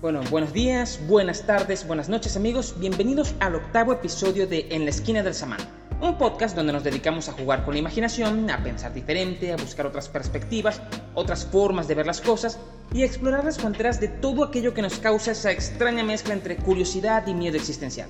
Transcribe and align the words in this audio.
Bueno, 0.00 0.20
buenos 0.30 0.52
días, 0.52 1.00
buenas 1.08 1.42
tardes, 1.42 1.84
buenas 1.84 2.08
noches 2.08 2.36
amigos, 2.36 2.76
bienvenidos 2.78 3.34
al 3.40 3.56
octavo 3.56 3.92
episodio 3.92 4.46
de 4.46 4.68
En 4.70 4.84
la 4.84 4.90
esquina 4.90 5.24
del 5.24 5.34
samán, 5.34 5.58
un 6.00 6.16
podcast 6.16 6.54
donde 6.54 6.72
nos 6.72 6.84
dedicamos 6.84 7.28
a 7.28 7.32
jugar 7.32 7.64
con 7.64 7.74
la 7.74 7.80
imaginación, 7.80 8.48
a 8.48 8.62
pensar 8.62 8.94
diferente, 8.94 9.52
a 9.52 9.56
buscar 9.56 9.86
otras 9.86 10.08
perspectivas, 10.08 10.80
otras 11.14 11.44
formas 11.46 11.88
de 11.88 11.96
ver 11.96 12.06
las 12.06 12.20
cosas 12.20 12.60
y 12.94 13.02
a 13.02 13.06
explorar 13.06 13.44
las 13.44 13.58
fronteras 13.58 13.98
de 13.98 14.06
todo 14.06 14.44
aquello 14.44 14.72
que 14.72 14.82
nos 14.82 15.00
causa 15.00 15.32
esa 15.32 15.50
extraña 15.50 16.04
mezcla 16.04 16.32
entre 16.32 16.54
curiosidad 16.58 17.26
y 17.26 17.34
miedo 17.34 17.56
existencial. 17.56 18.08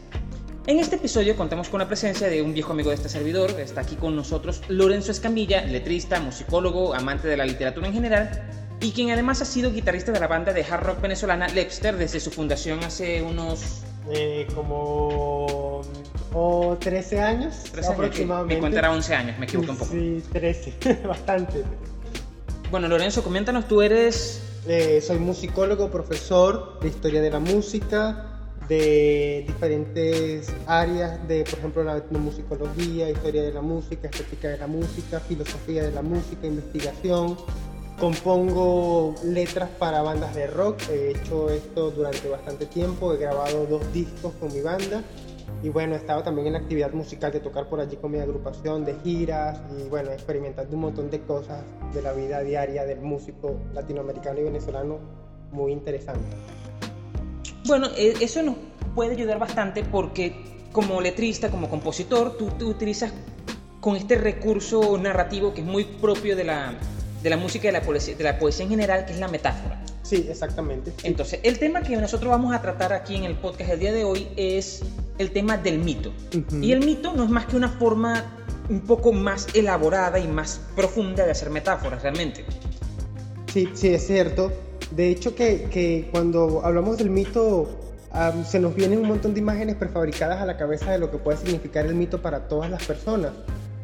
En 0.66 0.80
este 0.80 0.96
episodio 0.96 1.39
contamos 1.39 1.70
con 1.70 1.80
la 1.80 1.89
presencia 1.89 2.29
de 2.29 2.43
un 2.43 2.52
viejo 2.52 2.73
amigo 2.73 2.91
de 2.91 2.96
este 2.96 3.09
servidor, 3.09 3.59
está 3.59 3.80
aquí 3.80 3.96
con 3.96 4.14
nosotros 4.14 4.61
Lorenzo 4.68 5.11
Escamilla, 5.11 5.62
letrista, 5.62 6.20
musicólogo, 6.20 6.95
amante 6.95 7.29
de 7.29 7.39
la 7.39 7.46
literatura 7.46 7.86
en 7.86 7.95
general 7.95 8.67
y 8.80 8.92
quien 8.92 9.10
además 9.10 9.42
ha 9.42 9.45
sido 9.45 9.72
guitarrista 9.72 10.12
de 10.12 10.20
la 10.20 10.29
banda 10.29 10.52
de 10.52 10.64
hard 10.64 10.84
rock 10.84 11.00
venezolana 11.00 11.48
Lepster 11.48 11.96
desde 11.96 12.20
su 12.20 12.30
fundación 12.30 12.82
hace 12.84 13.23
unos... 13.23 13.82
Eh, 14.10 14.46
como 14.54 15.82
o 16.32 16.77
13 16.80 17.20
años 17.20 17.64
13 17.73 17.92
aproximadamente. 17.92 18.54
Mi 18.54 18.60
cuenta 18.60 18.78
era 18.78 18.92
11 18.92 19.14
años, 19.14 19.38
me 19.38 19.45
equivoqué 19.45 19.70
un 19.70 19.77
poco. 19.77 19.92
Sí, 19.92 20.23
13, 20.32 21.02
bastante. 21.06 21.64
Bueno, 22.70 22.88
Lorenzo, 22.88 23.23
coméntanos, 23.23 23.66
tú 23.66 23.82
eres... 23.82 24.42
Eh, 24.66 25.01
soy 25.01 25.18
musicólogo, 25.18 25.90
profesor 25.90 26.79
de 26.80 26.88
historia 26.88 27.23
de 27.23 27.30
la 27.30 27.38
música, 27.38 28.40
de 28.68 29.45
diferentes 29.46 30.52
áreas 30.66 31.26
de, 31.26 31.45
por 31.45 31.59
ejemplo, 31.59 31.84
la 31.84 31.96
etnomusicología, 31.96 33.09
historia 33.09 33.42
de 33.42 33.52
la 33.52 33.62
música, 33.62 34.09
estética 34.09 34.48
de 34.48 34.59
la 34.59 34.66
música, 34.66 35.20
filosofía 35.20 35.84
de 35.84 35.92
la 35.92 36.02
música, 36.02 36.46
investigación, 36.46 37.37
Compongo 37.98 39.16
letras 39.25 39.69
para 39.77 40.02
bandas 40.02 40.33
de 40.33 40.47
rock, 40.47 40.80
he 40.88 41.11
hecho 41.11 41.51
esto 41.51 41.91
durante 41.91 42.29
bastante 42.29 42.66
tiempo, 42.66 43.12
he 43.12 43.16
grabado 43.16 43.66
dos 43.66 43.93
discos 43.93 44.33
con 44.38 44.52
mi 44.52 44.61
banda. 44.61 45.02
Y 45.65 45.71
bueno, 45.71 45.95
he 45.95 45.99
estado 45.99 46.23
también 46.23 46.46
en 46.46 46.52
la 46.52 46.60
actividad 46.60 46.93
musical 46.93 47.32
de 47.32 47.40
tocar 47.40 47.68
por 47.68 47.80
allí 47.80 47.96
con 47.96 48.13
mi 48.13 48.21
agrupación, 48.21 48.85
de 48.85 48.95
giras 49.02 49.60
y 49.77 49.88
bueno, 49.88 50.13
experimentando 50.13 50.77
un 50.77 50.82
montón 50.82 51.10
de 51.10 51.21
cosas 51.23 51.65
de 51.93 52.01
la 52.01 52.13
vida 52.13 52.40
diaria 52.43 52.85
del 52.85 53.01
músico 53.01 53.57
latinoamericano 53.74 54.38
y 54.38 54.45
venezolano 54.45 54.99
muy 55.51 55.73
interesante. 55.73 56.37
Bueno, 57.66 57.88
e, 57.96 58.15
eso 58.21 58.45
nos 58.45 58.55
puede 58.95 59.12
ayudar 59.12 59.40
bastante 59.40 59.83
porque 59.83 60.37
como 60.71 61.01
letrista, 61.01 61.51
como 61.51 61.68
compositor, 61.68 62.37
tú, 62.37 62.46
utilizas 62.68 63.12
con 63.80 63.96
este 63.96 64.15
recurso 64.15 64.97
narrativo 64.99 65.53
que 65.53 65.62
es 65.62 65.66
muy 65.66 65.84
propio 65.84 66.37
de 66.37 66.44
la, 66.44 66.75
de 67.22 67.31
la 67.31 67.37
música 67.37 67.65
y 67.65 67.69
de 67.69 67.72
la, 67.72 67.83
poesía, 67.83 68.16
de 68.16 68.25
la 68.25 68.38
poesía 68.38 68.65
en 68.65 68.71
general, 68.71 69.05
que 69.05 69.12
es 69.12 69.19
la 69.19 69.28
metáfora. 69.28 69.81
Sí, 70.03 70.27
exactamente. 70.31 70.93
Entonces, 71.03 71.41
el 71.43 71.59
tema 71.59 71.83
que 71.83 71.97
nosotros 71.97 72.31
vamos 72.31 72.55
a 72.55 72.62
tratar 72.62 72.93
aquí 72.93 73.16
en 73.16 73.25
el 73.25 73.34
podcast 73.34 73.71
el 73.72 73.81
día 73.81 73.93
de 73.93 74.05
hoy 74.05 74.28
es 74.37 74.83
el 75.19 75.33
tema 75.33 75.59
del 75.59 75.81
mito. 75.81 76.12
Y 76.62 76.72
el 76.72 76.84
mito 76.84 77.12
no 77.12 77.25
es 77.25 77.31
más 77.31 77.47
que 77.47 77.56
una 77.56 77.69
forma 77.69 78.25
un 78.71 78.81
poco 78.81 79.12
más 79.12 79.47
elaborada 79.55 80.19
y 80.19 80.27
más 80.27 80.61
profunda 80.77 81.25
de 81.25 81.33
hacer 81.33 81.50
metáforas 81.50 82.03
realmente. 82.03 82.44
Sí, 83.53 83.69
sí, 83.75 83.89
es 83.89 84.06
cierto. 84.06 84.53
De 84.91 85.11
hecho, 85.11 85.34
que, 85.34 85.65
que 85.65 86.09
cuando 86.11 86.65
hablamos 86.65 86.97
del 86.97 87.11
mito, 87.11 87.69
se 88.47 88.59
nos 88.59 88.75
vienen 88.75 89.00
un 89.00 89.09
montón 89.09 89.34
de 89.34 89.41
imágenes 89.41 89.77
prefabricadas 89.77 90.41
a 90.41 90.47
la 90.47 90.56
cabeza 90.56 90.91
de 90.91 90.99
lo 90.99 91.11
que 91.11 91.19
puede 91.19 91.39
significar 91.39 91.87
el 91.87 91.94
mito 91.94 92.22
para 92.22 92.49
todas 92.49 92.71
las 92.71 92.84
personas. 92.84 93.33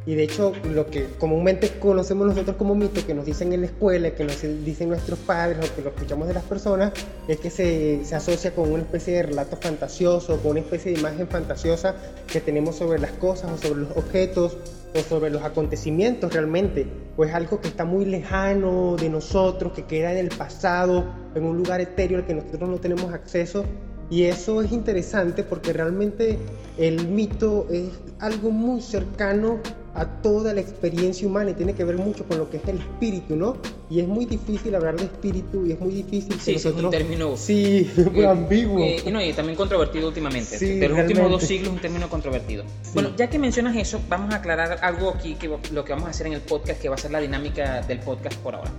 Y 0.07 0.15
de 0.15 0.25
hecho, 0.25 0.53
lo 0.71 0.87
que 0.87 1.07
comúnmente 1.19 1.71
conocemos 1.79 2.27
nosotros 2.27 2.57
como 2.57 2.75
mito, 2.75 3.05
que 3.07 3.15
nos 3.15 3.25
dicen 3.25 3.53
en 3.55 3.61
la 3.61 3.67
escuela, 3.67 4.11
que 4.11 4.25
nos 4.25 4.43
dicen 4.43 4.91
nuestros 4.91 5.19
padres 5.21 5.59
o 5.59 5.75
que 5.75 5.83
lo 5.83 5.91
escuchamos 5.91 6.29
de 6.29 6.35
las 6.35 6.45
personas, 6.45 6.93
es 7.27 7.39
que 7.39 7.49
se, 7.49 8.05
se, 8.05 8.15
asocia 8.15 8.55
con 8.55 8.71
una 8.71 8.83
especie 8.83 9.15
de 9.15 9.23
relato 9.23 9.57
fantasioso, 9.57 10.39
con 10.43 10.53
una 10.53 10.61
especie 10.61 10.93
de 10.93 11.01
imagen 11.01 11.27
fantasiosa 11.27 11.97
que 12.27 12.41
tenemos 12.41 12.77
sobre 12.77 12.99
las 12.99 13.13
cosas 13.13 13.53
o 13.53 13.57
sobre 13.57 13.81
los 13.81 13.97
objetos 13.97 14.59
o 14.95 15.01
sobre 15.01 15.31
los 15.31 15.43
acontecimientos 15.43 16.35
realmente. 16.35 16.87
O 17.17 17.25
es 17.25 17.33
algo 17.33 17.61
que 17.63 17.69
está 17.69 17.87
muy 17.87 18.05
lejano 18.05 18.97
de 18.97 19.09
nosotros, 19.09 19.73
que 19.73 19.85
queda 19.85 20.13
en 20.13 20.19
el 20.19 20.29
pasado, 20.29 21.05
en 21.35 21.45
un 21.45 21.57
lugar 21.57 21.81
etéreo 21.81 22.19
al 22.19 22.27
que 22.27 22.35
nosotros 22.35 22.69
no 22.69 22.79
tenemos 22.79 23.13
acceso 23.15 23.65
y 24.11 24.25
eso 24.25 24.61
es 24.61 24.71
interesante 24.71 25.43
porque 25.43 25.73
realmente 25.73 26.39
el 26.77 27.09
mito 27.09 27.67
es 27.71 27.89
algo 28.19 28.51
muy 28.51 28.83
cercano 28.83 29.61
a 29.95 30.05
toda 30.07 30.53
la 30.53 30.61
experiencia 30.61 31.27
humana 31.27 31.51
y 31.51 31.55
tiene 31.55 31.75
que 31.75 31.85
ver 31.85 31.97
mucho 31.97 32.25
con 32.25 32.39
lo 32.39 32.51
que 32.51 32.57
es 32.57 32.67
el 32.67 32.79
espíritu, 32.79 33.37
¿no? 33.37 33.57
Y 33.89 34.01
es 34.01 34.09
muy 34.09 34.25
difícil 34.27 34.75
hablar 34.75 34.97
de 34.97 35.05
espíritu 35.05 35.65
y 35.67 35.73
es 35.73 35.81
muy 35.81 35.95
difícil 35.95 36.39
sí, 36.41 36.55
nosotros... 36.55 36.79
es 36.79 36.85
un 36.85 36.91
término 36.91 37.37
sí, 37.37 37.91
muy 38.13 38.25
ambiguo. 38.25 38.85
y, 38.85 39.11
no, 39.11 39.23
y 39.23 39.33
también 39.33 39.57
controvertido 39.57 40.09
últimamente. 40.09 40.59
Sí, 40.59 40.79
de 40.79 40.89
los 40.89 40.99
últimos 40.99 41.31
dos 41.31 41.45
siglos 41.45 41.73
un 41.73 41.79
término 41.79 42.09
controvertido. 42.09 42.65
Bueno, 42.93 43.11
ya 43.17 43.31
que 43.31 43.39
mencionas 43.39 43.77
eso, 43.77 44.01
vamos 44.09 44.35
a 44.35 44.39
aclarar 44.39 44.79
algo 44.83 45.11
aquí 45.11 45.35
que 45.35 45.49
lo 45.73 45.85
que 45.85 45.93
vamos 45.93 46.09
a 46.09 46.11
hacer 46.11 46.27
en 46.27 46.33
el 46.33 46.41
podcast, 46.41 46.81
que 46.81 46.89
va 46.89 46.97
a 46.97 46.99
ser 46.99 47.13
la 47.13 47.21
dinámica 47.21 47.83
del 47.83 48.01
podcast 48.01 48.37
por 48.39 48.57
ahora. 48.57 48.73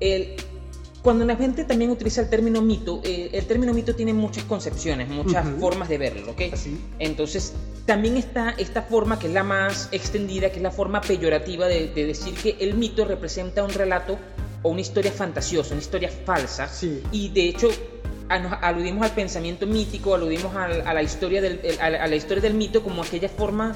El, 0.00 0.36
cuando 1.08 1.24
la 1.24 1.36
gente 1.36 1.64
también 1.64 1.90
utiliza 1.90 2.20
el 2.20 2.28
término 2.28 2.60
mito, 2.60 3.00
eh, 3.02 3.30
el 3.32 3.46
término 3.46 3.72
mito 3.72 3.94
tiene 3.94 4.12
muchas 4.12 4.44
concepciones, 4.44 5.08
muchas 5.08 5.48
formas 5.58 5.88
de 5.88 5.96
verlo, 5.96 6.32
¿ok? 6.32 6.42
Entonces, 6.98 7.54
también 7.86 8.18
está 8.18 8.50
esta 8.58 8.82
forma 8.82 9.18
que 9.18 9.28
es 9.28 9.32
la 9.32 9.42
más 9.42 9.88
extendida, 9.90 10.50
que 10.50 10.56
es 10.56 10.62
la 10.62 10.70
forma 10.70 11.00
peyorativa 11.00 11.66
de, 11.66 11.88
decir 11.94 12.34
que 12.34 12.58
el 12.60 12.74
mito 12.74 13.06
representa 13.06 13.64
un 13.64 13.70
relato 13.70 14.18
o 14.62 14.68
una 14.68 14.82
historia 14.82 15.10
fantasiosa, 15.10 15.72
una 15.72 15.80
historia 15.80 16.10
falsa. 16.10 16.68
Sí. 16.68 17.02
Y 17.10 17.30
de 17.30 17.48
hecho, 17.48 17.70
aludimos 18.28 19.02
al 19.06 19.12
pensamiento 19.12 19.66
mítico, 19.66 20.14
aludimos 20.14 20.54
a, 20.54 20.92
la 20.92 21.02
historia 21.02 21.40
del, 21.40 21.58
a 21.80 22.06
la 22.06 22.16
historia 22.16 22.42
del 22.42 22.52
mito 22.52 22.82
como 22.82 23.02
aquella 23.02 23.30
forma 23.30 23.74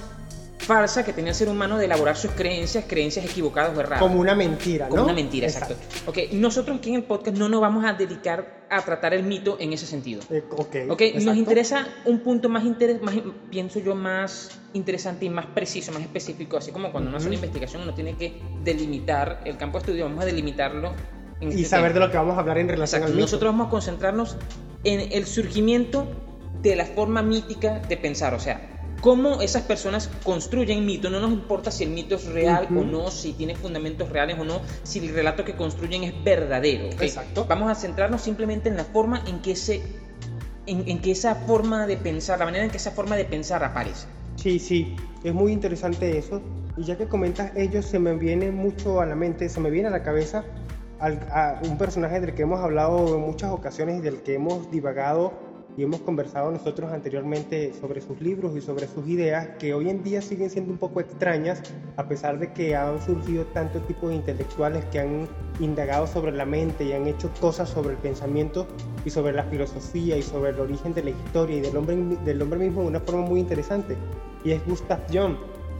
falsa 0.62 1.04
que 1.04 1.12
tenía 1.12 1.30
el 1.30 1.34
ser 1.34 1.48
humano 1.48 1.76
de 1.76 1.84
elaborar 1.84 2.16
sus 2.16 2.30
creencias, 2.30 2.84
creencias 2.86 3.24
equivocadas 3.24 3.76
o 3.76 3.80
erradas. 3.80 4.00
Como 4.00 4.20
una 4.20 4.34
mentira, 4.34 4.86
¿no? 4.86 4.90
Como 4.90 5.04
una 5.04 5.12
mentira, 5.12 5.46
exacto. 5.46 5.74
Ok, 6.06 6.18
nosotros 6.32 6.78
aquí 6.78 6.90
en 6.90 6.96
el 6.96 7.04
podcast 7.04 7.36
no 7.36 7.48
nos 7.48 7.60
vamos 7.60 7.84
a 7.84 7.92
dedicar 7.92 8.62
a 8.70 8.80
tratar 8.80 9.12
el 9.12 9.22
mito 9.24 9.56
en 9.60 9.72
ese 9.72 9.86
sentido. 9.86 10.22
Eh, 10.30 10.42
ok. 10.50 10.76
Ok, 10.88 11.02
nos 11.22 11.36
interesa 11.36 11.86
un 12.06 12.20
punto 12.20 12.48
más, 12.48 12.64
más, 13.02 13.14
pienso 13.50 13.80
yo, 13.80 13.94
más 13.94 14.60
interesante 14.72 15.26
y 15.26 15.30
más 15.30 15.46
preciso, 15.46 15.92
más 15.92 16.02
específico, 16.02 16.56
así 16.56 16.72
como 16.72 16.90
cuando 16.90 17.08
uno 17.08 17.18
hace 17.18 17.26
una 17.26 17.34
investigación 17.34 17.82
uno 17.82 17.92
tiene 17.92 18.16
que 18.16 18.40
delimitar 18.64 19.42
el 19.44 19.58
campo 19.58 19.78
de 19.78 19.82
estudio, 19.82 20.04
vamos 20.04 20.22
a 20.22 20.26
delimitarlo. 20.26 20.94
En 21.40 21.50
y 21.50 21.56
este 21.56 21.64
saber 21.66 21.92
de 21.92 22.00
lo 22.00 22.10
que 22.10 22.16
vamos 22.16 22.36
a 22.36 22.40
hablar 22.40 22.58
en 22.58 22.68
relación 22.68 23.02
al 23.02 23.10
mito. 23.10 23.20
Nosotros 23.20 23.52
vamos 23.52 23.66
a 23.66 23.70
concentrarnos 23.70 24.36
en 24.84 25.12
el 25.12 25.26
surgimiento 25.26 26.06
de 26.62 26.76
la 26.76 26.86
forma 26.86 27.22
mítica 27.22 27.80
de 27.80 27.96
pensar, 27.96 28.32
o 28.34 28.40
sea, 28.40 28.81
cómo 29.02 29.42
esas 29.42 29.64
personas 29.64 30.08
construyen 30.22 30.86
mito. 30.86 31.10
No 31.10 31.20
nos 31.20 31.32
importa 31.32 31.70
si 31.70 31.84
el 31.84 31.90
mito 31.90 32.14
es 32.14 32.24
real 32.24 32.68
o 32.70 32.84
no, 32.84 33.10
si 33.10 33.34
tiene 33.34 33.54
fundamentos 33.54 34.08
reales 34.08 34.38
o 34.38 34.44
no, 34.44 34.62
si 34.84 35.00
el 35.00 35.12
relato 35.12 35.44
que 35.44 35.54
construyen 35.54 36.04
es 36.04 36.24
verdadero. 36.24 36.84
Exacto. 37.00 37.44
Vamos 37.46 37.70
a 37.70 37.74
centrarnos 37.74 38.22
simplemente 38.22 38.70
en 38.70 38.76
la 38.76 38.84
forma 38.84 39.22
en 39.26 39.42
que, 39.42 39.52
ese, 39.52 39.82
en, 40.66 41.00
que 41.00 41.10
esa 41.10 41.34
forma 41.34 41.86
de 41.86 41.98
pensar, 41.98 42.38
la 42.38 42.46
manera 42.46 42.64
en 42.64 42.70
que 42.70 42.78
esa 42.78 42.92
forma 42.92 43.16
de 43.16 43.24
pensar 43.24 43.62
aparece. 43.64 44.06
Sí, 44.36 44.58
sí, 44.58 44.96
es 45.24 45.34
muy 45.34 45.52
interesante 45.52 46.16
eso. 46.16 46.40
Y 46.76 46.84
ya 46.84 46.96
que 46.96 47.06
comentas 47.06 47.52
ellos, 47.56 47.84
se 47.84 47.98
me 47.98 48.14
viene 48.14 48.52
mucho 48.52 49.00
a 49.00 49.06
la 49.06 49.16
mente, 49.16 49.48
se 49.48 49.60
me 49.60 49.68
viene 49.68 49.88
a 49.88 49.90
la 49.90 50.02
cabeza 50.02 50.44
a 51.00 51.60
un 51.64 51.76
personaje 51.76 52.20
del 52.20 52.32
que 52.32 52.42
hemos 52.42 52.60
hablado 52.60 53.16
en 53.16 53.22
muchas 53.22 53.50
ocasiones 53.50 53.98
y 53.98 54.00
del 54.00 54.22
que 54.22 54.34
hemos 54.34 54.70
divagado 54.70 55.51
y 55.76 55.82
hemos 55.82 56.00
conversado 56.00 56.50
nosotros 56.50 56.92
anteriormente 56.92 57.72
sobre 57.80 58.00
sus 58.00 58.20
libros 58.20 58.56
y 58.56 58.60
sobre 58.60 58.86
sus 58.86 59.06
ideas 59.08 59.48
que 59.58 59.72
hoy 59.72 59.88
en 59.88 60.02
día 60.02 60.20
siguen 60.20 60.50
siendo 60.50 60.72
un 60.72 60.78
poco 60.78 61.00
extrañas 61.00 61.62
a 61.96 62.06
pesar 62.08 62.38
de 62.38 62.52
que 62.52 62.76
han 62.76 63.00
surgido 63.00 63.44
tantos 63.46 63.86
tipos 63.86 64.10
de 64.10 64.16
intelectuales 64.16 64.84
que 64.86 65.00
han 65.00 65.28
indagado 65.60 66.06
sobre 66.06 66.32
la 66.32 66.44
mente 66.44 66.84
y 66.84 66.92
han 66.92 67.06
hecho 67.06 67.30
cosas 67.40 67.70
sobre 67.70 67.94
el 67.94 67.98
pensamiento 67.98 68.66
y 69.04 69.10
sobre 69.10 69.32
la 69.32 69.44
filosofía 69.44 70.16
y 70.16 70.22
sobre 70.22 70.50
el 70.50 70.60
origen 70.60 70.92
de 70.92 71.04
la 71.04 71.10
historia 71.10 71.56
y 71.56 71.60
del 71.60 71.76
hombre, 71.76 71.96
del 72.24 72.42
hombre 72.42 72.58
mismo 72.58 72.82
de 72.82 72.88
una 72.88 73.00
forma 73.00 73.22
muy 73.22 73.40
interesante 73.40 73.96
y 74.44 74.52
es 74.52 74.64
Gustav 74.66 75.00
Jung. 75.12 75.36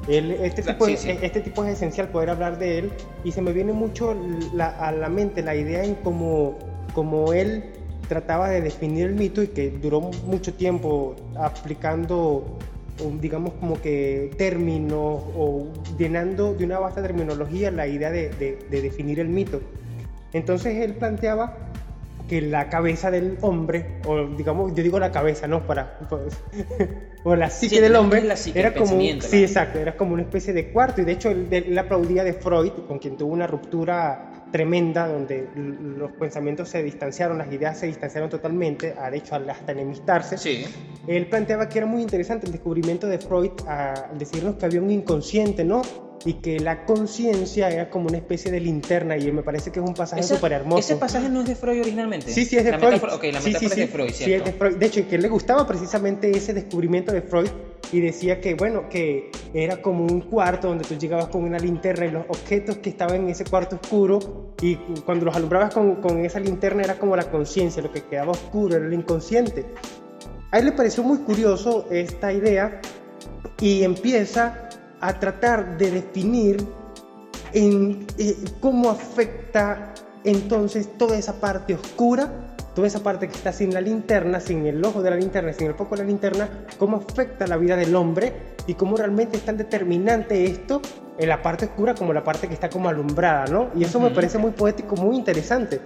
Este, 0.09 0.62
tipo, 0.62 0.88
este 0.88 1.41
tipo 1.43 1.65
es 1.65 1.75
esencial 1.75 2.09
poder 2.09 2.31
hablar 2.31 2.59
de 2.59 2.79
él 2.79 2.93
y 3.23 3.31
se 3.31 3.41
me 3.41 3.53
viene 3.53 3.73
mucho 3.73 4.17
a 4.59 4.91
la 4.91 5.09
mente 5.09 5.43
la 5.43 5.55
idea 5.55 5.85
en 5.85 5.95
cómo, 5.97 6.59
cómo 6.93 7.33
él 7.33 7.73
trataba 8.12 8.50
de 8.50 8.61
definir 8.61 9.06
el 9.06 9.14
mito 9.14 9.43
y 9.43 9.49
que 9.49 9.70
duró 9.70 10.03
mucho 10.26 10.53
tiempo 10.53 11.17
aplicando, 11.35 12.59
digamos, 13.23 13.55
como 13.55 13.81
que 13.81 14.31
términos 14.37 15.23
o 15.35 15.69
llenando 15.97 16.53
de 16.53 16.67
una 16.67 16.79
vasta 16.79 17.00
terminología 17.00 17.70
la 17.70 17.87
idea 17.87 18.11
de, 18.11 18.59
definir 18.70 19.19
el 19.19 19.29
mito. 19.29 19.62
Entonces 20.35 20.76
él 20.76 20.93
planteaba 20.93 21.56
que 22.29 22.43
la 22.43 22.69
cabeza 22.69 23.11
del 23.11 23.38
hombre, 23.41 23.99
o 24.06 24.26
digamos, 24.26 24.75
yo 24.75 24.82
digo 24.82 24.99
la 24.99 25.11
cabeza, 25.11 25.47
¿no? 25.47 25.67
Para, 25.67 25.99
pues, 26.11 26.35
o 27.25 27.35
la 27.35 27.49
psique 27.49 27.81
del 27.81 27.97
hombre, 27.97 28.23
era 28.55 28.75
como, 28.75 29.00
sí, 29.20 29.43
exacto, 29.43 29.79
era 29.79 29.97
como 29.97 30.12
una 30.12 30.23
especie 30.23 30.53
de 30.53 30.70
cuarto, 30.70 31.00
y 31.00 31.05
de 31.05 31.12
hecho 31.12 31.31
él, 31.31 31.49
él, 31.50 31.79
aplaudía 31.79 32.25
de 32.25 32.35
Freud, 32.35 32.73
con 32.87 32.99
quien 32.99 33.17
tuvo 33.17 33.32
una 33.32 33.47
ruptura 33.47 34.31
tremenda 34.52 35.08
donde 35.08 35.49
los 35.54 36.12
pensamientos 36.12 36.69
se 36.69 36.82
distanciaron, 36.82 37.38
las 37.38 37.50
ideas 37.52 37.78
se 37.78 37.87
distanciaron 37.87 38.31
totalmente, 38.31 38.94
ha 38.96 39.12
hecho 39.14 39.34
hasta 39.34 39.72
enemistarse. 39.72 40.38
Sí. 40.38 40.64
Él 41.06 41.26
planteaba 41.26 41.69
que 41.69 41.78
era 41.78 41.87
muy 41.87 42.02
interesante 42.02 42.46
el 42.46 42.52
descubrimiento 42.52 43.08
de 43.08 43.19
Freud 43.19 43.50
al 43.66 44.19
decirnos 44.19 44.56
que 44.56 44.66
había 44.66 44.81
un 44.81 44.90
inconsciente, 44.90 45.64
¿no? 45.64 45.82
y 46.25 46.34
que 46.34 46.60
la 46.60 46.84
conciencia 46.84 47.69
era 47.69 47.90
como 47.90 48.08
una 48.08 48.19
especie 48.19 48.50
de 48.50 48.60
linterna 48.60 49.16
y 49.16 49.32
me 49.32 49.43
parece 49.43 49.72
que 49.72 49.81
es 49.81 49.87
un 49.87 49.94
pasaje 49.94 50.22
súper 50.22 50.52
hermoso. 50.52 50.78
¿Ese 50.78 50.96
pasaje 50.96 51.28
no 51.28 51.40
es 51.40 51.49
de 51.49 51.56
Freud 51.56 51.81
originalmente? 51.81 52.31
Sí, 52.31 52.44
sí, 52.44 52.56
es 52.56 52.64
de 52.64 52.78
Freud. 52.78 52.94
ok, 52.94 53.25
la 53.25 53.40
metáfora 53.40 53.66
es 53.66 53.76
de 53.76 53.87
Freud, 53.88 54.10
¿cierto? 54.10 54.25
Sí, 54.25 54.32
es 54.34 54.44
de 54.44 54.52
Freud. 54.52 54.76
De 54.76 54.87
hecho, 54.87 55.08
que 55.08 55.19
le 55.19 55.28
gustaba 55.28 55.66
precisamente 55.66 56.31
ese 56.31 56.54
descubrimiento 56.54 57.12
de 57.12 57.22
Freud 57.22 57.49
y 57.90 58.00
decía 58.00 58.40
que, 58.40 58.55
bueno, 58.55 58.88
que 58.88 59.31
era 59.52 59.82
como 59.82 60.05
un 60.05 60.20
cuarto 60.23 60.69
donde 60.69 60.84
tú 60.84 60.94
llegabas 60.94 61.29
con 61.29 61.44
una 61.44 61.58
linterna 61.58 62.06
y 62.06 62.11
los 62.11 62.25
objetos 62.29 62.79
que 62.79 62.90
estaban 62.90 63.17
en 63.17 63.29
ese 63.31 63.44
cuarto 63.44 63.76
oscuro 63.76 64.55
y 64.61 64.76
cuando 65.05 65.26
los 65.26 65.37
alumbrabas 65.37 65.75
con, 65.75 65.96
con 65.96 66.25
esa 66.25 66.40
linterna 66.40 66.82
era 66.84 66.99
como 66.99 67.17
la 67.17 67.31
conciencia, 67.31 67.82
lo 67.82 67.93
que 67.93 68.02
quedaba 68.02 68.32
oscuro 68.32 68.76
era 68.76 68.87
el 68.87 68.93
inconsciente. 68.93 69.67
A 70.50 70.58
él 70.58 70.67
le 70.67 70.73
pareció 70.73 71.02
muy 71.02 71.19
curioso 71.19 71.87
esta 71.90 72.32
idea 72.32 72.81
y 73.61 73.82
empieza 73.85 74.69
a 75.00 75.19
tratar 75.19 75.78
de 75.78 75.90
definir 75.90 76.64
en, 77.52 78.06
eh, 78.19 78.37
cómo 78.61 78.90
afecta 78.90 79.94
entonces 80.25 80.88
toda 80.96 81.17
esa 81.17 81.40
parte 81.40 81.75
oscura, 81.75 82.51
toda 82.75 82.87
esa 82.87 83.03
parte 83.03 83.29
que 83.29 83.37
está 83.37 83.53
sin 83.53 83.73
la 83.75 83.81
linterna, 83.81 84.41
sin 84.41 84.67
el 84.67 84.85
ojo 84.85 85.03
de 85.03 85.11
la 85.11 85.17
linterna, 85.17 85.53
sin 85.53 85.69
el 85.69 85.75
foco 85.75 85.97
de 85.97 86.03
la 86.03 86.09
linterna, 86.09 86.49
cómo 86.79 86.99
afecta 86.99 87.47
la 87.47 87.57
vida 87.57 87.77
del 87.77 87.95
hombre 87.95 88.33
y 88.67 88.75
cómo 88.75 88.97
realmente 88.97 89.37
es 89.37 89.45
tan 89.45 89.57
determinante 89.57 90.45
esto 90.45 90.81
en 91.19 91.29
la 91.29 91.43
parte 91.43 91.67
oscura 91.67 91.95
como 91.95 92.13
la 92.13 92.25
parte 92.25 92.49
que 92.49 92.55
está 92.55 92.71
como 92.71 92.89
alumbrada, 92.89 93.47
¿no? 93.47 93.71
Y 93.77 93.85
eso 93.85 94.01
me 94.01 94.11
parece 94.11 94.39
muy 94.39 94.53
poético, 94.53 94.97
muy 94.97 95.17
interesante. 95.17 95.81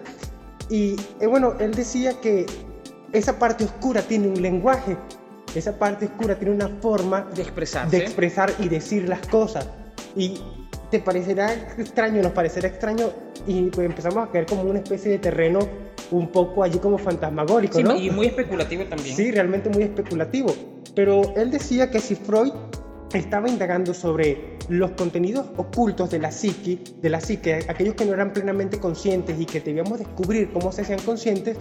Y 0.71 0.97
eh, 1.21 1.27
bueno, 1.27 1.55
él 1.59 1.75
decía 1.75 2.21
que 2.21 2.47
esa 3.13 3.39
parte 3.39 3.65
oscura 3.65 4.03
tiene 4.03 4.29
un 4.29 4.41
lenguaje 4.41 4.97
esa 5.59 5.79
parte 5.79 6.07
oscura 6.07 6.35
tiene 6.39 6.55
una 6.55 6.69
forma 6.69 7.23
de 7.35 7.43
expresar, 7.43 7.89
de 7.89 7.99
expresar 7.99 8.53
y 8.59 8.69
decir 8.69 9.09
las 9.09 9.27
cosas. 9.27 9.69
Y 10.15 10.41
te 10.91 11.01
parecerá 11.01 11.53
extraño, 11.53 12.23
nos 12.23 12.33
parecerá 12.33 12.69
extraño 12.69 13.11
y 13.47 13.71
pues 13.71 13.87
empezamos 13.87 14.29
a 14.29 14.31
caer 14.31 14.47
como 14.47 14.63
una 14.63 14.79
especie 14.79 15.11
de 15.11 15.19
terreno 15.19 15.61
un 16.11 16.29
poco 16.29 16.63
allí 16.63 16.79
como 16.79 16.99
fantasmagórico, 16.99 17.81
¿no? 17.81 17.97
Y 17.97 18.11
muy 18.11 18.27
especulativo 18.27 18.85
también. 18.85 19.17
Sí, 19.17 19.31
realmente 19.31 19.69
muy 19.69 19.83
especulativo. 19.83 20.55
Pero 20.95 21.35
él 21.37 21.51
decía 21.51 21.91
que 21.91 22.01
si 22.01 22.15
Freud 22.15 22.53
estaba 23.13 23.49
indagando 23.49 23.95
sobre 23.95 24.57
los 24.69 24.93
contenidos 24.93 25.47
ocultos 25.57 26.11
de 26.11 26.19
la 26.19 26.33
psique, 26.33 26.79
de 27.01 27.11
la 27.11 27.21
psique, 27.21 27.65
aquellos 27.69 27.95
que 27.95 28.05
no 28.05 28.15
eran 28.15 28.33
plenamente 28.33 28.79
conscientes 28.79 29.41
y 29.41 29.47
que 29.47 29.61
debíamos 29.61 29.99
descubrir 29.99 30.51
cómo 30.53 30.73
se 30.73 30.83
hacían 30.83 31.01
conscientes, 31.01 31.57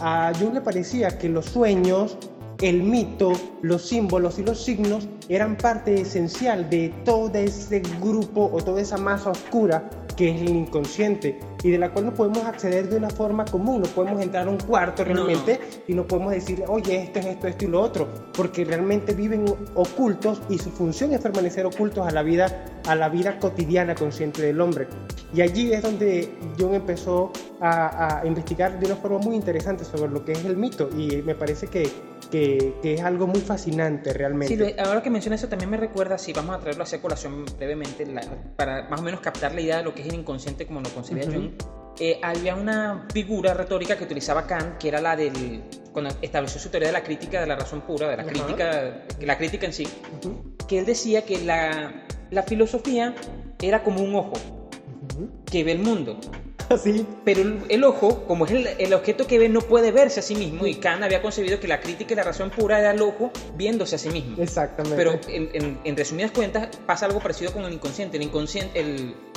a 0.00 0.32
Jung 0.38 0.54
le 0.54 0.60
parecía 0.60 1.18
que 1.18 1.28
los 1.28 1.46
sueños, 1.46 2.18
el 2.62 2.84
mito, 2.84 3.32
los 3.60 3.82
símbolos 3.82 4.38
y 4.38 4.44
los 4.44 4.62
signos 4.62 5.08
eran 5.28 5.56
parte 5.56 6.00
esencial 6.00 6.70
de 6.70 6.94
todo 7.04 7.34
ese 7.34 7.82
grupo 8.00 8.48
o 8.52 8.62
toda 8.62 8.80
esa 8.80 8.96
masa 8.96 9.30
oscura 9.30 9.90
que 10.16 10.30
es 10.30 10.40
el 10.42 10.50
inconsciente 10.50 11.40
y 11.64 11.70
de 11.70 11.78
la 11.78 11.90
cual 11.90 12.06
no 12.06 12.14
podemos 12.14 12.44
acceder 12.44 12.88
de 12.88 12.96
una 12.96 13.10
forma 13.10 13.44
común, 13.44 13.82
no 13.82 13.88
podemos 13.88 14.20
entrar 14.20 14.46
a 14.46 14.50
un 14.50 14.58
cuarto 14.58 15.04
realmente 15.04 15.58
y 15.88 15.94
no 15.94 16.06
podemos 16.06 16.32
decir, 16.32 16.62
oye, 16.68 17.02
esto 17.02 17.18
es 17.18 17.26
esto, 17.26 17.46
esto 17.48 17.64
y 17.64 17.68
lo 17.68 17.80
otro, 17.80 18.08
porque 18.32 18.64
realmente 18.64 19.14
viven 19.14 19.44
ocultos 19.74 20.42
y 20.48 20.58
su 20.58 20.70
función 20.70 21.12
es 21.12 21.20
permanecer 21.20 21.66
ocultos 21.66 22.06
a 22.06 22.10
la 22.10 22.22
vida, 22.22 22.64
a 22.86 22.94
la 22.94 23.08
vida 23.08 23.38
cotidiana 23.38 23.94
consciente 23.94 24.42
del 24.42 24.60
hombre. 24.60 24.86
Y 25.34 25.40
allí 25.40 25.72
es 25.72 25.82
donde 25.82 26.32
Jung 26.58 26.74
empezó 26.74 27.32
a, 27.60 28.20
a 28.20 28.26
investigar 28.26 28.78
de 28.78 28.86
una 28.86 28.96
forma 28.96 29.18
muy 29.18 29.34
interesante 29.34 29.84
sobre 29.84 30.12
lo 30.12 30.24
que 30.24 30.32
es 30.32 30.44
el 30.44 30.56
mito 30.56 30.90
y 30.96 31.22
me 31.22 31.34
parece 31.34 31.68
que 31.68 32.11
que, 32.32 32.74
es 32.82 33.00
algo 33.02 33.26
muy 33.26 33.40
fascinante 33.40 34.12
realmente. 34.14 34.56
Sí, 34.56 34.74
ahora 34.78 35.02
que 35.02 35.10
mencionas 35.10 35.40
eso 35.40 35.48
también 35.48 35.70
me 35.70 35.76
recuerda, 35.76 36.16
si 36.16 36.32
vamos 36.32 36.56
a 36.56 36.58
traerlo 36.58 36.82
a 36.82 36.98
colación 36.98 37.44
brevemente, 37.58 38.06
para 38.56 38.88
más 38.88 39.00
o 39.00 39.02
menos 39.02 39.20
captar 39.20 39.54
la 39.54 39.60
idea 39.60 39.76
de 39.78 39.84
lo 39.84 39.94
que 39.94 40.00
es 40.00 40.08
el 40.08 40.14
inconsciente 40.14 40.66
como 40.66 40.80
lo 40.80 40.88
concebía 40.90 41.24
Jung, 41.26 41.50
eh, 42.00 42.18
había 42.22 42.56
una 42.56 43.06
figura 43.12 43.52
retórica 43.52 43.98
que 43.98 44.04
utilizaba 44.04 44.46
Kant, 44.46 44.78
que 44.78 44.88
era 44.88 45.00
la 45.02 45.14
del, 45.14 45.62
cuando 45.92 46.10
estableció 46.22 46.58
su 46.58 46.70
teoría 46.70 46.88
de 46.88 46.94
la 46.94 47.04
crítica 47.04 47.38
de 47.38 47.46
la 47.46 47.56
razón 47.56 47.82
pura, 47.82 48.08
de 48.08 48.16
la 48.16 48.24
crítica, 48.24 49.04
la 49.20 49.36
crítica 49.36 49.66
en 49.66 49.74
sí, 49.74 49.86
que 50.66 50.78
él 50.78 50.86
decía 50.86 51.26
que 51.26 51.44
la, 51.44 52.06
la 52.30 52.42
filosofía 52.44 53.14
era 53.60 53.82
como 53.82 54.00
un 54.00 54.14
ojo 54.14 54.32
que 55.44 55.64
ve 55.64 55.72
el 55.72 55.80
mundo. 55.80 56.18
Pero 57.24 57.42
el, 57.68 57.84
ojo, 57.84 58.24
como 58.26 58.46
es 58.46 58.52
el, 58.78 58.94
objeto 58.94 59.26
que 59.26 59.38
ve, 59.38 59.48
no 59.48 59.60
puede 59.60 59.92
verse 59.92 60.20
a 60.20 60.22
sí 60.22 60.34
mismo. 60.34 60.66
Y 60.66 60.76
Kant 60.76 61.02
había 61.02 61.22
concebido 61.22 61.60
que 61.60 61.68
la 61.68 61.80
crítica 61.80 62.14
y 62.14 62.16
la 62.16 62.24
razón 62.24 62.50
pura 62.50 62.78
era 62.78 62.92
el 62.92 63.02
ojo 63.02 63.30
viéndose 63.56 63.96
a 63.96 63.98
sí 63.98 64.10
mismo. 64.10 64.42
Exactamente. 64.42 64.96
Pero 64.96 65.18
en, 65.28 65.96
resumidas 65.96 66.30
cuentas, 66.30 66.68
pasa 66.86 67.06
algo 67.06 67.20
parecido 67.20 67.52
con 67.52 67.64
el 67.64 67.72
inconsciente. 67.72 68.16
El, 68.16 68.24
inconsciente, 68.24 68.80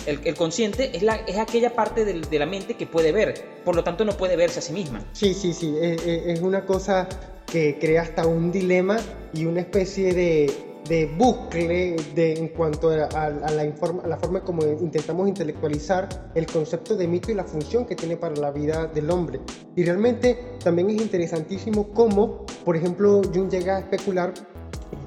el, 0.05 0.35
consciente 0.35 0.95
es, 0.95 1.03
la, 1.03 1.15
es 1.15 1.37
aquella 1.37 1.73
parte 1.73 2.05
de 2.05 2.39
la 2.39 2.45
mente 2.45 2.75
que 2.75 2.85
puede 2.85 3.11
ver. 3.11 3.33
Por 3.63 3.75
lo 3.75 3.83
tanto, 3.83 4.05
no 4.05 4.17
puede 4.17 4.35
verse 4.35 4.59
a 4.59 4.61
sí 4.61 4.73
misma. 4.73 5.03
Sí, 5.13 5.33
sí, 5.33 5.53
sí. 5.53 5.75
es 5.79 6.41
una 6.41 6.65
cosa 6.65 7.07
que 7.45 7.77
crea 7.79 8.01
hasta 8.01 8.25
un 8.25 8.51
dilema 8.51 8.97
y 9.33 9.45
una 9.45 9.61
especie 9.61 10.13
de 10.13 10.51
de 10.87 11.05
bucle 11.17 11.95
de, 12.13 12.33
en 12.33 12.49
cuanto 12.49 12.89
a, 12.89 13.29
la, 13.29 13.65
informa, 13.65 14.03
a 14.03 14.07
la 14.07 14.17
forma 14.17 14.41
como 14.41 14.63
intentamos 14.65 15.27
intelectualizar 15.27 16.31
el 16.35 16.45
concepto 16.45 16.95
de 16.95 17.07
mito 17.07 17.31
y 17.31 17.35
la 17.35 17.43
función 17.43 17.85
que 17.85 17.95
tiene 17.95 18.17
para 18.17 18.35
la 18.35 18.51
vida 18.51 18.87
del 18.87 19.09
hombre. 19.09 19.39
Y 19.75 19.83
realmente 19.83 20.57
también 20.63 20.89
es 20.89 21.01
interesantísimo 21.01 21.89
cómo, 21.89 22.45
por 22.63 22.75
ejemplo, 22.75 23.21
Jung 23.33 23.49
llega 23.49 23.77
a 23.77 23.79
especular 23.79 24.33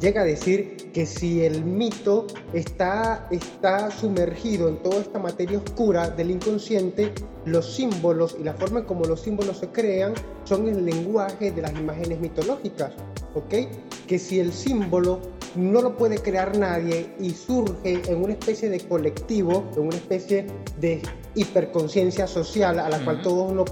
llega 0.00 0.22
a 0.22 0.24
decir 0.24 0.90
que 0.92 1.06
si 1.06 1.44
el 1.44 1.64
mito 1.64 2.26
está, 2.52 3.26
está 3.30 3.90
sumergido 3.90 4.68
en 4.68 4.82
toda 4.82 5.00
esta 5.00 5.18
materia 5.18 5.58
oscura 5.58 6.10
del 6.10 6.30
inconsciente, 6.30 7.12
los 7.44 7.74
símbolos 7.74 8.36
y 8.38 8.44
la 8.44 8.54
forma 8.54 8.80
en 8.80 8.86
como 8.86 9.04
los 9.04 9.20
símbolos 9.20 9.58
se 9.58 9.68
crean 9.68 10.14
son 10.44 10.68
el 10.68 10.84
lenguaje 10.84 11.50
de 11.50 11.62
las 11.62 11.72
imágenes 11.72 12.20
mitológicas, 12.20 12.92
¿ok? 13.34 13.68
Que 14.06 14.18
si 14.18 14.40
el 14.40 14.52
símbolo 14.52 15.20
no 15.54 15.82
lo 15.82 15.96
puede 15.96 16.18
crear 16.18 16.56
nadie 16.56 17.14
y 17.18 17.30
surge 17.30 18.02
en 18.06 18.22
una 18.22 18.34
especie 18.34 18.68
de 18.68 18.80
colectivo, 18.80 19.64
en 19.76 19.82
una 19.82 19.96
especie 19.96 20.46
de 20.80 21.02
hiperconciencia 21.34 22.26
social 22.26 22.78
a 22.78 22.88
la 22.88 23.04
cual 23.04 23.22
todos 23.22 23.68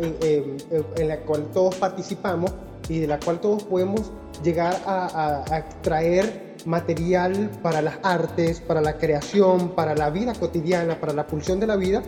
eh, 0.00 0.14
eh, 0.22 0.82
en 0.96 1.08
la 1.08 1.20
cual 1.20 1.50
todos 1.52 1.74
participamos 1.76 2.52
y 2.88 3.00
de 3.00 3.06
la 3.06 3.18
cual 3.18 3.40
todos 3.40 3.64
podemos 3.64 4.10
llegar 4.42 4.80
a, 4.86 5.44
extraer 5.56 6.56
material 6.64 7.50
para 7.62 7.82
las 7.82 7.98
artes, 8.02 8.60
para 8.60 8.80
la 8.80 8.98
creación, 8.98 9.70
para 9.70 9.94
la 9.94 10.10
vida 10.10 10.32
cotidiana, 10.34 10.98
para 11.00 11.12
la 11.12 11.26
pulsión 11.26 11.60
de 11.60 11.66
la 11.66 11.76
vida. 11.76 12.02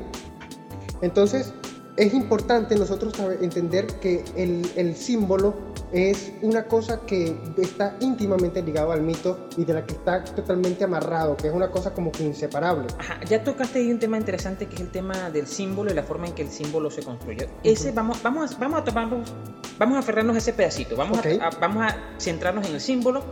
Entonces, 1.03 1.53
es 2.01 2.15
importante 2.15 2.75
nosotros 2.77 3.13
entender 3.43 3.87
que 4.01 4.25
el, 4.35 4.67
el 4.75 4.97
símbolo 4.97 5.55
es 5.93 6.33
una 6.41 6.65
cosa 6.65 7.01
que 7.01 7.37
está 7.59 7.95
íntimamente 8.01 8.63
ligado 8.63 8.93
al 8.93 9.03
mito 9.03 9.49
y 9.59 9.67
de 9.67 9.75
la 9.75 9.85
que 9.85 9.93
está 9.93 10.25
totalmente 10.25 10.85
amarrado, 10.85 11.37
que 11.37 11.49
es 11.49 11.53
una 11.53 11.71
cosa 11.71 11.93
como 11.93 12.11
que 12.11 12.25
inseparable. 12.25 12.87
Ajá, 12.99 13.21
ya 13.29 13.45
tocaste 13.45 13.81
ahí 13.81 13.91
un 13.91 13.99
tema 13.99 14.17
interesante 14.17 14.67
que 14.67 14.77
es 14.77 14.81
el 14.81 14.91
tema 14.91 15.29
del 15.29 15.47
símbolo 15.47 15.91
y 15.91 15.95
la 15.95 16.03
forma 16.03 16.27
en 16.27 16.33
que 16.33 16.41
el 16.41 16.49
símbolo 16.49 16.91
se 16.91 17.03
construye. 17.03 17.51
Ese 17.63 17.93
vamos, 17.93 18.23
vamos, 18.23 18.51
a, 18.51 18.59
vamos 18.59 18.81
a 18.81 18.85
tomarnos, 18.85 19.35
vamos 19.79 19.97
a 19.97 19.99
aferrarnos 19.99 20.37
a 20.37 20.39
ese 20.39 20.55
pedacito, 20.55 20.97
vamos, 20.97 21.19
a, 21.19 21.51
vamos 21.61 21.85
a 21.85 21.99
centrarnos 22.19 22.67
en 22.67 22.75
el 22.77 22.81
símbolo 22.81 23.23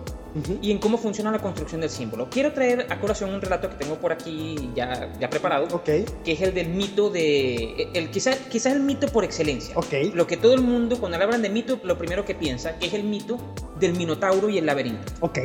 y 0.62 0.71
en 0.71 0.78
cómo 0.78 0.99
funciona 0.99 1.30
la 1.30 1.38
construcción 1.38 1.80
del 1.80 1.90
símbolo. 1.90 2.28
Quiero 2.30 2.52
traer 2.52 2.87
a 2.90 3.00
colación 3.00 3.35
un 3.35 3.40
relato 3.40 3.68
que 3.71 3.76
tengo 3.76 3.97
por 3.97 4.12
aquí 4.12 4.71
ya, 4.75 5.12
ya 5.18 5.30
preparado, 5.30 5.75
okay. 5.75 6.04
que 6.25 6.33
es 6.33 6.40
el 6.40 6.54
del 6.54 6.68
mito 6.68 7.11
de, 7.11 7.88
el, 7.95 8.11
quizás 8.11 8.37
quizá 8.50 8.73
el 8.73 8.80
mito 8.80 9.09
por 9.09 9.25
excelencia. 9.25 9.76
Okay. 9.76 10.12
Lo 10.12 10.26
que 10.26 10.37
todo 10.37 10.54
el 10.54 10.61
mundo, 10.61 10.99
cuando 10.99 11.18
hablan 11.18 11.42
de 11.42 11.50
mito, 11.50 11.80
lo 11.83 11.99
primero 11.99 12.25
que 12.25 12.35
piensa 12.35 12.76
es 12.80 12.95
el 12.95 13.04
mito 13.04 13.38
del 13.78 13.95
Minotauro 13.95 14.49
y 14.49 14.59
el 14.59 14.66
laberinto. 14.66 15.12
Ok, 15.21 15.38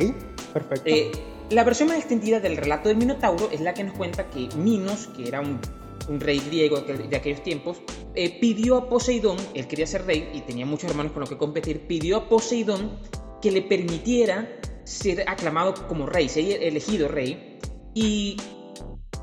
perfecto. 0.52 0.84
Eh, 0.86 1.10
la 1.50 1.62
versión 1.62 1.88
más 1.88 1.98
extendida 1.98 2.40
del 2.40 2.56
relato 2.56 2.88
del 2.88 2.96
Minotauro 2.96 3.50
es 3.52 3.60
la 3.60 3.74
que 3.74 3.84
nos 3.84 3.96
cuenta 3.96 4.30
que 4.30 4.48
Minos, 4.56 5.08
que 5.14 5.28
era 5.28 5.40
un, 5.40 5.60
rey 6.20 6.38
griego 6.38 6.80
de 6.80 7.16
aquellos 7.16 7.42
tiempos, 7.42 7.78
eh, 8.14 8.38
pidió 8.38 8.76
a 8.76 8.88
Poseidón, 8.90 9.38
él 9.54 9.66
quería 9.66 9.86
ser 9.86 10.04
rey 10.04 10.28
y 10.34 10.42
tenía 10.42 10.66
muchos 10.66 10.90
hermanos 10.90 11.12
con 11.12 11.20
los 11.20 11.30
que 11.30 11.38
competir, 11.38 11.86
pidió 11.86 12.18
a 12.18 12.28
Poseidón 12.28 12.98
que 13.40 13.50
le 13.50 13.62
permitiera 13.62 14.48
ser 14.84 15.28
aclamado 15.28 15.74
como 15.88 16.06
rey, 16.06 16.28
ser 16.28 16.62
elegido 16.62 17.08
rey. 17.08 17.58
Y, 17.94 18.36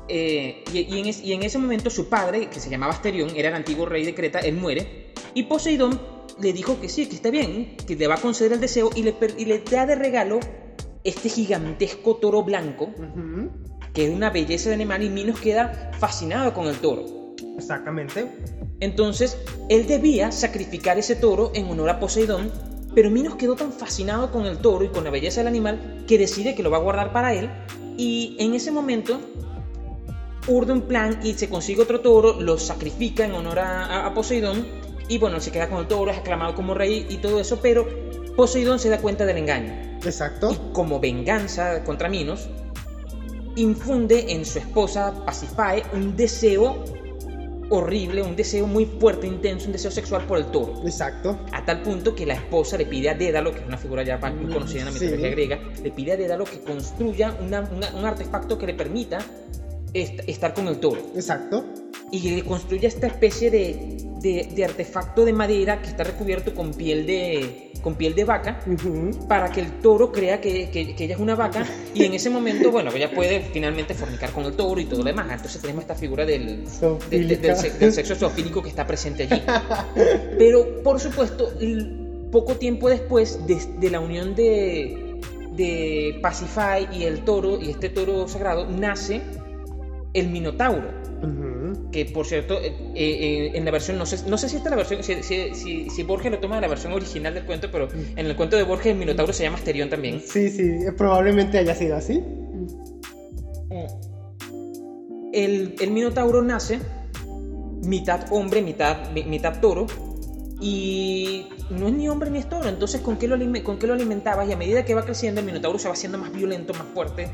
eh, 0.08 0.64
y, 0.72 1.32
en 1.32 1.42
ese 1.42 1.58
momento 1.58 1.90
su 1.90 2.08
padre, 2.08 2.48
que 2.48 2.60
se 2.60 2.70
llamaba 2.70 2.92
Asterión, 2.92 3.30
era 3.34 3.48
el 3.48 3.54
antiguo 3.54 3.86
rey 3.86 4.04
de 4.04 4.14
Creta, 4.14 4.40
él 4.40 4.56
muere. 4.56 5.12
Y 5.34 5.44
Poseidón 5.44 6.00
le 6.40 6.52
dijo 6.52 6.80
que 6.80 6.88
sí, 6.88 7.06
que 7.06 7.16
está 7.16 7.30
bien, 7.30 7.76
que 7.86 7.96
le 7.96 8.06
va 8.06 8.16
a 8.16 8.20
conceder 8.20 8.52
el 8.52 8.60
deseo 8.60 8.90
y 8.94 9.02
le, 9.02 9.14
y 9.38 9.44
le 9.44 9.60
da 9.60 9.86
de 9.86 9.94
regalo 9.94 10.40
este 11.04 11.28
gigantesco 11.28 12.16
toro 12.16 12.42
blanco, 12.42 12.90
que 13.92 14.06
es 14.06 14.14
una 14.14 14.30
belleza 14.30 14.68
de 14.68 14.76
animal 14.76 15.02
y 15.02 15.10
Minos 15.10 15.40
queda 15.40 15.90
fascinado 15.98 16.54
con 16.54 16.66
el 16.66 16.76
toro. 16.76 17.34
Exactamente. 17.56 18.26
Entonces, 18.80 19.38
él 19.68 19.86
debía 19.86 20.32
sacrificar 20.32 20.98
ese 20.98 21.16
toro 21.16 21.52
en 21.54 21.66
honor 21.66 21.90
a 21.90 22.00
Poseidón, 22.00 22.50
pero 22.94 23.10
Minos 23.10 23.36
quedó 23.36 23.54
tan 23.56 23.72
fascinado 23.72 24.30
con 24.30 24.46
el 24.46 24.58
toro 24.58 24.84
y 24.84 24.88
con 24.88 25.04
la 25.04 25.10
belleza 25.10 25.40
del 25.40 25.48
animal 25.48 26.04
que 26.06 26.18
decide 26.18 26.54
que 26.54 26.62
lo 26.62 26.70
va 26.70 26.78
a 26.78 26.80
guardar 26.80 27.12
para 27.12 27.34
él 27.34 27.50
y 27.96 28.36
en 28.38 28.54
ese 28.54 28.70
momento 28.70 29.20
urde 30.46 30.72
un 30.72 30.82
plan 30.82 31.20
y 31.22 31.34
se 31.34 31.48
consigue 31.48 31.82
otro 31.82 32.00
toro, 32.00 32.40
lo 32.40 32.58
sacrifica 32.58 33.24
en 33.24 33.32
honor 33.32 33.60
a, 33.60 34.06
a 34.06 34.14
Poseidón 34.14 34.66
y 35.08 35.18
bueno, 35.18 35.40
se 35.40 35.50
queda 35.50 35.68
con 35.68 35.78
el 35.80 35.86
toro, 35.86 36.10
es 36.10 36.18
aclamado 36.18 36.54
como 36.54 36.74
rey 36.74 37.06
y 37.08 37.18
todo 37.18 37.40
eso, 37.40 37.60
pero 37.60 37.86
Poseidón 38.36 38.78
se 38.78 38.88
da 38.88 38.98
cuenta 38.98 39.26
del 39.26 39.38
engaño. 39.38 39.92
Exacto. 40.04 40.52
Y 40.52 40.72
como 40.72 41.00
venganza 41.00 41.84
contra 41.84 42.08
Minos, 42.08 42.48
infunde 43.56 44.32
en 44.32 44.44
su 44.44 44.58
esposa 44.58 45.24
Pasifae 45.24 45.82
un 45.92 46.16
deseo 46.16 46.82
horrible, 47.76 48.22
un 48.22 48.36
deseo 48.36 48.66
muy 48.66 48.84
fuerte, 48.86 49.26
intenso, 49.26 49.66
un 49.66 49.72
deseo 49.72 49.90
sexual 49.90 50.24
por 50.26 50.38
el 50.38 50.46
toro. 50.46 50.82
Exacto. 50.84 51.38
A 51.52 51.64
tal 51.64 51.82
punto 51.82 52.14
que 52.14 52.26
la 52.26 52.34
esposa 52.34 52.76
le 52.76 52.86
pide 52.86 53.08
a 53.10 53.14
Dédalo, 53.14 53.52
que 53.52 53.60
es 53.60 53.66
una 53.66 53.78
figura 53.78 54.02
ya 54.02 54.18
muy 54.18 54.46
Mm, 54.46 54.52
conocida 54.52 54.80
en 54.80 54.86
la 54.86 54.92
sí. 54.92 55.00
mitología 55.04 55.30
griega, 55.30 55.58
le 55.82 55.90
pide 55.90 56.12
a 56.12 56.16
Dédalo 56.16 56.44
que 56.44 56.60
construya 56.60 57.36
una- 57.40 57.68
una- 57.74 57.90
un 57.94 58.04
artefacto 58.04 58.58
que 58.58 58.66
le 58.66 58.74
permita 58.74 59.18
est- 59.94 60.20
estar 60.26 60.54
con 60.54 60.68
el 60.68 60.78
toro. 60.78 61.00
Exacto. 61.14 61.64
Y 62.10 62.42
construye 62.42 62.86
esta 62.86 63.06
especie 63.06 63.50
de, 63.50 63.96
de- 64.20 64.48
de 64.54 64.64
artefacto 64.64 65.24
de 65.24 65.32
madera 65.32 65.80
que 65.80 65.88
está 65.88 66.04
recubierto 66.04 66.54
con 66.54 66.72
piel 66.72 67.06
de, 67.06 67.72
con 67.82 67.94
piel 67.94 68.14
de 68.14 68.24
vaca 68.24 68.60
para 69.28 69.50
que 69.50 69.60
el 69.60 69.80
toro 69.80 70.12
crea 70.12 70.40
que, 70.40 70.68
que- 70.70 70.94
que 70.94 71.04
ella 71.04 71.14
es 71.14 71.20
una 71.20 71.34
vaca 71.34 71.66
y 71.94 72.04
en 72.04 72.12
ese 72.14 72.28
momento, 72.28 72.70
bueno, 72.70 72.90
ella 72.94 73.10
puede 73.14 73.40
finalmente 73.40 73.94
fornicar 73.94 74.30
con 74.32 74.44
el 74.44 74.52
toro 74.52 74.78
y 74.80 74.84
todo 74.84 74.98
lo 74.98 75.04
demás. 75.06 75.26
Entonces 75.30 75.60
tenemos 75.60 75.82
esta 75.84 75.94
figura 75.94 76.26
del, 76.26 76.46
de- 76.46 76.56
de- 76.62 76.66
Zoofílica. 76.68 77.40
del, 77.48 77.56
se- 77.56 77.70
del 77.78 77.92
sexo 77.92 78.14
zoofílico 78.14 78.62
que 78.62 78.68
está 78.68 78.86
presente 78.86 79.22
allí. 79.30 79.42
Pero, 80.38 80.82
por 80.82 81.00
supuesto, 81.00 81.50
poco 82.30 82.56
tiempo 82.56 82.88
después 82.90 83.46
de, 83.46 83.56
de 83.78 83.90
la 83.90 84.00
unión 84.00 84.34
de, 84.34 85.18
de 85.56 86.18
Pacify 86.22 86.88
y 86.92 87.04
el 87.04 87.20
toro, 87.24 87.58
y 87.60 87.70
este 87.70 87.88
toro 87.88 88.28
sagrado, 88.28 88.66
nace 88.66 89.20
el 90.14 90.28
Minotauro 90.28 91.02
que 91.92 92.04
por 92.06 92.26
cierto, 92.26 92.58
eh, 92.60 92.74
eh, 92.96 93.50
en 93.54 93.64
la 93.64 93.70
versión, 93.70 93.96
no 93.96 94.04
sé, 94.06 94.28
no 94.28 94.36
sé 94.36 94.48
si 94.48 94.56
esta 94.56 94.68
es 94.68 94.70
la 94.72 94.76
versión, 94.76 95.02
si, 95.04 95.22
si, 95.22 95.54
si, 95.54 95.88
si 95.90 96.02
Borges 96.02 96.32
lo 96.32 96.38
toma 96.40 96.56
de 96.56 96.62
la 96.62 96.68
versión 96.68 96.92
original 96.92 97.32
del 97.34 97.44
cuento, 97.44 97.68
pero 97.70 97.88
en 97.92 98.26
el 98.26 98.34
cuento 98.34 98.56
de 98.56 98.64
Borges 98.64 98.86
el 98.92 98.98
Minotauro 98.98 99.32
se 99.32 99.44
llama 99.44 99.56
Asterión 99.58 99.88
también. 99.88 100.20
Sí, 100.20 100.50
sí, 100.50 100.62
eh, 100.62 100.92
probablemente 100.96 101.58
haya 101.58 101.74
sido 101.74 101.94
así. 101.96 102.20
El, 105.32 105.74
el 105.80 105.90
Minotauro 105.92 106.42
nace 106.42 106.80
mitad 107.84 108.26
hombre, 108.32 108.60
mitad, 108.62 109.10
mi- 109.12 109.24
mitad 109.24 109.60
toro, 109.60 109.86
y 110.60 111.46
no 111.70 111.88
es 111.88 111.94
ni 111.94 112.08
hombre 112.08 112.30
ni 112.30 112.38
es 112.38 112.48
toro, 112.48 112.68
entonces 112.68 113.00
¿con 113.00 113.16
qué, 113.16 113.28
lo, 113.28 113.36
¿con 113.62 113.78
qué 113.78 113.86
lo 113.86 113.94
alimentabas? 113.94 114.48
Y 114.48 114.52
a 114.52 114.56
medida 114.56 114.84
que 114.84 114.94
va 114.94 115.04
creciendo, 115.04 115.40
el 115.40 115.46
Minotauro 115.46 115.78
se 115.78 115.88
va 115.88 115.94
haciendo 115.94 116.18
más 116.18 116.32
violento, 116.32 116.74
más 116.74 116.86
fuerte, 116.94 117.30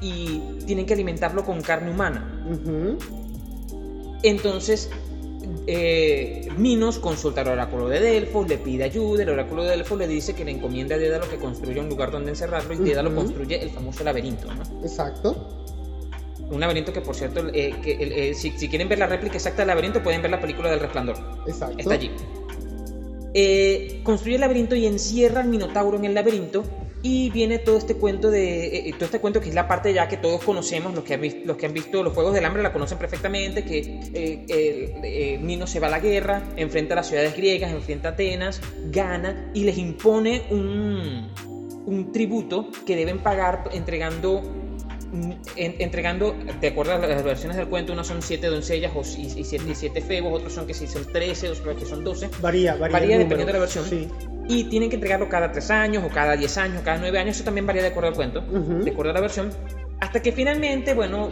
y 0.00 0.40
tienen 0.66 0.86
que 0.86 0.94
alimentarlo 0.94 1.44
con 1.44 1.60
carne 1.60 1.90
humana. 1.90 2.44
Entonces, 4.22 4.90
eh, 5.66 6.48
Minos 6.56 6.98
consulta 6.98 7.42
al 7.42 7.48
oráculo 7.48 7.88
de 7.88 8.00
Delfos, 8.00 8.48
le 8.48 8.58
pide 8.58 8.84
ayuda, 8.84 9.22
el 9.22 9.30
oráculo 9.30 9.64
de 9.64 9.70
Delfos 9.70 9.98
le 9.98 10.06
dice 10.06 10.34
que 10.34 10.44
le 10.44 10.52
encomienda 10.52 10.96
a 10.96 10.98
Dédalo 10.98 11.28
que 11.28 11.36
construya 11.36 11.82
un 11.82 11.88
lugar 11.88 12.10
donde 12.10 12.30
encerrarlo 12.30 12.74
y 12.74 12.78
Dédalo 12.78 13.14
construye 13.14 13.62
el 13.62 13.70
famoso 13.70 14.04
laberinto, 14.04 14.52
¿no? 14.52 14.62
Exacto. 14.82 15.54
Un 16.50 16.60
laberinto 16.60 16.92
que, 16.92 17.02
por 17.02 17.14
cierto, 17.14 17.46
eh, 17.52 17.74
que, 17.82 17.98
eh, 18.00 18.34
si, 18.34 18.50
si 18.52 18.68
quieren 18.68 18.88
ver 18.88 18.98
la 18.98 19.06
réplica 19.06 19.36
exacta 19.36 19.58
del 19.58 19.68
laberinto, 19.68 20.02
pueden 20.02 20.22
ver 20.22 20.30
la 20.30 20.40
película 20.40 20.70
del 20.70 20.80
resplandor. 20.80 21.16
Exacto. 21.46 21.78
Está 21.78 21.94
allí. 21.94 22.10
Construye 24.02 24.36
el 24.36 24.40
laberinto 24.40 24.74
y 24.74 24.86
encierra 24.86 25.42
al 25.42 25.48
Minotauro 25.48 25.98
en 25.98 26.06
el 26.06 26.14
laberinto. 26.14 26.64
Y 27.00 27.30
viene 27.30 27.58
todo 27.58 27.78
este 27.78 27.94
cuento 27.94 28.28
de. 28.30 28.88
eh, 28.88 28.92
todo 28.94 29.04
este 29.04 29.20
cuento 29.20 29.40
que 29.40 29.48
es 29.50 29.54
la 29.54 29.68
parte 29.68 29.92
ya 29.94 30.08
que 30.08 30.16
todos 30.16 30.42
conocemos, 30.42 30.94
los 30.94 31.04
que 31.04 31.14
han, 31.14 31.20
vis- 31.20 31.36
los 31.44 31.56
que 31.56 31.66
han 31.66 31.72
visto 31.72 32.02
los 32.02 32.12
Juegos 32.12 32.34
del 32.34 32.44
Hambre 32.44 32.62
la 32.62 32.72
conocen 32.72 32.98
perfectamente: 32.98 33.64
que 33.64 33.78
eh, 33.78 34.44
eh, 34.48 34.94
eh, 35.04 35.38
Minos 35.40 35.70
se 35.70 35.78
va 35.78 35.86
a 35.86 35.90
la 35.90 36.00
guerra, 36.00 36.42
enfrenta 36.56 36.94
a 36.94 36.96
las 36.96 37.06
ciudades 37.06 37.36
griegas, 37.36 37.70
enfrenta 37.70 38.08
a 38.08 38.12
Atenas, 38.12 38.60
gana 38.90 39.50
y 39.54 39.62
les 39.62 39.78
impone 39.78 40.42
un, 40.50 41.30
un 41.86 42.10
tributo 42.10 42.68
que 42.84 42.96
deben 42.96 43.18
pagar 43.18 43.70
entregando 43.72 44.42
en- 45.56 45.74
entregando, 45.78 46.36
de 46.60 46.68
acuerdo 46.68 46.92
a 46.94 46.98
las 46.98 47.22
versiones 47.22 47.56
del 47.56 47.68
cuento, 47.68 47.92
unas 47.92 48.06
son 48.06 48.20
siete 48.22 48.48
doncellas 48.48 48.92
o, 48.94 49.02
y, 49.18 49.40
y 49.40 49.44
siete, 49.44 49.64
y 49.70 49.74
siete 49.74 50.00
febos, 50.00 50.34
otros 50.34 50.52
son 50.52 50.66
que 50.66 50.74
sí 50.74 50.86
son 50.86 51.04
13, 51.10 51.48
otros 51.50 51.76
que 51.78 51.86
son 51.86 52.04
12, 52.04 52.28
Varía, 52.40 52.74
varía. 52.74 52.92
Varía 52.98 53.18
dependiendo 53.18 53.46
de 53.46 53.52
la 53.54 53.58
versión. 53.60 53.84
Sí. 53.84 54.08
y 54.48 54.64
tienen 54.64 54.88
que 54.90 54.96
entregarlo 54.96 55.28
cada 55.28 55.52
3 55.52 55.70
años, 55.70 56.02
o 56.04 56.08
cada 56.08 56.36
10 56.36 56.56
años, 56.58 56.80
o 56.80 56.84
cada 56.84 56.98
9 56.98 57.18
años, 57.18 57.36
eso 57.36 57.44
también 57.44 57.66
varía 57.66 57.82
de 57.82 57.88
acuerdo 57.88 58.08
al 58.08 58.14
cuento, 58.14 58.40
de 58.40 58.90
acuerdo 58.90 59.10
a 59.10 59.14
la 59.14 59.20
versión, 59.20 59.50
hasta 60.00 60.20
que 60.22 60.32
finalmente, 60.32 60.94
bueno, 60.94 61.28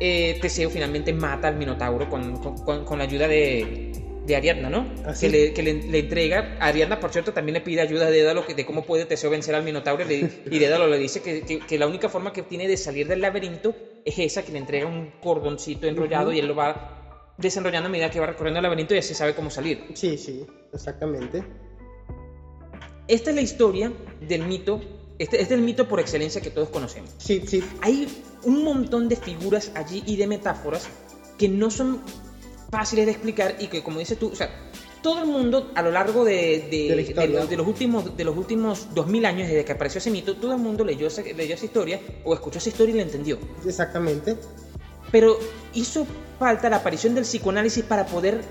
eh, 0.00 0.38
Teseo 0.40 0.70
finalmente 0.70 1.12
mata 1.12 1.48
al 1.48 1.56
Minotauro 1.56 2.08
con, 2.08 2.38
con- 2.38 2.56
con- 2.58 2.84
con 2.86 2.98
la 2.98 3.04
ayuda 3.04 3.28
de, 3.28 3.89
de 4.30 4.36
Ariadna, 4.36 4.70
¿no? 4.70 4.90
Así. 5.04 5.26
Que, 5.26 5.32
le, 5.32 5.52
que 5.52 5.62
le- 5.62 5.82
le 5.82 5.98
entrega, 5.98 6.56
Ariadna, 6.60 6.98
por 6.98 7.12
cierto, 7.12 7.32
también 7.32 7.54
le 7.54 7.60
pide 7.60 7.82
ayuda 7.82 8.06
a 8.06 8.10
Dédalo 8.10 8.46
que- 8.46 8.54
de 8.54 8.64
cómo 8.64 8.84
puede 8.84 9.04
Teseo 9.04 9.28
vencer 9.30 9.54
al 9.54 9.62
Minotauro, 9.62 10.04
y 10.10 10.58
Dédalo 10.58 10.86
le 10.88 10.98
dice 10.98 11.20
que, 11.22 11.42
que- 11.42 11.58
que 11.60 11.78
la 11.78 11.86
única 11.86 12.08
forma 12.08 12.32
que 12.32 12.42
tiene 12.42 12.66
de 12.66 12.76
salir 12.76 13.06
del 13.06 13.20
laberinto 13.20 13.74
es 14.04 14.18
esa, 14.18 14.42
que 14.42 14.52
le 14.52 14.58
entrega 14.58 14.86
un 14.86 15.12
cordoncito 15.22 15.86
enrollado 15.86 16.32
y 16.32 16.38
él 16.38 16.46
lo 16.46 16.54
va 16.54 17.34
desenrollando 17.36 17.88
a 17.88 17.92
medida 17.92 18.10
que 18.10 18.20
va 18.20 18.26
recorriendo 18.26 18.58
el 18.58 18.62
laberinto 18.64 18.94
y 18.94 18.98
así 18.98 19.12
sabe 19.14 19.34
cómo 19.34 19.50
salir. 19.50 19.84
Sí, 19.94 20.16
sí, 20.18 20.46
exactamente. 20.72 21.42
Esta 23.08 23.30
es 23.30 23.36
la 23.36 23.42
historia 23.42 23.92
del 24.26 24.44
mito, 24.46 24.80
este, 25.18 25.40
este 25.40 25.54
es 25.54 25.58
el 25.60 25.64
mito 25.64 25.88
por 25.88 26.00
excelencia 26.00 26.40
que 26.40 26.50
todos 26.50 26.68
conocemos. 26.68 27.10
Sí, 27.18 27.42
sí. 27.46 27.62
Hay 27.82 28.06
un 28.44 28.62
montón 28.64 29.08
de 29.08 29.16
figuras 29.16 29.72
allí 29.74 30.02
y 30.06 30.16
de 30.16 30.26
metáforas 30.26 30.88
que 31.38 31.48
no 31.48 31.70
son 31.70 32.02
fáciles 32.70 33.06
de 33.06 33.12
explicar 33.12 33.56
y 33.58 33.66
que, 33.68 33.82
como 33.82 33.98
dices 33.98 34.18
tú, 34.18 34.28
o 34.28 34.36
sea, 34.36 34.48
todo 35.02 35.20
el 35.22 35.26
mundo 35.28 35.70
a 35.74 35.82
lo 35.82 35.90
largo 35.90 36.24
de, 36.24 36.66
de- 36.70 36.88
De 36.88 36.96
la 36.96 37.00
historia. 37.02 37.40
de- 37.40 37.46
de 37.46 37.56
los 37.56 37.66
últimos, 37.66 38.16
de 38.16 38.24
los 38.24 38.36
últimos 38.36 38.88
2000 38.94 39.24
años 39.26 39.48
desde 39.48 39.64
que 39.64 39.72
apareció 39.72 39.98
ese 39.98 40.10
mito, 40.10 40.36
todo 40.36 40.52
el 40.52 40.58
mundo 40.58 40.84
leyó 40.84 41.06
esa, 41.06 41.22
leyó 41.22 41.54
esa 41.54 41.64
historia 41.64 42.00
o 42.24 42.34
escuchó 42.34 42.58
esa 42.58 42.68
historia 42.68 42.94
y 42.94 42.96
la 42.98 43.02
entendió. 43.04 43.38
Exactamente. 43.66 44.36
Pero 45.10 45.38
hizo 45.74 46.06
falta 46.38 46.68
la 46.70 46.76
aparición 46.76 47.14
del 47.14 47.24
psicoanálisis 47.24 47.82
para 47.84 48.06
poder 48.06 48.42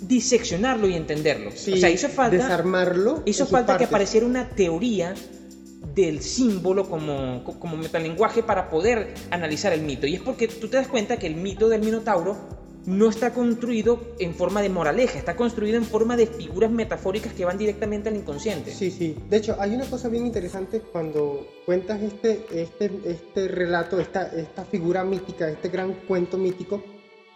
diseccionarlo 0.00 0.88
y 0.88 0.94
entenderlo. 0.94 1.50
Sí, 1.54 1.74
o 1.74 1.76
sea, 1.76 1.90
hizo 1.90 2.08
falta 2.08 2.36
desarmarlo. 2.36 3.22
Hizo 3.24 3.46
falta 3.46 3.76
que 3.76 3.84
apareciera 3.84 4.26
una 4.26 4.48
teoría 4.50 5.14
del 5.94 6.22
símbolo 6.22 6.88
como, 6.88 7.44
co- 7.44 7.58
como 7.58 7.76
metalenguaje 7.76 8.42
para 8.42 8.70
poder 8.70 9.14
analizar 9.30 9.72
el 9.72 9.82
mito. 9.82 10.06
Y 10.06 10.14
es 10.14 10.20
porque 10.22 10.48
tú 10.48 10.68
te 10.68 10.76
das 10.78 10.88
cuenta 10.88 11.18
que 11.18 11.26
el 11.26 11.36
mito 11.36 11.68
del 11.68 11.82
Minotauro 11.82 12.36
no 12.86 13.08
está 13.08 13.32
construido 13.32 14.00
en 14.18 14.34
forma 14.34 14.60
de 14.60 14.68
moraleja, 14.68 15.18
está 15.18 15.36
construido 15.36 15.76
en 15.76 15.84
forma 15.84 16.16
de 16.16 16.26
figuras 16.26 16.70
metafóricas 16.70 17.32
que 17.32 17.44
van 17.44 17.58
directamente 17.58 18.08
al 18.08 18.16
inconsciente. 18.16 18.72
Sí, 18.72 18.90
sí. 18.90 19.16
De 19.28 19.36
hecho, 19.36 19.56
hay 19.58 19.74
una 19.74 19.84
cosa 19.84 20.08
bien 20.08 20.26
interesante 20.26 20.80
cuando 20.80 21.46
cuentas 21.64 22.02
este, 22.02 22.44
este, 22.52 22.90
este 23.04 23.48
relato, 23.48 24.00
esta, 24.00 24.26
esta 24.26 24.64
figura 24.64 25.04
mítica, 25.04 25.48
este 25.48 25.68
gran 25.68 25.92
cuento 26.08 26.38
mítico. 26.38 26.82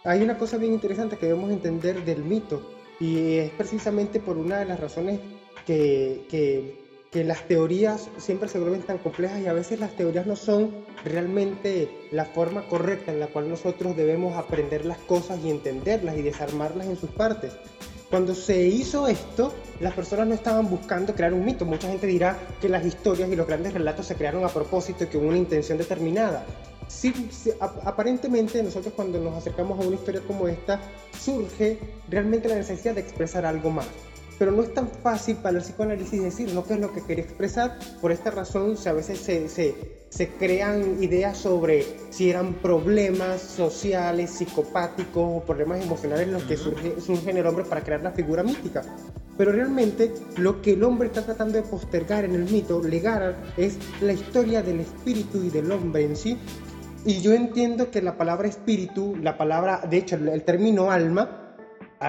Hay 0.03 0.21
una 0.21 0.37
cosa 0.37 0.57
bien 0.57 0.73
interesante 0.73 1.17
que 1.17 1.27
debemos 1.27 1.51
entender 1.51 2.03
del 2.03 2.23
mito. 2.23 2.73
Y 2.99 3.35
es 3.37 3.51
precisamente 3.51 4.19
por 4.19 4.37
una 4.37 4.59
de 4.59 4.65
las 4.65 4.79
razones 4.79 5.19
que, 5.65 6.25
que, 6.29 6.86
que 7.11 7.23
las 7.23 7.47
teorías 7.47 8.09
siempre 8.17 8.49
se 8.49 8.59
vuelven 8.59 8.81
tan 8.81 8.97
complejas 8.97 9.39
y 9.41 9.47
a 9.47 9.53
veces 9.53 9.79
las 9.79 9.91
teorías 9.95 10.25
no 10.27 10.35
son 10.35 10.71
realmente 11.05 11.89
la 12.11 12.25
forma 12.25 12.67
correcta 12.67 13.11
en 13.11 13.19
la 13.19 13.27
cual 13.27 13.49
nosotros 13.49 13.95
debemos 13.95 14.35
aprender 14.37 14.85
las 14.85 14.97
cosas 14.99 15.39
y 15.43 15.49
entenderlas 15.49 16.17
y 16.17 16.21
desarmarlas 16.21 16.87
en 16.87 16.97
sus 16.97 17.09
partes. 17.09 17.53
Cuando 18.09 18.33
se 18.35 18.65
hizo 18.67 19.07
esto, 19.07 19.53
las 19.81 19.93
personas 19.93 20.27
no 20.27 20.33
estaban 20.33 20.69
buscando 20.69 21.13
crear 21.13 21.33
un 21.33 21.43
mito. 21.43 21.65
Mucha 21.65 21.89
gente 21.89 22.07
dirá 22.07 22.37
que 22.61 22.69
las 22.69 22.85
historias 22.85 23.29
y 23.29 23.35
los 23.35 23.47
grandes 23.47 23.73
relatos 23.73 24.05
se 24.05 24.15
crearon 24.15 24.45
a 24.45 24.49
propósito 24.49 25.03
y 25.03 25.07
que 25.07 25.17
hubo 25.17 25.27
una 25.27 25.37
intención 25.37 25.77
determinada. 25.77 26.45
Sí, 26.87 27.13
sí, 27.31 27.51
ap- 27.59 27.85
aparentemente 27.85 28.63
nosotros 28.63 28.93
cuando 28.95 29.19
nos 29.19 29.35
acercamos 29.35 29.77
a 29.77 29.85
una 29.85 29.95
historia 29.95 30.21
como 30.25 30.47
esta, 30.47 30.79
surge 31.19 31.79
realmente 32.09 32.47
la 32.47 32.55
necesidad 32.55 32.95
de 32.95 33.01
expresar 33.01 33.45
algo 33.45 33.69
más. 33.71 33.87
Pero 34.39 34.51
no 34.51 34.61
es 34.61 34.73
tan 34.73 34.87
fácil 34.87 35.37
para 35.37 35.57
el 35.57 35.63
psicoanálisis 35.63 36.21
decir 36.21 36.51
lo 36.51 36.65
que 36.65 36.75
es 36.75 36.79
lo 36.79 36.93
que 36.93 37.01
quería 37.01 37.23
expresar. 37.23 37.77
Por 38.01 38.11
esta 38.11 38.31
razón, 38.31 38.75
a 38.85 38.91
veces 38.91 39.19
se, 39.19 39.49
se, 39.49 39.75
se 40.09 40.29
crean 40.29 41.01
ideas 41.01 41.37
sobre 41.37 41.85
si 42.11 42.29
eran 42.29 42.53
problemas 42.55 43.41
sociales, 43.41 44.29
psicopáticos 44.31 45.41
o 45.41 45.43
problemas 45.43 45.83
emocionales 45.83 46.27
los 46.27 46.43
que 46.43 46.53
Ujú. 46.53 46.63
surge, 46.63 47.01
surge 47.01 47.31
en 47.31 47.37
el 47.37 47.47
hombre 47.47 47.65
para 47.65 47.81
crear 47.81 48.01
la 48.01 48.11
figura 48.11 48.43
mítica. 48.43 48.83
Pero 49.37 49.51
realmente 49.51 50.13
lo 50.37 50.61
que 50.61 50.73
el 50.73 50.83
hombre 50.83 51.07
está 51.07 51.23
tratando 51.23 51.53
de 51.53 51.63
postergar 51.63 52.25
en 52.25 52.33
el 52.33 52.45
mito, 52.45 52.81
legar, 52.81 53.35
es 53.55 53.77
la 54.01 54.13
historia 54.13 54.63
del 54.63 54.79
espíritu 54.79 55.43
y 55.43 55.49
del 55.49 55.71
hombre 55.71 56.05
en 56.05 56.15
sí. 56.15 56.37
Y 57.05 57.21
yo 57.21 57.33
entiendo 57.33 57.91
que 57.91 58.01
la 58.01 58.17
palabra 58.17 58.47
espíritu, 58.47 59.15
la 59.21 59.37
palabra, 59.37 59.81
de 59.89 59.97
hecho, 59.97 60.15
el, 60.15 60.43
término 60.43 60.91
alma, 60.91 61.46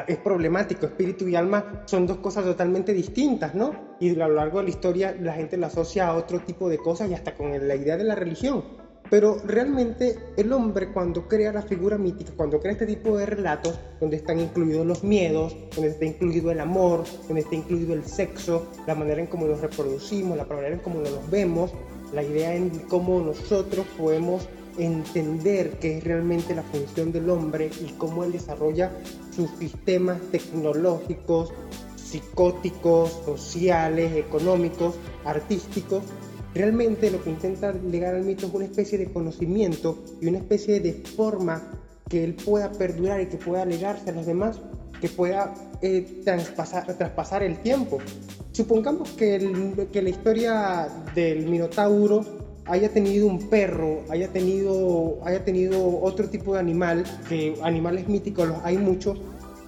es 0.06 0.18
problemático. 0.18 0.86
Espíritu 0.86 1.28
y 1.28 1.36
alma 1.36 1.82
son 1.86 2.06
dos 2.06 2.18
cosas 2.18 2.44
totalmente 2.44 2.92
distintas, 2.92 3.54
¿no? 3.54 3.96
Y 4.00 4.10
a 4.20 4.28
lo 4.28 4.34
largo 4.34 4.58
de 4.58 4.64
la 4.64 4.70
historia 4.70 5.16
la 5.18 5.32
gente 5.32 5.56
la 5.56 5.68
asocia 5.68 6.08
a 6.08 6.14
otro 6.14 6.40
tipo 6.40 6.68
de 6.68 6.78
cosas 6.78 7.10
y 7.10 7.14
hasta 7.14 7.34
con 7.34 7.50
la 7.66 7.74
idea 7.74 7.96
de 7.96 8.04
la 8.04 8.14
religión. 8.14 8.64
Pero 9.10 9.38
realmente 9.46 10.18
el 10.36 10.52
hombre 10.52 10.92
cuando 10.92 11.26
crea 11.26 11.50
la 11.50 11.62
figura 11.62 11.96
mítica, 11.96 12.32
cuando 12.36 12.60
crea 12.60 12.72
este 12.72 12.86
tipo 12.86 13.16
de 13.16 13.24
relatos, 13.24 13.78
donde 14.00 14.16
están 14.16 14.38
incluidos 14.38 14.86
los 14.86 15.02
miedos, 15.02 15.56
donde 15.74 15.92
está 15.92 16.04
incluido 16.04 16.50
el 16.50 16.60
amor, 16.60 17.04
donde 17.26 17.40
está 17.40 17.54
incluido 17.54 17.94
el 17.94 18.04
sexo, 18.04 18.68
la 18.86 18.94
manera 18.94 19.20
en 19.20 19.26
cómo 19.26 19.46
nos 19.46 19.62
reproducimos, 19.62 20.36
la 20.36 20.44
manera 20.44 20.74
en 20.74 20.80
cómo 20.80 21.00
nos 21.00 21.30
vemos, 21.30 21.72
la 22.12 22.22
idea 22.22 22.54
en 22.54 22.68
cómo 22.88 23.20
nosotros 23.20 23.86
podemos 23.96 24.46
entender 24.78 25.78
qué 25.80 25.98
es 25.98 26.04
realmente 26.04 26.54
la 26.54 26.62
función 26.62 27.12
del 27.12 27.28
hombre 27.30 27.70
y 27.80 27.92
cómo 27.92 28.24
él 28.24 28.32
desarrolla 28.32 28.92
sus 29.34 29.50
sistemas 29.58 30.20
tecnológicos, 30.30 31.52
psicóticos, 31.96 33.10
sociales, 33.24 34.16
económicos, 34.16 34.94
artísticos. 35.24 36.02
Realmente 36.54 37.10
lo 37.10 37.22
que 37.22 37.30
intenta 37.30 37.72
legar 37.72 38.14
al 38.14 38.24
mito 38.24 38.46
es 38.46 38.54
una 38.54 38.64
especie 38.64 38.98
de 38.98 39.12
conocimiento 39.12 39.98
y 40.20 40.26
una 40.26 40.38
especie 40.38 40.80
de 40.80 40.92
forma 40.92 41.62
que 42.08 42.24
él 42.24 42.34
pueda 42.34 42.72
perdurar 42.72 43.20
y 43.20 43.26
que 43.26 43.36
pueda 43.36 43.64
legarse 43.66 44.10
a 44.10 44.12
los 44.12 44.26
demás, 44.26 44.58
que 45.00 45.08
pueda 45.08 45.54
eh, 45.82 46.22
traspasar, 46.24 47.42
el 47.42 47.58
tiempo. 47.58 47.98
Supongamos 48.52 49.10
que, 49.10 49.86
que 49.92 50.02
la 50.02 50.08
historia 50.08 50.88
del 51.14 51.46
Minotauro 51.46 52.37
haya 52.68 52.88
tenido 52.90 53.26
un 53.26 53.48
perro, 53.48 54.02
haya 54.10 54.28
tenido, 54.28 55.18
haya 55.24 55.44
tenido 55.44 56.00
otro 56.00 56.28
tipo 56.28 56.54
de 56.54 56.60
animal, 56.60 57.04
que 57.28 57.54
animales 57.62 58.08
míticos 58.08 58.48
los 58.48 58.58
hay 58.64 58.78
muchos, 58.78 59.18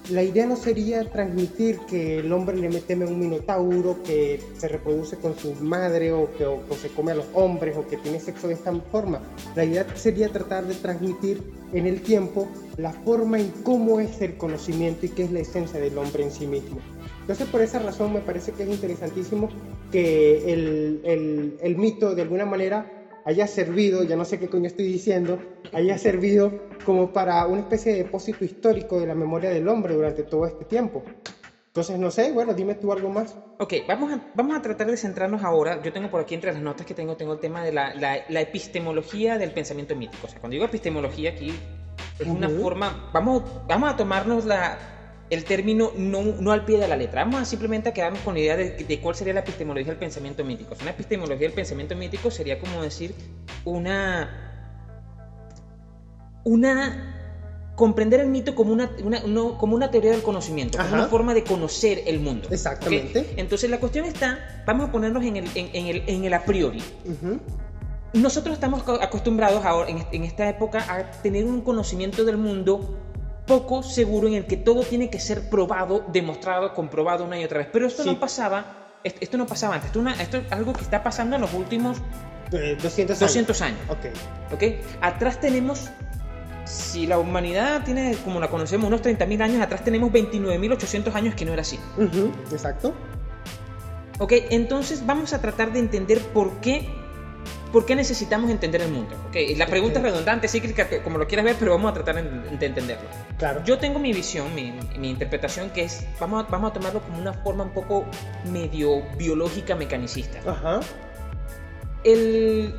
la 0.09 0.23
idea 0.23 0.45
no 0.47 0.55
sería 0.55 1.09
transmitir 1.09 1.79
que 1.87 2.19
el 2.19 2.33
hombre 2.33 2.57
le 2.57 2.81
teme 2.81 3.05
a 3.05 3.07
un 3.07 3.19
minotauro, 3.19 4.01
que 4.03 4.41
se 4.57 4.67
reproduce 4.67 5.15
con 5.17 5.37
su 5.37 5.53
madre 5.63 6.11
o 6.11 6.29
que 6.35 6.45
o, 6.45 6.61
se 6.81 6.89
come 6.89 7.11
a 7.11 7.15
los 7.15 7.25
hombres 7.33 7.77
o 7.77 7.87
que 7.87 7.97
tiene 7.97 8.19
sexo 8.19 8.47
de 8.47 8.55
esta 8.55 8.73
forma. 8.91 9.21
La 9.55 9.63
idea 9.63 9.85
sería 9.95 10.29
tratar 10.29 10.65
de 10.65 10.73
transmitir 10.73 11.41
en 11.71 11.85
el 11.85 12.01
tiempo 12.01 12.47
la 12.77 12.91
forma 12.91 13.39
en 13.39 13.51
cómo 13.63 13.99
es 13.99 14.21
el 14.21 14.37
conocimiento 14.37 15.05
y 15.05 15.09
qué 15.09 15.23
es 15.23 15.31
la 15.31 15.39
esencia 15.39 15.79
del 15.79 15.97
hombre 15.97 16.23
en 16.23 16.31
sí 16.31 16.47
mismo. 16.47 16.79
Entonces 17.21 17.47
por 17.47 17.61
esa 17.61 17.79
razón 17.79 18.13
me 18.13 18.19
parece 18.19 18.51
que 18.51 18.63
es 18.63 18.69
interesantísimo 18.69 19.49
que 19.91 20.51
el, 20.51 21.01
el, 21.05 21.57
el 21.61 21.77
mito 21.77 22.13
de 22.15 22.23
alguna 22.23 22.45
manera 22.45 22.91
haya 23.25 23.45
servido, 23.47 24.03
ya 24.03 24.15
no 24.15 24.25
sé 24.25 24.39
qué 24.39 24.49
coño 24.49 24.67
estoy 24.67 24.85
diciendo, 24.85 25.39
haya 25.73 25.97
servido 25.97 26.51
como 26.85 27.13
para 27.13 27.45
una 27.45 27.61
especie 27.61 27.93
de 27.93 28.03
depósito 28.03 28.43
histórico 28.43 28.99
de 28.99 29.05
la 29.05 29.15
memoria 29.15 29.51
del 29.51 29.67
hombre 29.67 29.93
durante 29.93 30.23
todo 30.23 30.47
este 30.47 30.65
tiempo. 30.65 31.03
Entonces, 31.67 31.97
no 31.99 32.11
sé, 32.11 32.33
bueno, 32.33 32.53
dime 32.53 32.75
tú 32.75 32.91
algo 32.91 33.09
más. 33.09 33.37
Ok, 33.59 33.75
vamos 33.87 34.11
a, 34.11 34.19
vamos 34.33 34.57
a 34.57 34.61
tratar 34.61 34.87
de 34.87 34.97
centrarnos 34.97 35.41
ahora. 35.43 35.81
Yo 35.81 35.93
tengo 35.93 36.09
por 36.11 36.19
aquí 36.19 36.35
entre 36.35 36.51
las 36.51 36.61
notas 36.61 36.85
que 36.85 36.93
tengo, 36.93 37.15
tengo 37.15 37.31
el 37.33 37.39
tema 37.39 37.63
de 37.63 37.71
la, 37.71 37.93
la, 37.95 38.25
la 38.27 38.41
epistemología 38.41 39.37
del 39.37 39.51
pensamiento 39.53 39.95
mítico. 39.95 40.27
O 40.27 40.29
sea, 40.29 40.41
cuando 40.41 40.53
digo 40.55 40.65
epistemología 40.65 41.29
aquí, 41.29 41.53
es 42.19 42.27
una 42.27 42.49
Ujú. 42.49 42.59
forma, 42.61 43.09
vamos, 43.13 43.43
vamos 43.69 43.89
a 43.93 43.95
tomarnos 43.95 44.43
la, 44.43 44.77
el 45.31 45.43
término 45.45 45.91
no, 45.97 46.21
no 46.23 46.51
al 46.51 46.65
pie 46.65 46.77
de 46.77 46.87
la 46.87 46.95
letra. 46.95 47.23
Vamos 47.23 47.41
a 47.41 47.45
simplemente 47.45 47.89
a 47.89 47.93
quedarnos 47.93 48.19
con 48.21 48.35
la 48.35 48.41
idea 48.41 48.55
de, 48.57 48.71
de 48.71 48.99
cuál 48.99 49.15
sería 49.15 49.33
la 49.33 49.39
epistemología 49.39 49.87
del 49.91 49.97
pensamiento 49.97 50.43
mítico. 50.45 50.75
Una 50.81 50.91
epistemología 50.91 51.47
del 51.47 51.53
pensamiento 51.53 51.95
mítico 51.95 52.29
sería 52.29 52.59
como 52.59 52.83
decir 52.83 53.15
una. 53.65 54.47
Una. 56.43 57.17
Comprender 57.75 58.19
el 58.19 58.27
mito 58.27 58.53
como 58.53 58.73
una, 58.73 58.91
una- 59.03 59.21
no, 59.23 59.57
como 59.57 59.75
una 59.75 59.89
teoría 59.89 60.11
del 60.11 60.21
conocimiento, 60.21 60.77
como 60.77 60.93
una 60.93 61.05
forma 61.07 61.33
de 61.33 61.43
conocer 61.43 62.03
el 62.05 62.19
mundo. 62.19 62.47
Exactamente. 62.51 63.33
Entonces 63.37 63.69
la 63.71 63.79
cuestión 63.79 64.05
está, 64.05 64.63
vamos 64.67 64.89
a 64.89 64.91
ponernos 64.91 65.23
en 65.23 65.37
el, 65.37 65.45
en, 65.55 65.69
en 65.73 65.87
el, 65.87 66.03
en 66.05 66.23
el 66.25 66.33
a 66.33 66.43
priori. 66.43 66.83
Nosotros 68.13 68.53
estamos 68.53 68.83
co- 68.83 69.01
acostumbrados 69.01 69.63
ahora, 69.65 69.89
en, 69.89 70.05
en 70.11 70.23
esta 70.25 70.47
época 70.49 70.85
a 70.93 71.09
tener 71.23 71.45
un 71.45 71.61
conocimiento 71.61 72.25
del 72.25 72.37
mundo 72.37 72.99
poco 73.51 73.83
seguro 73.83 74.27
en 74.29 74.35
el 74.35 74.45
que 74.45 74.55
todo 74.55 74.81
tiene 74.83 75.09
que 75.09 75.19
ser 75.19 75.49
probado, 75.49 76.05
demostrado, 76.07 76.73
comprobado 76.73 77.25
una 77.25 77.37
y 77.37 77.43
otra 77.43 77.57
vez. 77.57 77.67
Pero 77.73 77.85
esto 77.85 78.03
Sí. 78.03 78.09
no 78.09 78.17
pasaba, 78.17 78.65
est- 79.03 79.17
esto 79.21 79.37
no 79.37 79.45
pasaba 79.45 79.75
antes, 79.75 79.87
esto, 79.87 79.99
es 79.99 80.05
una- 80.05 80.21
esto 80.21 80.37
es 80.37 80.51
algo 80.51 80.71
que 80.71 80.81
está 80.81 81.03
pasando 81.03 81.35
en 81.35 81.41
los 81.41 81.53
últimos 81.53 81.97
Eh, 82.53 82.77
200 82.81 83.17
años. 83.17 83.19
200 83.19 83.61
años. 83.61 83.79
Ok. 83.89 84.53
¿ok? 84.53 84.63
Atrás 85.01 85.39
tenemos, 85.41 85.89
si 86.63 87.07
la 87.07 87.17
humanidad 87.19 87.83
tiene, 87.83 88.15
como 88.23 88.39
la 88.39 88.47
conocemos, 88.49 88.87
unos 88.87 89.01
30.000 89.01 89.41
años, 89.41 89.61
atrás 89.61 89.83
tenemos 89.83 90.11
29.800 90.13 91.13
años 91.15 91.35
que 91.35 91.43
no 91.43 91.51
era 91.51 91.61
así. 91.63 91.77
Ujú, 91.97 92.31
Exacto. 92.53 92.93
¿Ok? 94.19 94.31
Entonces 94.51 95.05
vamos 95.05 95.33
a 95.33 95.41
tratar 95.41 95.73
de 95.73 95.79
entender 95.79 96.19
por 96.19 96.51
qué, 96.61 96.87
por 97.71 97.85
qué 97.85 97.95
necesitamos 97.95 98.49
entender 98.51 98.81
el 98.81 98.91
mundo. 98.91 99.15
¿ok? 99.29 99.35
Y 99.35 99.55
La 99.55 99.65
pregunta 99.65 99.99
es 99.99 100.03
redundante, 100.03 100.47
cíclica, 100.47 100.89
que- 100.89 101.01
como 101.01 101.17
lo 101.17 101.27
quieras 101.27 101.45
ver, 101.45 101.55
pero 101.57 101.71
vamos 101.71 101.91
a 101.91 101.93
tratar 101.93 102.15
de, 102.23 102.57
de 102.57 102.65
entenderlo. 102.65 103.07
Claro. 103.37 103.63
Yo 103.63 103.77
tengo 103.77 103.97
mi 103.99 104.11
visión, 104.13 104.53
mi, 104.53 104.73
mi 104.97 105.09
interpretación, 105.09 105.69
que 105.69 105.83
es, 105.83 106.05
vamos 106.19 106.43
a, 106.45 106.47
vamos 106.49 106.71
a 106.71 106.73
tomarlo 106.73 107.01
como 107.01 107.19
una 107.19 107.33
forma 107.33 107.63
un 107.63 107.71
poco 107.71 108.05
medio 108.51 109.03
biológica, 109.17 109.75
mecanicista. 109.75 110.39
Ajá. 110.49 110.81
El, 112.03 112.73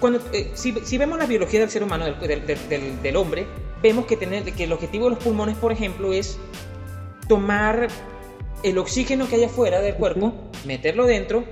cuando, 0.00 0.20
eh, 0.32 0.50
si, 0.54 0.72
si 0.84 0.98
vemos 0.98 1.18
la 1.18 1.26
biología 1.26 1.60
del 1.60 1.70
ser 1.70 1.82
humano, 1.82 2.04
del, 2.04 2.18
del- 2.20 2.46
del- 2.46 2.68
del- 2.68 3.02
del 3.02 3.16
hombre, 3.16 3.46
vemos 3.82 4.06
que, 4.06 4.16
tener, 4.16 4.44
que 4.52 4.64
el 4.64 4.72
objetivo 4.72 5.04
de 5.04 5.10
los 5.16 5.24
pulmones, 5.24 5.56
por 5.56 5.72
ejemplo, 5.72 6.12
es 6.12 6.38
tomar 7.28 7.88
el 8.62 8.78
oxígeno 8.78 9.28
que 9.28 9.36
hay 9.36 9.44
afuera 9.44 9.80
del 9.80 9.94
cuerpo, 9.94 10.32
meterlo 10.64 11.06
dentro, 11.06 11.44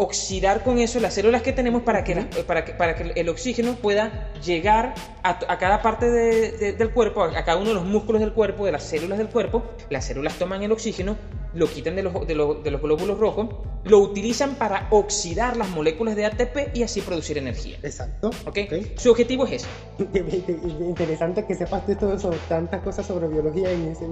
oxidar 0.00 0.62
con 0.62 0.78
eso 0.78 1.00
las 1.00 1.12
células 1.14 1.42
que 1.42 1.52
tenemos 1.52 1.82
para 1.82 2.04
que, 2.04 2.14
las- 2.14 2.26
para 2.46 2.64
que, 2.64 2.72
para 2.72 2.94
que 2.94 3.12
el 3.20 3.28
oxígeno 3.28 3.74
pueda 3.74 4.32
llegar 4.44 4.94
a, 5.24 5.30
a 5.52 5.58
cada 5.58 5.82
parte 5.82 6.08
de- 6.08 6.52
de- 6.52 6.72
del 6.72 6.90
cuerpo, 6.92 7.22
a, 7.24 7.36
a 7.38 7.44
cada 7.44 7.58
uno 7.58 7.68
de 7.70 7.74
los 7.74 7.84
músculos 7.84 8.20
del 8.20 8.32
cuerpo, 8.32 8.64
de 8.64 8.72
las 8.72 8.84
células 8.84 9.18
del 9.18 9.28
cuerpo. 9.28 9.64
Las 9.90 10.04
células 10.06 10.34
toman 10.34 10.62
el 10.62 10.70
oxígeno, 10.72 11.16
lo 11.52 11.66
quitan 11.68 11.96
de 11.96 12.04
los, 12.04 12.26
de 12.26 12.34
los, 12.36 12.62
de 12.62 12.70
los 12.70 12.80
glóbulos 12.80 13.18
rojos, 13.18 13.48
lo 13.84 13.98
utilizan 13.98 14.54
para 14.54 14.86
oxidar 14.90 15.56
las 15.56 15.68
moléculas 15.70 16.14
de 16.14 16.26
ATP 16.26 16.74
y 16.76 16.84
así 16.84 17.00
producir 17.00 17.36
energía. 17.38 17.78
Exacto. 17.82 18.30
¿ok? 18.46 18.58
Su 18.96 19.10
objetivo 19.10 19.46
es 19.46 19.64
ese. 19.64 19.66
Interesante 20.80 21.44
que 21.44 21.54
sepas 21.54 21.86
de 21.86 21.96
todo 21.96 22.14
eso, 22.14 22.30
tantas 22.48 22.82
cosas 22.82 23.06
sobre 23.06 23.28
biología 23.28 23.72
y 23.72 23.88
ese... 23.88 24.06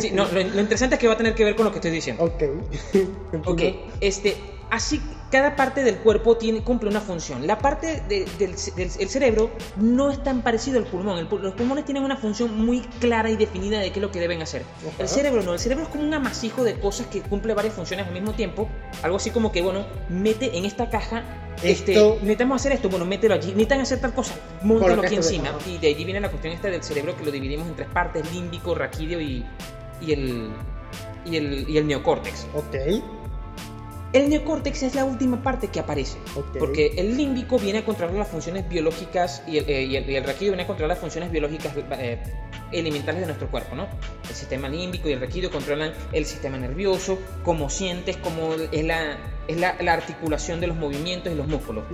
Sí, 0.00 0.10
no, 0.12 0.26
lo, 0.28 0.40
lo 0.42 0.60
interesante 0.60 0.94
es 0.96 1.00
que 1.00 1.08
va 1.08 1.14
a 1.14 1.16
tener 1.16 1.34
que 1.34 1.44
ver 1.44 1.56
con 1.56 1.64
lo 1.64 1.70
que 1.72 1.78
estoy 1.78 1.90
diciendo. 1.90 2.22
Ok. 2.24 2.42
Ok, 3.46 3.62
este, 4.00 4.36
así 4.70 5.00
cada 5.30 5.56
parte 5.56 5.82
del 5.82 5.96
cuerpo 5.98 6.36
tiene, 6.36 6.62
cumple 6.62 6.88
una 6.88 7.00
función. 7.00 7.46
La 7.46 7.58
parte 7.58 8.02
de- 8.08 8.26
del, 8.38 8.54
del- 8.76 8.90
el 8.98 9.08
cerebro 9.08 9.50
no 9.76 10.10
es 10.10 10.22
tan 10.22 10.42
parecido 10.42 10.78
al 10.78 10.84
pulmón. 10.84 11.18
El 11.18 11.28
los 11.42 11.54
pulmones 11.54 11.84
tienen 11.84 12.04
una 12.04 12.16
función 12.16 12.56
muy 12.64 12.80
clara 13.00 13.28
y 13.30 13.36
definida 13.36 13.80
de 13.80 13.90
qué 13.90 13.98
es 13.98 14.02
lo 14.02 14.10
que 14.12 14.20
deben 14.20 14.40
hacer. 14.42 14.62
El 14.98 15.08
cerebro 15.08 15.42
no, 15.42 15.52
el 15.52 15.58
cerebro 15.58 15.84
es 15.84 15.90
como 15.90 16.04
un 16.04 16.14
amasijo 16.14 16.62
de 16.64 16.78
cosas 16.78 17.06
que 17.08 17.22
cumple 17.22 17.54
varias 17.54 17.74
funciones 17.74 18.06
al 18.06 18.12
mismo 18.12 18.32
tiempo. 18.34 18.68
Algo 19.02 19.16
así 19.16 19.30
como 19.30 19.50
que, 19.50 19.62
bueno, 19.62 19.84
mete 20.08 20.56
en 20.56 20.64
esta 20.64 20.90
caja. 20.90 21.24
Este, 21.62 21.92
Esto- 21.94 22.16
necesitamos 22.20 22.60
hacer 22.60 22.72
esto, 22.72 22.88
bueno, 22.88 23.04
mételo 23.04 23.34
allí. 23.34 23.48
Necesitan 23.48 23.80
hacer 23.80 24.00
tal 24.00 24.12
cosa, 24.14 24.34
Coloca 24.62 25.00
aquí 25.00 25.10
de- 25.10 25.16
encima. 25.16 25.50
Y 25.66 25.78
de 25.78 25.88
allí 25.88 26.04
viene 26.04 26.20
la 26.20 26.28
cuestión 26.28 26.52
esta 26.52 26.68
del 26.68 26.82
cerebro 26.82 27.16
que 27.16 27.24
lo 27.24 27.30
dividimos 27.32 27.66
en 27.66 27.74
tres 27.74 27.88
partes: 27.88 28.30
límbico, 28.32 28.74
raquídeo 28.74 29.20
y, 29.20 29.44
y 30.00 30.12
el, 30.12 30.50
y, 31.24 31.36
el, 31.36 31.68
y 31.68 31.78
el 31.78 31.86
neocórtex. 31.86 32.46
Ok. 32.54 32.76
El 34.16 34.30
neocórtex 34.30 34.82
es 34.82 34.94
la 34.94 35.04
última 35.04 35.42
parte 35.42 35.68
que 35.68 35.78
aparece. 35.78 36.16
Porque 36.58 36.94
el 36.96 37.18
límbico 37.18 37.58
viene 37.58 37.80
a 37.80 37.84
controlar 37.84 38.14
las 38.16 38.28
funciones 38.28 38.66
biológicas 38.66 39.42
y 39.46 39.58
el, 39.58 39.68
eh, 39.68 39.82
y 39.84 39.96
el, 39.96 40.08
y 40.08 40.16
el 40.16 40.24
raquídeo 40.24 40.52
viene 40.52 40.62
a 40.62 40.66
controlar 40.66 40.96
las 40.96 41.00
funciones 41.00 41.30
biológicas 41.30 41.74
eh, 41.98 42.22
elementales 42.72 43.20
de 43.20 43.26
nuestro 43.26 43.50
cuerpo, 43.50 43.76
¿no? 43.76 43.86
El 44.26 44.34
sistema 44.34 44.70
límbico 44.70 45.10
y 45.10 45.12
el 45.12 45.20
raquídeo 45.20 45.50
controlan 45.50 45.92
el 46.12 46.24
sistema 46.24 46.56
nervioso, 46.56 47.18
cómo 47.44 47.68
sientes, 47.68 48.16
cómo 48.16 48.54
es 48.54 48.84
la, 48.86 49.18
es 49.48 49.56
la, 49.58 49.76
la 49.80 49.92
articulación 49.94 50.60
de 50.60 50.66
los 50.66 50.76
movimientos 50.76 51.32
y 51.32 51.36
los 51.36 51.46
músculos. 51.46 51.84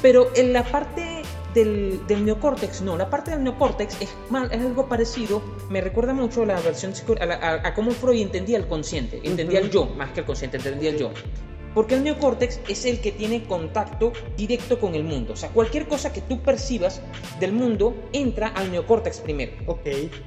Pero 0.00 0.30
en 0.34 0.52
la 0.52 0.64
parte 0.64 1.22
del, 1.54 2.00
del 2.06 2.24
neocórtex, 2.24 2.80
no, 2.82 2.96
la 2.96 3.10
parte 3.10 3.30
del 3.32 3.42
neocórtex 3.44 4.00
es, 4.00 4.14
mal- 4.30 4.50
es 4.52 4.60
algo 4.60 4.88
parecido, 4.88 5.42
me 5.68 5.80
recuerda 5.80 6.14
mucho 6.14 6.42
a 6.42 6.46
la 6.46 6.60
versión 6.60 6.92
a, 7.20 7.26
la- 7.26 7.34
a- 7.34 7.68
a 7.68 7.74
cómo 7.74 7.90
Freud 7.90 8.20
entendía 8.22 8.56
el 8.56 8.66
consciente, 8.66 9.20
entendía 9.22 9.60
el 9.60 9.70
yo, 9.70 9.86
más 9.96 10.10
que 10.12 10.20
el 10.20 10.26
consciente, 10.26 10.56
entendía 10.56 10.90
el 10.90 10.98
yo. 10.98 11.10
Porque 11.74 11.94
el 11.94 12.04
neocórtex 12.04 12.60
es 12.68 12.84
el 12.84 13.00
que 13.00 13.12
tiene 13.12 13.44
contacto 13.44 14.12
directo 14.36 14.78
con 14.78 14.94
el 14.94 15.04
mundo. 15.04 15.32
O 15.32 15.36
sea, 15.36 15.48
cualquier 15.48 15.88
cosa 15.88 16.12
que 16.12 16.20
tú 16.20 16.42
percibas 16.42 17.00
del 17.40 17.52
mundo 17.52 17.94
entra 18.12 18.48
al 18.48 18.70
neocórtex 18.70 19.20
primero. 19.20 19.52
Ok. 19.66 19.80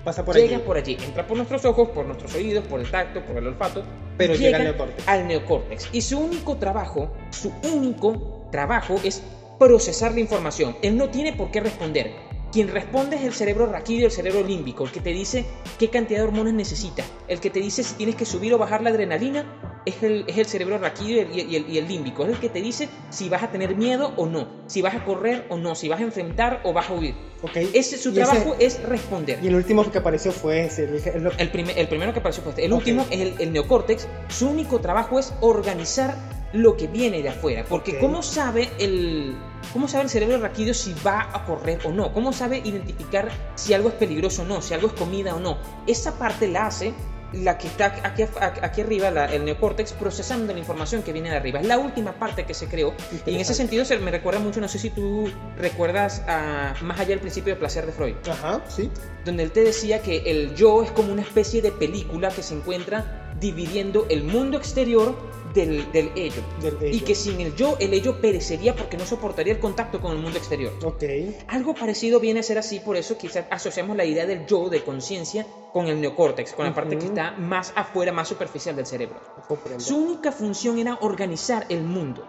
Pasa 0.04 0.26
por 0.26 0.36
llega 0.36 0.56
allí. 0.58 0.66
por 0.66 0.76
allí, 0.78 0.98
entra 1.06 1.28
por 1.28 1.38
nuestros 1.38 1.64
ojos, 1.66 1.90
por 1.90 2.08
nuestros 2.08 2.34
oídos, 2.34 2.66
por 2.66 2.80
el 2.80 2.90
tacto, 2.90 3.24
por 3.24 3.38
el 3.38 3.46
olfato. 3.46 3.84
Pero 4.18 4.36
llega 4.36 4.58
al 4.58 4.64
neocórtex. 4.64 5.08
al 5.08 5.28
neocórtex. 5.28 5.90
Y 5.92 6.02
su 6.02 6.20
único 6.20 6.58
trabajo, 6.58 7.10
su 7.32 7.52
único 7.64 8.48
trabajo 8.52 9.00
es 9.04 9.22
procesar 9.60 10.14
la 10.14 10.20
información. 10.20 10.76
Él 10.82 10.98
no 10.98 11.10
tiene 11.10 11.34
por 11.34 11.52
qué 11.52 11.62
responder. 11.62 12.25
Quien 12.56 12.70
responde 12.70 13.18
es 13.18 13.24
el 13.24 13.34
cerebro 13.34 13.66
raquídeo, 13.66 14.06
el 14.06 14.14
cerebro 14.14 14.42
límbico, 14.42 14.86
el 14.86 14.92
que 14.92 15.02
te 15.02 15.10
dice 15.10 15.44
qué 15.78 15.90
cantidad 15.90 16.20
de 16.22 16.24
hormonas 16.24 16.54
necesitas. 16.54 17.06
El 17.28 17.42
que 17.42 17.50
te 17.50 17.60
dice 17.60 17.84
si 17.84 17.96
tienes 17.96 18.16
que 18.16 18.24
subir 18.24 18.54
o 18.54 18.58
bajar 18.58 18.82
la 18.82 18.92
adrenalina 18.92 19.82
es 19.86 20.02
el, 20.04 20.24
es 20.26 20.38
el 20.38 20.46
cerebro 20.46 20.78
raquídeo 20.78 21.28
y 21.34 21.42
el, 21.42 21.50
y, 21.52 21.56
el, 21.58 21.70
y 21.70 21.78
el 21.80 21.86
límbico. 21.90 22.24
Es 22.24 22.30
el 22.30 22.40
que 22.40 22.48
te 22.48 22.62
dice 22.62 22.88
si 23.10 23.28
vas 23.28 23.44
a 23.44 23.52
tener 23.52 23.76
miedo 23.76 24.14
o 24.16 24.26
no, 24.26 24.48
si 24.68 24.82
vas 24.82 24.96
a 24.96 25.04
correr 25.04 25.46
o 25.50 25.58
no, 25.58 25.76
si 25.76 25.90
vas 25.90 26.00
a 26.00 26.04
enfrentar 26.04 26.62
o 26.64 26.72
vas 26.72 26.90
a 26.90 26.94
huir. 26.94 27.14
Okay. 27.42 27.70
Ese, 27.74 27.98
su 27.98 28.14
trabajo 28.14 28.56
ese- 28.58 28.78
es 28.84 28.84
responder. 28.88 29.40
Y 29.44 29.48
el 29.50 29.56
último 29.56 29.92
que 29.92 29.98
apareció 29.98 30.32
fue 30.32 30.64
ese. 30.64 30.86
el- 30.86 31.32
el- 31.38 31.50
primer- 31.50 31.78
el 31.78 31.90
primero 31.90 32.14
que 32.14 32.20
apareció 32.20 32.42
fue 32.42 32.52
este. 32.52 32.64
El 32.64 32.72
último 32.72 33.06
es 33.12 33.20
el, 33.20 33.34
el 33.38 33.52
neocórtex. 33.52 34.08
Su 34.30 34.48
único 34.50 34.80
trabajo 34.80 35.20
es 35.20 35.34
organizar 35.42 36.16
lo 36.56 36.76
que 36.78 36.88
viene 36.88 37.22
de 37.22 37.30
afuera. 37.30 37.66
Porque. 37.68 38.00
¿cómo 38.00 38.22
sabe 38.24 38.70
el... 38.80 39.36
¿Cómo 39.74 39.88
sabe 39.88 40.04
el 40.06 40.10
cerebro 40.10 40.38
raquídeo 40.40 40.74
si 40.74 40.94
va 41.06 41.30
a 41.34 41.44
correr 41.46 41.80
o 41.86 41.92
no? 41.92 42.14
¿Cómo 42.14 42.32
sabe 42.32 42.60
identificar 42.64 43.30
si 43.56 43.74
algo 43.74 43.90
es 43.90 43.96
peligroso 43.96 44.44
o 44.44 44.46
no? 44.46 44.62
Si 44.62 44.74
algo 44.74 44.88
es 44.88 44.94
comida 44.94 45.36
o 45.36 45.40
no? 45.40 45.58
Esa 45.88 46.18
parte 46.20 46.48
la 46.48 46.68
hace 46.68 46.94
la 47.34 47.58
que 47.58 47.68
está 47.68 47.88
aquí, 48.04 48.24
aquí 48.62 48.82
arriba, 48.82 49.12
la- 49.12 49.26
el 49.26 49.44
neocórtex, 49.44 49.92
procesando 49.94 50.54
la 50.54 50.60
información 50.60 51.02
que 51.02 51.12
viene 51.12 51.32
de 51.32 51.36
arriba. 51.36 51.60
Es 51.60 51.66
la 51.66 51.78
última 51.80 52.14
parte 52.14 52.46
que 52.46 52.54
se 52.54 52.68
creó. 52.68 52.94
Y 53.26 53.34
en 53.34 53.42
ese 53.42 53.54
sentido 53.54 53.84
se 53.84 53.98
me 53.98 54.12
recuerda 54.12 54.40
mucho, 54.40 54.62
no 54.62 54.68
sé 54.70 54.80
si 54.80 54.90
tú 54.92 55.30
recuerdas 55.58 56.22
a 56.28 56.76
Más 56.82 56.98
allá 57.00 57.10
del 57.10 57.20
principio 57.20 57.54
de 57.54 57.60
placer 57.60 57.86
de 57.88 57.92
Freud 57.92 58.16
Ajá, 58.30 58.62
sí. 58.70 58.90
donde 59.26 59.44
él 59.44 59.52
te 59.52 59.62
decía 59.62 60.02
que 60.02 60.18
el 60.32 60.56
yo 60.56 60.84
es 60.84 60.92
como 60.92 61.12
una 61.12 61.24
especie 61.24 61.62
de 61.62 61.72
película 61.72 62.30
que 62.30 62.44
se 62.44 62.54
encuentra 62.54 63.25
dividiendo 63.40 64.06
el 64.10 64.24
mundo 64.24 64.58
exterior 64.58 65.16
del, 65.54 65.92
del 65.92 66.12
ello. 66.16 66.42
Del 66.62 66.94
Y 66.94 67.00
que 67.02 67.16
sin 67.16 67.40
el 67.42 67.56
yo, 67.56 67.78
el 67.80 67.94
ello 67.94 68.20
perecería 68.22 68.76
porque 68.76 68.98
no 68.98 69.06
soportaría 69.06 69.54
el 69.54 69.60
contacto 69.60 70.02
con 70.02 70.12
el 70.12 70.20
mundo 70.20 70.38
exterior. 70.38 70.74
Ok. 70.84 71.04
Algo 71.48 71.74
parecido 71.74 72.20
viene 72.20 72.42
a 72.42 72.44
ser 72.44 72.58
así, 72.58 72.80
por 72.80 72.98
eso 72.98 73.18
quizás 73.18 73.46
asociamos 73.50 73.96
la 73.96 74.06
idea 74.06 74.26
del 74.26 74.46
yo, 74.46 74.70
de 74.70 74.84
conciencia, 74.84 75.48
con 75.74 75.88
el 75.88 76.00
neocórtex, 76.00 76.54
con 76.54 76.66
la 76.66 76.74
parte 76.74 76.98
que 76.98 77.06
está 77.06 77.32
más 77.32 77.74
afuera, 77.76 78.12
más 78.12 78.28
superficial 78.28 78.76
del 78.76 78.86
cerebro. 78.86 79.20
Comprendo. 79.48 79.84
Su 79.84 79.98
única 79.98 80.32
función 80.32 80.78
era 80.78 80.98
organizar 81.02 81.66
el 81.70 81.84
mundo. 81.84 82.28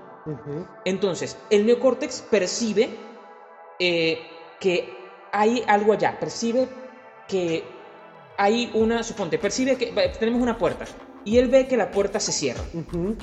Entonces, 0.85 1.37
el 1.51 1.67
neocórtex 1.67 2.23
percibe 2.23 2.91
eh, 3.79 4.19
que 4.59 4.93
hay 5.33 5.63
algo 5.69 5.93
allá, 5.93 6.19
percibe 6.19 6.69
que 7.29 7.76
hay 8.39 8.71
una, 8.75 9.03
suponte, 9.03 9.39
percibe 9.39 9.77
que 9.77 9.93
tenemos 10.19 10.41
una 10.41 10.59
puerta 10.59 10.85
y 11.25 11.39
él 11.39 11.49
ve 11.49 11.67
que 11.67 11.77
la 11.77 11.91
puerta 11.91 12.21
se 12.21 12.33
cierra. 12.33 12.63
Ujú. 12.73 13.17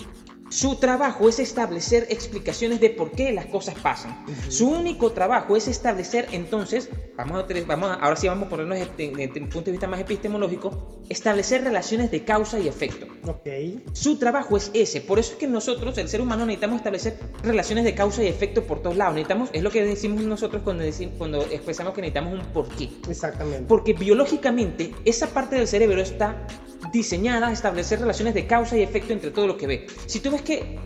Su 0.54 0.76
trabajo 0.76 1.28
es 1.30 1.40
establecer 1.40 2.06
explicaciones 2.12 2.80
de 2.80 2.92
por 2.92 3.10
qué 3.10 3.32
las 3.34 3.48
cosas 3.48 3.74
pasan. 3.82 4.24
Su 4.50 4.70
único 4.70 5.12
trabajo 5.12 5.58
es 5.58 5.68
establecer, 5.68 6.28
entonces, 6.32 6.90
vamos 7.18 7.44
a, 7.44 7.48
vamos 7.66 7.90
a- 7.90 7.96
ahora 7.96 8.16
sí 8.16 8.28
vamos 8.28 8.46
a 8.46 8.50
ponernos 8.52 8.78
desde 8.96 9.40
un 9.42 9.50
punto 9.50 9.66
de 9.66 9.72
vista 9.72 9.88
más 9.88 10.00
epistemológico, 10.00 11.00
establecer 11.10 11.64
relaciones 11.64 12.12
de 12.12 12.24
causa 12.24 12.60
y 12.60 12.68
efecto. 12.68 13.08
Ok. 13.26 13.48
Su 13.94 14.18
trabajo 14.20 14.56
es 14.56 14.70
ese. 14.76 15.02
Por 15.02 15.18
eso 15.18 15.32
es 15.34 15.40
que 15.40 15.48
nosotros, 15.48 15.98
el 15.98 16.08
ser 16.08 16.22
humano, 16.22 16.46
necesitamos 16.46 16.78
establecer 16.78 17.18
relaciones 17.42 17.84
de 17.84 17.96
causa 17.96 18.22
y 18.24 18.28
efecto 18.28 18.64
por 18.64 18.84
todos 18.84 18.96
lados. 18.96 19.16
Necesitamos, 19.16 19.50
es 19.54 19.64
lo 19.64 19.72
que 19.72 19.84
decimos 19.84 20.22
nosotros 20.22 20.62
cuando, 20.64 20.84
decimos, 20.84 21.16
cuando 21.18 21.42
expresamos 21.42 21.96
que 21.96 22.02
necesitamos 22.02 22.32
un 22.40 22.46
porqué. 22.54 22.90
Exactamente. 23.10 23.66
Porque 23.68 23.94
biológicamente 23.94 24.94
esa 25.04 25.26
parte 25.34 25.56
del 25.56 25.68
cerebro 25.68 26.00
está 26.00 26.46
diseñada 26.92 27.48
a 27.48 27.52
establecer 27.54 28.00
relaciones 28.02 28.34
de 28.34 28.46
causa 28.46 28.78
y 28.78 28.82
efecto 28.84 29.14
entre 29.14 29.32
todo 29.32 29.48
lo 29.48 29.58
que 29.58 29.66
ve. 29.68 29.88
Si 30.06 30.20
tú 30.20 30.30
ves 30.30 30.42
que 30.44 30.78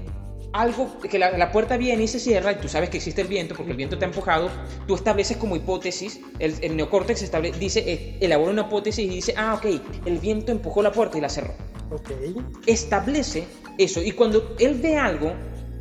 algo, 0.53 0.97
que 0.99 1.19
la, 1.19 1.37
la 1.37 1.51
puerta 1.51 1.77
viene 1.77 2.03
y 2.03 2.07
se 2.07 2.19
cierra, 2.19 2.53
y 2.53 2.55
tú 2.55 2.67
sabes 2.67 2.89
que 2.89 2.97
existe 2.97 3.21
el 3.21 3.27
viento 3.27 3.53
porque 3.55 3.71
el 3.71 3.77
viento 3.77 3.97
te 3.97 4.05
ha 4.05 4.07
empujado, 4.07 4.49
tú 4.87 4.95
estableces 4.95 5.37
como 5.37 5.55
hipótesis, 5.55 6.19
el, 6.39 6.55
el 6.61 6.75
neocórtex 6.77 7.21
estable- 7.21 7.51
dice, 7.51 7.83
eh, 7.85 8.17
elabora 8.21 8.51
una 8.51 8.61
hipótesis 8.63 9.05
y 9.05 9.09
dice, 9.09 9.33
ah, 9.37 9.55
ok, 9.55 9.65
el 10.05 10.17
viento 10.19 10.51
empujó 10.51 10.81
la 10.81 10.91
puerta 10.91 11.17
y 11.17 11.21
la 11.21 11.29
cerró 11.29 11.53
establece 12.65 13.45
eso 13.77 14.01
y 14.01 14.11
cuando 14.11 14.55
él 14.59 14.79
ve 14.81 14.97
algo 14.97 15.33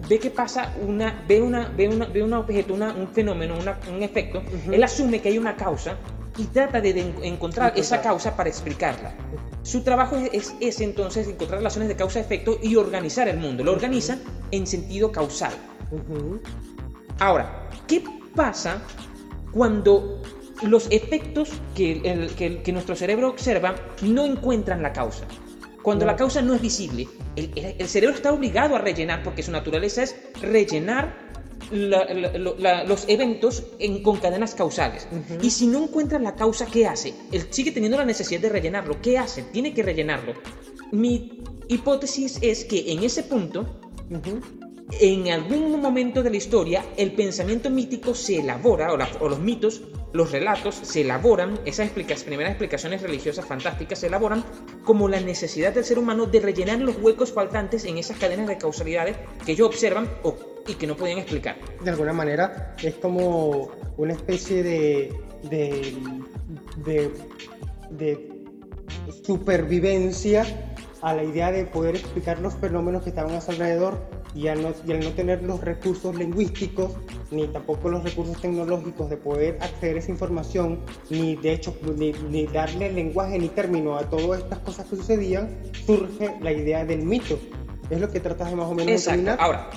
ve 0.08 0.18
que 0.18 0.30
pasa 0.30 0.72
una 0.86 1.24
ve 1.26 1.42
una 1.42 1.68
ve 1.68 1.88
una 1.88 2.06
ve 2.06 2.22
un 2.22 2.32
objeto 2.32 2.74
una- 2.74 2.92
un 2.94 3.08
fenómeno 3.08 3.56
una- 3.58 3.78
un 3.92 4.02
efecto 4.02 4.38
Ujú. 4.38 4.72
él 4.72 4.84
asume 4.84 5.20
que 5.20 5.30
hay 5.30 5.38
una 5.38 5.56
causa 5.56 5.96
y 6.38 6.44
trata 6.44 6.80
de, 6.80 6.92
de 6.92 7.00
en- 7.00 7.14
encontrar 7.24 7.72
esa 7.76 7.96
Encontrar. 7.96 8.02
causa 8.02 8.36
para 8.36 8.48
explicarla 8.48 9.14
su 9.66 9.80
trabajo 9.82 10.16
es, 10.32 10.80
entonces 10.80 11.26
encontrar 11.26 11.58
relaciones 11.58 11.88
de 11.88 11.96
causa-efecto 11.96 12.58
y 12.62 12.76
organizar 12.76 13.26
el 13.26 13.38
mundo 13.38 13.64
lo 13.64 13.72
organiza 13.72 14.16
en 14.52 14.64
sentido 14.64 15.10
causal. 15.10 15.52
Ahora, 17.18 17.68
¿qué 17.88 18.02
pasa 18.34 18.80
cuando 19.50 20.22
los 20.62 20.86
efectos 20.90 21.50
que, 21.74 22.00
el- 22.04 22.30
que 22.34 22.46
el- 22.46 22.62
que 22.62 22.72
nuestro 22.72 22.94
cerebro 22.94 23.28
observa 23.30 23.74
no 24.02 24.24
encuentran 24.24 24.82
la 24.82 24.92
causa? 24.92 25.24
Cuando 25.82 26.04
No. 26.04 26.12
la 26.12 26.16
causa 26.16 26.42
no 26.42 26.54
es 26.54 26.60
visible, 26.60 27.08
el, 27.34 27.50
el- 27.56 27.74
el 27.78 27.88
cerebro 27.88 28.14
está 28.14 28.32
obligado 28.32 28.76
a 28.76 28.78
rellenar 28.78 29.22
porque 29.24 29.42
su 29.42 29.50
naturaleza 29.50 30.02
es 30.04 30.14
rellenar 30.40 31.25
la- 31.70 32.06
la- 32.58 32.84
los 32.84 33.04
eventos 33.08 33.64
en- 33.78 34.02
con 34.02 34.18
cadenas 34.18 34.54
causales. 34.54 35.06
Y 35.42 35.50
si 35.50 35.66
no 35.66 35.82
encuentra 35.84 36.18
la 36.18 36.34
causa, 36.34 36.66
¿qué 36.66 36.86
hace? 36.86 37.14
Él 37.32 37.46
sigue 37.50 37.72
teniendo 37.72 37.98
la 37.98 38.04
necesidad 38.04 38.40
de 38.40 38.48
rellenarlo. 38.48 39.00
¿Qué 39.00 39.18
hace? 39.18 39.42
Tiene 39.42 39.74
que 39.74 39.82
rellenarlo. 39.82 40.34
Mi 40.92 41.42
hipótesis 41.68 42.38
es 42.42 42.64
que 42.64 42.92
en 42.92 43.02
ese 43.02 43.24
punto 43.24 43.66
en 45.00 45.28
algún 45.32 45.80
momento 45.80 46.22
de 46.22 46.30
la 46.30 46.36
historia 46.36 46.84
el 46.96 47.12
pensamiento 47.12 47.70
mítico 47.70 48.14
se 48.14 48.38
elabora, 48.38 48.92
o, 48.92 48.96
la- 48.96 49.08
o 49.20 49.28
los 49.28 49.40
mitos, 49.40 49.82
los 50.12 50.30
relatos 50.30 50.76
se 50.80 51.00
elaboran, 51.00 51.58
esas 51.64 51.90
primeras 51.90 52.52
explicaciones 52.52 53.02
religiosas 53.02 53.44
fantásticas 53.44 53.98
se 53.98 54.06
elaboran 54.06 54.44
como 54.84 55.08
la 55.08 55.18
necesidad 55.20 55.74
del 55.74 55.84
ser 55.84 55.98
humano 55.98 56.26
de 56.26 56.38
rellenar 56.38 56.78
los 56.78 56.96
huecos 56.98 57.32
faltantes 57.32 57.84
en 57.84 57.98
esas 57.98 58.16
cadenas 58.18 58.46
de 58.46 58.58
causalidades 58.58 59.16
que 59.44 59.52
ellos 59.52 59.66
observan 59.66 60.08
o- 60.22 60.36
y 60.66 60.74
que 60.74 60.86
no 60.86 60.96
podían 60.96 61.18
explicar. 61.18 61.56
de 61.82 61.90
alguna 61.90 62.12
manera 62.12 62.74
es 62.82 62.94
como 62.94 63.70
una 63.96 64.12
especie 64.12 64.62
de, 64.62 65.14
de, 65.44 65.94
de, 66.84 67.10
de 67.90 68.28
supervivencia 69.24 70.44
a 71.02 71.14
la 71.14 71.22
idea 71.24 71.52
de 71.52 71.64
poder 71.66 71.96
explicar 71.96 72.38
los 72.40 72.54
fenómenos 72.54 73.02
que 73.02 73.10
estaban 73.10 73.34
a 73.34 73.40
su 73.40 73.52
alrededor 73.52 73.98
y 74.34 74.48
al, 74.48 74.62
no, 74.62 74.74
y 74.86 74.92
al 74.92 75.00
no 75.00 75.10
tener 75.10 75.42
los 75.42 75.60
recursos 75.60 76.14
lingüísticos 76.14 76.92
ni 77.30 77.46
tampoco 77.48 77.88
los 77.88 78.02
recursos 78.02 78.40
tecnológicos 78.40 79.08
de 79.08 79.16
poder 79.16 79.58
acceder 79.60 79.96
a 79.96 79.98
esa 80.00 80.10
información 80.10 80.80
ni 81.10 81.36
de 81.36 81.52
hecho 81.52 81.76
ni, 81.96 82.12
ni 82.12 82.46
darle 82.46 82.92
lenguaje 82.92 83.38
ni 83.38 83.48
término 83.48 83.96
a 83.96 84.02
todas 84.08 84.40
estas 84.42 84.58
cosas 84.60 84.86
que 84.86 84.96
sucedían 84.96 85.48
surge 85.86 86.36
la 86.40 86.52
idea 86.52 86.84
del 86.84 87.02
mito 87.02 87.38
es 87.88 88.00
lo 88.00 88.10
que 88.10 88.20
tratas 88.20 88.50
de 88.50 88.56
más 88.56 88.66
o 88.66 88.74
menos 88.74 88.90
Exacto. 88.90 89.20
determinar 89.20 89.40
Ahora, 89.40 89.70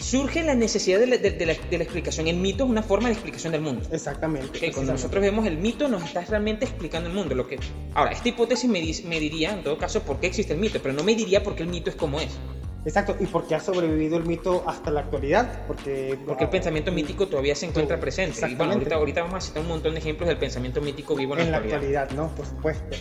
surge 0.00 0.42
la 0.42 0.54
necesidad 0.54 0.98
de 0.98 1.06
la, 1.06 1.16
de- 1.18 1.30
de 1.32 1.46
la- 1.46 1.54
de 1.54 1.78
la 1.78 1.84
explicación. 1.84 2.26
El 2.26 2.36
mito 2.36 2.64
es 2.64 2.70
una 2.70 2.82
forma 2.82 3.08
de 3.08 3.14
explicación 3.14 3.52
del 3.52 3.60
mundo. 3.62 3.86
exactamente 3.92 4.66
Ok, 4.68 4.74
cuando 4.74 4.92
nosotros 4.92 5.22
vemos 5.22 5.46
el 5.46 5.58
mito, 5.58 5.88
nos 5.88 6.02
está 6.04 6.22
realmente 6.22 6.64
explicando 6.64 7.08
el 7.08 7.14
mundo. 7.14 7.34
Lo 7.34 7.46
que... 7.46 7.58
Ahora, 7.94 8.12
esta 8.12 8.28
hipótesis 8.28 8.68
me, 8.70 8.80
me 9.08 9.20
diría, 9.20 9.52
en 9.52 9.62
todo 9.62 9.76
caso, 9.78 10.02
por 10.02 10.18
qué 10.20 10.28
existe 10.28 10.54
el 10.54 10.58
mito, 10.58 10.80
pero 10.82 10.94
no 10.94 11.04
me 11.04 11.14
diría 11.14 11.42
por 11.42 11.54
qué 11.54 11.62
el 11.64 11.68
mito 11.68 11.90
es 11.90 11.96
como 11.96 12.18
es. 12.20 12.30
Exacto, 12.86 13.14
y 13.20 13.26
porque 13.26 13.54
ha 13.54 13.60
sobrevivido 13.60 14.16
el 14.16 14.24
mito 14.24 14.64
hasta 14.66 14.90
la 14.90 15.00
actualidad, 15.00 15.66
porque... 15.66 16.18
Porque 16.26 16.44
el 16.44 16.50
pensamiento 16.50 16.90
mítico 16.90 17.28
todavía 17.28 17.54
se 17.54 17.66
encuentra 17.66 18.00
presente. 18.00 18.40
Y 18.48 18.54
bueno, 18.54 18.72
ahorita, 18.72 18.94
ahorita 18.94 19.20
vamos 19.22 19.44
a 19.44 19.46
citar 19.46 19.62
un 19.62 19.68
montón 19.68 19.92
de 19.92 20.00
ejemplos 20.00 20.26
del 20.28 20.38
pensamiento 20.38 20.80
mítico 20.80 21.14
vivo 21.14 21.34
en, 21.34 21.40
En 21.40 21.50
la 21.50 21.58
actualidad. 21.58 22.04
actualidad, 22.04 22.28
¿no? 22.30 22.34
Por 22.34 22.46
supuesto. 22.46 22.96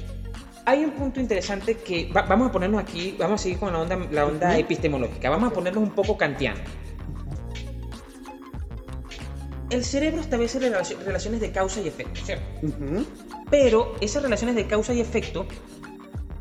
Hay 0.66 0.84
un 0.84 0.92
punto 0.92 1.22
interesante 1.22 1.76
que 1.76 2.12
va- 2.12 2.24
vamos 2.24 2.50
a 2.50 2.52
ponernos 2.52 2.82
aquí, 2.84 3.16
vamos 3.18 3.40
a 3.40 3.44
seguir 3.44 3.58
con 3.58 3.72
la 3.72 3.80
onda, 3.80 3.98
la 4.12 4.26
onda 4.26 4.58
epistemológica, 4.60 5.30
vamos 5.30 5.50
a 5.52 5.54
ponernos 5.54 5.82
un 5.82 5.92
poco 5.92 6.18
kantiano. 6.18 6.60
El 9.69 9.84
cerebro 9.86 10.21
establece 10.21 10.60
relaci- 10.60 10.97
relaciones 10.97 11.41
de 11.41 11.51
causa 11.51 11.82
y 11.82 11.88
efecto, 11.88 12.19
¿cierto? 12.25 12.45
Pero 13.49 13.95
esas 14.01 14.23
relaciones 14.23 14.55
de 14.55 14.65
causa 14.67 14.93
y 14.93 14.99
efecto, 15.01 15.45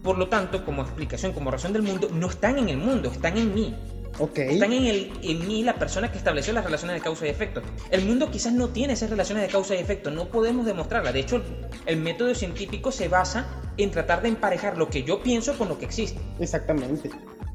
por 0.02 0.16
lo 0.16 0.28
tanto, 0.28 0.64
como 0.64 0.82
explicación, 0.82 1.32
como 1.32 1.50
razón 1.50 1.72
del 1.72 1.82
mundo, 1.82 2.08
no 2.12 2.28
están 2.28 2.58
en 2.58 2.68
el 2.68 2.78
mundo, 2.78 3.10
están 3.10 3.36
en 3.36 3.54
mí. 3.54 3.74
Ok. 4.20 4.38
Están 4.38 4.72
en, 4.72 4.86
el, 4.86 5.12
en 5.22 5.46
mí 5.46 5.62
la 5.62 5.74
persona 5.74 6.10
que 6.10 6.18
estableció 6.18 6.52
las 6.52 6.64
relaciones 6.64 6.96
de 6.96 7.02
causa 7.02 7.26
y 7.26 7.28
efecto. 7.28 7.62
El 7.90 8.04
mundo 8.04 8.30
quizás 8.30 8.52
no 8.52 8.70
tiene 8.70 8.94
esas 8.94 9.10
relaciones 9.10 9.44
de 9.44 9.50
causa 9.50 9.74
y 9.76 9.78
efecto, 9.78 10.10
no 10.10 10.28
podemos 10.28 10.66
demostrarlas. 10.66 11.12
De 11.12 11.20
hecho, 11.20 11.36
el, 11.36 11.42
el 11.86 11.96
método 11.98 12.34
científico 12.34 12.90
se 12.90 13.08
basa 13.08 13.46
en 13.76 13.90
tratar 13.90 14.22
de 14.22 14.28
emparejar 14.28 14.76
lo 14.76 14.88
que 14.88 15.04
yo 15.04 15.22
pienso 15.22 15.56
con 15.56 15.68
lo 15.68 15.78
que 15.78 15.84
existe. 15.84 16.18
Exactamente. 16.40 17.10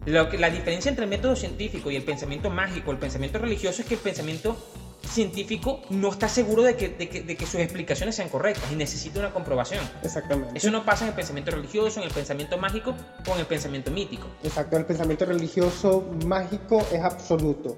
Lo 0.06 0.30
que, 0.30 0.38
la 0.38 0.50
diferencia 0.50 0.90
entre 0.90 1.06
el 1.06 1.10
método 1.10 1.36
científico 1.36 1.90
y 1.90 1.96
el 1.96 2.04
pensamiento 2.04 2.50
mágico, 2.50 2.92
el 2.92 2.98
pensamiento 2.98 3.40
religioso, 3.40 3.82
es 3.82 3.88
que 3.88 3.96
el 3.96 4.00
pensamiento 4.02 4.56
científico 5.08 5.82
no 5.90 6.10
está 6.10 6.28
seguro 6.28 6.64
de 6.64 6.76
que, 6.76 6.90
de 6.90 7.10
que- 7.10 7.22
de 7.22 7.36
que 7.36 7.46
sus 7.46 7.56
explicaciones 7.60 8.16
sean 8.16 8.30
correctas 8.30 8.72
y 8.72 8.76
necesita 8.76 9.20
una 9.20 9.32
comprobación. 9.32 9.84
Exactamente. 10.04 10.58
Eso 10.58 10.72
no 10.72 10.84
pasa 10.86 11.04
en 11.06 11.10
el 11.10 11.16
pensamiento 11.16 11.52
religioso, 11.52 12.00
en 12.00 12.08
el 12.08 12.14
pensamiento 12.14 12.58
mágico 12.58 12.96
o 13.28 13.34
en 13.34 13.40
el 13.40 13.46
pensamiento 13.46 13.92
mítico. 13.92 14.28
Exacto, 14.44 14.78
el 14.78 14.86
pensamiento 14.86 15.26
religioso 15.26 16.10
mágico 16.26 16.86
es 16.92 17.02
absoluto. 17.02 17.78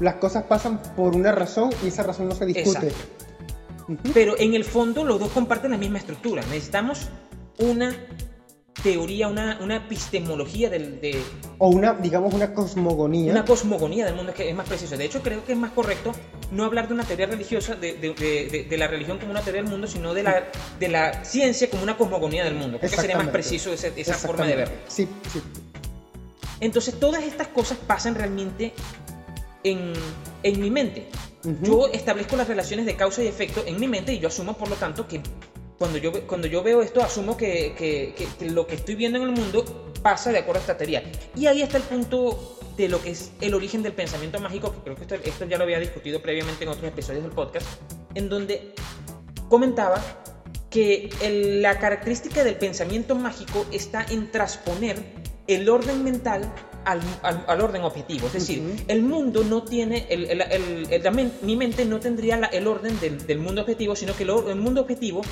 las 0.00 0.14
cosas 0.16 0.44
pasan 0.44 0.82
por 0.96 1.14
una 1.14 1.30
razón 1.30 1.70
y 1.84 1.88
esa 1.88 2.02
razón 2.02 2.28
no 2.28 2.34
se 2.34 2.44
discute. 2.46 2.88
Exacto. 2.88 4.02
Pero 4.12 4.36
en 4.38 4.54
el 4.54 4.64
fondo 4.64 5.04
los 5.04 5.20
dos 5.20 5.30
comparten 5.30 5.70
la 5.70 5.76
misma 5.76 5.98
estructura. 5.98 6.42
Necesitamos 6.46 7.08
una 7.58 7.94
teoría, 8.82 9.28
una, 9.28 9.58
una 9.60 9.76
epistemología 9.76 10.70
del, 10.70 11.00
de... 11.00 11.22
O 11.58 11.68
una, 11.68 11.92
digamos, 11.92 12.32
una 12.32 12.54
cosmogonía. 12.54 13.30
Una 13.30 13.44
cosmogonía 13.44 14.04
del 14.04 14.14
mundo, 14.14 14.32
que 14.32 14.48
es 14.48 14.54
más 14.56 14.66
preciso. 14.66 14.96
De 14.96 15.04
hecho, 15.04 15.22
creo 15.22 15.44
que 15.44 15.52
es 15.52 15.58
más 15.58 15.72
correcto 15.72 16.12
no 16.50 16.64
hablar 16.64 16.88
de 16.88 16.94
una 16.94 17.04
teoría 17.04 17.26
religiosa, 17.26 17.74
de, 17.74 17.94
de, 17.94 18.14
de, 18.14 18.66
de 18.68 18.76
la 18.78 18.88
religión 18.88 19.18
como 19.18 19.30
una 19.30 19.42
teoría 19.42 19.62
del 19.62 19.70
mundo, 19.70 19.86
sino 19.86 20.14
de 20.14 20.22
la, 20.22 20.44
de 20.80 20.88
la 20.88 21.24
ciencia 21.24 21.68
como 21.68 21.82
una 21.82 21.96
cosmogonía 21.96 22.44
del 22.44 22.54
mundo. 22.54 22.78
Creo 22.78 22.90
que 22.90 22.96
sería 22.96 23.16
más 23.16 23.28
preciso 23.28 23.72
esa, 23.72 23.88
esa 23.88 24.14
forma 24.14 24.46
de 24.46 24.56
verlo. 24.56 24.74
Sí, 24.88 25.06
sí. 25.32 25.40
Entonces, 26.60 26.98
todas 26.98 27.24
estas 27.24 27.48
cosas 27.48 27.76
pasan 27.86 28.14
realmente 28.14 28.72
en, 29.64 29.92
en 30.42 30.60
mi 30.60 30.70
mente. 30.70 31.08
Uh 31.44 31.48
-huh. 31.48 31.66
Yo 31.66 31.88
establezco 31.88 32.36
las 32.36 32.48
relaciones 32.48 32.86
de 32.86 32.96
causa 32.96 33.22
y 33.22 33.26
efecto 33.26 33.64
en 33.66 33.78
mi 33.78 33.88
mente 33.88 34.12
y 34.12 34.18
yo 34.18 34.28
asumo, 34.28 34.56
por 34.56 34.68
lo 34.68 34.76
tanto, 34.76 35.06
que 35.06 35.20
cuando 35.82 35.98
yo, 35.98 36.12
cuando 36.28 36.46
yo 36.46 36.62
veo 36.62 36.80
esto, 36.80 37.02
asumo 37.02 37.36
que, 37.36 37.74
que, 37.76 38.14
que, 38.16 38.28
que, 38.38 38.50
lo 38.52 38.68
que 38.68 38.76
estoy 38.76 38.94
viendo 38.94 39.18
en 39.18 39.24
el 39.24 39.32
mundo 39.32 39.64
pasa 40.00 40.30
de 40.30 40.38
acuerdo 40.38 40.60
a 40.60 40.62
esta 40.62 40.76
teoría. 40.76 41.02
Y 41.34 41.46
ahí 41.48 41.60
está 41.60 41.76
el 41.76 41.82
punto 41.82 42.56
de 42.76 42.88
lo 42.88 43.02
que 43.02 43.10
es 43.10 43.32
el 43.40 43.52
origen 43.52 43.82
del 43.82 43.92
pensamiento 43.92 44.38
mágico, 44.38 44.72
que 44.72 44.78
creo 44.78 44.94
que 44.94 45.02
esto, 45.02 45.16
esto 45.16 45.44
ya 45.46 45.58
lo 45.58 45.64
había 45.64 45.80
discutido 45.80 46.22
previamente 46.22 46.62
en 46.62 46.70
otros 46.70 46.86
episodios 46.86 47.24
del 47.24 47.32
podcast, 47.32 47.66
en 48.14 48.28
donde 48.28 48.74
comentaba 49.48 50.00
que 50.70 51.10
el, 51.20 51.62
la 51.62 51.76
característica 51.80 52.44
del 52.44 52.54
pensamiento 52.54 53.16
mágico 53.16 53.66
está 53.72 54.06
en 54.08 54.30
transponer 54.30 55.02
el 55.48 55.68
orden 55.68 56.04
mental 56.04 56.54
al, 56.84 57.00
al, 57.22 57.44
al, 57.48 57.60
orden 57.60 57.82
objetivo. 57.82 58.28
Es 58.28 58.34
decir, 58.34 58.60
uh 58.60 58.68
-huh. 58.68 58.84
el 58.86 59.02
mundo 59.02 59.42
no 59.42 59.64
tiene, 59.64 60.06
el, 60.08 60.30
el, 60.30 61.32
mi 61.42 61.56
mente 61.56 61.84
no 61.84 61.98
tendría 61.98 62.36
la, 62.36 62.46
el 62.46 62.68
orden 62.68 62.98
del, 63.00 63.26
del, 63.26 63.40
mundo 63.40 63.62
objetivo, 63.62 63.96
sino 63.96 64.14
que 64.14 64.22
el 64.22 64.56
mundo 64.56 64.82
objetivo 64.82 65.22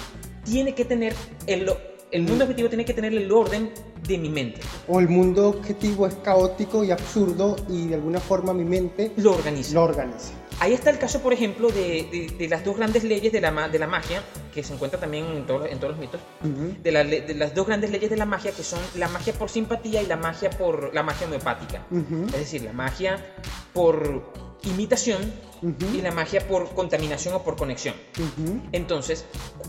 tiene 0.50 0.74
que 0.74 0.84
tener 0.84 1.14
el, 1.46 1.70
el 2.10 2.22
mundo 2.22 2.42
objetivo 2.44 2.68
tiene 2.68 2.84
que 2.84 2.92
tener 2.92 3.14
el 3.14 3.30
orden 3.30 3.70
de 4.06 4.18
mi 4.18 4.28
mente. 4.28 4.60
O 4.88 4.98
el 4.98 5.08
mundo 5.08 5.48
objetivo 5.48 6.08
es 6.08 6.14
caótico 6.16 6.82
y 6.82 6.90
absurdo 6.90 7.54
y 7.68 7.86
de 7.86 7.94
alguna 7.94 8.18
forma 8.18 8.52
mi 8.52 8.64
mente 8.64 9.12
lo 9.16 9.32
organiza. 9.32 9.74
Lo 9.74 9.84
organiza. 9.84 10.32
Ahí 10.58 10.74
está 10.74 10.90
el 10.90 10.98
caso, 10.98 11.20
por 11.20 11.32
ejemplo, 11.32 11.68
de, 11.68 12.08
de, 12.12 12.34
de, 12.36 12.48
las 12.48 12.64
dos 12.64 12.76
grandes 12.76 13.04
leyes 13.04 13.32
de 13.32 13.40
la, 13.40 13.68
de 13.68 13.78
la 13.78 13.86
magia, 13.86 14.22
que 14.52 14.62
se 14.62 14.74
encuentra 14.74 14.98
también 14.98 15.24
en, 15.24 15.46
todo, 15.46 15.64
en 15.66 15.78
todos 15.78 15.92
los 15.92 16.00
mitos, 16.00 16.20
uh 16.42 16.46
-huh. 16.46 16.82
de, 16.82 16.92
la, 16.92 17.04
de, 17.04 17.34
las 17.34 17.54
dos 17.54 17.66
grandes 17.66 17.90
leyes 17.90 18.10
de 18.10 18.16
la 18.16 18.26
magia, 18.26 18.50
que 18.50 18.62
son 18.62 18.80
la 18.96 19.08
magia 19.08 19.32
por 19.32 19.48
simpatía 19.48 20.02
y 20.02 20.06
la 20.06 20.16
magia 20.16 20.50
por 20.50 20.92
la 20.92 21.02
magia 21.02 21.28
homeopática. 21.28 21.86
Uh 21.90 21.98
-huh. 21.98 22.26
Es 22.26 22.40
decir, 22.40 22.62
la 22.62 22.74
magia 22.74 23.24
por 23.72 24.49
imitación 24.64 25.32
uh 25.62 25.66
-huh. 25.68 25.94
y 25.94 26.02
la 26.02 26.10
magia 26.12 26.46
por 26.46 26.68
contaminación 26.74 27.34
o 27.34 27.42
por 27.42 27.56
conexión. 27.56 27.94
Uh 28.18 28.22
-huh. 28.22 28.68
Entonces, 28.72 29.24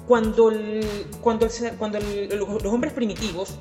cuando, 0.07 0.49
el, 0.49 0.85
cuando, 1.21 1.45
el, 1.45 1.51
cuando 1.77 1.97
el, 1.97 2.29
los 2.29 2.65
hombres 2.65 2.93
primitivos 2.93 3.55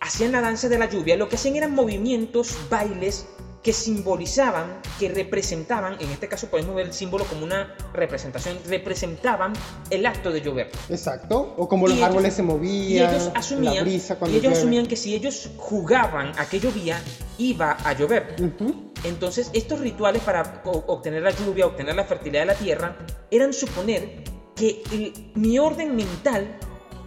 hacían 0.00 0.32
la 0.32 0.40
danza 0.40 0.68
de 0.68 0.78
la 0.78 0.88
lluvia, 0.90 1.16
lo 1.16 1.28
que 1.28 1.36
hacían 1.36 1.56
eran 1.56 1.74
movimientos, 1.74 2.56
bailes 2.68 3.26
que 3.62 3.72
simbolizaban, 3.72 4.80
que 4.98 5.08
representaban, 5.08 5.96
en 6.00 6.10
este 6.10 6.28
caso 6.28 6.48
podemos 6.48 6.74
ver 6.74 6.86
el 6.86 6.92
símbolo 6.92 7.24
como 7.24 7.44
una 7.44 7.74
representación, 7.92 8.58
representaban 8.66 9.52
el 9.90 10.04
acto 10.04 10.32
de 10.32 10.40
llover. 10.40 10.70
Exacto, 10.88 11.54
o 11.56 11.68
como 11.68 11.86
y 11.86 11.90
los 11.90 11.98
ellos, 11.98 12.08
árboles 12.08 12.34
se 12.34 12.42
movían, 12.42 13.12
y 13.12 13.14
ellos 13.14 13.30
asumían, 13.34 13.74
la 13.76 13.82
brisa 13.82 14.18
cuando 14.18 14.36
y 14.36 14.40
ellos 14.40 14.58
asumían 14.58 14.86
que 14.86 14.96
si 14.96 15.14
ellos 15.14 15.50
jugaban 15.56 16.32
a 16.38 16.46
que 16.46 16.58
llovía, 16.58 17.00
iba 17.38 17.76
a 17.84 17.92
llover. 17.92 18.34
Uh 18.40 18.42
-huh. 18.42 18.92
Entonces, 19.04 19.50
estos 19.52 19.80
rituales 19.80 20.22
para 20.22 20.62
obtener 20.64 21.22
la 21.22 21.30
lluvia, 21.30 21.66
obtener 21.66 21.94
la 21.94 22.04
fertilidad 22.04 22.42
de 22.42 22.46
la 22.46 22.54
tierra, 22.54 22.96
eran 23.30 23.52
suponer 23.52 24.24
que 24.54 24.82
el, 24.92 25.32
mi 25.34 25.58
orden 25.58 25.96
mental 25.96 26.46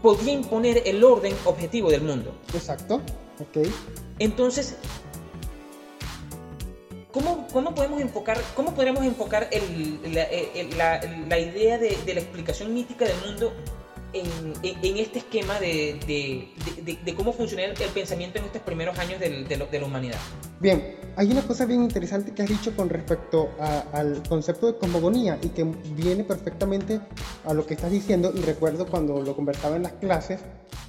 podía 0.01 0.33
imponer 0.33 0.83
el 0.85 1.03
orden 1.03 1.33
objetivo 1.45 1.89
del 1.89 2.01
mundo. 2.01 2.35
Exacto, 2.53 3.01
ok. 3.39 3.67
Entonces, 4.19 4.75
¿Cómo, 7.15 7.47
¿Cómo, 7.53 7.73
podemos 7.73 8.01
enfocar, 8.01 8.37
cómo 8.57 8.75
podríamos 8.75 9.05
enfocar 9.05 9.47
el, 9.49 10.13
la, 10.13 10.23
el, 10.23 10.77
la, 10.77 10.99
la, 11.29 11.39
idea 11.39 11.77
de, 11.77 11.97
de, 12.05 12.13
la 12.13 12.19
explicación 12.19 12.73
mítica 12.73 13.05
del 13.05 13.15
mundo 13.25 13.53
en, 14.11 14.25
en, 14.63 14.83
en 14.83 14.97
este 14.97 15.19
esquema 15.19 15.57
de, 15.61 15.97
de, 16.05 16.99
de, 17.05 17.15
cómo 17.15 17.31
funciona 17.31 17.63
el, 17.63 17.81
el, 17.81 17.89
pensamiento 17.91 18.39
en 18.39 18.43
estos 18.43 18.61
primeros 18.63 18.99
años 18.99 19.17
de, 19.21 19.79
la 19.79 19.85
humanidad? 19.85 20.17
Bien, 20.59 20.97
hay 21.15 21.31
una 21.31 21.41
cosa 21.43 21.63
bien 21.65 21.83
interesante 21.83 22.33
que 22.33 22.41
has 22.43 22.49
dicho 22.49 22.75
con 22.75 22.89
respecto 22.89 23.49
a, 23.61 23.85
al 23.93 24.21
concepto 24.27 24.67
de 24.67 24.77
cosmogonía 24.77 25.39
y 25.41 25.47
que 25.47 25.63
viene 25.63 26.25
perfectamente 26.25 26.99
a 27.45 27.53
lo 27.53 27.65
que 27.65 27.75
estás 27.75 27.91
diciendo 27.91 28.33
y 28.35 28.41
recuerdo 28.41 28.87
cuando 28.87 29.21
lo 29.21 29.37
conversaba 29.37 29.77
en 29.77 29.83
las 29.83 29.93
clases 29.93 30.41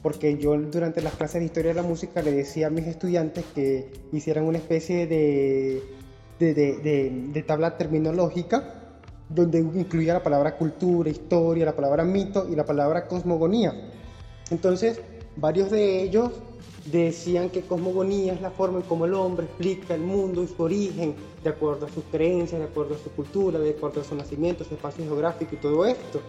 porque 0.03 0.39
yo 0.39 0.57
durante 0.57 1.03
las 1.03 1.15
clases 1.15 1.41
de 1.41 1.47
historia 1.47 1.71
de 1.71 1.77
la 1.77 1.87
música 1.87 2.21
le 2.21 2.33
decía 2.33 2.67
a 2.67 2.71
mis 2.71 2.87
estudiantes 2.87 3.45
que 3.55 3.93
hicieran 4.13 4.45
una 4.45 4.59
especie 4.59 5.07
de 5.07 5.83
de, 6.39 6.55
de, 6.55 7.29
de, 7.33 7.43
tabla 7.43 7.77
terminológica 7.77 8.75
donde 9.29 9.59
incluía 9.59 10.15
la 10.15 10.23
palabra 10.23 10.57
cultura, 10.57 11.11
historia, 11.11 11.65
la 11.65 11.75
palabra 11.75 12.05
mito 12.05 12.47
y 12.51 12.55
la 12.55 12.65
palabra 12.65 13.09
cosmogonía. 13.09 13.73
Entonces, 14.51 15.01
varios 15.37 15.71
de 15.71 16.03
ellos 16.03 16.31
decían 16.85 17.51
que 17.51 17.63
cosmogonía 17.63 18.33
es 18.35 18.41
la 18.41 18.51
forma 18.51 18.79
en 18.79 18.85
cómo 18.85 19.07
el 19.07 19.15
hombre 19.15 19.47
explica 19.47 19.95
el 19.95 20.03
mundo 20.03 20.45
y 20.45 20.49
su 20.49 20.63
origen, 20.63 21.15
de 21.43 21.51
acuerdo 21.51 21.87
a 21.87 21.89
sus 21.89 22.05
creencias, 22.05 22.61
de 22.61 22.67
acuerdo 22.67 22.95
a 22.95 22.99
su 22.99 23.11
cultura, 23.11 23.59
de 23.59 23.71
acuerdo 23.71 24.01
a 24.01 24.05
su 24.05 24.15
nacimiento, 24.15 24.65
su 24.65 24.75
espacio 24.75 25.05
geográfico 25.05 25.55
y 25.55 25.59
todo 25.59 25.85
esto. 25.85 26.21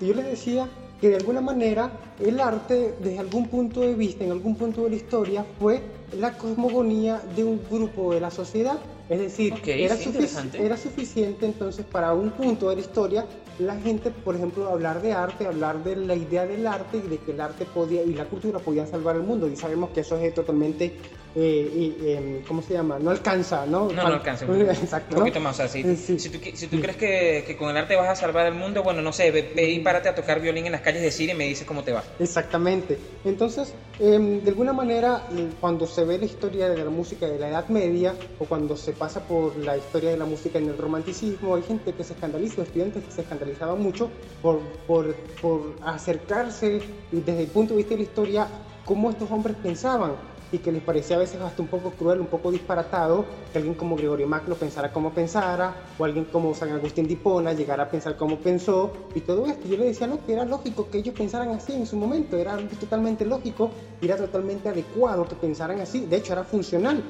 Y 0.00 0.06
yo 0.06 0.14
les 0.14 0.26
decía 0.26 0.68
que 1.00 1.08
de 1.08 1.16
alguna 1.16 1.40
manera 1.40 1.90
el 2.20 2.38
arte, 2.40 2.94
desde 3.00 3.18
algún 3.18 3.48
punto 3.48 3.80
de 3.80 3.94
vista, 3.94 4.24
en 4.24 4.30
algún 4.30 4.54
punto 4.54 4.84
de 4.84 4.90
la 4.90 4.96
historia, 4.96 5.44
fue 5.58 5.80
la 6.16 6.32
cosmogonía 6.32 7.20
de 7.36 7.44
un 7.44 7.60
grupo 7.70 8.14
de 8.14 8.20
la 8.20 8.30
sociedad 8.30 8.78
es 9.08 9.18
decir, 9.20 9.54
okay, 9.54 9.84
era, 9.84 9.96
sí, 9.96 10.04
sufic 10.04 10.54
era, 10.54 10.76
suficiente 10.76 11.46
entonces 11.46 11.84
para 11.86 12.12
un 12.12 12.30
punto 12.30 12.68
de 12.68 12.76
la 12.76 12.80
historia 12.82 13.26
la 13.58 13.76
gente, 13.76 14.10
por 14.10 14.36
ejemplo, 14.36 14.68
hablar 14.68 15.02
de 15.02 15.12
arte, 15.12 15.46
hablar 15.46 15.82
de 15.82 15.96
la 15.96 16.14
idea 16.14 16.46
del 16.46 16.66
arte 16.66 16.98
y 16.98 17.08
de 17.08 17.18
que 17.18 17.32
el 17.32 17.40
arte 17.40 17.64
podía 17.64 18.02
y 18.02 18.14
la 18.14 18.24
cultura 18.24 18.60
podían 18.60 18.86
salvar 18.86 19.16
el 19.16 19.22
mundo. 19.22 19.48
Y 19.48 19.56
sabemos 19.56 19.90
que 19.90 20.00
eso 20.00 20.16
es 20.16 20.32
totalmente, 20.32 20.96
eh, 21.34 21.96
eh, 22.00 22.42
¿cómo 22.46 22.62
se 22.62 22.74
llama? 22.74 22.98
No 23.00 23.10
alcanza, 23.10 23.66
¿no? 23.66 23.88
No, 23.88 24.08
no 24.08 24.14
alcanza. 24.14 24.44
Exacto. 24.48 25.16
Un 25.16 25.22
poquito 25.22 25.40
más. 25.40 25.54
O 25.54 25.56
sea, 25.56 25.68
si, 25.68 25.82
sí. 25.96 26.18
si, 26.18 26.30
tú, 26.30 26.38
si 26.54 26.68
tú 26.68 26.80
crees 26.80 26.96
que, 26.96 27.44
que, 27.46 27.56
con 27.56 27.70
el 27.70 27.76
arte 27.76 27.96
vas 27.96 28.08
a 28.08 28.14
salvar 28.14 28.46
el 28.46 28.54
mundo, 28.54 28.82
bueno, 28.84 29.02
no 29.02 29.12
sé, 29.12 29.30
ve, 29.32 29.52
ve 29.54 29.70
y 29.70 29.80
párate 29.80 30.08
a 30.08 30.14
tocar 30.14 30.40
violín 30.40 30.66
en 30.66 30.72
las 30.72 30.82
calles 30.82 31.02
de 31.02 31.10
Siria 31.10 31.34
y 31.34 31.38
me 31.38 31.44
dices 31.44 31.66
cómo 31.66 31.82
te 31.82 31.92
va. 31.92 32.04
Exactamente. 32.20 32.96
Entonces, 33.24 33.74
eh, 33.98 34.40
de 34.42 34.48
alguna 34.48 34.72
manera, 34.72 35.24
cuando 35.60 35.86
se 35.86 35.97
ve 36.04 36.18
la 36.18 36.24
historia 36.24 36.68
de 36.68 36.84
la 36.84 36.90
música 36.90 37.26
de 37.26 37.38
la 37.38 37.48
Edad 37.48 37.68
Media 37.68 38.14
o 38.38 38.44
cuando 38.44 38.76
se 38.76 38.92
pasa 38.92 39.20
por 39.26 39.56
la 39.56 39.76
historia 39.76 40.10
de 40.10 40.16
la 40.16 40.24
música 40.24 40.58
en 40.58 40.68
el 40.68 40.78
romanticismo, 40.78 41.54
hay 41.54 41.62
gente 41.62 41.92
que 41.92 42.04
se 42.04 42.12
escandaliza, 42.12 42.62
estudiantes 42.62 43.04
que 43.04 43.10
se 43.10 43.22
escandalizan 43.22 43.80
mucho 43.80 44.10
por, 44.42 44.60
por, 44.86 45.14
por 45.40 45.74
acercarse 45.82 46.80
desde 47.10 47.42
el 47.42 47.48
punto 47.48 47.74
de 47.74 47.78
vista 47.78 47.94
de 47.94 47.98
la 47.98 48.02
historia 48.02 48.48
cómo 48.84 49.10
estos 49.10 49.30
hombres 49.30 49.56
pensaban 49.62 50.12
y 50.50 50.58
que 50.58 50.72
les 50.72 50.82
parecía 50.82 51.16
a 51.16 51.18
veces 51.18 51.40
hasta 51.40 51.60
un 51.60 51.68
poco 51.68 51.90
cruel, 51.90 52.20
un 52.20 52.26
poco 52.26 52.50
disparatado 52.50 53.24
que 53.52 53.58
alguien 53.58 53.74
como 53.74 53.96
Gregorio 53.96 54.26
Magno 54.26 54.54
pensara 54.54 54.92
como 54.92 55.12
pensara, 55.12 55.74
o 55.98 56.04
alguien 56.04 56.24
como 56.24 56.54
San 56.54 56.70
Agustín 56.70 57.06
de 57.06 57.14
Hipona 57.14 57.52
llegara 57.52 57.84
a 57.84 57.90
pensar 57.90 58.16
como 58.16 58.38
pensó, 58.38 58.92
y 59.14 59.20
todo 59.20 59.46
esto. 59.46 59.68
Yo 59.68 59.76
le 59.76 59.86
decía, 59.86 60.06
no, 60.06 60.24
que 60.24 60.32
era 60.32 60.44
lógico 60.44 60.88
que 60.90 60.98
ellos 60.98 61.14
pensaran 61.14 61.50
así 61.50 61.72
en 61.72 61.86
su 61.86 61.96
momento, 61.96 62.36
era 62.36 62.56
totalmente 62.80 63.24
lógico, 63.24 63.70
era 64.00 64.16
totalmente 64.16 64.68
adecuado 64.68 65.26
que 65.26 65.34
pensaran 65.34 65.80
así, 65.80 66.06
de 66.06 66.16
hecho 66.16 66.32
era 66.32 66.44
funcional. 66.44 67.02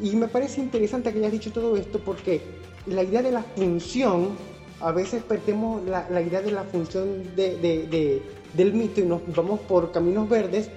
Y 0.00 0.16
me 0.16 0.28
parece 0.28 0.60
interesante 0.60 1.12
que 1.12 1.18
hayas 1.18 1.32
dicho 1.32 1.52
todo 1.52 1.76
esto 1.76 2.00
porque 2.00 2.40
la 2.86 3.02
idea 3.02 3.22
de 3.22 3.32
la 3.32 3.42
función 3.42 4.30
a 4.80 4.92
veces 4.92 5.22
perdemos 5.22 5.84
la, 5.84 6.08
la 6.08 6.22
idea 6.22 6.40
de 6.40 6.52
la 6.52 6.64
función 6.64 7.36
de, 7.36 7.56
de, 7.56 7.86
de, 7.86 8.22
del 8.54 8.72
mito 8.72 9.00
y 9.00 9.04
nos 9.04 9.20
vamos 9.34 9.60
por 9.60 9.92
caminos 9.92 10.28
verdes, 10.28 10.70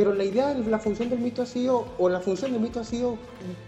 pero 0.00 0.14
la 0.14 0.24
idea 0.24 0.54
de 0.54 0.70
la 0.70 0.78
función 0.78 1.10
del 1.10 1.18
mito 1.18 1.42
ha 1.42 1.46
sido, 1.46 1.84
o 1.98 2.08
la 2.08 2.20
función 2.20 2.52
del 2.52 2.62
mito 2.62 2.80
ha 2.80 2.84
sido 2.84 3.18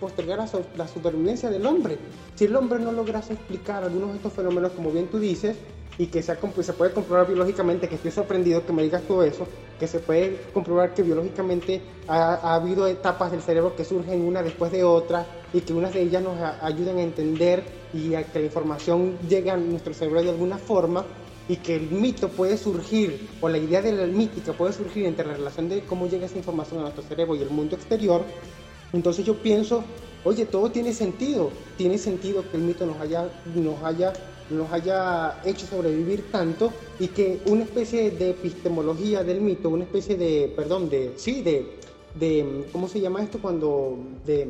postergar 0.00 0.38
la, 0.38 0.48
la 0.78 0.88
supervivencia 0.88 1.50
del 1.50 1.66
hombre. 1.66 1.98
Si 2.36 2.46
el 2.46 2.56
hombre 2.56 2.78
no 2.78 2.90
lograse 2.90 3.34
explicar 3.34 3.84
algunos 3.84 4.12
de 4.12 4.16
estos 4.16 4.32
fenómenos, 4.32 4.72
como 4.72 4.90
bien 4.90 5.08
tú 5.08 5.18
dices, 5.18 5.58
y 5.98 6.06
que 6.06 6.22
se, 6.22 6.34
puede 6.72 6.92
comprobar 6.94 7.26
biológicamente, 7.26 7.86
que 7.86 7.96
estoy 7.96 8.12
sorprendido 8.12 8.64
que 8.64 8.72
me 8.72 8.82
digas 8.82 9.02
todo 9.02 9.22
eso, 9.24 9.46
que 9.78 9.86
se 9.86 9.98
puede 9.98 10.40
comprobar 10.54 10.94
que 10.94 11.02
biológicamente 11.02 11.82
ha, 12.08 12.36
ha, 12.36 12.54
habido 12.54 12.86
etapas 12.86 13.30
del 13.30 13.42
cerebro 13.42 13.76
que 13.76 13.84
surgen 13.84 14.22
una 14.22 14.42
después 14.42 14.72
de 14.72 14.84
otra 14.84 15.26
y 15.52 15.60
que 15.60 15.74
unas 15.74 15.92
de 15.92 16.00
ellas 16.00 16.22
nos 16.22 16.40
ayudan 16.62 16.96
a 16.96 17.02
entender 17.02 17.62
y 17.92 18.14
a 18.14 18.22
que 18.22 18.38
la 18.38 18.46
información 18.46 19.18
llegue 19.28 19.50
a 19.50 19.58
nuestro 19.58 19.92
cerebro 19.92 20.22
de 20.22 20.30
alguna 20.30 20.56
forma 20.56 21.04
y 21.48 21.56
que 21.56 21.76
el 21.76 21.90
mito 21.90 22.28
puede 22.28 22.56
surgir, 22.56 23.28
o 23.40 23.48
la 23.48 23.58
idea 23.58 23.82
de 23.82 23.92
la 23.92 24.06
mítica 24.06 24.52
puede 24.52 24.72
surgir 24.72 25.06
entre 25.06 25.26
la 25.26 25.34
relación 25.34 25.68
de 25.68 25.82
cómo 25.84 26.06
llega 26.08 26.26
esa 26.26 26.38
información 26.38 26.80
a 26.80 26.82
nuestro 26.82 27.02
cerebro 27.02 27.34
y 27.34 27.42
el 27.42 27.50
mundo 27.50 27.76
exterior, 27.76 28.22
entonces 28.92 29.24
yo 29.24 29.36
pienso 29.36 29.84
oye, 30.24 30.46
todo 30.46 30.70
tiene 30.70 30.92
sentido. 30.92 31.50
Tiene 31.76 31.98
sentido 31.98 32.44
que 32.50 32.56
el 32.56 32.62
mito 32.62 32.86
nos 32.86 33.00
haya, 33.00 33.28
nos 33.54 33.82
haya, 33.82 34.12
nos 34.50 34.70
haya 34.72 35.40
hecho 35.44 35.66
sobrevivir 35.66 36.30
tanto 36.30 36.72
y 36.98 37.08
que 37.08 37.40
una 37.46 37.64
especie 37.64 38.10
de 38.10 38.30
epistemología 38.30 39.24
del 39.24 39.40
mito, 39.40 39.68
una 39.68 39.84
especie 39.84 40.16
de, 40.16 40.52
perdón, 40.54 40.88
de, 40.88 41.12
sí, 41.16 41.42
de, 41.42 41.66
de 42.18 42.66
¿cómo 42.72 42.88
se 42.88 43.00
llama 43.00 43.22
esto 43.22 43.40
cuando, 43.40 43.98
de, 44.24 44.46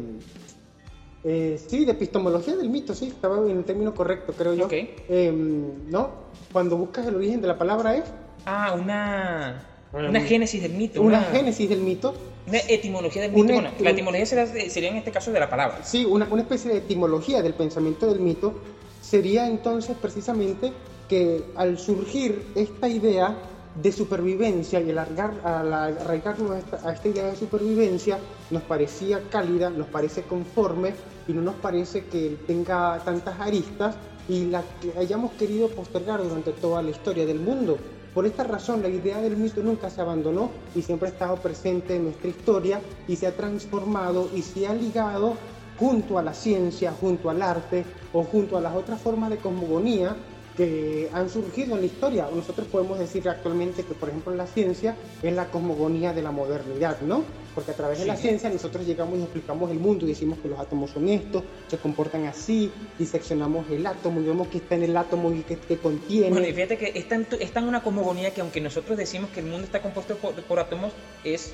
eh, 1.25 1.61
sí, 1.69 1.85
de 1.85 1.93
epistemología 1.93 2.57
del 2.57 2.69
mito, 2.69 2.95
sí, 2.95 3.07
estaba 3.09 3.39
en 3.49 3.59
el 3.59 3.65
término 3.65 3.95
correcto, 3.95 4.33
creo 4.37 4.55
yo. 4.55 4.67
Ok. 4.67 4.73
Em, 5.09 5.91
¿No? 5.91 6.11
Cuando 6.53 6.77
buscas 6.77 7.07
el 7.07 7.15
origen 7.17 7.41
de 7.41 7.49
la 7.49 7.57
palabra 7.59 7.97
es 7.97 8.05
Ah, 8.45 8.75
una, 8.77 9.63
una 9.93 10.21
génesis 10.21 10.61
del 10.63 10.73
mito. 10.73 11.01
una 11.01 11.19
Una, 11.19 11.27
génesis 11.29 11.69
del 11.69 11.81
mito. 11.81 12.13
una 12.49 12.59
etimología 12.69 13.23
del 13.23 13.33
mito. 13.33 13.45
Una 13.45 13.55
bueno, 13.55 13.71
la 13.79 13.91
etimología 13.91 14.27
sería, 14.27 14.69
sería 14.71 14.91
en 14.91 14.97
este 14.97 15.13
caso 15.13 15.31
de 15.31 15.39
la 15.39 15.49
palabra. 15.49 15.79
Sí, 15.85 16.05
una, 16.05 16.27
una 16.31 16.43
especie 16.43 16.73
de 16.73 16.79
etimología 16.79 17.41
del 17.41 17.55
pensamiento 17.55 18.07
del 18.09 18.19
mito 18.21 18.55
sería 19.01 19.47
entonces 19.47 19.97
precisamente 20.01 20.73
que 21.09 21.45
al 21.55 21.79
surgir 21.79 22.43
esta 22.57 22.89
idea 22.89 23.37
de 23.81 23.93
supervivencia 23.93 24.81
y 24.81 24.91
alargar, 24.91 25.33
al 25.45 25.73
arraigarnos 25.73 26.51
a 26.51 26.59
esta, 26.59 26.89
a 26.89 26.93
esta 26.93 27.09
idea 27.09 27.27
de 27.27 27.37
supervivencia, 27.37 28.19
nos 28.51 28.63
parecía 28.65 29.21
cálida, 29.31 29.71
nos 29.71 29.87
parece 29.87 30.23
conforme 30.23 30.93
y 31.29 31.33
no 31.33 31.43
nos 31.43 31.55
parece 31.57 32.05
que 32.07 32.37
tenga 32.47 32.99
tantas 33.05 33.39
aristas 33.41 33.97
y 34.29 34.47
la 34.47 34.63
que 34.81 34.97
hayamos 34.99 35.33
querido 35.33 35.69
postergar 35.69 36.23
durante 36.23 36.53
toda 36.53 36.83
la 36.83 36.91
historia 36.91 37.27
del 37.27 37.41
mundo. 37.41 37.79
Por 38.15 38.27
esta 38.27 38.45
razón, 38.45 38.83
la 38.83 38.89
idea 38.89 39.21
del 39.21 39.37
mito 39.37 39.63
nunca 39.63 39.89
se 39.89 40.01
abandonó 40.01 40.51
y 40.75 40.83
siempre 40.83 41.09
ha 41.09 41.13
estado 41.13 41.37
presente 41.37 41.97
en 41.97 42.05
nuestra 42.05 42.29
historia 42.29 42.81
y 43.09 43.17
se 43.17 43.27
ha 43.27 43.35
transformado 43.35 44.29
y 44.35 44.43
se 44.43 44.67
ha 44.67 44.75
ligado 44.75 45.35
junto 45.79 46.19
a 46.19 46.23
la 46.23 46.35
ciencia, 46.35 46.93
junto 46.93 47.31
al 47.31 47.41
arte 47.41 47.85
o 48.13 48.23
junto 48.23 48.59
a 48.59 48.61
las 48.61 48.77
otras 48.77 49.01
formas 49.01 49.31
de 49.31 49.39
cosmogonía 49.39 50.15
que 50.57 51.09
han 51.13 51.31
surgido 51.31 51.75
en 51.75 51.81
la 51.81 51.87
historia. 51.87 52.29
Nosotros 52.35 52.67
podemos 52.69 52.99
decir 52.99 53.29
actualmente 53.29 53.85
que, 53.85 53.95
por 53.95 54.09
ejemplo, 54.09 54.35
la 54.35 54.47
ciencia 54.47 54.97
es 55.23 55.33
la 55.33 55.47
cosmogonía 55.47 56.13
de 56.13 56.23
la 56.23 56.31
modernidad, 56.31 57.01
¿no? 57.01 57.25
Porque 57.55 57.73
a 57.73 57.75
través 57.75 57.99
de 57.99 58.07
la 58.07 58.17
ciencia 58.17 58.49
nosotros 58.49 58.87
llegamos 58.87 59.19
y 59.19 59.23
explicamos 59.23 59.71
el 59.71 59.79
mundo 59.79 60.07
y 60.07 60.09
decimos 60.09 60.39
que 60.39 60.49
los 60.49 60.59
átomos 60.59 60.91
son 60.91 61.09
estos, 61.09 61.43
se 61.69 61.77
comportan 61.77 62.25
así, 62.25 62.73
diseccionamos 62.99 63.69
el 63.71 63.87
átomo 63.87 64.21
y 64.21 64.25
vemos 64.25 64.49
que 64.49 64.59
está 64.59 64.75
en 64.75 64.85
el 64.85 64.97
átomo 64.97 65.31
y 65.33 65.43
que, 65.43 65.59
que 65.59 65.77
contiene. 65.77 66.31
Bueno, 66.31 66.47
y 66.47 66.53
fíjate 66.53 66.79
que 66.79 66.93
es 66.95 67.09
tan, 67.09 67.27
es 67.39 67.53
tan 67.53 67.69
una 67.69 67.83
cosmogonía 67.83 68.33
que 68.33 68.41
aunque 68.41 68.61
nosotros 68.61 68.97
decimos 68.97 69.31
que 69.31 69.41
el 69.41 69.47
mundo 69.47 69.65
está 69.65 69.83
compuesto 69.83 70.17
por, 70.17 70.35
por 70.35 70.59
átomos, 70.59 70.93
es 71.25 71.53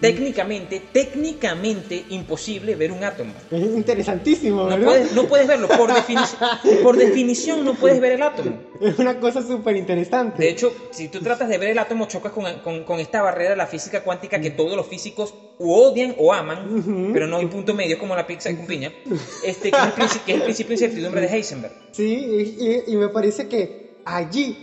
Técnicamente, 0.00 0.80
técnicamente 0.92 2.04
imposible 2.10 2.74
ver 2.76 2.92
un 2.92 3.02
átomo. 3.04 3.32
Es 3.50 3.62
interesantísimo, 3.62 4.62
No 4.64 4.68
¿verdad? 4.68 4.84
puedes, 4.86 5.12
no 5.12 5.24
puedes 5.26 5.46
verlo, 5.46 5.68
por, 5.68 5.90
defini- 5.90 6.82
por 6.82 6.96
definición 6.96 7.64
no 7.64 7.74
puedes 7.74 8.00
ver 8.00 8.12
el 8.12 8.22
átomo. 8.22 8.58
Es 8.80 8.98
una 8.98 9.18
cosa 9.18 9.42
súper 9.42 9.76
interesante. 9.76 10.42
De 10.42 10.48
hecho, 10.50 10.72
si 10.90 11.08
tú 11.08 11.20
tratas 11.20 11.48
de 11.48 11.58
ver 11.58 11.70
el 11.70 11.78
átomo, 11.78 12.06
chocas 12.06 12.32
con, 12.32 12.44
con- 12.60 12.84
con 12.84 13.00
esta 13.00 13.22
barrera 13.22 13.50
de 13.50 13.56
la 13.56 13.66
física 13.66 14.02
cuántica 14.02 14.40
que 14.40 14.50
todos 14.50 14.76
los 14.76 14.86
físicos 14.86 15.34
odian 15.58 16.14
o 16.18 16.32
aman, 16.32 16.78
Ujú. 16.78 17.10
pero 17.12 17.26
no 17.26 17.38
hay 17.38 17.46
punto 17.46 17.74
medio 17.74 17.98
como 17.98 18.14
la 18.16 18.26
pizza 18.26 18.54
con 18.56 18.66
piña, 18.66 18.92
este, 19.44 19.70
que, 19.70 19.76
es 20.04 20.14
el, 20.16 20.20
que 20.22 20.32
es 20.32 20.38
el 20.38 20.42
principio 20.42 20.68
de 20.76 20.84
incertidumbre 20.84 21.20
de 21.22 21.26
Heisenberg. 21.28 21.72
Sí, 21.92 22.56
y- 22.58 22.92
y 22.92 22.96
me 22.96 23.08
parece 23.08 23.48
que 23.48 24.00
allí, 24.04 24.56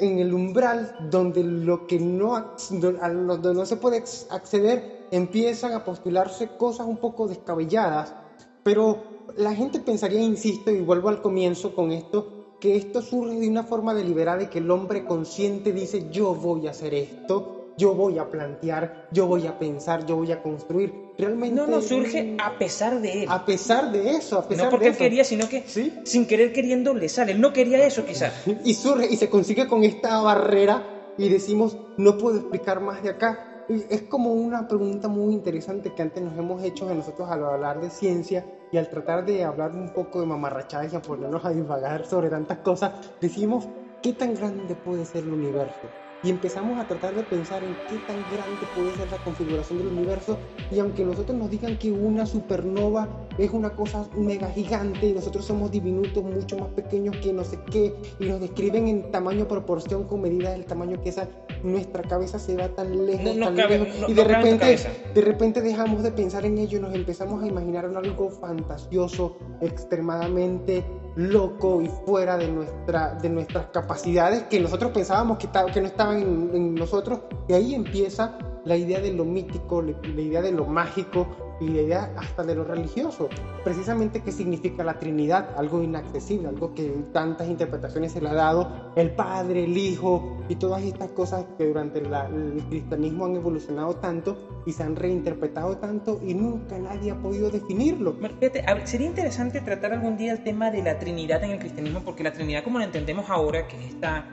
en 0.00 0.18
el 0.18 0.32
umbral 0.34 0.92
donde 0.98 1.44
lo 1.44 1.86
que 1.86 1.98
no, 1.98 2.36
a 2.36 3.08
lo- 3.08 3.36
no 3.38 3.66
se 3.66 3.76
puede 3.76 4.02
acceder, 4.28 5.06
empiezan 5.10 5.72
a 5.74 5.84
postularse 5.84 6.56
cosas 6.56 6.86
un 6.86 6.98
poco 6.98 7.28
descabelladas. 7.28 8.14
Pero 8.62 9.24
la 9.36 9.54
gente 9.54 9.80
pensaría, 9.80 10.20
insisto, 10.20 10.70
y 10.70 10.80
vuelvo 10.80 11.08
al 11.08 11.20
comienzo 11.20 11.74
con 11.74 11.92
esto, 11.92 12.26
que 12.60 12.76
esto 12.76 13.00
surge 13.02 13.38
de 13.40 13.48
una 13.48 13.62
forma 13.64 13.94
deliberada 13.94 14.42
y 14.42 14.48
que 14.48 14.58
el 14.58 14.70
hombre 14.70 15.04
consciente 15.04 15.72
dice, 15.72 16.10
yo 16.10 16.34
voy 16.34 16.66
a 16.66 16.70
hacer 16.70 16.94
esto, 16.94 17.59
yo 17.80 17.94
voy 17.94 18.18
a 18.18 18.30
plantear, 18.30 19.08
yo 19.10 19.26
voy 19.26 19.46
a 19.46 19.58
pensar, 19.58 20.04
yo 20.04 20.16
voy 20.16 20.30
a 20.32 20.42
construir. 20.42 20.92
Realmente... 21.16 21.56
No, 21.58 21.66
no, 21.66 21.80
surge 21.80 22.36
a 22.38 22.58
pesar 22.58 23.00
de 23.00 23.22
él. 23.22 23.26
A 23.30 23.44
pesar 23.46 23.90
de 23.90 24.10
eso, 24.16 24.38
a 24.38 24.46
pesar 24.46 24.66
No 24.66 24.70
porque 24.70 24.84
de 24.84 24.88
él 24.90 24.94
eso. 24.96 24.98
quería, 25.04 25.24
sino 25.24 25.48
que 25.48 25.62
Sí. 25.66 25.98
sin 26.04 26.26
querer 26.26 26.52
queriendo 26.52 26.92
le 26.92 27.08
sale. 27.08 27.32
Él 27.32 27.40
no 27.40 27.52
quería 27.54 27.84
eso 27.86 28.04
quizás. 28.04 28.34
y 28.64 28.74
surge 28.74 29.06
y 29.10 29.16
se 29.16 29.30
consigue 29.30 29.66
con 29.66 29.82
esta 29.82 30.20
barrera 30.20 30.82
y 31.16 31.28
decimos, 31.30 31.78
no 31.96 32.18
puedo 32.18 32.36
explicar 32.36 32.80
más 32.80 33.02
de 33.02 33.08
acá. 33.10 33.46
Y 33.70 33.84
es 33.88 34.02
como 34.02 34.32
una 34.34 34.68
pregunta 34.68 35.08
muy 35.08 35.32
interesante 35.32 35.94
que 35.94 36.02
antes 36.02 36.22
nos 36.22 36.36
hemos 36.36 36.62
hecho 36.62 36.86
a 36.88 36.94
nosotros 36.94 37.30
al 37.30 37.42
hablar 37.44 37.80
de 37.80 37.88
ciencia 37.88 38.44
y 38.72 38.76
al 38.76 38.90
tratar 38.90 39.24
de 39.24 39.42
hablar 39.44 39.70
un 39.72 39.88
poco 39.94 40.20
de 40.20 40.26
mamarrachadas 40.26 40.92
y 40.92 40.96
a 40.96 41.00
ponernos 41.02 41.44
a 41.46 41.50
divagar 41.50 42.04
sobre 42.04 42.28
tantas 42.28 42.58
cosas, 42.58 42.92
decimos, 43.20 43.66
¿qué 44.02 44.12
tan 44.12 44.34
grande 44.34 44.74
puede 44.74 45.04
ser 45.06 45.22
el 45.24 45.32
universo? 45.32 45.88
Y 46.22 46.28
empezamos 46.28 46.78
a 46.78 46.86
tratar 46.86 47.14
de 47.14 47.24
pensar 47.24 47.64
en 47.64 47.74
qué 47.88 47.98
tan 48.00 48.22
grande 48.30 48.66
puede 48.74 48.94
ser 48.94 49.10
la 49.10 49.16
configuración 49.24 49.78
del 49.78 49.86
universo 49.86 50.38
y 50.70 50.78
aunque 50.78 51.02
nosotros 51.02 51.38
nos 51.38 51.48
digan 51.48 51.78
que 51.78 51.90
una 51.90 52.26
supernova 52.26 53.08
es 53.38 53.50
una 53.52 53.70
cosa 53.70 54.06
mega 54.18 54.50
gigante 54.50 55.06
y 55.06 55.12
nosotros 55.14 55.46
somos 55.46 55.70
diminutos 55.70 56.22
mucho 56.22 56.58
más 56.58 56.68
pequeños 56.72 57.16
que 57.22 57.32
no 57.32 57.42
sé 57.42 57.58
qué 57.70 57.94
y 58.18 58.26
nos 58.26 58.38
describen 58.38 58.86
en 58.88 59.10
tamaño 59.10 59.48
proporción 59.48 60.04
con 60.04 60.20
medida 60.20 60.50
del 60.50 60.66
tamaño 60.66 61.00
que 61.02 61.08
esa 61.08 61.26
nuestra 61.62 62.02
cabeza 62.02 62.38
se 62.38 62.54
va 62.54 62.68
tan 62.68 63.06
lejos, 63.06 63.24
No- 63.24 63.34
no 63.36 63.46
tan 63.46 63.56
cabe- 63.56 63.78
lejos 63.78 64.00
no- 64.02 64.08
y 64.10 64.12
de 64.12 64.24
repente 64.24 64.78
de 65.14 65.20
repente 65.22 65.62
dejamos 65.62 66.02
de 66.02 66.12
pensar 66.12 66.44
en 66.44 66.58
ello 66.58 66.76
y 66.76 66.80
nos 66.82 66.94
empezamos 66.94 67.42
a 67.42 67.46
imaginar 67.46 67.86
algo 67.86 68.28
fantasioso, 68.30 69.38
extremadamente 69.62 70.84
loco 71.16 71.82
y 71.82 71.88
fuera 72.06 72.36
de, 72.36 72.48
nuestra, 72.48 73.14
de 73.14 73.28
nuestras 73.28 73.66
capacidades 73.66 74.44
que 74.44 74.60
nosotros 74.60 74.92
pensábamos 74.92 75.38
que, 75.38 75.48
que 75.72 75.80
no 75.80 75.86
estaban 75.86 76.20
en, 76.22 76.74
nosotros. 76.74 77.20
Y 77.48 77.52
ahí 77.52 77.74
empieza 77.74 78.38
la 78.64 78.76
idea 78.76 79.00
de 79.00 79.12
lo 79.12 79.24
mítico, 79.24 79.82
la 79.82 80.20
idea 80.20 80.42
de 80.42 80.52
lo 80.52 80.66
mágico 80.66 81.49
y 81.60 81.68
la 81.68 81.82
idea 81.82 82.12
hasta 82.16 82.42
de 82.42 82.54
lo 82.54 82.64
religioso. 82.64 83.28
Precisamente 83.64 84.22
qué 84.22 84.32
significa 84.32 84.82
la 84.82 84.98
Trinidad, 84.98 85.50
algo 85.56 85.82
inaccesible, 85.82 86.48
algo 86.48 86.74
que 86.74 86.88
tantas 87.12 87.48
interpretaciones 87.48 88.12
se 88.12 88.20
le 88.20 88.30
ha 88.30 88.34
dado, 88.34 88.92
el 88.96 89.10
Padre, 89.10 89.64
el 89.64 89.76
Hijo 89.76 90.38
y 90.48 90.56
todas 90.56 90.82
estas 90.82 91.10
cosas 91.10 91.44
que 91.58 91.66
durante 91.66 92.00
la- 92.00 92.26
el 92.26 92.62
cristianismo 92.68 93.26
han 93.26 93.36
evolucionado 93.36 93.96
tanto 93.96 94.62
y 94.66 94.72
se 94.72 94.82
han 94.82 94.96
reinterpretado 94.96 95.76
tanto 95.78 96.20
y 96.22 96.34
nunca 96.34 96.78
nadie 96.78 97.10
ha 97.10 97.16
podido 97.16 97.50
definirlo. 97.50 98.14
Fíjate, 98.14 98.64
sería 98.84 99.06
interesante 99.06 99.60
tratar 99.60 99.92
algún 99.92 100.16
día 100.16 100.32
el 100.32 100.42
tema 100.42 100.70
de 100.70 100.82
la 100.82 100.98
Trinidad 100.98 101.42
en 101.44 101.50
el 101.52 101.58
cristianismo, 101.58 102.00
porque 102.04 102.22
la 102.24 102.32
Trinidad, 102.32 102.64
como 102.64 102.78
la 102.78 102.84
entendemos 102.86 103.28
ahora, 103.28 103.66
que 103.68 103.76
es 103.76 103.94
esta, 103.94 104.24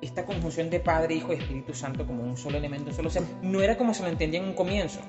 esta 0.00 0.24
conjunción 0.24 0.70
de 0.70 0.80
Padre, 0.80 1.14
Hijo 1.16 1.32
y 1.32 1.36
Espíritu 1.36 1.74
Santo 1.74 2.06
como 2.06 2.22
un 2.22 2.36
solo 2.36 2.56
elemento, 2.58 2.90
un 2.90 2.96
solo 2.96 3.10
ser, 3.10 3.22
no 3.42 3.60
era 3.62 3.76
como 3.76 3.94
se 3.94 4.02
lo 4.02 4.08
entendía 4.08 4.40
en 4.40 4.46
un 4.46 4.54
comienzo. 4.54 5.00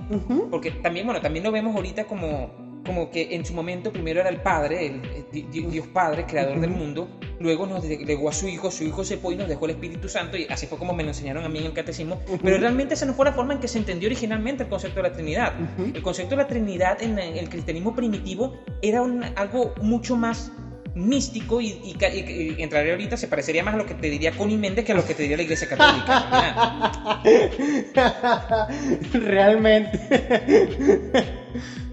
Porque 0.50 0.72
también, 0.72 1.06
bueno, 1.06 1.22
también 1.22 1.44
lo 1.46 1.52
vemos 1.52 1.76
ahorita 1.76 2.06
como, 2.06 2.52
como 2.86 3.12
que 3.12 3.36
en 3.36 3.46
su 3.46 3.54
momento 3.54 3.92
primero 3.92 4.20
era 4.20 4.30
el 4.30 4.42
Padre, 4.42 4.88
el, 4.88 5.32
Dios 5.52 5.86
Padre, 5.88 6.26
creador 6.26 6.60
del 6.60 6.72
mundo, 6.72 7.08
luego 7.40 7.68
nos 7.68 7.86
legó 7.86 8.30
a 8.30 8.34
su 8.34 8.48
Hijo, 8.48 8.72
su 8.72 8.84
Hijo 8.84 9.04
se 9.04 9.18
fue 9.18 9.36
y 9.36 9.38
nos 9.38 9.48
dejó 9.48 9.66
el 9.66 9.72
Espíritu 9.72 10.10
Santo, 10.10 10.38
y 10.38 10.46
así 10.50 10.66
fue 10.66 10.78
como 10.80 10.94
me 10.94 11.04
lo 11.04 11.10
enseñaron 11.10 11.44
a 11.46 11.50
mí 11.50 11.60
en 11.60 11.66
el 11.66 11.74
catecismo, 11.74 12.20
pero 12.44 12.58
realmente 12.58 12.96
esa 12.96 13.06
no 13.06 13.14
fue 13.14 13.26
la 13.26 13.34
forma 13.34 13.54
en 13.54 13.60
que 13.60 13.68
se 13.68 13.78
entendió 13.78 14.08
originalmente 14.08 14.64
el 14.64 14.70
concepto 14.70 15.04
de 15.04 15.10
la 15.10 15.14
Trinidad. 15.14 15.54
El 15.94 16.02
concepto 16.02 16.32
de 16.36 16.42
la 16.42 16.48
Trinidad 16.48 17.02
en 17.04 17.20
el 17.20 17.48
cristianismo 17.50 17.96
primitivo 17.96 18.56
era 18.82 19.02
un- 19.04 19.24
algo 19.36 19.74
mucho 19.82 20.16
más 20.16 20.52
místico 20.96 21.62
y, 21.62 21.80
y 21.84 21.94
ca- 21.94 22.10
y- 22.14 22.56
y 22.58 22.62
entraría 22.64 22.92
ahorita 22.94 23.16
se 23.18 23.28
parecería 23.28 23.64
más 23.64 23.74
a 23.76 23.78
lo 23.78 23.86
que 23.86 23.94
te 23.96 24.10
diría 24.10 24.32
Connie 24.32 24.58
Méndez 24.58 24.86
que 24.86 24.92
a 24.92 24.96
lo 24.96 25.06
que 25.06 25.14
te 25.14 25.22
diría 25.24 25.38
la 25.38 25.44
Iglesia 25.44 25.68
Católica. 25.68 27.22
Realmente. 29.14 30.00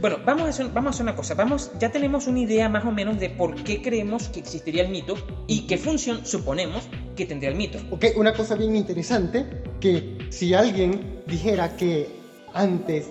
Bueno, 0.00 0.18
vamos 0.24 0.44
a, 0.44 0.48
hacer, 0.48 0.66
vamos 0.68 0.88
a 0.88 0.90
hacer 0.90 1.02
una 1.04 1.16
cosa. 1.16 1.34
Vamos, 1.34 1.70
ya 1.78 1.90
tenemos 1.90 2.26
una 2.26 2.40
idea 2.40 2.68
más 2.68 2.84
o 2.84 2.92
menos 2.92 3.18
de 3.18 3.30
por 3.30 3.54
qué 3.64 3.80
creemos 3.82 4.28
que 4.28 4.40
existiría 4.40 4.82
el 4.82 4.90
mito 4.90 5.14
y 5.46 5.66
qué 5.66 5.78
función 5.78 6.24
suponemos 6.26 6.88
que 7.16 7.24
tendría 7.26 7.50
el 7.50 7.56
mito. 7.56 7.78
Ok, 7.90 8.04
una 8.16 8.32
cosa 8.34 8.54
bien 8.54 8.76
interesante, 8.76 9.46
que 9.80 10.18
si 10.30 10.52
alguien 10.54 11.22
dijera 11.26 11.74
que 11.76 12.08
antes, 12.52 13.10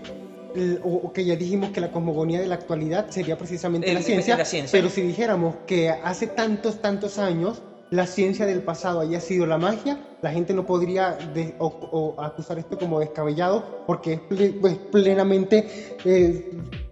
o, 0.82 1.12
que 1.12 1.26
ya 1.26 1.36
dijimos 1.36 1.70
que 1.72 1.82
la 1.82 1.92
cosmogonía 1.92 2.40
de 2.40 2.48
la 2.48 2.56
actualidad 2.56 3.10
sería 3.10 3.38
precisamente 3.38 3.88
El- 3.90 3.96
la 3.96 4.02
ciencia, 4.02 4.38
la 4.38 4.46
ciencia. 4.46 4.78
pero 4.78 4.90
si 4.90 5.02
dijéramos 5.02 5.56
que 5.68 5.90
hace 5.90 6.28
tantos, 6.28 6.82
tantos 6.82 7.18
años 7.20 7.62
la 7.92 8.08
ciencia 8.08 8.46
del 8.46 8.62
pasado 8.62 9.00
haya 9.02 9.20
sido 9.20 9.46
la 9.46 9.58
magia, 9.58 9.98
la 10.22 10.32
gente 10.32 10.54
no 10.54 10.66
podría 10.66 11.12
de- 11.34 11.54
o, 11.60 11.68
o 11.92 12.22
acusar 12.22 12.58
esto 12.58 12.78
como 12.78 13.00
descabellado, 13.00 13.64
porque 13.86 14.14
es 14.14 14.54
pues, 14.60 14.78
plenamente 14.92 15.66
eh, 16.04 16.50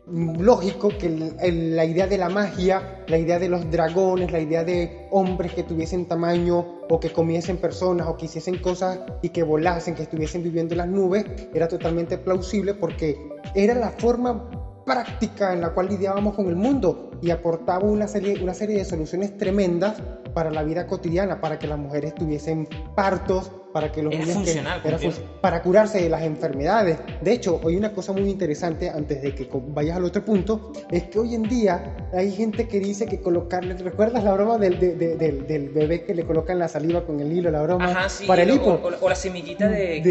lógico 0.08 0.89
que 0.89 1.10
la 1.10 1.86
idea 1.86 2.08
de 2.08 2.18
la 2.18 2.30
magia, 2.30 3.04
la 3.08 3.18
idea 3.18 3.39
de 3.39 3.49
los 3.49 3.70
dragones, 3.72 4.32
la 4.32 4.39
idea 4.39 4.64
de 4.64 5.08
hombres 5.12 5.54
que 5.54 5.64
tuviesen 5.64 6.06
tamaño 6.06 6.82
o 6.89 6.99
que 6.99 7.12
comiesen 7.12 7.58
personas 7.58 8.08
o 8.08 8.18
que 8.18 8.26
hiciesen 8.26 8.58
cosas 8.58 8.99
y 9.22 9.30
que 9.30 9.43
volasen, 9.43 9.95
que 9.95 10.04
estuviesen 10.04 10.43
viviendo 10.43 10.74
en 10.74 10.80
las 10.80 10.88
nubes, 10.88 11.26
era 11.54 11.68
totalmente 11.68 12.18
plausible 12.18 12.74
porque 12.74 13.18
era 13.56 13.74
la 13.76 13.91
forma 13.91 14.49
práctica 14.86 15.54
en 15.54 15.62
la 15.62 15.70
cual 15.70 15.88
lidiábamos 15.88 16.36
con 16.36 16.47
el 16.47 16.56
mundo 16.56 17.12
y 17.22 17.32
aportaba 17.32 17.86
una 17.86 18.08
serie 18.08 18.38
de 18.38 18.86
soluciones 18.86 19.38
tremendas 19.38 20.01
para 20.34 20.51
la 20.51 20.63
vida 20.63 20.88
cotidiana, 20.88 21.39
para 21.39 21.59
que 21.59 21.67
las 21.67 21.77
mujeres 21.79 22.13
tuviesen 22.15 22.67
partos, 22.95 23.51
para 23.73 23.91
que 23.91 24.03
los 24.03 24.13
Era 24.13 24.25
niños 24.25 24.43
que- 24.43 24.88
era 24.88 24.99
para 25.41 25.63
curarse 25.63 25.99
de 25.99 26.07
las 26.07 26.21
enfermedades. 26.21 26.99
De 27.21 27.31
hecho, 27.34 27.59
hoy 27.63 27.75
una 27.75 27.91
cosa 27.91 28.13
muy 28.13 28.29
interesante 28.29 28.88
antes 28.91 29.19
de 29.23 29.34
que 29.34 29.49
vayas 29.69 29.97
al 29.97 30.03
otro 30.05 30.23
punto 30.23 30.71
es 30.91 31.03
que 31.05 31.17
hoy 31.17 31.34
en 31.34 31.41
día 31.43 31.95
hay 32.13 32.31
gente 32.31 32.67
que 32.67 32.79
dice 32.79 33.07
que 33.07 33.19
colocarle, 33.19 33.73
¿recuerdas 33.75 34.23
la 34.23 34.34
broma 34.34 34.59
del, 34.59 34.79
de- 34.79 34.95
de- 34.95 35.15
del, 35.15 35.47
del 35.47 35.69
bebé 35.69 36.03
que 36.03 36.13
le 36.13 36.23
colocan 36.23 36.59
la 36.59 36.67
saliva 36.67 37.03
con 37.03 37.19
el 37.19 37.31
hilo, 37.31 37.49
la 37.49 37.63
broma 37.63 37.86
Ajá, 37.86 38.09
sí. 38.09 38.27
para 38.27 38.43
el 38.43 38.51
hipo? 38.51 38.73
o- 38.73 38.91
o 39.05 39.09
la 39.09 39.15
semillita 39.15 39.67
de, 39.67 40.01
de, 40.01 40.03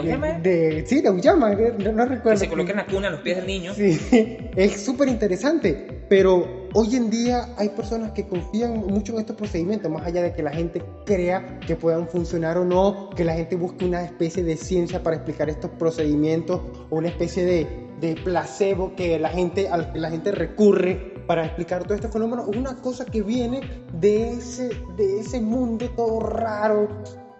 de, 0.00 0.38
de 0.78 0.84
sí, 0.86 1.00
de 1.00 1.08
auyama, 1.08 1.52
eh, 1.54 1.74
no, 1.76 1.90
no 1.92 2.04
que 2.04 2.14
recuerdo. 2.14 2.38
se 2.38 2.48
coloca 2.48 2.70
en 2.70 2.76
la 2.76 2.86
cuna 2.86 3.08
a 3.08 3.10
los 3.10 3.20
pies 3.20 3.36
del 3.38 3.46
niño. 3.48 3.74
Sí, 3.74 3.98
es 4.56 4.80
súper 4.84 5.08
interesante, 5.08 6.04
pero 6.08 6.67
hoy 6.74 6.96
en 6.96 7.10
día 7.10 7.48
hay 7.56 7.70
personas 7.70 8.12
que 8.12 8.26
confían 8.26 8.78
mucho 8.86 9.12
en 9.14 9.20
estos 9.20 9.36
procedimientos, 9.36 9.90
más 9.90 10.04
allá 10.06 10.22
de 10.22 10.32
que 10.32 10.42
la 10.42 10.50
gente 10.50 10.82
crea 11.04 11.58
que 11.66 11.76
puedan 11.76 12.08
funcionar 12.08 12.58
o 12.58 12.64
no, 12.64 13.10
que 13.10 13.24
la 13.24 13.34
gente 13.34 13.56
busque 13.56 13.84
una 13.84 14.02
especie 14.04 14.42
de 14.42 14.56
ciencia 14.56 15.02
para 15.02 15.16
explicar 15.16 15.48
estos 15.48 15.70
procedimientos 15.72 16.60
o 16.90 16.96
una 16.96 17.08
especie 17.08 17.44
de, 17.44 17.66
de 18.00 18.14
placebo 18.16 18.94
que 18.96 19.18
la 19.18 19.28
gente, 19.30 19.68
al 19.68 19.92
que 19.92 19.98
la 19.98 20.10
gente 20.10 20.30
recurre 20.32 21.14
para 21.26 21.44
explicar 21.44 21.84
todo 21.84 21.94
este 21.94 22.08
fenómeno, 22.08 22.44
una 22.56 22.76
cosa 22.80 23.04
que 23.04 23.22
viene 23.22 23.60
de 23.92 24.30
ese, 24.32 24.70
de 24.96 25.20
ese 25.20 25.40
mundo 25.40 25.90
todo 25.90 26.20
raro 26.20 26.88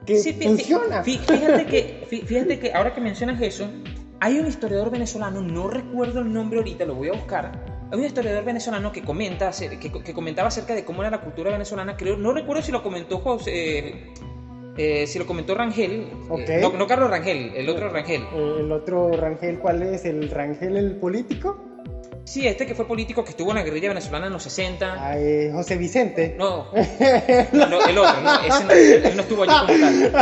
que 0.04 0.18
Sí, 0.18 0.32
funciona. 0.34 1.02
fí- 1.02 1.18
Fíjate 1.18 1.66
que, 1.66 2.06
fí- 2.10 2.24
fíjate 2.24 2.58
que 2.58 2.72
ahora 2.72 2.94
que 2.94 3.00
mencionas 3.00 3.40
eso, 3.42 3.66
hay 4.20 4.38
un 4.38 4.46
historiador 4.46 4.90
venezolano, 4.90 5.40
no 5.40 5.68
recuerdo 5.68 6.20
el 6.20 6.32
nombre 6.32 6.58
ahorita, 6.58 6.84
lo 6.84 6.94
voy 6.96 7.08
a 7.08 7.12
buscar. 7.12 7.67
Hay 7.90 7.98
un 7.98 8.04
historiador 8.04 8.44
venezolano 8.44 8.92
que 8.92 9.02
comenta, 9.02 9.50
que, 9.50 9.78
que 9.90 10.12
comentaba 10.14 10.48
acerca 10.48 10.74
de 10.74 10.84
cómo 10.84 11.02
era 11.02 11.10
la 11.10 11.20
cultura 11.22 11.50
venezolana. 11.50 11.96
Creo, 11.96 12.16
no 12.16 12.32
recuerdo 12.32 12.62
si 12.62 12.70
lo 12.70 12.82
comentó 12.82 13.18
José, 13.18 13.50
eh, 13.78 14.12
eh, 14.76 15.06
si 15.06 15.18
lo 15.18 15.26
comentó 15.26 15.54
Rangel, 15.54 15.92
eh, 15.92 16.12
Ok. 16.28 16.48
no, 16.60 16.78
no 16.78 16.86
Carlos 16.86 17.10
Rangel, 17.10 17.52
el 17.56 17.68
otro 17.68 17.88
Rangel. 17.88 18.22
El 18.34 18.70
otro 18.70 19.10
Rangel, 19.12 19.58
¿cuál 19.58 19.82
es? 19.82 20.04
¿El 20.04 20.28
Rangel 20.30 20.76
el 20.76 20.96
político? 20.96 21.64
Sí, 22.24 22.46
este 22.46 22.66
que 22.66 22.74
fue 22.74 22.86
político 22.86 23.24
que 23.24 23.30
estuvo 23.30 23.52
en 23.52 23.56
la 23.56 23.62
guerrilla 23.62 23.88
venezolana 23.88 24.26
en 24.26 24.34
los 24.34 24.42
60. 24.42 24.96
Ah, 24.98 25.18
eh, 25.18 25.50
José 25.50 25.78
Vicente. 25.78 26.36
No, 26.38 26.66
no, 27.66 27.86
el 27.86 27.96
otro, 27.96 28.20
no, 28.20 28.40
ese 28.42 28.64
no, 28.64 28.70
él, 28.70 29.04
él 29.06 29.16
no 29.16 29.22
estuvo 29.22 29.44
allí 29.44 29.52
como 29.66 29.80
tal. 29.80 30.12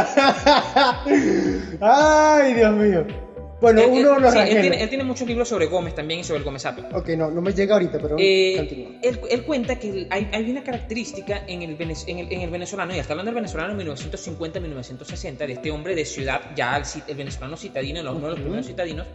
Ay, 1.80 2.54
Dios 2.54 2.72
mío. 2.76 3.25
Bueno, 3.60 3.80
Él- 3.80 3.88
uno 3.90 4.16
él- 4.16 4.22
los 4.22 4.32
sí, 4.32 4.38
él, 4.38 4.60
tiene, 4.60 4.82
él 4.82 4.88
tiene 4.88 5.04
muchos 5.04 5.26
libros 5.26 5.48
sobre 5.48 5.66
Gómez 5.66 5.94
también 5.94 6.20
y 6.20 6.24
sobre 6.24 6.38
el 6.38 6.44
Gómez 6.44 6.66
Apio. 6.66 6.84
Ok, 6.92 7.08
no, 7.10 7.30
no 7.30 7.40
me 7.40 7.52
llega 7.52 7.74
ahorita, 7.74 7.98
pero 8.00 8.16
Eh, 8.18 8.98
él, 9.02 9.42
cuenta 9.44 9.78
que 9.78 10.06
hay, 10.10 10.28
hay 10.32 10.50
una 10.50 10.62
característica 10.62 11.44
en 11.46 11.62
el, 11.62 11.76
en, 11.80 12.18
el, 12.18 12.32
en 12.32 12.40
el 12.42 12.50
venezolano, 12.50 12.94
y 12.94 12.98
está 12.98 13.14
hablando 13.14 13.30
del 13.30 13.36
venezolano 13.36 13.72
en 13.80 13.86
1950-1960, 13.88 15.36
de 15.46 15.52
este 15.54 15.70
hombre 15.70 15.94
de 15.94 16.04
ciudad, 16.04 16.40
ya 16.54 16.76
el, 16.76 16.82
el 17.08 17.16
venezolano 17.16 17.56
citadino, 17.56 18.00
uno 18.00 18.20
de 18.20 18.30
los 18.32 18.40
primeros 18.40 18.66
citadinos, 18.66 19.06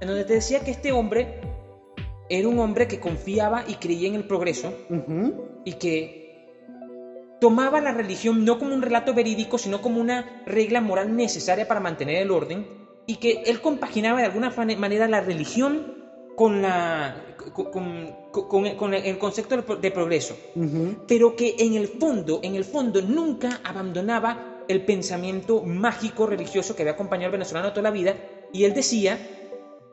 en 0.00 0.06
donde 0.08 0.24
te 0.24 0.34
decía 0.34 0.60
que 0.60 0.70
este 0.70 0.92
hombre 0.92 1.40
era 2.28 2.46
un 2.46 2.60
hombre 2.60 2.86
que 2.86 3.00
confiaba 3.00 3.64
y 3.66 3.74
creía 3.74 4.06
en 4.08 4.14
el 4.14 4.24
progreso 4.24 4.72
Ujú. 4.88 5.62
y 5.64 5.72
que 5.74 6.20
tomaba 7.40 7.80
la 7.80 7.92
religión 7.92 8.44
no 8.44 8.58
como 8.58 8.72
un 8.74 8.82
relato 8.82 9.14
verídico, 9.14 9.58
sino 9.58 9.82
como 9.82 10.00
una 10.00 10.42
regla 10.46 10.80
moral 10.80 11.16
necesaria 11.16 11.66
para 11.66 11.80
mantener 11.80 12.22
el 12.22 12.30
orden 12.30 12.66
y 13.10 13.16
que 13.16 13.42
él 13.44 13.60
compaginaba 13.60 14.20
de 14.20 14.26
alguna 14.26 14.50
manera 14.78 15.08
la 15.08 15.20
religión 15.20 15.84
con, 16.36 16.62
la, 16.62 17.16
con, 17.52 18.14
con- 18.30 18.74
con- 18.76 18.94
el 18.94 19.18
concepto 19.18 19.56
de 19.56 19.62
pro- 19.64 19.76
de 19.76 19.90
progreso, 19.90 20.36
Ujú. 20.54 20.96
pero 21.08 21.34
que 21.34 21.56
en 21.58 21.74
el 21.74 21.88
fondo, 21.88 22.38
en 22.44 22.54
el 22.54 22.64
fondo 22.64 23.02
nunca 23.02 23.60
abandonaba 23.64 24.62
el 24.68 24.84
pensamiento 24.84 25.60
mágico 25.64 26.24
religioso 26.26 26.76
que 26.76 26.82
había 26.82 26.92
acompañado 26.92 27.26
al 27.26 27.32
venezolano 27.32 27.70
toda 27.72 27.82
la 27.82 27.90
vida 27.90 28.14
y 28.52 28.62
él 28.62 28.72
decía 28.74 29.18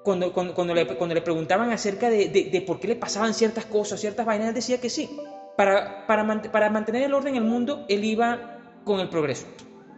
cuando, 0.04 0.32
cuando, 0.32 0.54
cuando 0.54 0.76
le, 0.76 0.86
cuando 0.86 1.16
le 1.16 1.22
preguntaban 1.22 1.72
acerca 1.72 2.10
de, 2.12 2.30
de- 2.30 2.50
de 2.52 2.62
por 2.62 2.80
qué 2.80 2.88
le 2.88 2.96
pasaban 2.96 3.34
ciertas 3.34 3.66
cosas, 3.66 4.00
ciertas 4.00 4.28
vainas, 4.28 4.50
él 4.50 4.54
decía 4.54 4.78
que 4.80 4.90
sí. 4.92 5.10
Para, 5.58 6.06
para, 6.06 6.24
mant- 6.24 6.52
para 6.52 6.70
mantener 6.70 7.02
el 7.02 7.16
orden 7.16 7.36
en 7.36 7.42
el 7.44 7.50
mundo, 7.50 7.84
él 7.90 8.04
iba 8.04 8.62
con 8.86 9.00
el 9.00 9.10
progreso. 9.10 9.48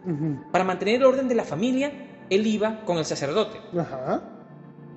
Ujú. 0.06 0.50
Para 0.50 0.64
mantener 0.64 0.94
el 0.96 1.04
orden 1.04 1.28
de 1.28 1.34
la 1.34 1.44
familia, 1.44 1.92
él 2.30 2.46
iba 2.46 2.80
con 2.84 2.98
el 2.98 3.04
sacerdote. 3.04 3.58
Ajá. 3.78 4.22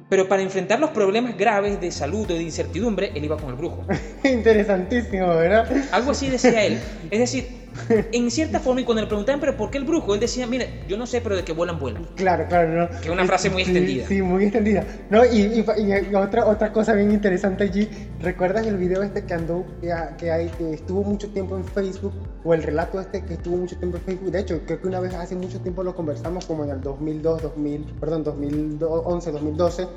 Pero 0.10 0.28
para 0.28 0.42
enfrentar 0.44 0.80
los 0.80 0.92
problemas 0.92 1.38
graves 1.38 1.82
de 1.82 1.92
salud 1.92 2.30
o 2.30 2.34
de 2.36 2.44
incertidumbre, 2.44 3.12
él 3.16 3.26
iba 3.26 3.38
con 3.38 3.50
el 3.50 3.56
brujo. 3.56 3.84
Interesantísimo, 4.24 5.28
¿verdad? 5.28 5.68
Algo 5.92 6.12
así 6.12 6.30
decía 6.30 6.64
él. 6.64 6.80
Es 7.10 7.20
decir, 7.20 7.63
en 8.12 8.32
cierta 8.32 8.60
forma, 8.60 8.82
y 8.82 8.84
cuando 8.84 9.02
le 9.02 9.08
preguntaban, 9.08 9.40
¿pero 9.40 9.56
por 9.58 9.70
qué 9.70 9.78
el 9.78 9.86
brujo? 9.86 10.14
Él 10.14 10.20
decía, 10.20 10.48
mira, 10.48 10.66
yo 10.88 10.98
no 10.98 11.06
sé, 11.06 11.22
pero 11.22 11.36
de 11.36 11.44
que 11.44 11.54
vuelan, 11.54 11.80
vuelan. 11.80 12.06
Claro, 12.16 12.46
claro, 12.48 12.70
¿no? 12.70 12.90
Que 13.02 13.08
es 13.08 13.10
una 13.10 13.26
frase 13.26 13.50
muy 13.50 13.64
Sí, 13.64 13.72
extendida. 13.72 14.08
Sí, 14.08 14.22
muy 14.22 14.44
extendida. 14.44 14.86
No, 15.10 15.26
y, 15.26 15.38
y- 15.42 15.66
y 16.12 16.16
otra, 16.16 16.46
otra 16.48 16.72
cosa 16.72 16.94
bien 16.94 17.12
interesante 17.12 17.64
allí, 17.64 17.90
¿recuerdas 18.20 18.66
el 18.68 18.78
video 18.78 19.04
este 19.04 19.26
que 19.26 19.34
andó, 19.34 19.66
que 19.82 20.32
hay, 20.32 20.50
que 20.58 20.74
estuvo 20.74 21.04
mucho 21.04 21.30
tiempo 21.30 21.58
en 21.58 21.66
Facebook, 21.66 22.14
o 22.44 22.54
el 22.54 22.64
relato 22.64 23.00
este 23.00 23.24
que 23.24 23.34
estuvo 23.36 23.58
mucho 23.58 23.78
tiempo 23.78 23.98
en 23.98 24.04
Facebook? 24.04 24.32
De 24.32 24.40
hecho, 24.40 24.62
creo 24.66 24.82
que 24.82 24.88
una 24.88 25.00
vez 25.00 25.14
hace 25.14 25.36
mucho 25.36 25.60
tiempo 25.62 25.84
lo 25.84 25.96
conversamos, 25.96 26.46
como 26.46 26.64
en 26.64 26.72
el 26.72 26.82
2002, 26.82 27.42
2000, 27.42 27.86
perdón, 28.00 28.24
2011, 28.24 29.32
2012, 29.32 29.88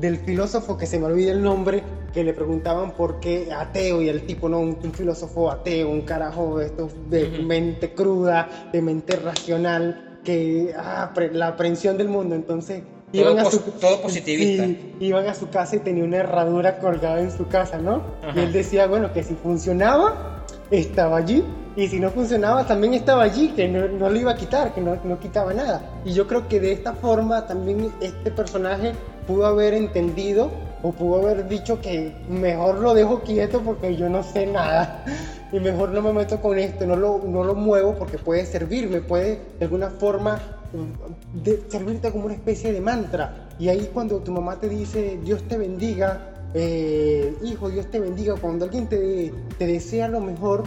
del 0.00 0.18
filósofo 0.18 0.76
que 0.76 0.86
se 0.86 0.98
me 0.98 1.06
olvida 1.06 1.32
el 1.32 1.42
nombre, 1.42 1.82
que 2.12 2.22
le 2.24 2.32
preguntaban 2.32 2.92
por 2.92 3.20
qué 3.20 3.48
ateo, 3.52 4.00
y 4.00 4.08
el 4.08 4.24
tipo, 4.26 4.48
no, 4.48 4.60
un, 4.60 4.78
un 4.82 4.92
filósofo 4.92 5.50
ateo, 5.50 5.90
un 5.90 6.02
carajo 6.02 6.58
de 6.58 6.66
estos 6.66 6.92
de 7.10 7.24
Ujú. 7.24 7.42
mente 7.42 7.92
cruda, 7.94 8.48
de 8.72 8.80
mente 8.82 9.16
racional, 9.16 10.18
que 10.24 10.74
ah, 10.76 11.10
pre- 11.14 11.32
la 11.32 11.48
aprehensión 11.48 11.96
del 11.96 12.08
mundo, 12.08 12.34
entonces 12.34 12.82
Todo 13.12 13.22
iban 13.22 13.38
a 13.38 13.44
su 13.50 13.60
todo 13.60 14.00
positivista. 14.02 14.66
iban 15.00 15.26
a 15.26 15.34
su 15.34 15.48
casa 15.48 15.76
y 15.76 15.78
tenía 15.80 16.04
una 16.04 16.18
herradura 16.18 16.78
colgada 16.78 17.20
en 17.20 17.30
su 17.30 17.46
casa, 17.48 17.78
¿no? 17.78 18.02
Ajá. 18.22 18.38
Y 18.38 18.42
él 18.42 18.52
decía, 18.52 18.86
bueno, 18.86 19.12
que 19.12 19.22
si 19.22 19.34
funcionaba, 19.34 20.37
estaba 20.70 21.18
allí, 21.18 21.44
y 21.76 21.86
si 21.86 22.00
no 22.00 22.10
funcionaba, 22.10 22.66
también 22.66 22.94
estaba 22.94 23.22
allí, 23.22 23.50
que 23.50 23.68
no, 23.68 23.86
no 23.86 24.10
lo 24.10 24.18
iba 24.18 24.32
a 24.32 24.36
quitar, 24.36 24.74
que 24.74 24.80
no, 24.80 24.98
no 25.04 25.20
quitaba 25.20 25.54
nada. 25.54 25.80
Y 26.04 26.12
yo 26.12 26.26
creo 26.26 26.48
que 26.48 26.58
de 26.58 26.72
esta 26.72 26.92
forma 26.94 27.46
también 27.46 27.92
este 28.00 28.30
personaje 28.30 28.92
pudo 29.28 29.46
haber 29.46 29.74
entendido 29.74 30.50
o 30.82 30.92
pudo 30.92 31.22
haber 31.22 31.48
dicho 31.48 31.80
que 31.80 32.14
mejor 32.28 32.80
lo 32.80 32.94
dejo 32.94 33.20
quieto 33.20 33.60
porque 33.60 33.94
yo 33.96 34.08
no 34.08 34.22
sé 34.22 34.46
nada 34.46 35.04
y 35.52 35.60
mejor 35.60 35.90
no 35.90 36.02
me 36.02 36.12
meto 36.12 36.40
con 36.40 36.58
esto, 36.58 36.86
no 36.86 36.96
lo, 36.96 37.20
no 37.24 37.44
lo 37.44 37.54
muevo 37.54 37.94
porque 37.94 38.18
puede 38.18 38.46
servirme, 38.46 39.00
puede 39.00 39.38
de 39.58 39.64
alguna 39.64 39.90
forma 39.90 40.40
mm, 40.72 41.48
servirte 41.68 42.10
como 42.10 42.26
una 42.26 42.34
especie 42.34 42.72
de 42.72 42.80
mantra. 42.80 43.48
Y 43.58 43.68
ahí 43.68 43.90
cuando 43.92 44.18
tu 44.18 44.32
mamá 44.32 44.58
te 44.58 44.68
dice 44.68 45.18
Dios 45.22 45.42
te 45.46 45.56
bendiga, 45.58 46.37
eh, 46.54 47.34
hijo, 47.42 47.68
Dios 47.70 47.86
te 47.90 48.00
bendiga, 48.00 48.34
cuando 48.36 48.64
alguien 48.64 48.86
te, 48.86 49.32
te 49.58 49.66
desea 49.66 50.08
lo 50.08 50.20
mejor, 50.20 50.64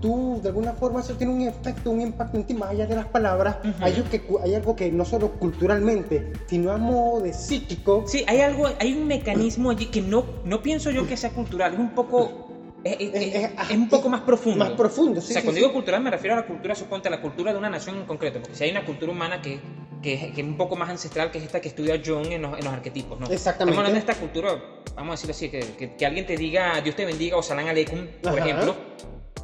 tú 0.00 0.40
de 0.42 0.48
alguna 0.48 0.72
forma 0.74 1.00
eso 1.00 1.14
tiene 1.14 1.32
un 1.32 1.40
efecto, 1.42 1.90
un 1.90 2.00
impacto 2.00 2.36
en 2.36 2.44
ti 2.44 2.54
más 2.54 2.70
allá 2.70 2.86
de 2.86 2.96
las 2.96 3.06
palabras. 3.06 3.56
Ujú. 3.64 3.72
hay, 3.80 3.94
algo 3.94 4.10
que, 4.10 4.22
hay 4.42 4.54
algo 4.54 4.76
que 4.76 4.90
no 4.90 5.04
solo 5.04 5.30
culturalmente, 5.38 6.32
sino 6.46 6.72
a 6.72 6.76
modo 6.78 7.20
de 7.20 7.32
psíquico. 7.32 8.04
Sí, 8.06 8.24
hay 8.26 8.40
algo, 8.40 8.66
hay 8.78 8.92
un 8.94 9.06
mecanismo 9.06 9.70
allí 9.70 9.86
que 9.86 10.00
no, 10.02 10.24
no 10.44 10.60
pienso 10.62 10.90
yo 10.90 11.06
que 11.06 11.16
sea 11.16 11.30
cultural, 11.30 11.74
es 11.74 11.78
un 11.78 11.90
poco, 11.94 12.48
es- 12.84 12.96
Es- 13.00 13.34
es- 13.44 13.50
es 13.70 13.76
un 13.76 13.88
poco 13.88 14.08
más 14.08 14.22
profundo. 14.22 14.58
Más 14.64 14.72
profundo, 14.72 15.20
sí. 15.20 15.30
o 15.30 15.32
sea, 15.34 15.40
sí, 15.40 15.46
cuando 15.46 15.58
sí. 15.58 15.62
digo 15.62 15.72
cultural 15.72 16.02
me 16.02 16.10
refiero 16.10 16.34
a 16.34 16.40
la 16.40 16.46
cultura, 16.46 16.74
suponte, 16.74 17.06
a 17.08 17.10
la 17.12 17.20
cultura 17.22 17.52
de 17.52 17.58
una 17.58 17.70
nación 17.70 17.96
en 17.96 18.04
concreto, 18.04 18.40
porque 18.40 18.56
si 18.56 18.64
hay 18.64 18.70
una 18.72 18.84
cultura 18.84 19.12
humana 19.12 19.40
que, 19.40 19.60
que, 20.02 20.32
que 20.34 20.40
es 20.40 20.46
un 20.46 20.56
poco 20.56 20.74
más 20.74 20.90
ancestral, 20.90 21.30
que 21.30 21.38
es 21.38 21.44
esta 21.44 21.60
que 21.60 21.68
estudia 21.68 22.00
Jung 22.04 22.26
en 22.32 22.42
los, 22.42 22.58
en 22.58 22.64
los 22.64 22.72
arquetipos, 22.74 23.20
¿no? 23.20 23.28
Exactamente. 23.28 23.70
Estamos 23.70 23.78
hablando 23.78 23.92
de 23.92 23.98
esta 24.00 24.14
cultura, 24.16 24.81
vamos 24.94 25.10
a 25.24 25.26
decirlo 25.26 25.32
así, 25.32 25.48
que, 25.50 25.60
que, 25.78 25.96
que 25.96 26.06
alguien 26.06 26.26
te 26.26 26.36
diga 26.36 26.80
Dios 26.80 26.94
te 26.96 27.04
bendiga 27.04 27.36
o 27.36 27.42
Salam 27.42 27.66
Aleikum, 27.66 28.06
por 28.22 28.38
Ajá. 28.38 28.48
ejemplo, 28.48 28.74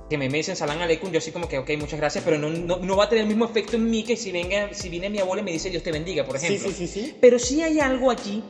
que 0.08 0.16
me 0.18 0.28
dicen 0.28 0.56
Salam 0.56 0.80
Aleikum, 0.80 1.10
yo 1.10 1.18
así 1.18 1.32
como 1.32 1.48
que, 1.48 1.58
ok, 1.58 1.70
muchas 1.78 1.98
gracias, 1.98 2.24
pero 2.24 2.38
no, 2.38 2.48
no, 2.50 2.78
no 2.78 2.96
va 2.96 3.04
a 3.04 3.08
tener 3.08 3.22
el 3.22 3.28
mismo 3.28 3.44
efecto 3.44 3.76
en 3.76 3.90
mí 3.90 4.04
que 4.04 4.16
si, 4.16 4.32
venga, 4.32 4.72
si 4.72 4.88
viene 4.88 5.10
mi 5.10 5.18
abuela 5.18 5.42
y 5.42 5.44
me 5.44 5.52
dice 5.52 5.70
Dios 5.70 5.82
te 5.82 5.92
bendiga, 5.92 6.24
por 6.24 6.38
Sí, 6.38 6.46
ejemplo. 6.46 6.68
sí, 6.70 6.86
sí, 6.86 6.86
sí. 6.86 7.16
Pero 7.20 7.38
sí 7.38 7.62
hay 7.62 7.78
algo 7.80 8.10
allí 8.10 8.42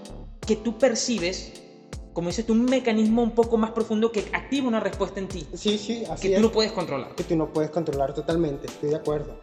que 0.46 0.57
tú 0.57 0.78
percibes, 0.78 1.53
como 2.12 2.28
dices 2.28 2.46
tú, 2.46 2.53
un 2.53 2.64
mecanismo 2.64 3.22
un 3.22 3.32
poco 3.32 3.57
más 3.57 3.72
profundo 3.72 4.11
que 4.12 4.24
activa 4.32 4.66
una 4.68 4.80
respuesta 4.80 5.20
en 5.20 5.28
ti, 5.28 5.46
Sí, 5.55 5.78
sí, 5.78 6.05
así 6.11 6.28
que 6.28 6.34
es. 6.34 6.40
tú 6.40 6.46
no 6.46 6.53
puedes 6.53 6.72
controlar. 6.72 7.14
Que 7.14 7.24
tú 7.24 7.36
no 7.36 7.53
puedes 7.53 7.70
controlar 7.70 8.14
totalmente, 8.14 8.66
estoy 8.66 8.90
de 8.90 8.96
acuerdo. 8.96 9.38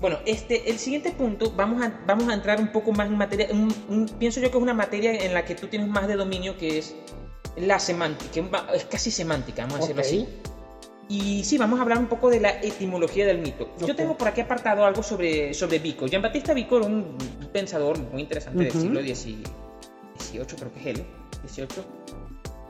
Bueno, 0.00 0.18
este, 0.24 0.70
el 0.70 0.78
siguiente 0.78 1.10
punto, 1.12 1.52
vamos 1.54 1.82
a, 1.82 2.00
vamos 2.06 2.28
a 2.28 2.34
entrar 2.34 2.58
un 2.58 2.72
poco 2.72 2.92
más 2.92 3.06
en 3.08 3.16
materia, 3.18 3.48
un- 3.52 3.74
un- 3.88 4.06
pienso 4.18 4.40
yo 4.40 4.50
que 4.50 4.56
es 4.56 4.62
una 4.62 4.72
materia 4.74 5.12
en 5.12 5.34
la 5.34 5.44
que 5.44 5.54
tú 5.54 5.66
tienes 5.66 5.88
más 5.88 6.08
de 6.08 6.16
dominio, 6.16 6.56
que 6.56 6.78
es 6.78 6.94
la 7.56 7.78
semántica, 7.78 8.40
es 8.74 8.84
casi 8.86 9.10
semántica, 9.10 9.66
vamos 9.66 9.76
a 9.76 9.92
decirlo 9.92 10.00
así. 10.02 10.28
Y 11.08 11.42
sí, 11.44 11.58
vamos 11.58 11.78
a 11.80 11.82
hablar 11.82 11.98
un 11.98 12.06
poco 12.06 12.30
de 12.30 12.38
la 12.40 12.50
etimología 12.62 13.26
del 13.26 13.38
mito. 13.38 13.68
Yo 13.80 13.94
tengo 13.96 14.16
por 14.16 14.28
aquí 14.28 14.40
apartado 14.40 14.84
algo 14.86 15.02
sobre, 15.02 15.52
sobre 15.54 15.80
Vico. 15.80 16.06
Jean-Baptiste 16.06 16.54
Vico 16.54 16.76
era 16.78 16.86
un 16.86 17.18
pensador 17.52 17.98
muy 17.98 18.22
interesante 18.22 18.58
del 18.64 18.72
siglo 18.72 19.00
XVIII, 19.00 20.46
creo 20.56 20.72
que 20.72 20.80
es 20.80 20.86
él. 20.86 21.04
18. 21.42 21.84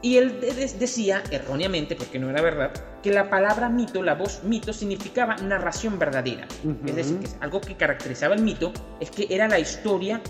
Y 0.02 0.16
él 0.16 0.40
decía, 0.40 1.22
erróneamente, 1.30 1.94
porque 1.94 2.18
no 2.18 2.30
era 2.30 2.40
verdad, 2.40 2.72
que 3.02 3.12
la 3.12 3.28
palabra 3.28 3.68
mito, 3.68 4.02
la 4.02 4.14
voz 4.14 4.42
mito, 4.44 4.72
significaba 4.72 5.36
narración 5.36 5.98
verdadera. 5.98 6.46
Es 6.86 6.96
decir, 6.96 7.18
que 7.18 7.28
algo 7.40 7.60
que 7.60 7.76
caracterizaba 7.76 8.34
el 8.34 8.42
mito 8.42 8.72
es 8.98 9.10
que 9.10 9.26
era 9.28 9.46
la 9.46 9.58
historia 9.58 10.22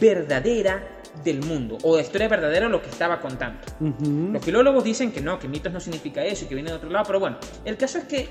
verdadera 0.00 1.00
del 1.24 1.42
mundo, 1.42 1.78
o 1.82 1.96
la 1.96 2.02
historia 2.02 2.28
verdadera 2.28 2.66
de 2.66 2.72
lo 2.72 2.82
que 2.82 2.88
estaba 2.88 3.20
contando. 3.20 3.60
Los 3.80 4.44
filólogos 4.44 4.84
dicen 4.84 5.12
que 5.12 5.20
no, 5.20 5.38
que 5.38 5.48
mitos 5.48 5.72
no 5.72 5.80
significa 5.80 6.24
eso 6.24 6.44
y 6.44 6.48
que 6.48 6.54
viene 6.54 6.70
de 6.70 6.76
otro 6.76 6.90
lado, 6.90 7.04
pero 7.06 7.20
bueno, 7.20 7.38
el 7.64 7.76
caso 7.76 7.98
es 7.98 8.04
que 8.04 8.28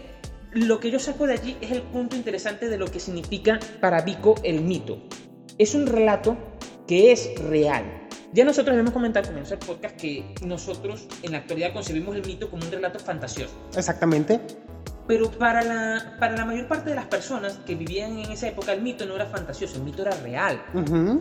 lo 0.51 0.79
que 0.79 0.91
yo 0.91 0.99
saco 0.99 1.27
de 1.27 1.33
allí 1.33 1.57
es 1.61 1.71
el 1.71 1.81
punto 1.81 2.15
interesante 2.15 2.67
de 2.69 2.77
lo 2.77 2.85
que 2.85 2.99
significa 2.99 3.59
para 3.79 4.01
Vico 4.01 4.35
el 4.43 4.61
mito. 4.61 5.07
Es 5.57 5.75
un 5.75 5.87
relato 5.87 6.37
que 6.87 7.11
es 7.11 7.31
real, 7.39 8.00
ya 8.33 8.45
nosotros 8.45 8.77
hemos 8.77 8.91
comentado 8.91 9.23
al 9.23 9.29
comienzo 9.29 9.55
del 9.55 9.65
podcast 9.65 9.95
que 9.95 10.33
nosotros 10.45 11.07
en 11.23 11.33
la 11.33 11.39
actualidad 11.39 11.73
concebimos 11.73 12.15
el 12.15 12.25
mito 12.25 12.49
como 12.49 12.65
un 12.65 12.71
relato 12.71 12.99
fantasioso. 12.99 13.53
Exactamente. 13.75 14.39
Pero 15.07 15.29
para 15.31 15.63
la, 15.63 16.15
para 16.19 16.37
la 16.37 16.45
mayor 16.45 16.67
parte 16.67 16.91
de 16.91 16.95
las 16.95 17.05
personas 17.05 17.59
que 17.65 17.75
vivían 17.75 18.17
en 18.19 18.31
esa 18.31 18.47
época, 18.47 18.71
el 18.71 18.81
mito 18.81 19.05
no 19.05 19.15
era 19.15 19.25
fantasioso, 19.25 19.77
el 19.77 19.83
mito 19.83 20.03
era 20.03 20.15
real. 20.17 20.63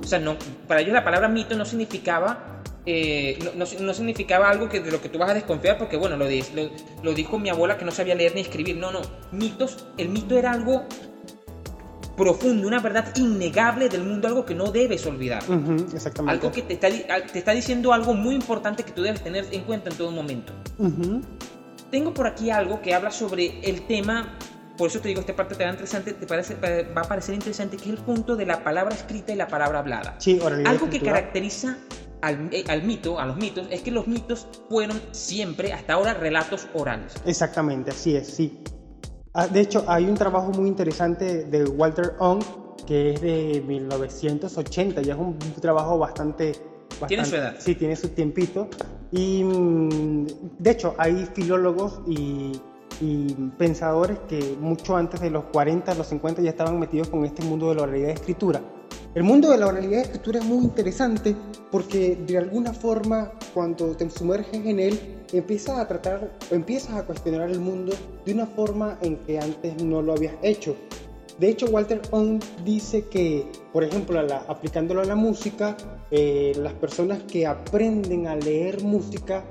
O 0.01 0.07
sea, 0.07 0.19
no, 0.19 0.37
para 0.69 0.81
ellos 0.81 0.93
la 0.93 1.03
palabra 1.03 1.29
mito 1.29 1.57
no 1.57 1.65
significaba 1.65 2.61
eh, 2.87 3.39
no, 3.57 3.67
no, 3.81 3.95
significaba 3.95 4.49
algo 4.49 4.69
que 4.69 4.81
de 4.81 4.91
lo 4.91 5.03
que 5.03 5.11
tú 5.11 5.19
vas 5.19 5.31
a 5.31 5.35
desconfiar 5.35 5.77
porque, 5.77 5.97
bueno, 5.97 6.17
lo, 6.17 6.25
lo, 6.25 6.71
lo, 7.03 7.13
dijo 7.13 7.39
mi 7.39 7.51
abuela 7.51 7.77
que 7.77 7.85
no 7.85 7.91
sabía 7.91 8.15
leer 8.15 8.35
ni 8.35 8.41
escribir. 8.41 8.77
No, 8.77 8.91
no. 8.91 9.01
Mitos, 9.33 9.87
el 9.99 10.09
mito 10.09 10.39
era 10.39 10.53
algo 10.53 10.87
profundo, 12.21 12.68
una 12.68 12.81
verdad 12.81 13.16
innegable 13.16 13.89
del 13.89 14.03
mundo, 14.03 14.29
algo 14.29 14.45
que 14.45 14.55
no 14.55 14.71
debes 14.71 15.07
olvidar. 15.07 15.43
exactamente. 15.95 16.33
Algo 16.33 16.53
que 16.53 16.61
te 16.61 16.75
está, 16.75 16.89
te 17.33 17.39
está, 17.39 17.53
diciendo 17.53 17.95
algo 17.95 18.12
muy 18.12 18.35
importante 18.35 18.83
que 18.83 18.93
tú 18.93 19.01
debes 19.01 19.23
tener 19.23 19.47
en 19.51 19.62
cuenta 19.62 19.89
en 19.89 19.97
todo 19.97 20.11
momento. 20.11 20.53
Tengo 21.91 22.12
por 22.12 22.27
aquí 22.27 22.51
algo 22.51 22.83
que 22.83 22.95
habla 22.95 23.11
sobre 23.11 23.61
el 23.62 23.87
tema, 23.87 24.37
por 24.77 24.89
eso 24.89 25.01
te 25.01 25.09
digo, 25.09 25.21
esta 25.21 25.35
parte 25.35 25.55
te 25.55 25.64
va, 25.64 25.71
interesante, 25.71 26.12
te 26.12 26.27
parece, 26.27 26.57
va 26.57 27.01
a 27.01 27.09
parecer 27.09 27.35
interesante, 27.35 27.79
que 27.79 27.85
es 27.85 27.91
el 27.91 28.05
punto 28.05 28.37
de 28.37 28.45
la 28.45 28.62
palabra 28.62 28.95
escrita 28.95 29.33
y 29.33 29.37
la 29.37 29.49
palabra 29.49 29.79
hablada. 29.79 30.16
Sí, 30.18 30.39
algo 30.66 30.91
que 30.91 31.01
caracteriza 31.01 31.79
al, 32.21 32.51
eh, 32.53 32.64
al, 32.68 32.83
mito, 32.83 33.18
a 33.18 33.25
los 33.25 33.39
mitos, 33.39 33.66
es 33.71 33.81
que 33.81 33.91
los 33.91 34.07
mitos 34.07 34.47
fueron 34.68 35.01
siempre, 35.12 35.73
hasta 35.73 35.95
ahora, 35.95 36.12
relatos 36.12 36.68
orales. 36.75 37.14
Exactamente, 37.25 37.93
así 37.93 38.14
es, 38.14 38.27
sí. 38.29 38.62
Ah, 39.33 39.47
de 39.47 39.61
hecho, 39.61 39.85
hay 39.87 40.07
un 40.07 40.14
trabajo 40.14 40.51
muy 40.51 40.68
interesante 40.68 41.45
de 41.45 41.64
Walter 41.64 42.14
Ong 42.18 42.43
que 42.87 43.12
es 43.12 43.20
de 43.20 43.62
1980, 43.66 45.03
ya 45.03 45.14
es 45.14 45.20
un 45.20 45.39
trabajo 45.61 45.97
bastante... 45.97 46.57
tiene 47.07 47.24
su 47.24 47.37
edad. 47.37 47.55
Sí, 47.59 47.76
tiene 47.76 47.95
su 47.95 48.09
tiempito. 48.09 48.68
Y 49.12 49.45
mm, 49.45 50.26
de 50.59 50.70
hecho, 50.70 50.95
hay 50.99 51.28
filólogos 51.33 52.01
y, 52.09 52.61
y, 53.01 53.33
pensadores 53.57 54.18
que 54.28 54.57
mucho 54.61 54.97
antes 54.97 55.20
de 55.20 55.31
los 55.31 55.45
40, 55.45 55.95
los 55.95 56.09
50 56.09 56.43
ya 56.43 56.51
estaban 56.51 56.81
metidos 56.81 57.09
con 57.09 57.24
este 57.24 57.45
mundo 57.45 57.68
de 57.68 57.76
la 57.76 57.87
realidad 57.87 58.09
de 58.09 58.14
escritura. 58.14 58.61
El 59.14 59.22
mundo 59.22 59.51
de 59.51 59.59
la 59.59 59.66
oralidad 59.66 59.99
de 59.99 60.03
escritura 60.03 60.39
es 60.39 60.45
muy 60.45 60.64
interesante 60.64 61.37
porque 61.70 62.16
de 62.26 62.39
alguna 62.39 62.72
forma 62.72 63.33
cuando 63.55 63.97
te 63.97 64.09
sumerges 64.09 64.64
en 64.64 64.78
él 64.81 65.20
empiezas 65.39 65.78
a 65.78 65.87
tratar, 65.87 66.31
empiezas 66.51 66.95
a 66.95 67.05
cuestionar 67.05 67.51
el 67.51 67.61
mundo 67.61 67.93
de 68.24 68.35
una 68.35 68.47
forma 68.47 68.99
en 69.03 69.16
que 69.18 69.39
antes 69.39 69.83
no 69.83 70.03
lo 70.03 70.12
habías 70.12 70.35
hecho. 70.43 70.76
De 71.39 71.49
hecho, 71.49 71.66
Walter 71.70 72.03
Ong 72.11 72.43
dice 72.64 73.07
que, 73.07 73.47
por 73.72 73.83
ejemplo, 73.83 74.20
aplicándolo 74.49 75.01
a 75.01 75.05
la 75.05 75.14
música, 75.14 75.74
eh, 76.11 76.53
las 76.57 76.74
personas 76.74 77.22
que 77.22 77.47
aprenden 77.47 78.26
a 78.26 78.37
leer 78.37 78.83
música, 78.83 79.45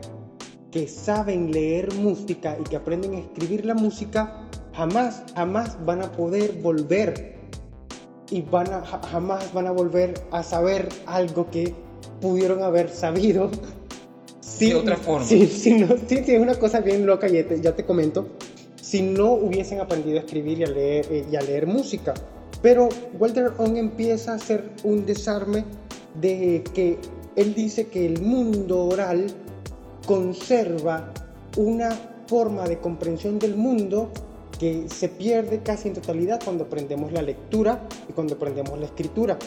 que 0.69 0.87
saben 0.87 1.51
leer 1.51 1.91
música 1.95 2.55
y 2.59 2.63
que 2.63 2.75
aprenden 2.75 3.15
a 3.15 3.19
escribir 3.19 3.65
la 3.65 3.73
música, 3.73 4.47
jamás, 4.73 5.23
jamás 5.33 5.83
van 5.83 6.03
a 6.03 6.11
poder 6.11 6.61
volver 6.61 7.39
y 8.29 8.43
van 8.43 8.71
a, 8.71 8.81
jamás 8.85 9.51
van 9.51 9.65
a 9.65 9.71
volver 9.71 10.13
a 10.31 10.43
saber 10.43 10.89
algo 11.07 11.49
que 11.49 11.73
pudieron 12.21 12.61
haber 12.61 12.89
sabido. 12.89 13.49
de 14.57 14.75
otra 14.75 14.97
forma. 14.97 15.25
Sí, 15.25 15.47
sí, 15.47 15.73
no, 15.73 15.87
sí, 16.07 16.23
es 16.25 16.39
una 16.39 16.55
cosa 16.55 16.79
bien 16.79 17.05
loca, 17.05 17.27
ya 17.27 17.47
te, 17.47 17.61
ya 17.61 17.75
te 17.75 17.85
comento. 17.85 18.27
Si 18.81 19.01
no 19.01 19.33
hubiesen 19.33 19.79
aprendido 19.79 20.17
a 20.17 20.21
escribir 20.21 20.59
y 20.59 20.63
a 20.63 20.67
leer, 20.67 21.05
eh, 21.11 21.25
y 21.31 21.35
a 21.35 21.41
leer 21.41 21.67
música. 21.67 22.13
Pero 22.61 22.89
Walter 23.17 23.51
Ong 23.57 23.77
empieza 23.77 24.33
a 24.33 24.35
hacer 24.35 24.71
un 24.83 25.05
desarme 25.05 25.65
de 26.19 26.63
que 26.73 26.97
él 27.35 27.53
dice 27.53 27.87
que 27.87 28.05
el 28.05 28.21
mundo 28.21 28.85
oral 28.85 29.27
conserva 30.05 31.13
una 31.55 31.91
forma 32.27 32.67
de 32.67 32.79
comprensión 32.79 33.39
del 33.39 33.55
mundo 33.55 34.11
que 34.59 34.89
se 34.89 35.07
pierde 35.07 35.61
casi 35.63 35.87
en 35.87 35.93
totalidad 35.93 36.41
cuando 36.43 36.65
aprendemos 36.65 37.11
la 37.11 37.21
lectura 37.21 37.87
y 38.09 38.13
cuando 38.13 38.35
aprendemos 38.35 38.77
la 38.77 38.85
escritura. 38.85 39.37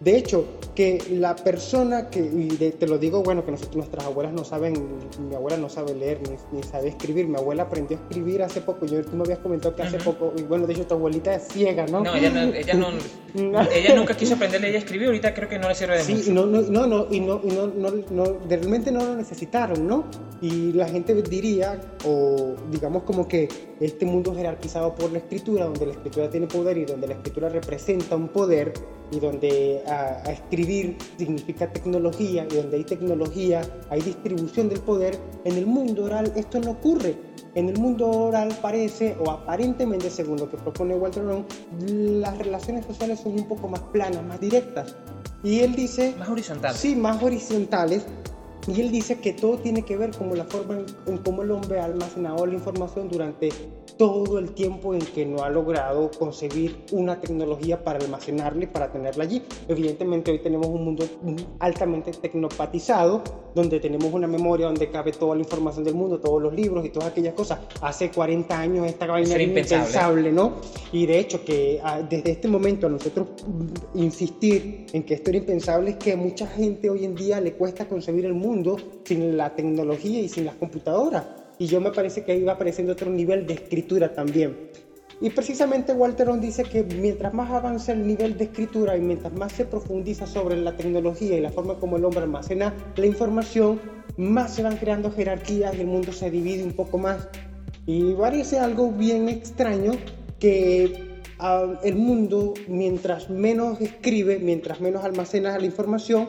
De 0.00 0.16
hecho, 0.16 0.46
que 0.76 1.02
la 1.10 1.34
persona 1.34 2.08
que, 2.08 2.20
y 2.20 2.48
te 2.56 2.86
lo 2.86 2.98
digo, 2.98 3.24
bueno, 3.24 3.44
que 3.44 3.50
nosotros, 3.50 3.74
nuestras 3.74 4.04
abuelas 4.04 4.32
no 4.32 4.44
saben, 4.44 5.00
mi 5.28 5.34
abuela 5.34 5.56
no 5.56 5.68
sabe 5.68 5.92
leer 5.92 6.20
ni, 6.52 6.62
sabe 6.62 6.90
escribir, 6.90 7.26
mi 7.26 7.36
abuela 7.36 7.64
aprendió 7.64 7.98
a 7.98 8.00
escribir 8.02 8.44
hace 8.44 8.60
poco, 8.60 8.86
yo, 8.86 9.04
tú 9.04 9.16
me 9.16 9.24
habías 9.24 9.40
comentado 9.40 9.74
que 9.74 9.82
hace 9.82 9.98
poco, 9.98 10.32
y 10.36 10.42
bueno, 10.42 10.68
de 10.68 10.74
hecho 10.74 10.86
tu 10.86 10.94
abuelita 10.94 11.34
es 11.34 11.48
ciega, 11.48 11.84
¿no? 11.86 12.04
No, 12.04 12.14
ella, 12.14 12.30
no, 12.30 12.54
ella, 12.54 12.74
no, 12.74 12.90
ella 13.72 13.96
nunca 13.96 14.16
quiso 14.16 14.34
aprender 14.34 14.60
a 14.60 14.62
leer 14.62 14.74
y 14.74 14.78
escribir, 14.78 15.08
ahorita 15.08 15.34
creo 15.34 15.48
que 15.48 15.58
no 15.58 15.68
le 15.68 15.74
sirve 15.74 15.96
de 15.96 16.04
sí, 16.04 16.12
mucho. 16.12 16.24
Sí, 16.26 16.32
no, 16.32 16.46
no, 16.46 16.62
no, 16.62 16.86
no, 16.86 17.06
y 17.10 17.18
no, 17.18 17.40
no, 17.42 17.66
no, 17.66 17.90
no, 18.10 18.24
realmente 18.48 18.92
no 18.92 19.04
lo 19.04 19.16
necesitaron, 19.16 19.84
¿no? 19.84 20.04
Y 20.40 20.72
la 20.74 20.86
gente 20.86 21.12
diría, 21.22 21.80
o 22.04 22.54
digamos 22.70 23.02
como 23.02 23.26
que 23.26 23.48
este 23.80 24.06
mundo 24.06 24.32
jerarquizado 24.32 24.94
por 24.94 25.10
la 25.10 25.18
escritura, 25.18 25.64
donde 25.64 25.86
la 25.86 25.92
escritura 25.92 26.30
tiene 26.30 26.46
poder 26.46 26.78
y 26.78 26.84
donde 26.84 27.08
la 27.08 27.14
escritura 27.14 27.48
representa 27.48 28.14
un 28.14 28.28
poder, 28.28 28.72
y 29.10 29.20
donde 29.20 29.82
a, 29.88 30.22
escribir 30.30 30.96
significa 31.16 31.70
tecnología 31.72 32.46
y 32.50 32.54
donde 32.54 32.76
hay 32.78 32.84
tecnología 32.84 33.62
hay 33.90 34.00
distribución 34.00 34.68
del 34.68 34.80
poder, 34.80 35.18
en 35.44 35.56
el 35.56 35.66
mundo 35.66 36.04
oral 36.04 36.32
esto 36.36 36.60
no 36.60 36.72
ocurre. 36.72 37.16
En 37.54 37.68
el 37.68 37.78
mundo 37.78 38.08
oral 38.08 38.56
parece, 38.60 39.16
o 39.18 39.30
aparentemente 39.30 40.10
según 40.10 40.38
lo 40.38 40.50
que 40.50 40.56
propone 40.56 40.94
Walter 40.94 41.24
Ron, 41.24 41.46
las 42.20 42.36
relaciones 42.38 42.84
sociales 42.86 43.20
son 43.20 43.32
un 43.32 43.48
poco 43.48 43.68
más 43.68 43.80
planas, 43.80 44.22
más 44.22 44.38
directas. 44.38 44.94
Y 45.42 45.60
él 45.60 45.74
dice... 45.74 46.14
Más 46.18 46.28
horizontales. 46.28 46.78
Sí, 46.78 46.94
más 46.94 47.22
horizontales. 47.22 48.06
Y 48.68 48.80
él 48.80 48.90
dice 48.90 49.18
que 49.18 49.32
todo 49.32 49.58
tiene 49.58 49.82
que 49.82 49.96
ver 49.96 50.10
con 50.10 50.36
la 50.36 50.44
forma 50.44 50.78
en 51.06 51.18
cómo 51.18 51.42
el 51.42 51.50
hombre 51.50 51.80
ha 51.80 51.86
almacenado 51.86 52.44
la 52.44 52.54
información 52.54 53.08
durante 53.08 53.48
todo 53.96 54.38
el 54.38 54.52
tiempo 54.52 54.94
en 54.94 55.00
que 55.00 55.24
no 55.24 55.42
ha 55.42 55.50
logrado 55.50 56.10
concebir 56.18 56.84
una 56.92 57.20
tecnología 57.20 57.82
para 57.82 57.98
almacenarla 57.98 58.64
y 58.64 58.66
para 58.66 58.92
tenerla 58.92 59.24
allí. 59.24 59.42
Evidentemente 59.68 60.30
hoy 60.30 60.40
tenemos 60.40 60.66
un 60.68 60.84
mundo 60.84 61.04
altamente 61.58 62.12
tecnopatizado, 62.12 63.22
donde 63.54 63.80
tenemos 63.80 64.12
una 64.12 64.26
memoria 64.26 64.66
donde 64.66 64.90
cabe 64.90 65.12
toda 65.12 65.34
la 65.34 65.42
información 65.42 65.84
del 65.84 65.94
mundo, 65.94 66.20
todos 66.20 66.42
los 66.42 66.54
libros 66.54 66.84
y 66.84 66.90
todas 66.90 67.08
aquellas 67.08 67.34
cosas. 67.34 67.60
Hace 67.80 68.10
40 68.10 68.58
años 68.58 68.86
esta 68.86 69.06
vaina 69.06 69.34
era 69.34 69.42
impensable, 69.42 70.32
¿no? 70.32 70.56
Y 70.92 71.06
de 71.06 71.18
hecho 71.18 71.44
que 71.44 71.80
ah, 71.82 72.00
desde 72.02 72.32
este 72.32 72.48
momento 72.48 72.86
a 72.86 72.90
nosotros 72.90 73.28
insistir 73.94 74.86
en 74.92 75.02
que 75.02 75.14
esto 75.14 75.30
era 75.30 75.38
impensable 75.38 75.90
es 75.90 75.96
que 75.96 76.16
mucha 76.16 76.46
gente 76.46 76.90
hoy 76.90 77.04
en 77.04 77.14
día 77.14 77.40
le 77.40 77.54
cuesta 77.54 77.86
concebir 77.86 78.26
el 78.26 78.34
mundo 78.34 78.76
sin 79.04 79.36
la 79.36 79.54
tecnología 79.54 80.20
y 80.20 80.28
sin 80.28 80.44
las 80.44 80.54
computadoras 80.56 81.37
y 81.58 81.66
yo 81.66 81.80
me 81.80 81.90
parece 81.90 82.24
que 82.24 82.42
va 82.44 82.52
apareciendo 82.52 82.92
otro 82.92 83.10
nivel 83.10 83.46
de 83.46 83.54
escritura 83.54 84.12
también. 84.12 84.70
Y 85.20 85.30
precisamente 85.30 85.92
Walter 85.92 86.28
dice 86.40 86.62
que 86.62 86.84
mientras 86.84 87.34
más 87.34 87.50
avanza 87.50 87.92
el 87.92 88.06
nivel 88.06 88.38
de 88.38 88.44
escritura 88.44 88.96
y 88.96 89.00
mientras 89.00 89.32
más 89.32 89.52
se 89.52 89.64
profundiza 89.64 90.26
sobre 90.26 90.56
la 90.56 90.76
tecnología 90.76 91.36
y 91.36 91.40
la 91.40 91.50
forma 91.50 91.74
como 91.74 91.96
el 91.96 92.04
hombre 92.04 92.20
almacena 92.20 92.72
la 92.94 93.06
información, 93.06 93.80
más 94.16 94.54
se 94.54 94.62
van 94.62 94.76
creando 94.76 95.10
jerarquías 95.10 95.74
y 95.76 95.80
el 95.80 95.88
mundo 95.88 96.12
se 96.12 96.30
divide 96.30 96.62
un 96.62 96.72
poco 96.72 96.98
más. 96.98 97.28
Y 97.86 98.12
parece 98.14 98.60
algo 98.60 98.92
bien 98.92 99.28
extraño 99.28 99.92
que 100.38 101.20
ah, 101.40 101.80
el 101.82 101.96
mundo, 101.96 102.54
mientras 102.68 103.28
menos 103.28 103.80
escribe, 103.80 104.38
mientras 104.38 104.80
menos 104.80 105.04
almacena 105.04 105.58
la 105.58 105.64
información, 105.64 106.28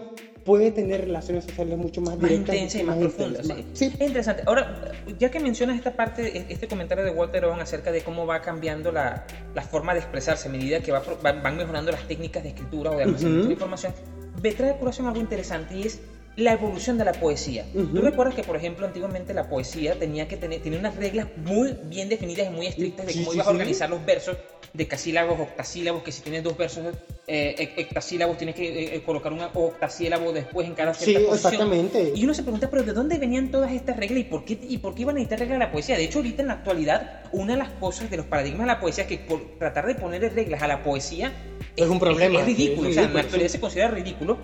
puede 0.49 0.71
tener 0.71 1.01
relaciones 1.01 1.43
sociales 1.43 1.77
mucho 1.77 2.01
más, 2.01 2.17
más 2.17 2.31
intensas 2.31 2.81
y 2.81 2.83
más, 2.83 2.97
profundas. 2.97 3.45
Sí. 3.73 3.85
Es 3.85 4.01
interesante. 4.01 4.41
Ahora, 4.47 4.93
ya 5.19 5.29
que 5.29 5.39
mencionas 5.39 5.77
esta 5.77 5.95
parte, 5.95 6.47
este 6.49 6.67
comentario 6.67 7.05
de 7.05 7.11
Walter 7.11 7.45
Owen 7.45 7.61
acerca 7.61 7.91
de 7.91 8.01
cómo 8.01 8.25
va 8.25 8.41
cambiando 8.41 8.91
la, 8.91 9.27
la 9.53 9.61
forma 9.61 9.93
de 9.93 9.99
expresarse 9.99 10.47
a 10.47 10.51
medida 10.51 10.79
que 10.79 10.91
va, 10.91 11.03
van 11.21 11.55
mejorando 11.55 11.91
las 11.91 12.07
técnicas 12.07 12.41
de 12.41 12.49
escritura 12.49 12.89
o 12.89 12.97
de 12.97 13.03
almacenamiento 13.03 13.47
de 13.47 13.53
información, 13.53 13.93
me 14.41 14.51
trae 14.51 14.71
a 14.71 14.79
colación 14.79 15.05
algo 15.05 15.19
interesante 15.19 15.77
y 15.77 15.83
es 15.83 16.01
la 16.39 16.53
evolución 16.53 16.97
de 16.97 17.05
la 17.05 17.13
poesía. 17.13 17.65
Tú 17.73 18.01
recuerdas 18.01 18.35
que, 18.35 18.43
por 18.43 18.55
ejemplo, 18.55 18.85
antiguamente 18.85 19.33
la 19.33 19.49
poesía 19.49 19.95
tenía 19.97 20.27
que 20.27 20.37
tener 20.37 20.61
tenía 20.61 20.79
unas 20.79 20.95
reglas 20.95 21.27
muy 21.37 21.75
bien 21.85 22.09
definidas 22.09 22.47
y 22.47 22.49
muy 22.49 22.67
estrictas 22.67 23.07
de 23.07 23.13
cómo 23.13 23.33
ibas 23.33 23.47
a 23.47 23.49
organizar 23.49 23.89
los 23.89 24.05
versos 24.05 24.37
decasílabos, 24.73 25.39
octasílabos, 25.39 26.03
que 26.03 26.11
si 26.11 26.21
tienes 26.21 26.43
dos 26.43 26.55
versos 26.57 26.85
eh, 27.27 27.73
hectasílabos 27.77 28.37
tienes 28.37 28.55
que 28.55 28.67
eh, 28.67 28.95
eh, 28.95 29.03
colocar 29.03 29.33
un 29.33 29.41
octasílabo 29.41 30.31
después 30.31 30.67
en 30.67 30.75
cada 30.75 30.93
cierta 30.93 31.19
sí, 31.19 31.35
exactamente. 31.35 32.13
Y 32.15 32.23
uno 32.23 32.33
se 32.33 32.43
pregunta, 32.43 32.69
pero 32.69 32.83
¿de 32.83 32.93
dónde 32.93 33.17
venían 33.17 33.51
todas 33.51 33.71
estas 33.71 33.97
reglas 33.97 34.19
y 34.19 34.23
por 34.23 34.45
qué, 34.45 34.59
y 34.61 34.77
por 34.77 34.95
qué 34.95 35.03
iban 35.03 35.15
a 35.15 35.19
necesitar 35.19 35.39
reglas 35.39 35.59
de 35.59 35.65
la 35.65 35.71
poesía? 35.71 35.97
De 35.97 36.03
hecho, 36.03 36.19
ahorita 36.19 36.41
en 36.41 36.47
la 36.47 36.55
actualidad, 36.55 37.23
una 37.31 37.53
de 37.53 37.59
las 37.59 37.69
cosas 37.73 38.09
de 38.09 38.17
los 38.17 38.25
paradigmas 38.25 38.61
de 38.61 38.67
la 38.67 38.79
poesía 38.79 39.03
es 39.03 39.09
que 39.09 39.17
por 39.17 39.57
tratar 39.57 39.87
de 39.87 39.95
ponerle 39.95 40.29
reglas 40.29 40.61
a 40.61 40.67
la 40.67 40.83
poesía 40.83 41.31
es, 41.75 41.87
un 41.87 41.99
problema. 41.99 42.39
Es, 42.39 42.45
ridículo, 42.45 42.89
o 42.89 42.93
sea, 42.93 43.03
en 43.03 43.13
la 43.13 43.21
actualidad 43.21 43.49
se 43.49 43.59
considera 43.59 43.89
ridículo 43.89 44.37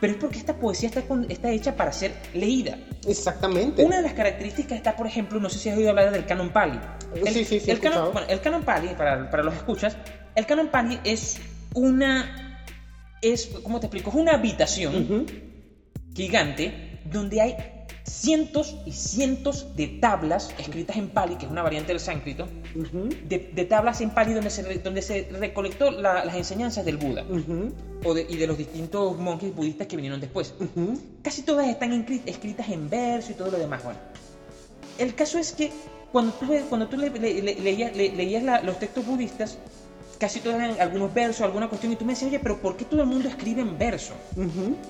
pero 0.00 0.14
es 0.14 0.18
porque 0.18 0.38
esta 0.38 0.56
poesía 0.56 0.88
está, 0.88 1.02
está 1.28 1.50
hecha 1.50 1.76
para 1.76 1.92
ser 1.92 2.12
leída. 2.34 2.78
Exactamente. 3.06 3.84
Una 3.84 3.96
de 3.96 4.02
las 4.02 4.14
características 4.14 4.78
está, 4.78 4.96
por 4.96 5.06
ejemplo, 5.06 5.38
no 5.40 5.50
sé 5.50 5.58
si 5.58 5.68
has 5.68 5.76
oído 5.76 5.90
hablar 5.90 6.10
del 6.10 6.24
canon 6.24 6.50
Pali. 6.50 6.78
sí, 7.26 7.44
sí, 7.44 7.60
sí. 7.60 7.70
El 7.70 7.80
canon, 7.80 8.12
bueno, 8.12 8.26
el 8.28 8.40
canon 8.40 8.62
Pali, 8.62 8.88
para, 8.96 9.30
para 9.30 9.42
los 9.42 9.54
escuchas, 9.54 9.96
el 10.34 10.46
canon 10.46 10.68
Pali 10.68 10.98
es 11.04 11.38
una. 11.74 12.64
Es, 13.22 13.48
¿Cómo 13.62 13.80
te 13.80 13.86
explico? 13.86 14.10
Es 14.10 14.16
una 14.16 14.32
habitación 14.32 15.26
gigante 16.14 17.00
donde 17.04 17.40
hay 17.40 17.56
cientos 18.10 18.76
y 18.84 18.92
cientos 18.92 19.74
de 19.76 19.86
tablas 19.86 20.52
escritas 20.58 20.96
en 20.96 21.08
Pali, 21.08 21.36
que 21.36 21.46
es 21.46 21.50
una 21.50 21.62
variante 21.62 21.92
del 21.92 22.00
sánscrito, 22.00 22.48
de, 23.28 23.64
tablas 23.68 24.00
en 24.00 24.10
Pali 24.10 24.34
donde 24.34 24.50
se, 24.50 24.78
donde 24.78 25.00
se 25.00 25.28
recolectó 25.30 25.90
las 25.90 26.34
enseñanzas 26.34 26.84
del 26.84 26.96
Buda 26.96 27.24
o 28.04 28.18
y 28.18 28.36
de 28.36 28.46
los 28.46 28.58
distintos 28.58 29.16
monjes 29.16 29.54
budistas 29.54 29.86
que 29.86 29.96
vinieron 29.96 30.20
después. 30.20 30.54
Casi 31.22 31.42
todas 31.42 31.68
están 31.68 31.92
escritas 32.26 32.68
en 32.68 32.90
verso 32.90 33.32
y 33.32 33.34
todo 33.34 33.52
lo 33.52 33.58
demás. 33.58 33.84
Bueno, 33.84 33.98
el 34.98 35.14
caso 35.14 35.38
es 35.38 35.52
que 35.52 35.70
cuando 36.10 36.32
tú, 36.32 36.46
cuando 36.68 36.88
tú 36.88 36.96
leías, 36.96 38.64
los 38.64 38.78
textos 38.78 39.06
budistas, 39.06 39.58
casi 40.20 40.40
todos 40.40 40.56
eran 40.56 40.78
algunos 40.78 41.12
versos, 41.14 41.40
alguna 41.40 41.68
cuestión, 41.68 41.92
y 41.92 41.96
tú 41.96 42.04
me 42.04 42.12
decías, 42.12 42.28
oye, 42.28 42.38
pero 42.38 42.58
¿por 42.58 42.76
qué 42.76 42.84
todo 42.84 43.00
el 43.00 43.08
mundo 43.08 43.28
escribe 43.28 43.62
en 43.62 43.78
verso? 43.78 44.12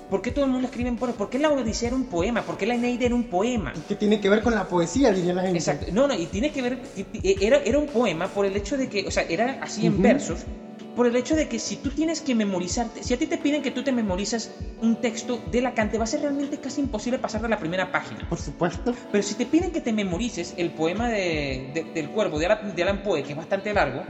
¿Por 0.09 0.21
qué 0.21 0.31
todo 0.31 0.43
el 0.45 0.51
mundo 0.51 0.67
escribe 0.67 0.89
en 0.89 0.99
verso? 0.99 1.15
¿Por 1.15 1.29
qué 1.29 1.39
la 1.39 1.49
Odisea 1.49 1.87
era 1.87 1.95
un 1.95 2.05
poema? 2.05 2.43
¿Por 2.43 2.57
qué 2.57 2.65
la 2.65 2.75
Eneida 2.75 3.05
era 3.05 3.15
un 3.15 3.23
poema? 3.23 3.73
¿Qué 3.87 3.95
tiene 3.95 4.19
que 4.19 4.29
ver 4.29 4.43
con 4.43 4.53
la 4.53 4.67
poesía, 4.67 5.11
diría 5.13 5.33
la 5.33 5.43
gente? 5.43 5.57
Exacto. 5.57 5.87
No, 5.93 6.07
no, 6.07 6.13
y 6.13 6.25
tiene 6.25 6.51
que 6.51 6.61
ver, 6.61 6.79
era, 7.23 7.57
era 7.57 7.79
un 7.79 7.87
poema 7.87 8.27
por 8.27 8.45
el 8.45 8.55
hecho 8.57 8.77
de 8.77 8.89
que, 8.89 9.07
o 9.07 9.11
sea, 9.11 9.23
era 9.23 9.59
así 9.63 9.85
en 9.85 10.01
versos, 10.01 10.45
por 10.95 11.07
el 11.07 11.15
hecho 11.15 11.35
de 11.35 11.47
que 11.47 11.59
si 11.59 11.77
tú 11.77 11.91
tienes 11.91 12.19
que 12.19 12.35
memorizarte, 12.35 13.01
si 13.01 13.13
a 13.13 13.17
ti 13.17 13.25
te 13.25 13.37
piden 13.37 13.61
que 13.61 13.71
tú 13.71 13.83
te 13.83 13.93
memorizas 13.93 14.51
un 14.81 14.97
texto 14.97 15.41
de 15.49 15.61
la 15.61 15.73
Cante, 15.73 15.97
va 15.97 16.03
a 16.03 16.07
ser 16.07 16.21
realmente 16.21 16.57
casi 16.57 16.81
imposible 16.81 17.17
pasar 17.17 17.41
de 17.41 17.47
la 17.47 17.57
primera 17.57 17.89
página. 17.91 18.27
Por 18.27 18.37
supuesto. 18.37 18.93
Pero 19.11 19.23
si 19.23 19.35
te 19.35 19.45
piden 19.45 19.71
que 19.71 19.79
te 19.79 19.93
memorices 19.93 20.53
el 20.57 20.71
poema 20.71 21.07
de, 21.07 21.87
del 21.93 22.09
cuervo 22.09 22.37
de 22.39 22.47
Alan, 22.47 23.03
Poe, 23.03 23.23
que 23.23 23.31
es 23.31 23.37
bastante 23.37 23.73
largo, 23.73 24.03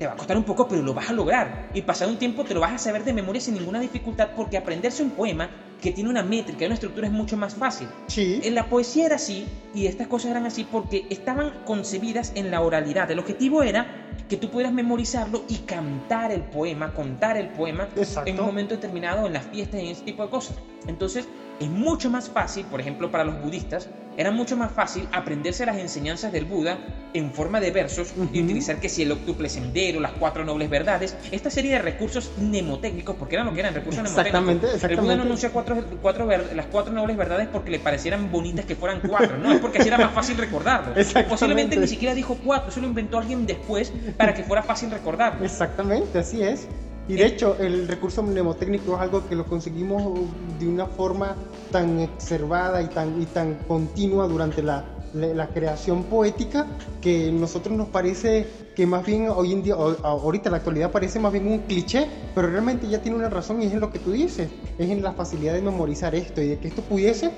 te 0.00 0.06
va 0.06 0.14
a 0.14 0.16
costar 0.16 0.38
un 0.38 0.44
poco, 0.44 0.66
pero 0.66 0.80
lo 0.80 0.94
vas 0.94 1.10
a 1.10 1.12
lograr. 1.12 1.68
Y 1.74 1.82
pasado 1.82 2.10
un 2.10 2.16
tiempo 2.16 2.42
te 2.42 2.54
lo 2.54 2.60
vas 2.60 2.72
a 2.72 2.78
saber 2.78 3.04
de 3.04 3.12
memoria 3.12 3.38
sin 3.38 3.52
ninguna 3.52 3.78
dificultad 3.78 4.30
porque 4.34 4.56
aprenderse 4.56 5.02
un 5.02 5.10
poema 5.10 5.50
que 5.78 5.92
tiene 5.92 6.08
una 6.08 6.22
métrica 6.22 6.62
y 6.62 6.66
una 6.66 6.74
estructura 6.74 7.06
es 7.06 7.12
mucho 7.12 7.36
más 7.36 7.54
fácil. 7.54 7.86
Sí. 8.06 8.40
En 8.42 8.54
la 8.54 8.70
poesía 8.70 9.04
era 9.04 9.16
así 9.16 9.46
y 9.74 9.88
estas 9.88 10.06
cosas 10.06 10.30
eran 10.30 10.46
así 10.46 10.64
porque 10.64 11.04
estaban 11.10 11.52
concebidas 11.66 12.32
en 12.34 12.50
la 12.50 12.62
oralidad. 12.62 13.10
El 13.10 13.18
objetivo 13.18 13.62
era 13.62 14.08
que 14.26 14.38
tú 14.38 14.48
pudieras 14.48 14.72
memorizarlo 14.72 15.44
y 15.48 15.56
cantar 15.56 16.32
el 16.32 16.44
poema, 16.44 16.94
contar 16.94 17.36
el 17.36 17.48
poema 17.48 17.86
en 18.24 18.40
un 18.40 18.46
momento 18.46 18.74
determinado 18.74 19.26
en 19.26 19.34
las 19.34 19.44
fiestas 19.48 19.82
y 19.82 19.90
ese 19.90 20.04
tipo 20.04 20.22
de 20.22 20.30
cosas. 20.30 20.56
Entonces, 20.86 21.28
es 21.60 21.68
mucho 21.68 22.08
más 22.08 22.30
fácil, 22.30 22.64
por 22.64 22.80
ejemplo, 22.80 23.10
para 23.10 23.24
los 23.24 23.38
budistas, 23.42 23.90
era 24.16 24.30
mucho 24.30 24.56
más 24.56 24.72
fácil 24.72 25.08
aprenderse 25.12 25.64
las 25.66 25.76
enseñanzas 25.76 26.32
del 26.32 26.44
Buda 26.44 26.78
en 27.14 27.32
forma 27.32 27.60
de 27.60 27.70
versos 27.70 28.12
y 28.32 28.42
utilizar 28.42 28.78
que 28.78 28.88
si 28.88 29.02
el 29.02 29.12
octuple 29.12 29.48
sendero, 29.48 30.00
las 30.00 30.12
cuatro 30.12 30.44
nobles 30.44 30.70
verdades, 30.70 31.16
esta 31.30 31.50
serie 31.50 31.72
de 31.72 31.78
recursos 31.80 32.30
mnemotécnicos, 32.38 33.16
porque 33.16 33.36
eran 33.36 33.46
lo 33.46 33.52
que 33.54 33.60
eran 33.60 33.74
recursos 33.74 34.02
exactamente, 34.02 34.66
mnemotécnicos. 34.66 34.74
Exactamente. 34.74 34.94
El 34.94 35.00
Buda 35.00 35.16
no 35.16 35.22
anuncia 35.22 35.50
cuatro, 35.50 35.84
cuatro 36.02 36.28
las 36.54 36.66
cuatro 36.66 36.92
nobles 36.92 37.16
verdades 37.16 37.48
porque 37.50 37.70
le 37.70 37.78
parecieran 37.78 38.30
bonitas 38.30 38.64
que 38.64 38.76
fueran 38.76 39.00
cuatro, 39.00 39.38
no, 39.38 39.52
es 39.52 39.60
porque 39.60 39.78
así 39.78 39.88
era 39.88 39.98
más 39.98 40.12
fácil 40.12 40.36
recordarlo. 40.36 40.94
Posiblemente 41.28 41.76
ni 41.76 41.86
siquiera 41.86 42.14
dijo 42.14 42.38
cuatro, 42.44 42.70
eso 42.70 42.80
lo 42.80 42.86
inventó 42.86 43.18
alguien 43.18 43.46
después 43.46 43.92
para 44.16 44.34
que 44.34 44.44
fuera 44.44 44.62
fácil 44.62 44.90
recordarlo. 44.90 45.44
Exactamente, 45.44 46.18
así 46.18 46.42
es. 46.42 46.68
Y 47.10 47.16
de 47.16 47.26
hecho, 47.26 47.56
el 47.58 47.88
recurso 47.88 48.22
mnemotécnico 48.22 48.94
es 48.94 49.00
algo 49.00 49.26
que 49.28 49.34
lo 49.34 49.44
conseguimos 49.44 50.20
de 50.60 50.68
una 50.68 50.86
forma 50.86 51.34
tan 51.72 51.98
exacerbada 51.98 52.80
y 52.82 52.86
tan, 52.86 53.20
y 53.20 53.26
tan 53.26 53.54
continua 53.66 54.28
durante 54.28 54.62
la, 54.62 54.84
la, 55.14 55.48
creación 55.48 56.04
poética 56.04 56.66
que 57.00 57.28
a 57.28 57.32
nosotros 57.32 57.76
nos 57.76 57.88
parece 57.88 58.46
que 58.76 58.86
más 58.86 59.04
bien 59.04 59.28
hoy 59.28 59.52
en 59.52 59.62
día, 59.62 59.74
ahorita 59.74 60.48
en 60.48 60.52
la 60.52 60.58
actualidad 60.58 60.92
parece 60.92 61.18
más 61.18 61.32
bien 61.32 61.48
un 61.48 61.58
cliché, 61.60 62.06
pero 62.34 62.48
realmente 62.48 62.88
ya 62.88 63.00
tiene 63.00 63.18
una 63.18 63.28
razón 63.28 63.60
y 63.60 63.66
es 63.66 63.72
en 63.72 63.80
lo 63.80 63.90
que 63.90 63.98
tú 63.98 64.12
dices, 64.12 64.48
es 64.78 64.90
en 64.90 65.02
la 65.02 65.12
facilidad 65.12 65.54
de 65.54 65.62
memorizar 65.62 66.14
esto 66.14 66.40
y 66.40 66.48
de 66.48 66.58
que 66.58 66.68
esto 66.68 66.82
pudiese 66.82 67.26
eh, 67.26 67.32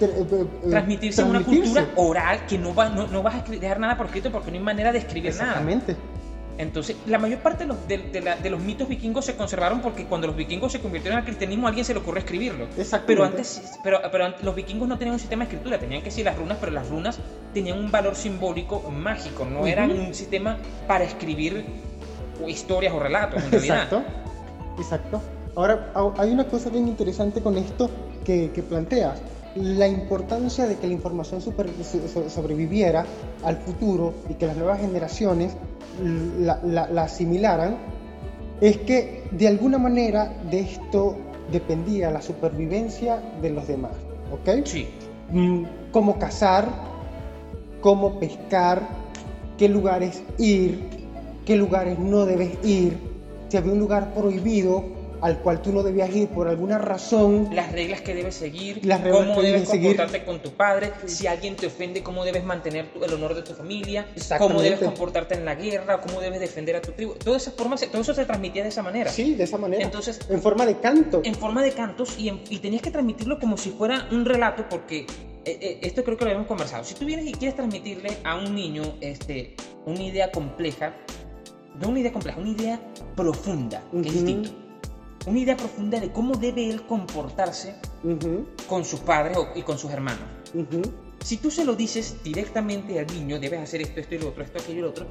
eh, 0.00 0.46
transmitirse, 0.70 1.20
en 1.20 1.28
una 1.28 1.44
cultura 1.44 1.86
oral 1.96 2.46
que 2.46 2.56
no, 2.56 2.74
va, 2.74 2.88
no, 2.88 3.06
no 3.06 3.22
vas 3.22 3.34
a 3.34 3.50
dejar 3.50 3.78
nada 3.78 3.96
por 3.96 4.06
escrito 4.06 4.32
porque 4.32 4.50
no 4.50 4.56
hay 4.56 4.64
manera 4.64 4.92
de 4.92 4.98
escribir 4.98 5.32
nada. 5.34 5.44
Exactamente. 5.44 5.96
Entonces, 6.58 6.96
la 7.06 7.18
mayor 7.18 7.40
parte 7.40 7.64
de 7.64 7.68
los, 7.68 7.86
de, 7.86 8.50
los, 8.50 8.60
mitos 8.60 8.88
vikingos 8.88 9.24
se 9.26 9.36
conservaron 9.36 9.80
porque 9.80 10.06
cuando 10.06 10.26
los 10.26 10.36
vikingos 10.36 10.72
se 10.72 10.80
convirtieron 10.80 11.18
al 11.18 11.24
cristianismo, 11.24 11.66
a 11.66 11.68
alguien 11.68 11.84
se 11.84 11.92
le 11.92 12.00
ocurrió 12.00 12.20
escribirlo. 12.20 12.66
Pero 13.06 13.24
antes, 13.24 13.78
pero, 13.82 14.00
pero 14.10 14.34
los 14.42 14.54
vikingos 14.54 14.88
no 14.88 14.96
tenían 14.96 15.14
un 15.14 15.20
sistema 15.20 15.44
de 15.44 15.50
escritura, 15.50 15.78
tenían 15.78 16.00
que 16.00 16.06
decir 16.06 16.24
las 16.24 16.36
runas, 16.36 16.56
pero 16.58 16.72
las 16.72 16.88
runas 16.88 17.18
tenían 17.52 17.78
un 17.78 17.90
valor 17.90 18.16
simbólico 18.16 18.90
mágico, 18.90 19.44
no 19.44 19.66
eran 19.66 19.90
un 19.90 20.14
sistema 20.14 20.58
para 20.86 21.04
escribir 21.04 21.64
historias 22.46 22.94
o 22.94 23.00
relatos, 23.00 23.42
en 23.42 23.50
realidad. 23.50 23.82
Exacto, 23.82 24.02
exacto. 24.78 25.22
Ahora, 25.54 25.92
hay 26.18 26.30
una 26.30 26.44
cosa 26.44 26.70
bien 26.70 26.88
interesante 26.88 27.42
con 27.42 27.56
esto 27.56 27.90
que, 28.24 28.50
que 28.50 28.62
planteas 28.62 29.20
la 29.56 29.88
importancia 29.88 30.66
de 30.66 30.76
que 30.76 30.86
la 30.86 30.92
información 30.92 31.40
sobreviviera 31.40 33.04
al 33.44 33.56
futuro 33.56 34.14
y 34.28 34.34
que 34.34 34.46
las 34.46 34.56
nuevas 34.56 34.80
generaciones 34.80 35.56
la, 36.38 37.02
asimilaran, 37.02 37.76
es 38.60 38.78
que 38.78 39.24
de 39.30 39.48
alguna 39.48 39.78
manera 39.78 40.32
de 40.50 40.60
esto 40.60 41.16
dependía 41.50 42.10
la 42.10 42.22
supervivencia 42.22 43.22
de 43.40 43.50
los 43.50 43.66
demás. 43.66 43.92
¿Ok? 44.32 44.64
Sí. 44.64 44.88
Mm, 45.30 45.64
cómo 45.90 46.18
cazar, 46.18 46.68
cómo 47.80 48.18
pescar, 48.18 48.82
qué 49.58 49.68
lugares 49.68 50.22
ir, 50.38 50.80
qué 51.44 51.56
lugares 51.56 51.98
no 51.98 52.26
debes 52.26 52.52
ir, 52.64 52.98
si 53.48 53.56
había 53.56 53.72
un 53.72 53.78
lugar 53.78 54.12
prohibido, 54.14 54.95
al 55.20 55.38
cual 55.40 55.62
tú 55.62 55.72
no 55.72 55.82
debías 55.82 56.14
ir 56.14 56.28
por 56.28 56.48
alguna 56.48 56.78
razón. 56.78 57.48
Las 57.52 57.72
reglas 57.72 58.00
que 58.00 58.14
debes 58.14 58.34
seguir, 58.34 58.84
las 58.84 59.00
cómo 59.00 59.40
debes 59.40 59.68
comportarte 59.68 60.24
con 60.24 60.40
tu 60.40 60.52
padre, 60.52 60.92
si 61.06 61.26
alguien 61.26 61.56
te 61.56 61.66
ofende, 61.66 62.02
cómo 62.02 62.24
debes 62.24 62.44
mantener 62.44 62.90
el 63.02 63.12
honor 63.12 63.34
de 63.34 63.42
tu 63.42 63.54
familia, 63.54 64.06
cómo 64.38 64.60
debes 64.60 64.80
comportarte 64.80 65.34
en 65.34 65.44
la 65.44 65.54
guerra, 65.54 66.00
cómo 66.00 66.20
debes 66.20 66.40
defender 66.40 66.76
a 66.76 66.80
tu 66.80 66.92
tribu. 66.92 67.14
Todas 67.14 67.42
esas 67.42 67.54
formas, 67.54 67.80
todo 67.90 68.02
eso 68.02 68.14
se 68.14 68.24
transmitía 68.24 68.62
de 68.62 68.68
esa 68.68 68.82
manera. 68.82 69.10
Sí, 69.10 69.34
de 69.34 69.44
esa 69.44 69.58
manera. 69.58 69.82
Entonces, 69.82 70.20
en 70.28 70.40
forma 70.40 70.66
de 70.66 70.78
canto. 70.78 71.22
En 71.24 71.34
forma 71.34 71.62
de 71.62 71.72
cantos 71.72 72.18
y, 72.18 72.30
y 72.50 72.58
tenías 72.58 72.82
que 72.82 72.90
transmitirlo 72.90 73.38
como 73.38 73.56
si 73.56 73.70
fuera 73.70 74.08
un 74.10 74.24
relato 74.24 74.68
porque 74.68 75.06
eh, 75.44 75.58
eh, 75.60 75.78
esto 75.82 76.02
creo 76.02 76.16
que 76.16 76.24
lo 76.24 76.30
habíamos 76.30 76.48
conversado. 76.48 76.84
Si 76.84 76.94
tú 76.94 77.04
vienes 77.06 77.26
y 77.26 77.32
quieres 77.32 77.54
transmitirle 77.54 78.18
a 78.24 78.36
un 78.36 78.54
niño 78.54 78.96
este, 79.00 79.54
una 79.84 80.02
idea 80.02 80.30
compleja, 80.30 80.94
no 81.80 81.88
una 81.88 82.00
idea 82.00 82.12
compleja, 82.12 82.40
una 82.40 82.50
idea 82.50 82.80
profunda, 83.14 83.82
que 83.92 84.08
es 84.08 84.14
distinto 84.14 84.65
una 85.26 85.38
idea 85.38 85.56
profunda 85.56 86.00
de 86.00 86.12
cómo 86.12 86.36
debe 86.36 86.70
él 86.70 86.86
comportarse 86.86 87.74
con 88.68 88.84
sus 88.84 89.00
padres 89.00 89.36
y 89.54 89.62
con 89.62 89.78
sus 89.78 89.90
hermanos. 89.90 90.24
Si 91.24 91.38
tú 91.38 91.50
se 91.50 91.64
lo 91.64 91.74
dices 91.74 92.16
directamente 92.22 92.98
al 92.98 93.06
niño, 93.08 93.38
debes 93.40 93.60
hacer 93.60 93.82
esto, 93.82 94.00
esto 94.00 94.14
y 94.14 94.18
lo 94.18 94.28
otro, 94.28 94.44
esto, 94.44 94.58
aquello 94.58 94.78
y 94.78 94.82
lo 94.82 94.90
otro, 94.90 95.06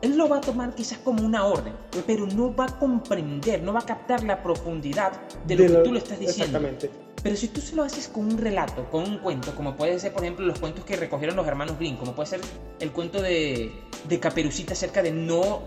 él 0.00 0.16
lo 0.16 0.28
va 0.28 0.38
a 0.38 0.40
tomar 0.40 0.74
quizás 0.74 0.98
como 0.98 1.24
una 1.24 1.44
orden, 1.44 1.74
pero 2.06 2.26
no 2.26 2.54
va 2.54 2.64
a 2.64 2.78
comprender, 2.78 3.62
no 3.62 3.72
va 3.72 3.80
a 3.80 3.86
captar 3.86 4.24
la 4.24 4.42
profundidad 4.42 5.12
de 5.46 5.56
lo, 5.56 5.66
que 5.66 5.88
tú 5.88 5.92
le 5.92 5.98
estás 5.98 6.18
diciendo. 6.18 6.58
Exactamente. 6.58 6.90
Pero 7.22 7.36
si 7.36 7.48
tú 7.48 7.60
se 7.60 7.76
lo 7.76 7.82
haces 7.82 8.08
con 8.08 8.24
un 8.24 8.38
relato, 8.38 8.90
con 8.90 9.04
un 9.04 9.18
cuento, 9.18 9.54
como 9.54 9.76
puede 9.76 9.98
ser, 9.98 10.14
por 10.14 10.22
ejemplo, 10.22 10.46
los 10.46 10.58
cuentos 10.58 10.86
que 10.86 10.96
recogieron 10.96 11.36
los 11.36 11.46
hermanos 11.46 11.76
Green, 11.78 11.96
como 11.98 12.14
puede 12.14 12.30
ser 12.30 12.40
el 12.78 12.92
cuento 12.92 13.20
de, 13.20 13.72
de 14.08 14.20
Caperucita 14.20 14.72
acerca 14.72 15.02
de 15.02 15.12
no 15.12 15.60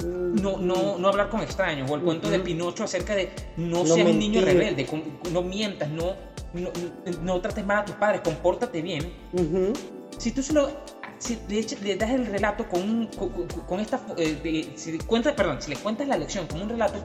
no, 0.00 0.56
no, 0.56 0.98
no 0.98 1.08
hablar 1.08 1.28
con 1.28 1.40
extraños, 1.40 1.90
o 1.90 1.94
el 1.94 2.02
cuento 2.02 2.30
de 2.30 2.40
Pinocho 2.40 2.84
acerca 2.84 3.14
de 3.14 3.30
no, 3.56 3.84
seas 3.84 4.08
un 4.08 4.18
niño 4.18 4.40
rebelde, 4.40 4.86
no 5.32 5.42
mientas, 5.42 5.88
no, 5.90 6.14
no, 7.22 7.40
trates 7.40 7.64
mal 7.64 7.78
a 7.78 7.84
tus 7.84 7.94
padres, 7.96 8.22
compórtate 8.22 8.82
bien. 8.82 9.12
Si 10.18 10.32
tú 10.32 10.42
se 10.42 10.52
lo, 10.52 10.70
si 11.18 11.38
le, 11.82 11.96
das 11.96 12.10
el 12.10 12.26
relato 12.26 12.68
con, 12.68 13.06
con, 13.68 13.80
esta, 13.80 14.00
eh, 14.16 14.72
si, 14.76 14.98
cuentas, 14.98 15.34
perdón, 15.34 15.60
si 15.60 15.70
le 15.70 15.76
cuentas 15.76 16.08
la 16.08 16.16
lección 16.16 16.46
con 16.46 16.62
un 16.62 16.68
relato, 16.68 16.98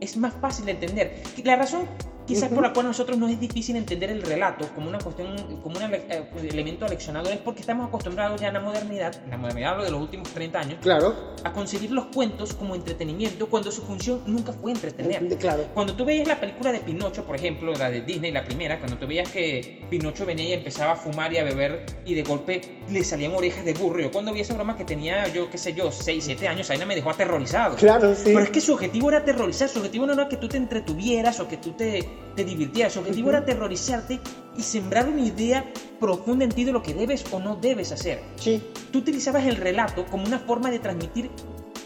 es 0.00 0.16
más 0.16 0.34
fácil 0.34 0.66
de 0.66 0.72
entender. 0.72 1.22
La 1.44 1.56
razón 1.56 1.86
quizás 2.26 2.48
por 2.48 2.62
la 2.62 2.72
cual 2.72 2.86
a 2.86 2.88
nosotros 2.90 3.18
nos 3.18 3.30
es 3.30 3.40
difícil 3.40 3.76
entender 3.76 4.10
el 4.10 4.22
relato 4.22 4.68
como 4.74 4.88
una 4.88 4.98
cuestión, 4.98 5.36
como 5.62 5.76
un 5.76 5.94
eh, 5.94 6.28
elemento 6.42 6.84
aleccionador, 6.84 7.32
es 7.32 7.38
porque 7.38 7.60
estamos 7.60 7.88
acostumbrados 7.88 8.40
ya 8.40 8.48
en 8.48 8.54
la 8.54 8.60
modernidad, 8.60 9.14
en 9.24 9.30
la 9.30 9.36
modernidad 9.36 9.82
de 9.82 9.90
los 9.90 10.00
últimos 10.00 10.28
30 10.28 10.58
años, 10.58 10.78
claro. 10.80 11.14
a 11.44 11.52
concebir 11.52 11.90
los 11.90 12.06
cuentos 12.06 12.54
como 12.54 12.74
entretenimiento 12.74 13.48
cuando 13.48 13.70
su 13.70 13.82
función 13.82 14.22
nunca 14.26 14.52
fue 14.52 14.72
entretener. 14.72 15.36
Claro. 15.38 15.64
Cuando 15.74 15.94
tú 15.94 16.04
veías 16.04 16.28
la 16.28 16.38
película 16.38 16.72
de 16.72 16.80
Pinocho, 16.80 17.24
por 17.24 17.36
ejemplo, 17.36 17.72
la 17.74 17.90
de 17.90 18.02
Disney, 18.02 18.32
la 18.32 18.44
primera, 18.44 18.78
cuando 18.78 18.96
tú 18.98 19.06
veías 19.06 19.28
que 19.30 19.84
Pinocho 19.90 20.26
venía 20.26 20.48
y 20.48 20.52
empezaba 20.52 20.92
a 20.92 20.96
fumar 20.96 21.32
y 21.32 21.38
a 21.38 21.44
beber 21.44 21.84
y 22.04 22.14
de 22.14 22.22
golpe 22.22 22.60
le 22.90 23.04
salían 23.04 23.34
orejas 23.34 23.64
de 23.64 23.74
burro, 23.74 24.00
yo 24.00 24.10
cuando 24.10 24.32
vi 24.32 24.40
esa 24.40 24.54
broma 24.54 24.76
que 24.76 24.84
tenía 24.84 25.28
yo, 25.28 25.50
qué 25.50 25.58
sé 25.58 25.72
yo, 25.72 25.90
6, 25.90 26.24
7 26.24 26.48
años, 26.48 26.70
ahí 26.70 26.78
no 26.78 26.86
me 26.86 26.94
dejó 26.94 27.10
aterrorizado. 27.10 27.76
Claro, 27.76 28.14
sí. 28.14 28.22
Pero 28.26 28.40
es 28.40 28.50
que 28.50 28.60
su 28.60 28.72
objetivo 28.74 29.08
era 29.08 29.18
aterrorizar, 29.18 29.68
su 29.68 29.78
objetivo 29.78 30.06
no 30.06 30.12
era 30.12 30.28
que 30.28 30.36
tú 30.36 30.48
te 30.48 30.56
entretuvieras 30.56 31.40
o 31.40 31.48
que 31.48 31.56
tú 31.56 31.72
te, 31.72 32.08
te 32.34 32.44
divirtieras, 32.44 32.94
su 32.94 33.00
objetivo 33.00 33.30
era 33.30 33.38
aterrorizarte 33.40 34.20
y 34.56 34.62
sembrar 34.62 35.08
una 35.08 35.22
idea 35.22 35.64
profunda 36.00 36.44
en 36.44 36.50
ti 36.50 36.64
de 36.64 36.72
lo 36.72 36.82
que 36.82 36.94
debes 36.94 37.24
o 37.32 37.40
no 37.40 37.56
debes 37.56 37.92
hacer. 37.92 38.20
Sí. 38.36 38.62
Tú 38.90 38.98
utilizabas 38.98 39.46
el 39.46 39.56
relato 39.56 40.06
como 40.06 40.26
una 40.26 40.38
forma 40.38 40.70
de 40.70 40.78
transmitir 40.78 41.30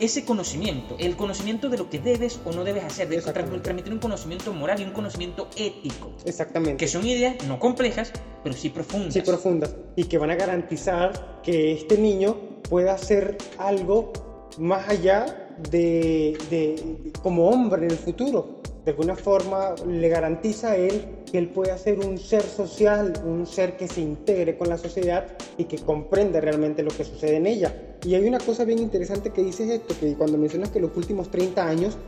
ese 0.00 0.24
conocimiento, 0.24 0.96
el 0.98 1.16
conocimiento 1.16 1.68
de 1.68 1.78
lo 1.78 1.88
que 1.88 1.98
debes 1.98 2.40
o 2.44 2.52
no 2.52 2.64
debes 2.64 2.84
hacer, 2.84 3.08
de 3.08 3.20
transmitir 3.22 3.92
un 3.92 3.98
conocimiento 3.98 4.52
moral 4.52 4.80
y 4.80 4.84
un 4.84 4.90
conocimiento 4.90 5.48
ético. 5.56 6.12
Exactamente. 6.24 6.76
Que 6.76 6.88
son 6.88 7.06
ideas 7.06 7.36
no 7.46 7.58
complejas, 7.58 8.12
pero 8.42 8.54
sí 8.54 8.68
profundas. 8.68 9.14
Sí, 9.14 9.22
profundas. 9.22 9.74
Y 9.96 10.04
que 10.04 10.18
van 10.18 10.30
a 10.30 10.34
garantizar 10.34 11.40
que 11.42 11.72
este 11.72 11.96
niño 11.96 12.36
pueda 12.68 12.94
hacer 12.94 13.38
algo 13.58 14.12
más 14.58 14.88
allá 14.88 15.54
de, 15.70 16.36
de 16.50 17.12
como 17.22 17.48
hombre 17.48 17.84
en 17.84 17.92
el 17.92 17.98
futuro 17.98 18.60
de 18.86 18.92
alguna 18.92 19.16
forma 19.16 19.74
le 19.84 20.08
garantiza 20.08 20.70
a 20.70 20.76
él 20.76 21.04
que 21.28 21.38
él 21.38 21.48
puede 21.48 21.76
ser 21.76 21.98
un 21.98 22.18
ser 22.18 22.42
social, 22.42 23.12
un 23.26 23.44
ser 23.44 23.76
que 23.76 23.88
se 23.88 24.00
integre 24.00 24.56
con 24.56 24.68
la 24.68 24.78
sociedad 24.78 25.26
y 25.58 25.64
que 25.64 25.78
comprenda 25.78 26.40
realmente 26.40 26.84
lo 26.84 26.92
que 26.92 27.02
sucede 27.02 27.34
en 27.34 27.48
ella. 27.48 27.74
Y 28.04 28.14
hay 28.14 28.28
una 28.28 28.38
cosa 28.38 28.64
bien 28.64 28.78
interesante 28.78 29.30
que 29.30 29.42
dices 29.42 29.68
esto, 29.70 29.92
que 29.98 30.14
cuando 30.14 30.38
mencionas 30.38 30.70
que 30.70 30.78
los 30.78 30.96
últimos 30.96 31.32
30 31.32 31.66
años 31.66 31.98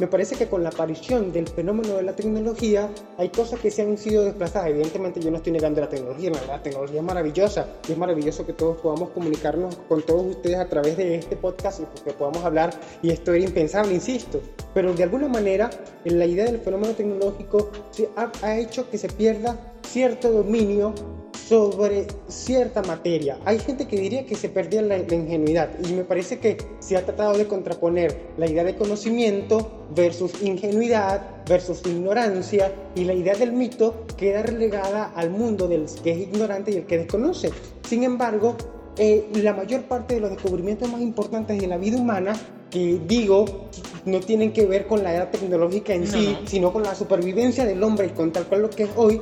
me 0.00 0.06
parece 0.06 0.34
que 0.34 0.48
con 0.48 0.62
la 0.62 0.70
aparición 0.70 1.30
del 1.30 1.46
fenómeno 1.46 1.96
de 1.96 2.02
la 2.02 2.16
tecnología 2.16 2.88
hay 3.18 3.28
cosas 3.28 3.60
que 3.60 3.70
se 3.70 3.82
han 3.82 3.98
sido 3.98 4.24
desplazadas. 4.24 4.70
Evidentemente 4.70 5.20
yo 5.20 5.30
no 5.30 5.36
estoy 5.36 5.52
negando 5.52 5.82
la 5.82 5.90
tecnología, 5.90 6.32
la 6.48 6.62
tecnología 6.62 7.00
es 7.00 7.06
maravillosa 7.06 7.66
es 7.88 7.98
maravilloso 7.98 8.46
que 8.46 8.52
todos 8.52 8.80
podamos 8.80 9.10
comunicarnos 9.10 9.76
con 9.88 10.02
todos 10.02 10.24
ustedes 10.24 10.58
a 10.58 10.66
través 10.66 10.96
de 10.96 11.16
este 11.16 11.36
podcast 11.36 11.80
y 11.80 12.00
que 12.02 12.12
podamos 12.12 12.44
hablar 12.44 12.70
y 13.02 13.10
esto 13.10 13.34
era 13.34 13.44
impensable, 13.44 13.92
insisto. 13.92 14.40
Pero 14.72 14.94
de 14.94 15.02
alguna 15.02 15.28
manera 15.28 15.70
la 16.04 16.24
idea 16.24 16.46
del 16.46 16.60
fenómeno 16.60 16.94
tecnológico 16.94 17.70
ha 18.42 18.56
hecho 18.56 18.88
que 18.88 18.96
se 18.96 19.08
pierda 19.08 19.69
cierto 19.82 20.30
dominio 20.30 20.94
sobre 21.50 22.06
cierta 22.28 22.80
materia. 22.82 23.36
Hay 23.44 23.58
gente 23.58 23.88
que 23.88 23.98
diría 23.98 24.24
que 24.24 24.36
se 24.36 24.48
perdía 24.48 24.82
la, 24.82 24.98
ingenuidad 24.98 25.68
y 25.84 25.92
me 25.94 26.04
parece 26.04 26.38
que 26.38 26.56
se 26.78 26.96
ha 26.96 27.04
tratado 27.04 27.36
de 27.36 27.48
contraponer 27.48 28.16
la 28.36 28.46
idea 28.46 28.62
de 28.62 28.76
conocimiento 28.76 29.86
versus 29.94 30.42
ingenuidad 30.42 31.22
versus 31.48 31.84
ignorancia 31.84 32.72
y 32.94 33.02
la 33.02 33.14
idea 33.14 33.34
del 33.34 33.50
mito 33.50 34.06
queda 34.16 34.42
relegada 34.42 35.12
al 35.16 35.30
mundo 35.30 35.66
del 35.66 35.86
que 36.04 36.12
es 36.12 36.18
ignorante 36.18 36.70
y 36.70 36.76
el 36.76 36.86
que 36.86 36.98
desconoce. 36.98 37.50
Sin 37.88 38.04
embargo, 38.04 38.56
eh, 38.96 39.28
la 39.34 39.52
mayor 39.52 39.82
parte 39.82 40.14
de 40.14 40.20
los 40.20 40.30
descubrimientos 40.30 40.88
más 40.88 41.00
importantes 41.00 41.60
de 41.60 41.66
la 41.66 41.78
vida 41.78 41.96
humana 41.96 42.34
que 42.70 43.00
digo 43.08 43.68
no 44.04 44.20
tienen 44.20 44.52
que 44.52 44.66
ver 44.66 44.86
con 44.86 45.02
la 45.02 45.14
edad 45.14 45.30
tecnológica 45.30 45.94
en 45.94 46.06
sí, 46.06 46.38
sino 46.46 46.72
con 46.72 46.84
la 46.84 46.94
supervivencia 46.94 47.64
del 47.64 47.82
hombre 47.82 48.06
y 48.06 48.10
con 48.10 48.32
tal 48.32 48.46
cual 48.46 48.62
lo 48.62 48.70
que 48.70 48.84
es 48.84 48.90
hoy, 48.96 49.20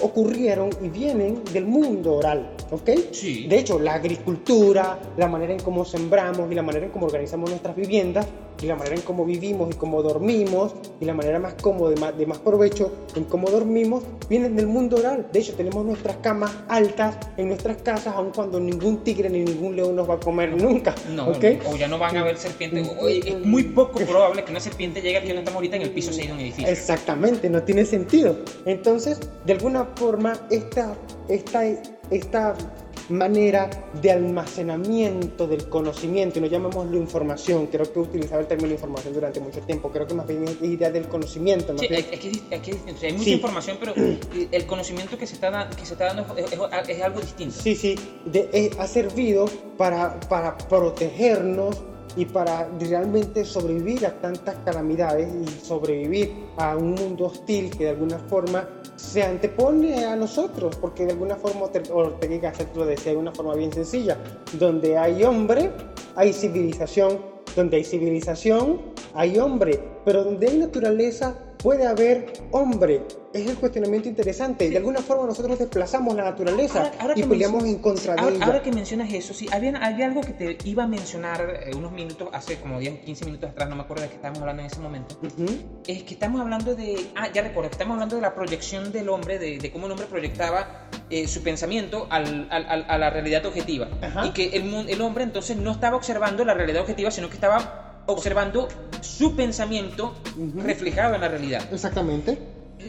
ocurrieron 0.00 0.70
y 0.80 0.88
vienen 0.88 1.42
del 1.52 1.66
mundo 1.66 2.14
oral, 2.14 2.50
¿ok? 2.70 2.90
Sí. 3.12 3.46
De 3.46 3.58
hecho, 3.58 3.78
la 3.78 3.94
agricultura, 3.94 4.98
la 5.16 5.28
manera 5.28 5.52
en 5.52 5.60
cómo 5.60 5.84
sembramos 5.84 6.50
y 6.50 6.54
la 6.54 6.62
manera 6.62 6.86
en 6.86 6.92
cómo 6.92 7.06
organizamos 7.06 7.50
nuestras 7.50 7.76
viviendas 7.76 8.26
y 8.62 8.66
la 8.66 8.76
manera 8.76 8.96
en 8.96 9.02
cómo 9.02 9.24
vivimos 9.24 9.74
y 9.74 9.76
cómo 9.76 10.02
dormimos 10.02 10.74
y 11.00 11.04
la 11.04 11.14
manera 11.14 11.38
más 11.38 11.54
cómoda, 11.54 11.90
de 11.90 12.00
más, 12.00 12.16
de 12.16 12.26
más 12.26 12.38
provecho 12.38 12.92
en 13.16 13.24
cómo 13.24 13.50
dormimos, 13.50 14.04
vienen 14.28 14.56
del 14.56 14.66
mundo 14.66 14.96
oral. 14.96 15.26
De 15.32 15.40
hecho, 15.40 15.54
tenemos 15.54 15.84
nuestras 15.84 16.16
camas 16.16 16.52
altas 16.68 17.16
en 17.36 17.48
nuestras 17.48 17.78
casas, 17.78 18.14
aun 18.14 18.30
cuando 18.30 18.60
ningún 18.60 19.02
tigre 19.04 19.28
ni 19.28 19.40
ningún 19.40 19.76
león 19.76 19.96
nos 19.96 20.08
va 20.08 20.14
a 20.14 20.20
comer 20.20 20.56
nunca. 20.56 20.94
No, 21.14 21.28
o 21.28 21.76
ya 21.76 21.88
no 21.88 21.98
van 21.98 22.16
a 22.16 22.20
haber 22.20 22.38
serpientes. 22.38 22.88
es 23.26 23.44
muy 23.44 23.64
poco 23.64 24.00
probable 24.00 24.44
que 24.44 24.50
una 24.50 24.60
serpiente 24.60 25.00
llegue 25.00 25.18
aquí 25.18 25.28
donde 25.28 25.40
estamos 25.40 25.56
ahorita 25.56 25.76
en 25.76 25.82
el 25.82 25.90
piso 25.90 26.12
6 26.12 26.26
de 26.28 26.32
un 26.32 26.40
edificio. 26.40 26.70
Exactamente, 26.70 27.50
no 27.50 27.62
tiene 27.62 27.84
sentido. 27.84 28.36
Entonces, 28.64 29.20
de 29.44 29.52
alguna 29.52 29.86
forma, 29.96 30.34
esta, 30.50 30.94
esta, 31.28 31.62
esta 32.12 32.56
manera 33.08 33.68
de 34.00 34.10
almacenamiento 34.10 35.46
del 35.46 35.68
conocimiento, 35.68 36.38
y 36.38 36.42
no 36.42 36.48
llamémoslo 36.48 36.96
información, 36.96 37.66
creo 37.66 37.92
que 37.92 37.98
he 37.98 38.02
utilizado 38.02 38.40
el 38.40 38.46
término 38.46 38.72
información 38.72 39.14
durante 39.14 39.40
mucho 39.40 39.60
tiempo, 39.60 39.90
creo 39.90 40.06
que 40.06 40.14
más 40.14 40.26
bien 40.26 40.44
es 40.44 40.62
idea 40.62 40.90
del 40.90 41.08
conocimiento. 41.08 41.76
Sí, 41.78 41.86
es, 41.90 42.06
que, 42.06 43.06
hay 43.06 43.12
mucha 43.12 43.30
información, 43.30 43.76
pero 43.78 43.94
el 44.50 44.66
conocimiento 44.66 45.18
que 45.18 45.26
se 45.26 45.34
está, 45.34 45.68
que 45.70 45.84
se 45.84 45.94
está 45.94 46.14
dando 46.14 46.26
es, 46.36 47.02
algo 47.02 47.20
distinto. 47.20 47.54
Sí, 47.60 47.74
sí, 47.74 47.96
ha 48.78 48.86
servido 48.86 49.46
para, 49.76 50.18
para 50.20 50.56
protegernos 50.56 51.82
y 52.16 52.26
para 52.26 52.68
realmente 52.78 53.44
sobrevivir 53.44 54.06
a 54.06 54.20
tantas 54.20 54.56
calamidades 54.64 55.28
y 55.34 55.64
sobrevivir 55.64 56.32
a 56.56 56.76
un 56.76 56.94
mundo 56.94 57.26
hostil 57.26 57.70
que 57.70 57.84
de 57.84 57.90
alguna 57.90 58.18
forma 58.18 58.68
se 58.96 59.22
antepone 59.22 60.04
a 60.04 60.16
nosotros, 60.16 60.76
porque 60.76 61.06
de 61.06 61.12
alguna 61.12 61.36
forma 61.36 61.62
Ortega 61.92 62.34
y 62.34 62.38
Gasset 62.38 62.74
lo 62.76 62.86
decía 62.86 63.12
de 63.12 63.18
una 63.18 63.32
forma 63.32 63.54
bien 63.54 63.72
sencilla, 63.72 64.18
donde 64.52 64.96
hay 64.96 65.24
hombre, 65.24 65.70
hay 66.14 66.32
civilización, 66.32 67.18
donde 67.56 67.78
hay 67.78 67.84
civilización, 67.84 68.80
hay 69.14 69.38
hombre, 69.38 69.80
pero 70.04 70.24
donde 70.24 70.48
hay 70.48 70.58
naturaleza, 70.58 71.34
puede 71.62 71.86
haber 71.86 72.32
hombre. 72.50 73.02
Es 73.32 73.48
el 73.48 73.56
cuestionamiento 73.56 74.08
interesante. 74.08 74.68
De 74.68 74.76
alguna 74.76 75.00
forma 75.00 75.26
nosotros 75.26 75.58
desplazamos 75.58 76.14
la 76.14 76.24
naturaleza 76.24 76.90
y 77.16 77.22
peleamos 77.22 77.64
en 77.64 77.78
contra 77.78 78.14
de 78.14 78.36
ella. 78.36 78.44
Ahora 78.44 78.62
que 78.62 78.70
mencionas 78.72 79.10
eso, 79.12 79.32
sí, 79.32 79.48
había, 79.50 79.74
había 79.78 80.06
algo 80.06 80.20
que 80.20 80.32
te 80.32 80.58
iba 80.64 80.84
a 80.84 80.86
mencionar 80.86 81.62
eh, 81.66 81.74
unos 81.74 81.92
minutos, 81.92 82.28
hace 82.32 82.58
como 82.60 82.78
10, 82.78 83.00
15 83.00 83.24
minutos 83.24 83.50
atrás, 83.50 83.70
no 83.70 83.76
me 83.76 83.82
acuerdo 83.82 84.02
de 84.02 84.10
qué 84.10 84.16
estábamos 84.16 84.40
hablando 84.40 84.62
en 84.62 84.66
ese 84.66 84.80
momento. 84.80 85.18
Es 85.86 86.02
que 86.02 86.14
estamos 86.14 86.40
hablando 86.42 86.74
de, 86.74 87.10
ah, 87.14 87.28
ya 87.32 87.40
recuerdo, 87.40 87.70
estamos 87.70 87.94
hablando 87.94 88.16
de 88.16 88.22
la 88.22 88.34
proyección 88.34 88.92
del 88.92 89.08
hombre, 89.08 89.38
de, 89.38 89.72
cómo 89.72 89.86
el 89.86 89.92
hombre 89.92 90.06
proyectaba 90.06 90.88
eh, 91.08 91.26
su 91.26 91.42
pensamiento 91.42 92.06
al, 92.10 92.48
al, 92.50 92.84
a 92.86 92.98
la 92.98 93.08
realidad 93.08 93.46
objetiva. 93.46 93.88
Y 94.24 94.30
que 94.32 94.56
el, 94.56 94.90
el 94.90 95.00
hombre 95.00 95.24
entonces 95.24 95.56
no 95.56 95.70
estaba 95.70 95.96
observando 95.96 96.44
la 96.44 96.52
realidad 96.52 96.82
objetiva, 96.82 97.10
sino 97.10 97.28
que 97.28 97.34
estaba 97.34 97.91
observando 98.06 98.68
su 99.00 99.34
pensamiento 99.34 100.14
reflejado 100.56 101.14
en 101.14 101.20
la 101.20 101.28
realidad. 101.28 101.62
Exactamente. 101.72 102.38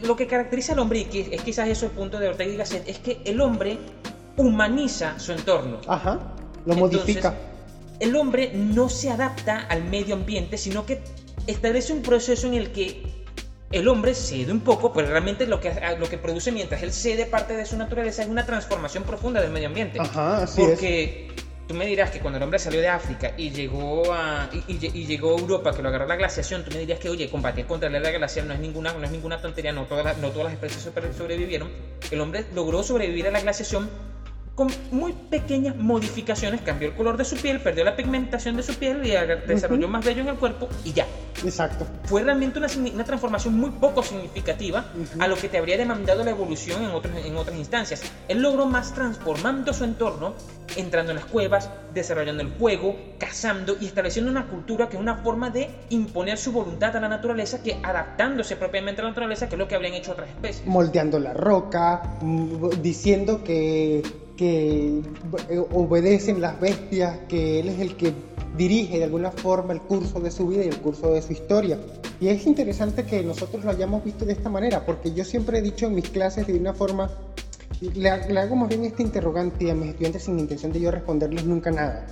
Lo 0.02 0.16
que 0.16 0.26
caracteriza 0.26 0.72
al 0.72 0.80
hombre, 0.80 1.06
y 1.10 1.28
es 1.30 1.42
quizás 1.42 1.68
eso 1.68 1.86
el 1.86 1.92
punto 1.92 2.18
de 2.18 2.28
Ortega 2.28 2.52
y 2.52 2.56
Gasset, 2.56 2.88
es 2.88 2.98
que 2.98 3.22
el 3.24 3.40
hombre 3.40 3.78
humaniza 4.36 5.18
su 5.18 5.32
entorno. 5.32 5.80
Ajá, 5.86 6.34
lo 6.66 6.74
modifica. 6.74 7.34
El 8.00 8.16
hombre 8.16 8.52
no 8.54 8.88
se 8.88 9.10
adapta 9.10 9.60
al 9.68 9.84
medio 9.84 10.14
ambiente, 10.16 10.58
sino 10.58 10.84
que 10.84 11.00
establece 11.46 11.92
un 11.92 12.02
proceso 12.02 12.48
en 12.48 12.54
el 12.54 12.72
que 12.72 13.24
el 13.70 13.88
hombre 13.88 14.14
cede 14.14 14.52
un 14.52 14.60
poco, 14.60 14.92
pero 14.92 15.08
realmente 15.08 15.46
lo 15.46 15.60
que, 15.60 15.72
lo 15.98 16.08
que 16.08 16.18
produce 16.18 16.52
mientras 16.52 16.82
él 16.82 16.92
cede 16.92 17.26
parte 17.26 17.56
de 17.56 17.66
su 17.66 17.76
naturaleza 17.76 18.22
es 18.22 18.28
una 18.28 18.46
transformación 18.46 19.04
profunda 19.04 19.40
del 19.40 19.50
medio 19.50 19.68
ambiente. 19.68 20.00
Ajá, 20.00 20.42
así 20.42 20.60
Porque 20.60 21.28
tú 21.66 21.74
me 21.74 21.86
dirás 21.86 22.10
que 22.10 22.20
cuando 22.20 22.36
el 22.36 22.42
hombre 22.42 22.58
salió 22.58 22.80
de 22.80 22.88
África 22.88 23.32
y 23.36 23.50
llegó 23.50 24.12
a, 24.12 24.48
y, 24.68 25.06
llegó 25.06 25.36
a 25.36 25.40
Europa, 25.40 25.72
que 25.72 25.82
lo 25.82 25.88
agarró 25.88 26.06
la 26.06 26.16
glaciación, 26.16 26.64
tú 26.64 26.70
me 26.72 26.80
dirías 26.80 26.98
que, 26.98 27.08
oye, 27.08 27.30
combatir 27.30 27.66
contra 27.66 27.88
la 27.88 27.98
glacial 27.98 28.46
no 28.48 28.54
es 28.54 28.60
ninguna, 28.60 28.92
no 28.92 29.04
es 29.04 29.10
ninguna 29.10 29.40
tontería, 29.40 29.72
no 29.72 29.84
todas, 29.84 30.18
no 30.18 30.30
todas 30.30 30.44
las 30.44 30.54
especies 30.54 31.16
sobrevivieron. 31.16 31.70
El 32.10 32.20
hombre 32.20 32.44
logró 32.54 32.82
sobrevivir 32.82 33.26
a 33.28 33.30
la 33.30 33.40
glaciación 33.40 33.88
con 34.54 34.68
muy 34.92 35.12
pequeñas 35.12 35.76
modificaciones, 35.76 36.60
cambió 36.60 36.88
el 36.88 36.94
color 36.94 37.16
de 37.16 37.24
su 37.24 37.36
piel, 37.36 37.60
perdió 37.60 37.84
la 37.84 37.96
pigmentación 37.96 38.56
de 38.56 38.62
su 38.62 38.74
piel 38.74 39.04
y 39.04 39.10
desarrolló 39.48 39.88
más 39.88 40.04
vello 40.04 40.22
en 40.22 40.28
el 40.28 40.36
cuerpo 40.36 40.68
y 40.84 40.92
ya. 40.92 41.06
Exacto. 41.44 41.86
Fue 42.04 42.22
realmente 42.22 42.58
una, 42.58 42.68
una 42.94 43.04
transformación 43.04 43.54
muy 43.54 43.70
poco 43.70 44.02
significativa 44.02 44.86
a 45.18 45.26
lo 45.26 45.36
que 45.36 45.48
te 45.48 45.58
habría 45.58 45.76
demandado 45.76 46.22
la 46.22 46.30
evolución 46.30 46.84
en, 46.84 46.90
otros, 46.90 47.12
en 47.16 47.36
otras 47.36 47.56
instancias. 47.56 48.02
Él 48.28 48.40
logró 48.40 48.66
más 48.66 48.94
transformando 48.94 49.72
su 49.72 49.82
entorno, 49.82 50.34
entrando 50.76 51.10
en 51.10 51.16
las 51.16 51.26
cuevas, 51.26 51.68
desarrollando 51.92 52.42
el 52.42 52.52
juego, 52.52 52.96
cazando 53.18 53.76
y 53.80 53.86
estableciendo 53.86 54.30
una 54.30 54.46
cultura 54.46 54.88
que 54.88 54.96
es 54.96 55.02
una 55.02 55.16
forma 55.16 55.50
de 55.50 55.68
imponer 55.90 56.38
su 56.38 56.52
voluntad 56.52 56.96
a 56.96 57.00
la 57.00 57.08
naturaleza 57.08 57.60
que 57.62 57.80
adaptándose 57.82 58.54
propiamente 58.56 59.00
a 59.00 59.04
la 59.04 59.10
naturaleza, 59.10 59.48
que 59.48 59.56
es 59.56 59.58
lo 59.58 59.66
que 59.66 59.74
habrían 59.74 59.94
hecho 59.94 60.12
otras 60.12 60.28
especies. 60.28 60.66
Moldeando 60.66 61.18
la 61.18 61.32
roca, 61.32 62.18
mm, 62.20 62.80
diciendo 62.80 63.42
que 63.42 64.02
que 64.36 65.00
eh, 65.48 65.64
obedecen 65.72 66.40
las 66.40 66.60
bestias, 66.60 67.18
que 67.28 67.60
él 67.60 67.68
es 67.68 67.80
el 67.80 67.96
que 67.96 68.12
dirige 68.56 68.98
de 68.98 69.04
alguna 69.04 69.30
forma 69.30 69.72
el 69.72 69.80
curso 69.80 70.20
de 70.20 70.30
su 70.30 70.48
vida 70.48 70.64
y 70.64 70.68
el 70.68 70.80
curso 70.80 71.12
de 71.12 71.22
su 71.22 71.32
historia. 71.32 71.78
Y 72.20 72.28
es 72.28 72.46
interesante 72.46 73.04
que 73.04 73.22
nosotros 73.22 73.64
lo 73.64 73.70
hayamos 73.70 74.04
visto 74.04 74.24
de 74.24 74.32
esta 74.32 74.48
manera, 74.48 74.84
porque 74.84 75.12
yo 75.12 75.24
siempre 75.24 75.58
he 75.58 75.62
dicho 75.62 75.86
en 75.86 75.94
mis 75.94 76.08
clases 76.08 76.46
de 76.46 76.54
una 76.54 76.72
forma, 76.72 77.10
le, 77.80 78.08
hago 78.08 78.56
más 78.56 78.68
bien 78.68 78.84
este 78.84 79.02
interrogante 79.02 79.70
a 79.70 79.74
mis 79.74 79.90
estudiantes 79.90 80.22
sin 80.22 80.38
intención 80.38 80.72
de 80.72 80.80
yo 80.80 80.90
responderles 80.90 81.44
nunca 81.44 81.70
nada. 81.70 82.06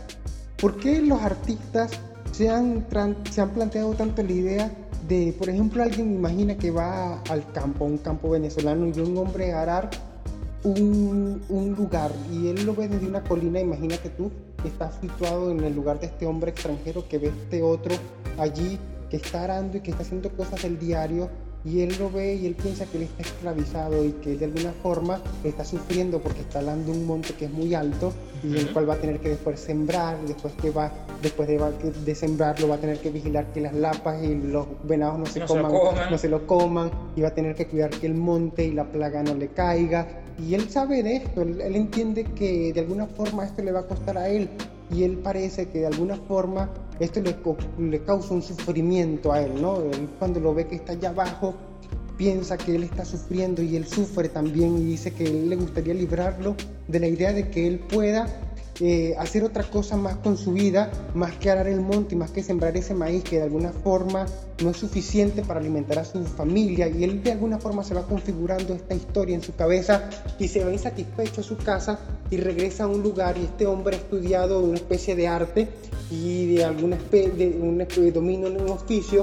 ¿Por 0.61 0.77
qué 0.77 1.01
los 1.01 1.21
artistas 1.23 1.93
se 2.33 2.49
han, 2.49 2.87
se 3.31 3.41
han 3.41 3.51
planteado 3.51 3.95
tanto 3.95 4.23
la 4.23 4.33
idea 4.33 4.71
de, 5.09 5.35
por 5.39 5.49
ejemplo, 5.49 5.83
alguien 5.83 6.15
imagina 6.15 6.57
que 6.57 6.71
va 6.71 7.21
al 7.29 7.51
campo, 7.53 7.85
un 7.85 7.99
campo 7.99 8.31
venezolano, 8.31 8.87
y 8.87 9.01
un 9.01 9.17
hombre 9.19 9.53
arar 9.53 9.91
un, 10.65 11.43
un, 11.49 11.75
lugar 11.75 12.13
y 12.31 12.49
él 12.49 12.65
lo 12.65 12.75
ve 12.75 12.89
desde 12.89 13.07
una 13.07 13.23
colina, 13.23 13.61
imagínate 13.61 14.11
tú, 14.11 14.31
que 14.63 14.69
está 14.69 14.93
situado 14.93 15.51
en 15.51 15.65
el 15.65 15.75
lugar 15.75 15.99
de 15.99 16.07
este 16.07 16.27
hombre 16.27 16.51
extranjero 16.51 17.09
que 17.09 17.19
ve 17.19 17.29
este 17.29 17.63
otro 17.63 17.95
allí 18.39 18.79
que 19.11 19.17
está 19.17 19.45
arando 19.45 19.77
y 19.77 19.81
que 19.81 19.91
está 19.91 20.03
haciendo 20.03 20.31
cosas 20.31 20.63
del 20.63 20.79
diario 20.79 21.29
y 21.65 21.81
él 21.81 21.95
lo 21.99 22.11
ve 22.11 22.35
y 22.35 22.47
él 22.47 22.55
piensa 22.55 22.87
que 22.87 22.97
él 22.99 23.05
está 23.05 23.23
esclavizado 23.23 24.05
y 24.05 24.13
que 24.13 24.33
él 24.33 24.39
de 24.39 24.45
alguna 24.47 24.73
forma 24.83 25.21
está 25.45 25.65
sufriendo 25.65 26.21
porque 26.21 26.41
está 26.41 26.59
hablando 26.59 26.91
un 26.91 27.07
monte 27.07 27.35
que 27.35 27.45
es 27.45 27.53
muy 27.53 27.75
alto 27.75 28.13
y 28.43 28.57
el 28.57 28.73
cual 28.73 28.89
va 28.89 28.95
a 28.95 28.99
tener 28.99 29.21
que 29.21 29.29
después 29.29 29.61
sembrar, 29.61 30.19
después 30.27 30.55
que 30.55 30.71
va, 30.71 30.93
después 31.23 31.49
de, 31.49 31.59
de 32.05 32.15
sembrarlo 32.15 32.69
va 32.69 32.77
a 32.77 32.79
tener 32.79 32.99
que 32.99 33.11
vigilar 33.11 33.53
que 33.53 33.61
las 33.61 33.75
lapas 33.75 34.23
y 34.23 34.35
los 34.35 34.67
venados 34.83 35.19
no, 35.19 35.27
se, 35.27 35.41
coman, 35.41 35.73
no 36.11 36.19
se 36.19 36.29
lo 36.29 36.47
coman 36.47 36.91
y 37.15 37.21
va 37.21 37.29
a 37.29 37.35
tener 37.35 37.55
que 37.55 37.67
cuidar 37.67 37.91
que 37.91 38.07
el 38.07 38.15
monte 38.15 38.65
y 38.65 38.73
la 38.73 38.85
plaga 38.85 39.23
no 39.23 39.35
le 39.35 39.49
caiga. 39.49 40.23
Y 40.39 40.55
él 40.55 40.69
sabe 40.71 41.03
de 41.03 41.17
esto, 41.17 41.43
él, 41.43 41.61
él 41.61 41.77
entiende 41.77 42.25
que 42.25 42.73
de 42.73 42.81
alguna 42.81 43.07
forma 43.07 43.45
esto 43.45 43.63
le 43.63 43.71
va 43.71 43.81
a 43.81 43.87
costar 43.87 44.19
a 44.19 44.29
él 44.29 44.49
y 44.93 45.05
él 45.05 45.19
parece 45.19 45.69
que 45.69 45.81
de 45.81 45.87
alguna 45.87 46.17
forma 46.17 46.71
esto 47.01 47.21
le, 47.21 47.35
le 47.79 48.03
causa 48.05 48.35
un 48.35 48.43
sufrimiento 48.43 49.33
a 49.33 49.41
él, 49.41 49.61
¿no? 49.61 49.81
Él 49.81 50.09
cuando 50.19 50.41
lo 50.41 50.55
ve 50.55 50.67
que 50.67 50.77
está 50.77 50.93
allá 50.93 51.11
abajo, 51.11 51.55
piensa 52.17 52.57
que 52.57 52.77
él 52.77 52.85
está 52.85 53.05
sufriendo 53.05 53.63
y 53.63 53.77
él 53.77 53.87
sufre 53.87 54.29
también 54.29 54.79
y 54.79 54.85
dice 54.85 55.13
que 55.13 55.25
él 55.25 55.49
le 55.49 55.57
gustaría 55.57 55.95
librarlo 55.95 56.55
de 56.87 57.01
la 57.01 57.09
idea 57.09 57.33
de 57.33 57.51
que 57.51 57.67
él 57.67 57.79
pueda 57.81 58.27
eh, 58.85 59.15
hacer 59.17 59.45
otra 59.45 59.63
cosa 59.63 59.97
más 59.97 60.17
con 60.17 60.37
su 60.37 60.53
vida, 60.53 60.91
más 61.15 61.37
que 61.37 61.51
arar 61.51 61.69
el 61.69 61.81
monte 61.81 62.17
y 62.17 62.19
más 62.19 62.33
que 62.33 62.43
sembrar 62.43 62.77
ese 62.77 62.95
maíz 62.95 63.23
que 63.23 63.37
de 63.37 63.45
alguna 63.45 63.71
forma 63.71 64.27
no 64.61 64.71
es 64.71 64.77
suficiente 64.77 65.43
para 65.43 65.61
alimentar 65.61 66.01
a 66.01 66.05
su 66.05 66.25
familia. 66.25 66.89
Y 66.89 67.05
él 67.05 67.23
de 67.23 67.31
alguna 67.31 67.61
forma 67.61 67.85
se 67.85 67.95
va 67.95 68.03
configurando 68.03 68.75
esta 68.75 68.97
historia 68.97 69.37
en 69.37 69.43
su 69.43 69.55
cabeza 69.55 70.11
y 70.41 70.49
se 70.49 70.65
va 70.65 70.73
insatisfecho 70.73 71.43
a 71.43 71.45
su 71.45 71.57
casa 71.59 72.01
y 72.29 72.39
regresa 72.39 72.83
a 72.83 72.87
un 72.89 73.05
lugar 73.05 73.39
y 73.39 73.45
este 73.45 73.67
hombre 73.67 73.95
ha 73.95 74.01
estudiado 74.01 74.59
una 74.59 74.75
especie 74.75 75.15
de 75.15 75.29
arte 75.29 75.69
y 76.11 76.57
de 76.57 76.65
alguna 76.65 76.97
especie 76.97 77.31
de 77.31 77.61
un 77.61 77.87
dominio 78.13 78.49
en 78.49 78.61
un 78.61 78.71
oficio 78.71 79.23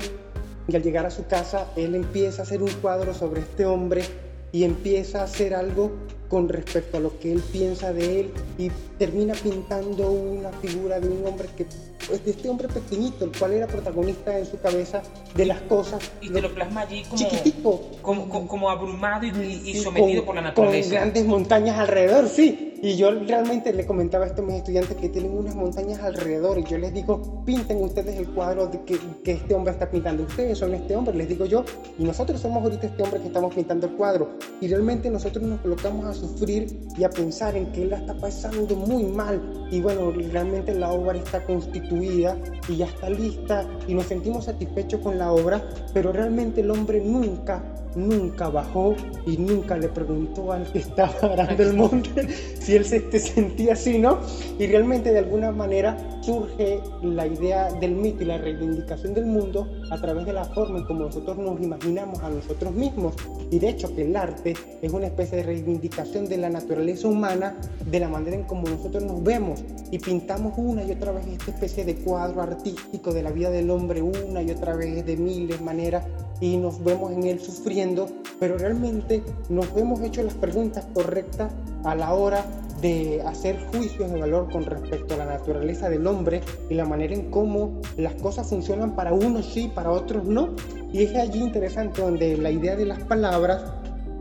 y 0.70 0.76
al 0.76 0.84
llegar 0.84 1.06
a 1.06 1.12
su 1.12 1.26
casa 1.26 1.68
él 1.76 1.96
empieza 1.96 2.44
a 2.44 2.46
hacer 2.46 2.64
un 2.64 2.72
cuadro 2.82 3.14
sobre 3.14 3.42
este 3.42 3.66
hombre 3.66 4.04
y 4.52 4.64
empieza 4.64 5.22
a 5.22 5.24
hacer 5.24 5.54
algo 5.54 5.92
con 6.30 6.48
respecto 6.48 6.98
a 6.98 7.00
lo 7.00 7.20
que 7.20 7.32
él 7.32 7.42
piensa 7.52 7.92
de 7.92 8.22
él 8.22 8.32
y 8.58 8.70
termina 9.00 9.34
pintando 9.34 10.12
una 10.12 10.52
figura 10.52 11.00
de 11.00 11.10
un 11.10 11.26
hombre 11.26 11.50
que 11.58 11.66
pues, 12.08 12.24
de 12.24 12.32
este 12.32 12.50
hombre 12.50 12.68
pequeñito, 12.68 13.26
el 13.26 13.32
cual 13.38 13.54
era 13.54 13.68
protagonista 13.68 14.38
en 14.38 14.46
su 14.46 14.60
cabeza 14.60 15.02
de 15.36 15.46
las 15.46 15.62
cosas. 15.62 16.12
Y 16.22 16.30
te 16.30 16.42
lo 16.42 16.54
plasma 16.54 16.82
allí 16.82 17.04
como, 17.04 17.18
chiquitico, 17.18 17.82
como, 18.02 18.48
como, 18.48 18.70
abrumado 18.70 19.26
y, 19.26 19.76
sometido 19.76 20.24
por 20.24 20.36
la 20.36 20.42
naturaleza. 20.42 20.90
Con 20.90 20.98
grandes 20.98 21.26
montañas 21.26 21.80
alrededor, 21.80 22.28
sí. 22.28 22.69
Y 22.82 22.96
yo 22.96 23.12
realmente 23.12 23.74
le 23.74 23.86
comentaba 23.86 24.24
a 24.24 24.28
estos 24.30 24.46
mis 24.46 24.56
estudiantes 24.56 24.96
que 24.96 25.10
tienen 25.10 25.38
unas 25.38 25.54
montañas 25.54 26.00
alrededor 26.00 26.58
y 26.60 26.64
yo 26.64 26.78
les 26.78 26.94
digo, 26.94 27.44
pinten 27.46 27.84
ustedes 27.84 28.16
el 28.18 28.30
cuadro 28.30 28.72
que, 28.72 28.98
que, 29.22 29.32
este 29.34 29.54
hombre 29.54 29.74
está 29.74 29.92
pintando. 29.92 30.24
Ustedes 30.24 30.58
son 30.58 30.74
este 30.74 30.96
hombre, 30.96 31.14
les 31.14 31.28
digo 31.28 31.46
yo, 31.46 31.66
y 31.98 32.06
nosotros 32.06 32.40
somos 32.40 32.64
ahorita 32.64 32.88
este 32.88 33.04
hombre 33.04 33.20
que 33.20 33.28
estamos 33.28 33.54
pintando 33.54 33.88
el 33.88 33.94
cuadro. 33.94 34.30
Y 34.62 34.70
realmente 34.70 35.10
nosotros 35.10 35.44
nos 35.44 35.60
colocamos 35.60 36.06
a 36.06 36.14
sufrir 36.14 36.80
y 36.98 37.04
a 37.04 37.10
pensar 37.10 37.58
en 37.58 37.70
que 37.74 37.84
él 37.84 37.90
la 37.90 37.98
está 37.98 38.14
pasando 38.14 38.74
muy 38.78 39.04
mal. 39.04 39.68
Y 39.72 39.82
bueno, 39.82 40.12
realmente 40.32 40.74
la 40.74 40.92
obra 40.92 41.18
está 41.18 41.44
constituida 41.44 42.38
y 42.70 42.78
ya 42.78 42.86
está 42.86 43.10
lista 43.10 43.68
y 43.90 43.94
nos 43.94 44.06
sentimos 44.06 44.46
satisfechos 44.46 45.02
con 45.02 45.18
la 45.18 45.34
obra, 45.34 45.68
pero 45.94 46.14
realmente 46.14 46.62
el 46.62 46.72
hombre 46.72 47.02
nunca 47.02 47.62
nunca 47.96 48.50
bajó 48.50 48.96
y 49.26 49.38
nunca 49.38 49.78
le 49.78 49.90
preguntó 49.90 50.52
al 50.52 50.72
que 50.72 50.80
estaba 50.80 51.14
arando 51.34 51.64
el 51.64 51.74
monte 51.74 52.28
si 52.60 52.76
él 52.76 52.86
se 52.86 53.20
sentía 53.20 53.74
así, 53.74 54.00
¿no? 54.00 54.20
Y 54.58 54.68
realmente 54.68 55.12
de 55.12 55.20
alguna 55.20 55.52
manera 55.52 55.98
surge 56.22 56.80
la 57.02 57.28
idea 57.28 57.72
del 57.74 57.96
mito 57.96 58.24
y 58.24 58.28
la 58.28 58.38
reivindicación 58.38 59.14
del 59.14 59.26
mundo 59.26 59.68
a 59.92 59.98
través 59.98 60.26
de 60.26 60.34
la 60.34 60.46
forma 60.46 60.80
en 60.80 60.86
como 60.86 61.02
nosotros 61.02 61.38
nos 61.38 61.62
imaginamos 61.62 62.20
a 62.20 62.30
nosotros 62.30 62.74
mismos. 62.74 63.16
Y 63.52 63.60
de 63.60 63.70
hecho 63.70 63.94
que 63.96 64.06
el 64.06 64.16
arte 64.16 64.56
es 64.82 64.92
una 64.92 65.08
especie 65.08 65.38
de 65.38 65.44
reivindicación 65.44 66.28
de 66.28 66.38
la 66.38 66.50
naturaleza 66.50 67.08
humana, 67.08 67.58
de 67.86 68.00
la 68.00 68.10
manera 68.10 68.36
en 68.36 68.44
como 68.44 68.68
nosotros 68.68 69.04
nos 69.04 69.24
vemos. 69.24 69.64
Y 69.92 70.00
pintamos 70.00 70.54
una 70.58 70.84
y 70.84 70.92
otra 70.92 71.12
vez 71.12 71.28
esta 71.28 71.52
especie 71.52 71.86
de 71.86 71.96
cuadro 71.96 72.42
artístico 72.42 73.14
de 73.14 73.24
la 73.24 73.32
vida 73.32 73.50
del 73.50 73.70
hombre 73.70 74.02
una 74.02 74.42
y 74.42 74.52
otra 74.52 74.76
vez 74.76 75.06
de 75.06 75.18
miles 75.18 75.62
maneras 75.62 76.06
y 76.42 76.58
nos 76.58 76.84
vemos 76.84 77.12
en 77.12 77.24
él 77.24 77.40
sufriendo, 77.40 78.08
pero 78.40 78.58
realmente 78.58 79.24
nos 79.50 79.68
hemos 79.76 80.02
hecho 80.02 80.24
las 80.24 80.36
preguntas 80.36 80.86
correctas 80.94 81.52
a 81.84 81.96
la 81.96 82.14
hora 82.14 82.46
de 82.82 83.22
hacer 83.24 83.60
juicios 83.72 84.12
de 84.12 84.20
valor 84.20 84.50
con 84.52 84.66
respecto 84.66 85.14
a 85.14 85.18
la 85.18 85.26
naturaleza 85.26 85.90
del 85.90 86.08
hombre 86.08 86.42
y 86.70 86.76
la 86.76 86.86
manera 86.86 87.14
en 87.14 87.30
cómo 87.30 87.82
las 87.98 88.14
cosas 88.16 88.48
funcionan 88.48 88.96
para 88.96 89.14
unos 89.14 89.46
sí, 89.48 89.72
para 89.74 89.92
otros 89.92 90.26
no. 90.26 90.56
Y 90.92 91.04
es 91.04 91.16
allí 91.16 91.40
interesante 91.40 92.02
donde 92.02 92.38
la 92.38 92.52
idea 92.52 92.76
de 92.76 92.86
las 92.86 93.04
palabras, 93.04 93.64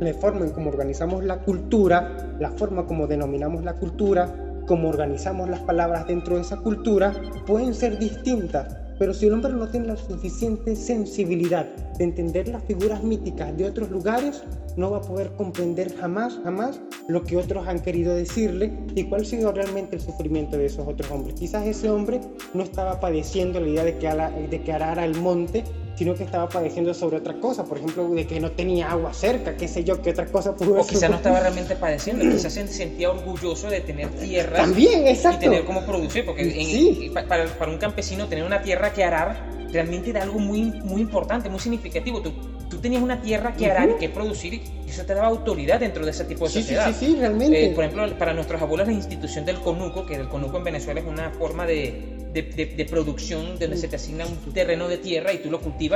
la 0.01 0.13
forma 0.15 0.45
en 0.45 0.53
cómo 0.53 0.71
organizamos 0.71 1.25
la 1.25 1.39
cultura, 1.39 2.37
la 2.39 2.51
forma 2.51 2.87
como 2.87 3.07
denominamos 3.07 3.65
la 3.65 3.75
cultura, 3.75 4.35
cómo 4.67 4.89
organizamos 4.89 5.49
las 5.49 5.61
palabras 5.61 6.07
dentro 6.07 6.37
de 6.37 6.43
esa 6.43 6.57
cultura, 6.57 7.13
pueden 7.47 7.75
ser 7.75 7.99
distintas 7.99 8.77
pero 8.99 9.15
si 9.15 9.27
el 9.27 9.35
hombre 9.35 9.53
no 9.53 9.69
tiene 9.69 9.87
la 9.87 9.97
suficiente 9.97 10.75
sensibilidad 10.77 11.67
de 11.99 12.05
entender 12.05 12.49
las 12.49 12.65
figuras 12.65 13.03
míticas 13.03 13.57
de 13.57 13.67
otros 13.67 13.91
lugares, 13.91 14.43
no 14.77 14.91
va 14.91 14.99
a 14.99 15.03
poder 15.03 15.33
comprender 15.33 15.95
jamás, 15.97 16.39
jamás 16.45 16.81
lo 17.09 17.25
que 17.25 17.37
otros 17.37 17.67
han 17.67 17.81
querido 17.81 18.15
decirle 18.15 18.73
y 18.95 19.05
cuál 19.05 19.23
ha 19.23 19.25
sido 19.25 19.53
realmente 19.53 19.97
el 19.97 20.03
sufrimiento 20.03 20.57
de 20.57 20.67
esos 20.67 20.87
otros 20.87 21.11
hombres. 21.11 21.35
Quizás 21.35 21.67
ese 21.67 21.91
hombre 21.91 22.21
no 22.55 22.63
estaba 22.63 23.01
padeciendo 23.01 23.61
la 23.61 23.69
idea 23.69 23.85
de 23.85 23.99
que, 23.99 24.09
de 24.09 24.63
que 24.63 24.73
arara 24.73 25.05
el 25.05 25.17
monte, 25.21 25.65
sino 25.99 26.15
que 26.15 26.23
estaba 26.23 26.49
padeciendo 26.49 26.95
sobre 26.95 27.17
otra 27.17 27.35
cosa, 27.41 27.65
por 27.65 27.79
ejemplo, 27.79 28.09
de 28.11 28.25
que 28.25 28.39
no 28.39 28.53
tenía 28.53 28.89
agua 28.89 29.13
cerca, 29.13 29.57
qué 29.57 29.67
sé 29.67 29.83
yo, 29.83 30.01
qué 30.01 30.11
otra 30.11 30.27
cosa 30.27 30.55
pudo 30.55 30.81
O 30.81 30.87
quizás 30.87 31.11
no 31.11 31.17
estaba 31.17 31.41
realmente 31.41 31.75
padeciendo, 31.75 32.25
quizás 32.25 32.53
se 32.53 32.69
sentía 32.69 33.11
orgulloso 33.11 33.69
de 33.69 33.81
tener 33.81 34.09
tierra. 34.11 34.59
También, 34.59 35.09
exacto. 35.09 35.47
Y 35.47 35.49
tener 35.49 35.65
cómo 35.65 35.85
producir, 35.85 36.25
porque 36.25 37.11
para, 37.13 37.47
para, 37.47 37.73
un 37.73 37.79
campesino 37.79 38.29
tener 38.29 38.45
una 38.45 38.63
tierra 38.63 38.93
que 38.93 39.03
arar 39.03 39.45
realmente 39.73 40.11
era 40.11 40.23
algo 40.23 40.39
muy, 40.39 40.71
muy 40.85 41.01
importante, 41.01 41.49
muy 41.49 41.59
significativo. 41.59 42.23
Tú, 42.23 42.33
tú 42.71 42.79
tenías 42.79 43.03
una 43.03 43.21
tierra 43.21 43.55
que 43.55 43.69
arar 43.69 43.91
y 43.91 43.95
que 43.95 44.09
producir 44.09 44.55
y 44.55 44.63
eso 44.89 45.05
te 45.05 45.15
daba 45.15 45.27
autoridad 45.27 45.81
dentro 45.81 46.05
de 46.05 46.13
ese 46.13 46.27
tipo 46.27 46.45
de 46.45 46.53
sociedad. 46.53 46.87
Sí, 46.93 46.95
sí, 46.95 47.07
sí, 47.07 47.17
realmente. 47.19 47.67
Eh, 47.67 47.71
por 47.75 47.83
ejemplo, 47.83 48.09
para 48.19 48.35
nuestros 48.35 48.63
abuelos 48.63 48.87
la 48.87 48.93
institución 48.93 49.45
del 49.45 49.59
conuco, 49.59 50.07
que 50.07 50.15
el 50.15 50.29
conuco 50.29 50.59
en 50.59 50.65
Venezuela 50.65 51.01
es 51.01 51.07
una 51.07 51.31
forma 51.33 51.67
de 51.67 52.19
de, 52.33 52.87
producción 52.91 53.59
donde 53.59 53.77
se 53.77 53.89
te 53.89 53.97
asigna 53.97 54.27
un 54.27 54.53
terreno 54.53 54.89
de 54.89 54.99
tierra 54.99 55.33
y 55.33 55.39
tú 55.39 55.51
lo 55.51 55.61
cultivas 55.61 55.88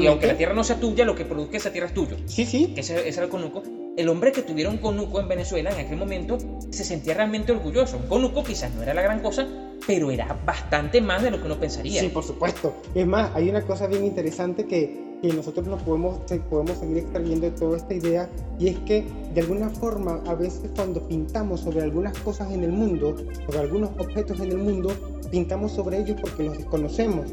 y, 0.00 0.06
aunque 0.06 0.26
la 0.26 0.36
tierra 0.36 0.54
no 0.54 0.64
sea 0.64 0.78
tuya, 0.78 1.04
lo 1.04 1.14
que 1.14 1.24
produzca 1.24 1.56
esa 1.56 1.72
tierra 1.72 1.88
es 1.88 1.94
tuyo. 1.94 2.16
Sí, 2.26 2.44
sí. 2.44 2.74
ese, 2.76 3.08
era 3.08 3.22
el 3.24 3.28
conuco. 3.28 3.62
El 3.96 4.08
hombre 4.08 4.32
que 4.32 4.42
tuviera 4.42 4.70
un 4.70 4.78
conuco 4.78 5.20
en 5.20 5.28
Venezuela 5.28 5.70
en 5.70 5.86
aquel 5.86 5.96
momento 5.96 6.38
se 6.70 6.84
sentía 6.84 7.14
realmente 7.14 7.52
orgulloso. 7.52 7.96
Un 7.96 8.06
conuco 8.06 8.44
quizás 8.44 8.74
no 8.74 8.82
era 8.82 8.92
la 8.92 9.02
gran 9.02 9.20
cosa, 9.20 9.46
pero 9.86 10.10
era 10.10 10.38
bastante 10.44 11.00
más 11.00 11.22
de 11.22 11.30
lo 11.30 11.38
que 11.38 11.46
uno 11.46 11.58
pensaría. 11.58 12.00
Sí, 12.00 12.08
por 12.08 12.24
supuesto. 12.24 12.74
Es 12.94 13.06
más, 13.06 13.34
hay 13.34 13.48
una 13.48 13.62
cosa 13.62 13.86
bien 13.86 14.04
interesante 14.04 14.66
que 14.66 15.06
que 15.22 15.32
nosotros 15.32 15.66
nos 15.66 15.82
podemos, 15.82 16.18
podemos 16.50 16.78
seguir 16.78 16.98
extrayendo 16.98 17.46
de 17.46 17.52
toda 17.52 17.76
esta 17.76 17.94
idea 17.94 18.28
y 18.58 18.68
es 18.68 18.78
que 18.80 19.06
de 19.34 19.40
alguna 19.40 19.70
forma 19.70 20.22
a 20.26 20.34
veces 20.34 20.70
cuando 20.74 21.06
pintamos 21.06 21.60
sobre 21.60 21.82
algunas 21.82 22.16
cosas 22.18 22.52
en 22.52 22.64
el 22.64 22.72
mundo, 22.72 23.16
sobre 23.46 23.58
algunos 23.60 23.90
objetos 23.98 24.40
en 24.40 24.52
el 24.52 24.58
mundo, 24.58 24.92
pintamos 25.30 25.72
sobre 25.72 25.98
ellos 25.98 26.18
porque 26.20 26.44
los 26.44 26.58
desconocemos. 26.58 27.32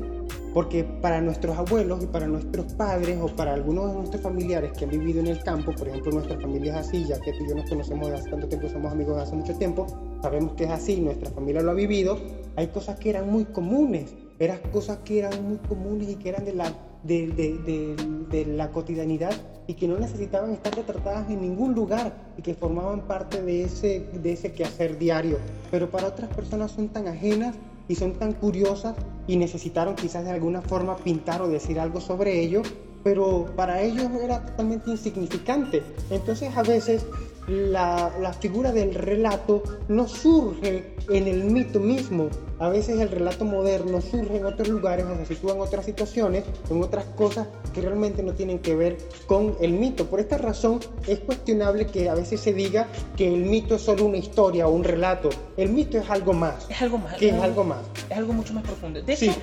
Porque 0.53 0.83
para 0.83 1.19
nuestros 1.19 1.57
abuelos 1.57 2.03
y 2.03 2.07
para 2.07 2.27
nuestros 2.27 2.73
padres 2.73 3.17
o 3.21 3.27
para 3.27 3.53
algunos 3.53 3.89
de 3.89 3.97
nuestros 3.97 4.21
familiares 4.21 4.71
que 4.77 4.85
han 4.85 4.91
vivido 4.91 5.19
en 5.19 5.27
el 5.27 5.43
campo, 5.43 5.71
por 5.71 5.87
ejemplo 5.87 6.11
nuestra 6.11 6.39
familia 6.39 6.73
es 6.73 6.87
así, 6.87 7.05
ya 7.05 7.19
que 7.19 7.33
tú 7.33 7.43
y 7.43 7.49
yo 7.49 7.55
nos 7.55 7.69
conocemos 7.69 8.07
desde 8.07 8.21
hace 8.21 8.29
tanto 8.29 8.47
tiempo, 8.47 8.69
somos 8.69 8.91
amigos 8.91 9.15
desde 9.15 9.27
hace 9.27 9.35
mucho 9.35 9.57
tiempo, 9.57 9.87
sabemos 10.21 10.53
que 10.53 10.65
es 10.65 10.69
así, 10.69 11.01
nuestra 11.01 11.31
familia 11.31 11.61
lo 11.61 11.71
ha 11.71 11.75
vivido, 11.75 12.19
hay 12.55 12.67
cosas 12.67 12.99
que 12.99 13.09
eran 13.09 13.31
muy 13.31 13.45
comunes, 13.45 14.13
eran 14.37 14.59
cosas 14.71 14.99
que 14.99 15.19
eran 15.19 15.43
muy 15.43 15.57
comunes 15.57 16.09
y 16.09 16.15
que 16.15 16.29
eran 16.29 16.45
de 16.45 16.53
la 16.53 16.71
de, 17.03 18.45
la 18.47 18.71
cotidianidad 18.71 19.33
y 19.67 19.73
que 19.73 19.87
no 19.87 19.97
necesitaban 19.97 20.51
estar 20.51 20.75
retratadas 20.75 21.29
en 21.29 21.41
ningún 21.41 21.73
lugar 21.73 22.13
y 22.37 22.41
que 22.41 22.53
formaban 22.53 23.01
parte 23.01 23.41
de 23.41 23.63
ese, 23.63 24.07
de 24.13 24.33
ese 24.33 24.53
quehacer 24.53 24.97
diario. 24.97 25.37
Pero 25.71 25.89
para 25.89 26.07
otras 26.07 26.33
personas 26.33 26.71
son 26.71 26.89
tan 26.89 27.07
ajenas 27.07 27.55
y 27.87 27.95
son 27.95 28.13
tan 28.13 28.33
curiosas 28.33 28.95
y 29.27 29.37
necesitaron 29.37 29.95
quizás 29.95 30.25
de 30.25 30.31
alguna 30.31 30.61
forma 30.61 30.95
pintar 30.97 31.41
o 31.41 31.47
decir 31.47 31.79
algo 31.79 32.01
sobre 32.01 32.39
ello, 32.41 32.61
pero 33.03 33.45
para 33.55 33.81
ellos 33.81 34.09
era 34.21 34.45
totalmente 34.45 34.91
insignificante. 34.91 35.83
Entonces 36.09 36.55
a 36.55 36.63
veces 36.63 37.05
la, 37.47 38.11
la, 38.19 38.33
figura 38.33 38.71
del 38.71 38.95
relato 38.95 39.63
no 39.87 40.07
surge 40.07 40.95
en 41.09 41.27
el 41.27 41.43
mito 41.43 41.79
mismo. 41.79 42.29
A 42.59 42.69
veces 42.69 42.99
el 42.99 43.09
relato 43.09 43.43
moderno 43.43 43.99
surge 43.99 44.37
en 44.37 44.45
otros 44.45 44.69
lugares, 44.69 45.05
o 45.05 45.15
se 45.17 45.25
sitúa 45.25 45.53
en 45.53 45.61
otras 45.61 45.85
situaciones, 45.85 46.45
en 46.69 46.81
otras 46.81 47.05
cosas 47.15 47.47
que 47.73 47.81
realmente 47.81 48.23
no 48.23 48.33
tienen 48.33 48.59
que 48.59 48.75
ver 48.75 48.97
con 49.27 49.55
el 49.59 49.73
mito. 49.73 50.05
Por 50.05 50.19
esta 50.19 50.37
razón 50.37 50.79
es 51.07 51.19
cuestionable 51.19 51.87
que 51.87 52.09
a 52.09 52.13
veces 52.13 52.39
se 52.39 52.53
diga 52.53 52.87
que 53.17 53.27
el 53.27 53.43
mito 53.43 53.75
es 53.75 53.81
solo 53.81 54.05
una 54.05 54.17
historia 54.17 54.67
o 54.67 54.71
un 54.71 54.83
relato. 54.83 55.29
El 55.57 55.69
mito 55.69 55.97
es 55.97 56.09
algo 56.09 56.33
más. 56.33 56.69
Es 56.69 56.81
algo 56.81 56.97
más. 56.97 57.15
Que 57.15 57.29
es, 57.29 57.35
algo 57.35 57.63
más. 57.63 57.81
Es 58.09 58.17
algo 58.17 58.33
mucho 58.33 58.53
más 58.53 58.63
profundo. 58.63 59.01
De 59.01 59.13
hecho, 59.13 59.33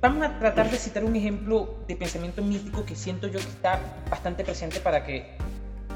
vamos 0.00 0.24
a 0.24 0.38
tratar 0.38 0.70
de 0.70 0.78
citar 0.78 1.04
un 1.04 1.14
ejemplo 1.16 1.74
de 1.86 1.96
pensamiento 1.96 2.42
mítico 2.42 2.84
que 2.84 2.96
siento 2.96 3.26
yo 3.26 3.38
que 3.38 3.48
está 3.48 3.80
bastante 4.10 4.44
presente 4.44 4.80
para 4.80 5.04
que 5.04 5.36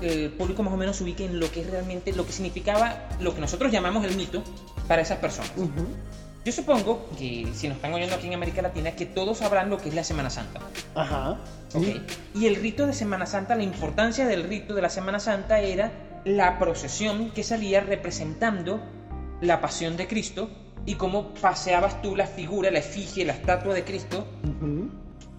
el 0.02 0.30
público 0.30 0.62
más 0.62 0.72
o 0.72 0.76
menos 0.76 0.96
se 0.96 1.04
ubique 1.04 1.24
en 1.24 1.40
lo 1.40 1.50
que 1.50 1.60
es 1.60 1.70
realmente, 1.70 2.12
lo 2.12 2.26
que 2.26 2.32
significaba 2.32 3.08
lo 3.20 3.34
que 3.34 3.40
nosotros 3.40 3.72
llamamos 3.72 4.04
el 4.04 4.16
mito 4.16 4.42
para 4.88 5.02
esas 5.02 5.18
personas. 5.18 5.52
Yo 6.44 6.52
supongo 6.52 7.08
que 7.18 7.48
si 7.54 7.66
nos 7.66 7.76
están 7.76 7.92
oyendo 7.92 8.14
aquí 8.14 8.28
en 8.28 8.34
América 8.34 8.62
Latina, 8.62 8.92
que 8.92 9.04
todos 9.04 9.38
sabrán 9.38 9.68
lo 9.68 9.78
que 9.78 9.88
es 9.88 9.94
la 9.94 10.04
Semana 10.04 10.30
Santa. 10.30 10.60
Ajá. 10.94 11.38
Y 12.34 12.46
el 12.46 12.56
rito 12.56 12.86
de 12.86 12.92
Semana 12.92 13.26
Santa, 13.26 13.56
la 13.56 13.64
importancia 13.64 14.26
del 14.26 14.44
rito 14.44 14.74
de 14.74 14.82
la 14.82 14.88
Semana 14.88 15.18
Santa 15.18 15.58
era 15.60 15.90
la 16.24 16.58
procesión 16.58 17.30
que 17.30 17.42
salía 17.42 17.80
representando 17.80 18.80
la 19.40 19.60
pasión 19.60 19.96
de 19.96 20.06
Cristo 20.06 20.48
y 20.86 20.94
cómo 20.94 21.34
paseabas 21.34 22.00
tú 22.00 22.14
la 22.14 22.26
figura, 22.26 22.70
la 22.70 22.78
efigie, 22.78 23.24
la 23.24 23.32
estatua 23.32 23.74
de 23.74 23.84
Cristo 23.84 24.26
eh, 24.44 24.88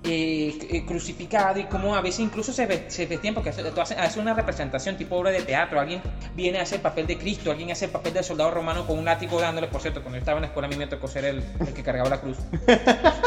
eh, 0.03 0.83
crucificado 0.87 1.59
y 1.59 1.65
como 1.65 1.95
a 1.95 2.01
veces 2.01 2.21
incluso 2.21 2.53
se, 2.53 2.65
vestían 2.65 3.33
porque 3.33 3.49
hace, 3.49 3.61
hace, 3.97 4.19
una 4.19 4.33
representación 4.33 4.95
tipo 4.95 5.15
obra 5.17 5.31
de 5.31 5.41
teatro, 5.41 5.79
alguien 5.79 6.01
viene 6.35 6.59
a 6.59 6.61
hacer 6.61 6.77
el 6.77 6.81
papel 6.81 7.07
de 7.07 7.17
Cristo, 7.17 7.51
alguien 7.51 7.71
hace 7.71 7.85
el 7.85 7.91
papel 7.91 8.13
del 8.13 8.23
soldado 8.23 8.51
romano 8.51 8.85
con 8.87 8.97
un 8.97 9.05
látigo 9.05 9.41
dándole, 9.41 9.67
por 9.67 9.81
cierto, 9.81 10.01
cuando 10.01 10.17
yo 10.17 10.19
estaba 10.19 10.37
en 10.37 10.43
la 10.43 10.47
escuela 10.47 10.67
a 10.67 10.69
mí 10.69 10.77
me 10.77 10.87
tocó 10.87 11.07
ser 11.07 11.25
el, 11.25 11.43
el 11.59 11.73
que 11.73 11.83
cargaba 11.83 12.09
la 12.09 12.21
cruz. 12.21 12.37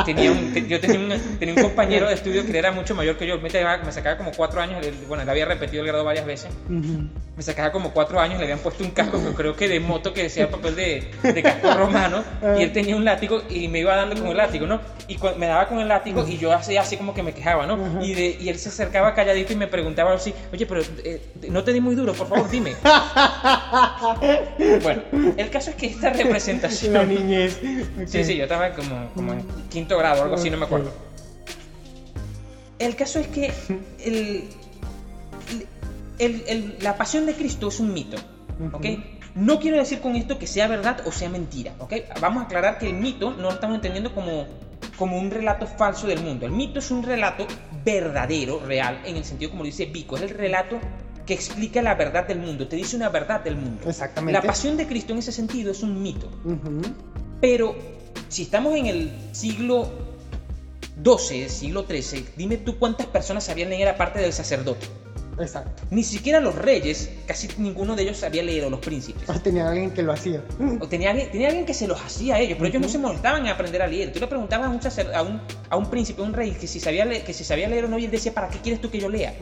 Y 0.00 0.04
tenía 0.04 0.32
un, 0.32 0.54
yo 0.54 0.80
tenía 0.80 0.98
un, 0.98 1.38
tenía 1.38 1.54
un, 1.54 1.62
compañero 1.62 2.08
de 2.08 2.14
estudio 2.14 2.44
que 2.44 2.58
era 2.58 2.72
mucho 2.72 2.94
mayor 2.94 3.16
que 3.16 3.26
yo, 3.26 3.38
me, 3.38 3.48
me 3.48 3.92
sacaba 3.92 4.16
como 4.16 4.32
cuatro 4.32 4.60
años, 4.60 4.84
bueno, 5.06 5.22
él 5.22 5.28
había 5.28 5.46
repetido 5.46 5.82
el 5.82 5.88
grado 5.88 6.04
varias 6.04 6.26
veces, 6.26 6.50
me 6.68 7.42
sacaba 7.42 7.70
como 7.72 7.92
cuatro 7.92 8.20
años, 8.20 8.38
le 8.38 8.44
habían 8.44 8.58
puesto 8.58 8.84
un 8.84 8.90
casco, 8.90 9.22
que 9.22 9.34
creo 9.34 9.56
que 9.56 9.68
de 9.68 9.80
moto 9.80 10.12
que 10.12 10.24
decía 10.24 10.44
el 10.44 10.48
papel 10.50 10.76
de, 10.76 11.10
de 11.22 11.42
casco 11.42 11.72
romano, 11.74 12.22
y 12.58 12.62
él 12.62 12.72
tenía 12.72 12.96
un 12.96 13.04
látigo 13.04 13.42
y 13.48 13.68
me 13.68 13.80
iba 13.80 13.94
dando 13.96 14.16
con 14.16 14.28
el 14.28 14.36
látigo, 14.36 14.66
¿no? 14.66 14.80
Y 15.06 15.18
me 15.36 15.46
daba 15.46 15.68
con 15.68 15.80
el 15.80 15.88
látigo 15.88 16.07
y 16.28 16.38
yo 16.38 16.52
así, 16.52 16.76
así 16.76 16.96
como 16.96 17.14
que 17.14 17.22
me 17.22 17.32
quejaba, 17.32 17.66
¿no? 17.66 18.02
y, 18.02 18.14
de, 18.14 18.38
y, 18.40 18.48
él 18.48 18.58
se 18.58 18.68
acercaba 18.68 19.14
calladito 19.14 19.52
y 19.52 19.56
me 19.56 19.66
preguntaba 19.66 20.14
así, 20.14 20.34
oye, 20.52 20.66
pero 20.66 20.82
eh, 21.04 21.20
no 21.48 21.64
te 21.64 21.72
di 21.72 21.80
muy 21.80 21.94
duro, 21.94 22.12
por 22.12 22.28
favor, 22.28 22.48
dime. 22.50 22.74
bueno, 24.82 25.02
el 25.36 25.50
caso 25.50 25.70
es 25.70 25.76
que 25.76 25.86
esta 25.86 26.10
representación... 26.10 26.92
La 26.92 27.04
niñez. 27.04 27.60
Sí, 28.06 28.24
sí, 28.24 28.36
yo 28.36 28.44
estaba 28.44 28.72
como, 28.72 29.10
como 29.14 29.32
en 29.32 29.44
quinto 29.70 29.98
grado 29.98 30.20
o 30.20 30.24
algo 30.24 30.36
así, 30.36 30.50
no 30.50 30.56
me 30.56 30.66
acuerdo. 30.66 30.92
El 32.78 32.94
caso 32.94 33.18
es 33.18 33.26
que 33.28 33.52
el, 34.04 34.44
el, 36.18 36.44
el, 36.46 36.76
la 36.80 36.96
pasión 36.96 37.26
de 37.26 37.34
Cristo 37.34 37.68
es 37.68 37.80
un 37.80 37.92
mito, 37.92 38.16
¿ok? 38.72 38.86
No 39.38 39.60
quiero 39.60 39.76
decir 39.76 40.00
con 40.00 40.16
esto 40.16 40.36
que 40.36 40.48
sea 40.48 40.66
verdad 40.66 41.00
o 41.06 41.12
sea 41.12 41.28
mentira, 41.28 41.72
¿ok? 41.78 41.94
Vamos 42.20 42.42
a 42.42 42.46
aclarar 42.46 42.78
que 42.78 42.88
el 42.88 42.94
mito 42.94 43.30
no 43.30 43.44
lo 43.44 43.52
estamos 43.52 43.76
entendiendo 43.76 44.12
como 44.12 44.46
como 44.96 45.16
un 45.16 45.30
relato 45.30 45.66
falso 45.66 46.08
del 46.08 46.20
mundo. 46.20 46.44
El 46.44 46.52
mito 46.52 46.80
es 46.80 46.90
un 46.90 47.04
relato 47.04 47.46
verdadero, 47.84 48.58
real, 48.58 49.00
en 49.04 49.16
el 49.16 49.24
sentido 49.24 49.52
como 49.52 49.62
dice 49.62 49.86
Vico, 49.86 50.16
es 50.16 50.22
el 50.22 50.30
relato 50.30 50.80
que 51.24 51.34
explica 51.34 51.80
la 51.82 51.94
verdad 51.94 52.26
del 52.26 52.40
mundo, 52.40 52.66
te 52.66 52.74
dice 52.74 52.96
una 52.96 53.08
verdad 53.10 53.40
del 53.40 53.56
mundo. 53.56 53.88
Exactamente. 53.88 54.32
La 54.32 54.42
pasión 54.42 54.76
de 54.76 54.86
Cristo 54.86 55.12
en 55.12 55.20
ese 55.20 55.30
sentido 55.30 55.70
es 55.70 55.82
un 55.82 56.02
mito. 56.02 56.28
Pero 57.40 57.76
si 58.28 58.42
estamos 58.42 58.74
en 58.74 58.86
el 58.86 59.12
siglo 59.32 59.88
XII, 61.04 61.48
siglo 61.48 61.86
XIII, 61.86 62.26
dime 62.36 62.56
tú 62.56 62.76
cuántas 62.78 63.06
personas 63.06 63.44
sabían 63.44 63.70
leer 63.70 63.88
aparte 63.88 64.18
del 64.18 64.32
sacerdote. 64.32 64.86
Exacto. 65.40 65.82
Ni 65.90 66.02
siquiera 66.02 66.40
los 66.40 66.54
reyes, 66.54 67.10
casi 67.26 67.48
ninguno 67.58 67.96
de 67.96 68.02
ellos 68.02 68.18
sabía 68.18 68.42
leer, 68.42 68.64
o 68.64 68.70
los 68.70 68.80
príncipes. 68.80 69.28
O 69.28 69.40
tenía 69.40 69.68
alguien 69.68 69.90
que 69.90 70.02
lo 70.02 70.12
hacía. 70.12 70.42
O 70.80 70.88
tenía, 70.88 71.12
tenía 71.30 71.48
alguien 71.48 71.66
que 71.66 71.74
se 71.74 71.86
los 71.86 72.00
hacía 72.00 72.36
a 72.36 72.40
ellos, 72.40 72.56
pero 72.58 72.68
ellos 72.68 72.82
no 72.82 72.88
se 72.88 72.98
molestaban 72.98 73.42
en 73.42 73.48
aprender 73.48 73.82
a 73.82 73.86
leer. 73.86 74.12
Tú 74.12 74.20
le 74.20 74.26
preguntabas 74.26 74.66
a 74.66 74.70
un, 74.70 75.14
a 75.14 75.22
un, 75.22 75.40
a 75.70 75.76
un 75.76 75.90
príncipe, 75.90 76.20
a 76.22 76.24
un 76.24 76.32
rey, 76.32 76.52
que 76.52 76.66
si, 76.66 76.80
sabía 76.80 77.04
leer, 77.04 77.24
que 77.24 77.32
si 77.32 77.44
sabía 77.44 77.68
leer 77.68 77.84
o 77.84 77.88
no, 77.88 77.98
y 77.98 78.04
él 78.04 78.10
decía, 78.10 78.32
¿para 78.32 78.48
qué 78.48 78.58
quieres 78.58 78.80
tú 78.80 78.90
que 78.90 78.98
yo 78.98 79.08
lea? 79.08 79.34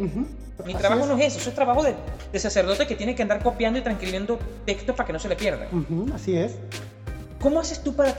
Mi 0.64 0.74
trabajo 0.74 1.06
no 1.06 1.16
es 1.18 1.26
eso, 1.26 1.38
eso 1.38 1.50
es 1.50 1.54
trabajo 1.54 1.82
de, 1.82 1.94
de, 2.32 2.38
sacerdote 2.38 2.86
que 2.86 2.96
tiene 2.96 3.14
que 3.14 3.22
andar 3.22 3.42
copiando 3.42 3.78
y 3.78 3.82
transcribiendo 3.82 4.38
textos 4.64 4.96
para 4.96 5.06
que 5.06 5.12
no 5.12 5.18
se 5.18 5.28
le 5.28 5.36
pierda. 5.36 5.68
Así 6.14 6.36
es. 6.36 6.56
¿Cómo 7.40 7.60
haces 7.60 7.82
tú 7.82 7.94
para, 7.94 8.14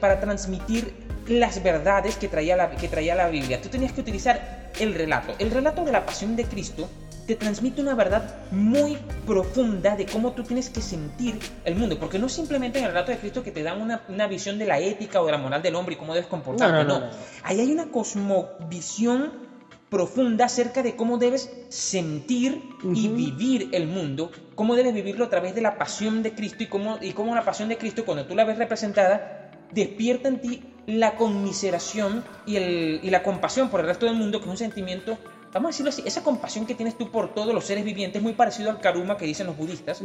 para 0.00 0.20
transmitir 0.20 0.94
las 1.28 1.62
verdades 1.62 2.16
que 2.16 2.28
traía, 2.28 2.56
la, 2.56 2.70
que 2.70 2.88
traía 2.88 3.14
la 3.14 3.28
Biblia? 3.28 3.60
Tú 3.60 3.68
tenías 3.68 3.92
que 3.92 4.00
utilizar 4.00 4.70
el 4.80 4.94
relato. 4.94 5.34
El 5.38 5.50
relato 5.50 5.84
de 5.84 5.92
la 5.92 6.06
pasión 6.06 6.36
de 6.36 6.44
Cristo 6.44 6.88
te 7.26 7.36
transmite 7.36 7.80
una 7.80 7.94
verdad 7.94 8.36
muy 8.50 8.98
profunda 9.26 9.96
de 9.96 10.06
cómo 10.06 10.32
tú 10.32 10.42
tienes 10.42 10.70
que 10.70 10.80
sentir 10.80 11.38
el 11.64 11.76
mundo, 11.76 11.98
porque 11.98 12.18
no 12.18 12.26
es 12.26 12.32
simplemente 12.32 12.78
en 12.78 12.84
el 12.84 12.90
relato 12.90 13.12
de 13.12 13.18
Cristo 13.18 13.42
que 13.42 13.52
te 13.52 13.62
dan 13.62 13.80
una, 13.80 14.02
una 14.08 14.26
visión 14.26 14.58
de 14.58 14.66
la 14.66 14.80
ética 14.80 15.20
o 15.20 15.26
de 15.26 15.32
la 15.32 15.38
moral 15.38 15.62
del 15.62 15.74
hombre 15.76 15.94
y 15.94 15.98
cómo 15.98 16.14
debes 16.14 16.28
comportarte, 16.28 16.84
no, 16.84 17.02
Ahí 17.44 17.60
hay 17.60 17.70
una 17.70 17.90
cosmovisión 17.90 19.52
profunda 19.88 20.46
acerca 20.46 20.82
de 20.82 20.96
cómo 20.96 21.18
debes 21.18 21.50
sentir 21.68 22.62
y 22.82 23.08
vivir 23.08 23.68
el 23.72 23.86
mundo, 23.86 24.30
cómo 24.54 24.74
debes 24.74 24.94
vivirlo 24.94 25.26
a 25.26 25.28
través 25.28 25.54
de 25.54 25.60
la 25.60 25.76
pasión 25.76 26.22
de 26.22 26.34
Cristo 26.34 26.62
y 26.62 26.66
cómo, 26.66 26.98
y 27.00 27.12
cómo 27.12 27.34
la 27.34 27.44
pasión 27.44 27.68
de 27.68 27.76
Cristo, 27.76 28.04
cuando 28.04 28.24
tú 28.24 28.34
la 28.34 28.44
ves 28.44 28.56
representada, 28.56 29.50
despierta 29.70 30.28
en 30.28 30.40
ti 30.40 30.62
la 30.86 31.16
conmiseración 31.16 32.24
y, 32.46 32.56
el, 32.56 33.00
y 33.02 33.10
la 33.10 33.22
compasión 33.22 33.68
por 33.68 33.80
el 33.80 33.86
resto 33.86 34.06
del 34.06 34.14
mundo, 34.14 34.38
que 34.38 34.46
es 34.46 34.50
un 34.50 34.56
sentimiento 34.56 35.18
vamos 35.52 35.68
a 35.68 35.70
decirlo 35.70 35.90
así, 35.90 36.02
esa 36.06 36.22
compasión 36.22 36.66
que 36.66 36.74
tienes 36.74 36.96
tú 36.96 37.10
por 37.10 37.34
todos 37.34 37.54
los 37.54 37.64
seres 37.64 37.84
vivientes 37.84 38.16
es 38.16 38.22
muy 38.22 38.32
parecido 38.32 38.70
al 38.70 38.80
karuma 38.80 39.16
que 39.16 39.26
dicen 39.26 39.46
los 39.46 39.56
budistas, 39.56 40.02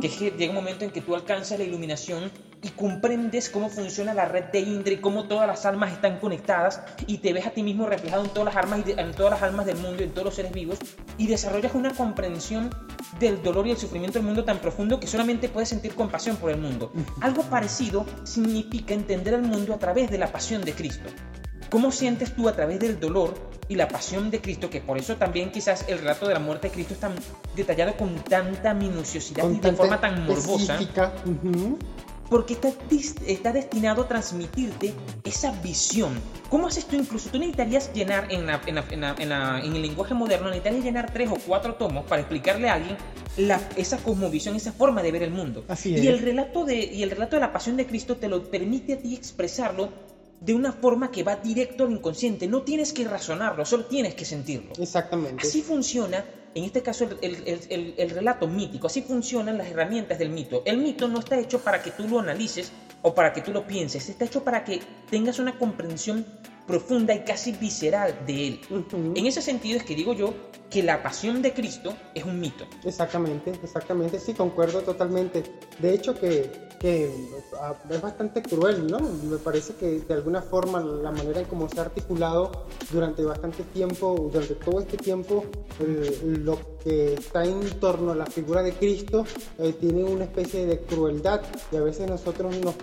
que 0.00 0.06
es 0.06 0.16
que 0.16 0.30
llega 0.32 0.50
un 0.50 0.56
momento 0.56 0.84
en 0.84 0.90
que 0.90 1.00
tú 1.00 1.14
alcanzas 1.14 1.58
la 1.58 1.64
iluminación 1.64 2.30
y 2.62 2.70
comprendes 2.70 3.48
cómo 3.50 3.68
funciona 3.68 4.12
la 4.12 4.24
red 4.24 4.44
de 4.46 4.60
Indra 4.60 4.92
y 4.92 4.96
cómo 4.96 5.24
todas 5.24 5.46
las 5.46 5.64
almas 5.66 5.92
están 5.92 6.18
conectadas 6.18 6.82
y 7.06 7.18
te 7.18 7.32
ves 7.32 7.46
a 7.46 7.50
ti 7.50 7.62
mismo 7.62 7.86
reflejado 7.86 8.24
en 8.24 8.30
todas 8.30 8.54
las 8.54 8.64
almas, 8.64 8.82
en 8.86 9.12
todas 9.12 9.32
las 9.32 9.42
almas 9.42 9.66
del 9.66 9.76
mundo 9.76 10.02
y 10.02 10.06
en 10.06 10.10
todos 10.10 10.24
los 10.26 10.34
seres 10.34 10.52
vivos 10.52 10.78
y 11.16 11.26
desarrollas 11.28 11.74
una 11.74 11.94
comprensión 11.94 12.70
del 13.20 13.42
dolor 13.42 13.66
y 13.66 13.70
el 13.70 13.78
sufrimiento 13.78 14.18
del 14.18 14.26
mundo 14.26 14.44
tan 14.44 14.58
profundo 14.58 14.98
que 14.98 15.06
solamente 15.06 15.48
puedes 15.48 15.68
sentir 15.68 15.94
compasión 15.94 16.36
por 16.36 16.50
el 16.50 16.58
mundo. 16.58 16.92
Algo 17.20 17.42
parecido 17.44 18.04
significa 18.24 18.94
entender 18.94 19.34
el 19.34 19.42
mundo 19.42 19.74
a 19.74 19.78
través 19.78 20.10
de 20.10 20.18
la 20.18 20.32
pasión 20.32 20.64
de 20.64 20.72
Cristo. 20.72 21.08
¿Cómo 21.70 21.92
sientes 21.92 22.34
tú 22.34 22.48
a 22.48 22.56
través 22.56 22.80
del 22.80 22.98
dolor 22.98 23.34
y 23.68 23.74
la 23.74 23.88
pasión 23.88 24.30
de 24.30 24.40
Cristo, 24.40 24.70
que 24.70 24.80
por 24.80 24.96
eso 24.96 25.16
también 25.16 25.50
quizás 25.52 25.84
el 25.88 25.98
relato 25.98 26.26
de 26.26 26.34
la 26.34 26.40
muerte 26.40 26.68
de 26.68 26.74
Cristo 26.74 26.94
es 26.94 27.00
tan 27.00 27.12
detallado 27.54 27.96
con 27.96 28.14
tanta 28.24 28.72
minuciosidad 28.72 29.48
y 29.50 29.58
de 29.58 29.72
forma 29.72 30.00
tan 30.00 30.26
morbosa? 30.26 30.78
Porque 32.30 32.52
está, 32.52 32.68
está, 33.26 33.52
destinado 33.52 34.02
a 34.02 34.08
transmitirte 34.08 34.92
esa 35.24 35.50
visión. 35.62 36.12
¿Cómo 36.50 36.66
haces 36.66 36.84
tú 36.84 36.96
incluso? 36.96 37.30
Tú 37.30 37.38
necesitarías 37.38 37.90
llenar 37.94 38.30
en, 38.30 38.50
en, 38.50 39.74
el 39.74 39.82
lenguaje 39.82 40.12
moderno, 40.12 40.48
necesitarías 40.48 40.84
llenar 40.84 41.10
tres 41.10 41.30
o 41.30 41.36
cuatro 41.46 41.76
tomos 41.76 42.04
para 42.04 42.20
explicarle 42.20 42.68
a 42.68 42.74
alguien 42.74 42.98
la, 43.38 43.58
esa 43.76 43.96
cosmovisión, 43.96 44.56
esa 44.56 44.72
forma 44.72 45.02
de 45.02 45.10
ver 45.10 45.22
el 45.22 45.30
mundo. 45.30 45.64
Así 45.68 45.94
es. 45.94 46.04
Y 46.04 46.08
el, 46.08 46.18
relato 46.18 46.66
de, 46.66 46.76
y 46.76 47.02
el 47.02 47.10
relato 47.10 47.36
de 47.36 47.40
la 47.40 47.52
pasión 47.52 47.78
de 47.78 47.86
Cristo 47.86 48.18
te 48.18 48.28
lo 48.28 48.42
permite 48.44 48.94
a 48.94 48.98
ti 48.98 49.14
expresarlo 49.14 49.88
de 50.40 50.54
una 50.54 50.72
forma 50.72 51.10
que 51.10 51.22
va 51.22 51.36
directo 51.36 51.84
al 51.84 51.92
inconsciente. 51.92 52.46
No 52.46 52.62
tienes 52.62 52.92
que 52.92 53.04
razonarlo, 53.04 53.64
solo 53.64 53.86
tienes 53.86 54.14
que 54.14 54.24
sentirlo. 54.24 54.72
Exactamente. 54.78 55.46
Así 55.46 55.62
funciona, 55.62 56.24
en 56.54 56.64
este 56.64 56.82
caso, 56.82 57.08
el, 57.20 58.10
relato 58.10 58.46
mítico. 58.46 58.86
Así 58.86 59.02
funcionan 59.02 59.58
las 59.58 59.68
herramientas 59.68 60.18
del 60.18 60.30
mito. 60.30 60.62
El 60.64 60.78
mito 60.78 61.08
no 61.08 61.20
está 61.20 61.38
hecho 61.38 61.60
para 61.60 61.82
que 61.82 61.90
tú 61.90 62.06
lo 62.08 62.20
analices 62.20 62.72
o 63.02 63.14
para 63.14 63.32
que 63.32 63.40
tú 63.40 63.52
lo 63.52 63.66
pienses. 63.66 64.08
Está 64.08 64.24
hecho 64.24 64.44
para 64.44 64.64
que 64.64 64.80
tengas 65.10 65.38
una 65.38 65.58
comprensión 65.58 66.24
profunda 66.66 67.14
y 67.14 67.20
casi 67.20 67.52
visceral 67.52 68.14
de 68.26 68.48
él. 68.48 68.60
En 68.92 69.26
ese 69.26 69.40
sentido 69.40 69.78
es 69.78 69.84
que 69.84 69.94
digo 69.94 70.12
yo 70.12 70.34
que 70.68 70.82
la 70.82 71.02
pasión 71.02 71.40
de 71.40 71.54
Cristo 71.54 71.96
es 72.14 72.24
un 72.24 72.38
mito. 72.38 72.66
Exactamente, 72.84 73.52
exactamente, 73.62 74.20
sí, 74.20 74.34
concuerdo 74.34 74.82
totalmente. 74.82 75.42
De 75.78 75.94
hecho 75.94 76.14
que 76.14 76.67
que 76.78 77.10
ah, 77.60 77.74
es 77.90 78.00
bastante 78.00 78.42
cruel, 78.42 78.86
¿no? 78.86 78.98
Me 79.00 79.38
parece 79.38 79.74
que 79.74 80.00
de 80.00 80.14
alguna 80.14 80.42
forma 80.42 80.80
la 80.80 81.10
manera 81.10 81.40
en 81.40 81.46
cómo 81.46 81.68
se 81.68 81.78
ha 81.80 81.84
articulado 81.84 82.50
durante 82.90 83.24
bastante 83.24 83.62
tiempo, 83.64 84.30
durante 84.32 84.54
todo 84.54 84.80
este 84.80 84.96
tiempo, 84.96 85.44
lo 86.24 86.58
que 86.82 87.14
está 87.14 87.44
en 87.44 87.60
torno 87.80 88.12
a 88.12 88.14
la 88.14 88.26
figura 88.26 88.62
de 88.62 88.72
Cristo 88.72 89.24
eh, 89.58 89.74
tiene 89.78 90.04
una 90.04 90.24
especie 90.24 90.66
de 90.66 90.80
crueldad 90.80 91.42
y 91.72 91.76
a 91.76 91.82
veces 91.82 92.08
nosotros 92.08 92.56
nos 92.58 92.74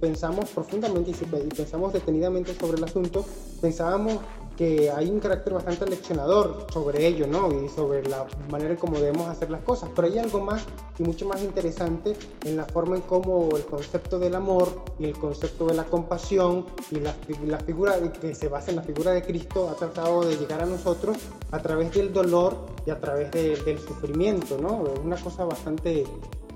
pensamos 0.00 0.50
profundamente 0.50 1.10
y 1.10 1.48
pensamos 1.54 1.92
detenidamente 1.92 2.54
sobre 2.54 2.78
el 2.78 2.84
asunto, 2.84 3.24
pensábamos 3.60 4.18
que 4.58 4.90
hay 4.90 5.08
un 5.08 5.20
carácter 5.20 5.54
bastante 5.54 5.86
leccionador 5.86 6.66
sobre 6.72 7.06
ello, 7.06 7.28
¿no? 7.28 7.48
Y 7.62 7.68
sobre 7.68 8.02
la 8.08 8.26
manera 8.50 8.72
en 8.72 8.76
cómo 8.76 8.98
debemos 8.98 9.28
hacer 9.28 9.50
las 9.50 9.62
cosas. 9.62 9.88
Pero 9.94 10.08
hay 10.08 10.18
algo 10.18 10.40
más 10.40 10.64
y 10.98 11.04
mucho 11.04 11.28
más 11.28 11.44
interesante 11.44 12.16
en 12.44 12.56
la 12.56 12.64
forma 12.64 12.96
en 12.96 13.02
cómo 13.02 13.50
el 13.54 13.64
concepto 13.64 14.18
del 14.18 14.34
amor 14.34 14.68
y 14.98 15.04
el 15.04 15.16
concepto 15.16 15.66
de 15.66 15.74
la 15.74 15.84
compasión 15.84 16.66
y 16.90 16.96
la, 16.96 17.14
la 17.46 17.60
figura 17.60 17.94
que 18.20 18.34
se 18.34 18.48
basa 18.48 18.70
en 18.70 18.76
la 18.76 18.82
figura 18.82 19.12
de 19.12 19.22
Cristo 19.22 19.68
ha 19.68 19.76
tratado 19.76 20.24
de 20.24 20.36
llegar 20.36 20.60
a 20.60 20.66
nosotros 20.66 21.16
a 21.52 21.62
través 21.62 21.94
del 21.94 22.12
dolor 22.12 22.56
y 22.84 22.90
a 22.90 23.00
través 23.00 23.30
del 23.30 23.78
sufrimiento, 23.78 24.58
¿no? 24.60 24.92
Es 24.92 24.98
una 24.98 25.16
cosa 25.16 25.44
bastante 25.44 26.04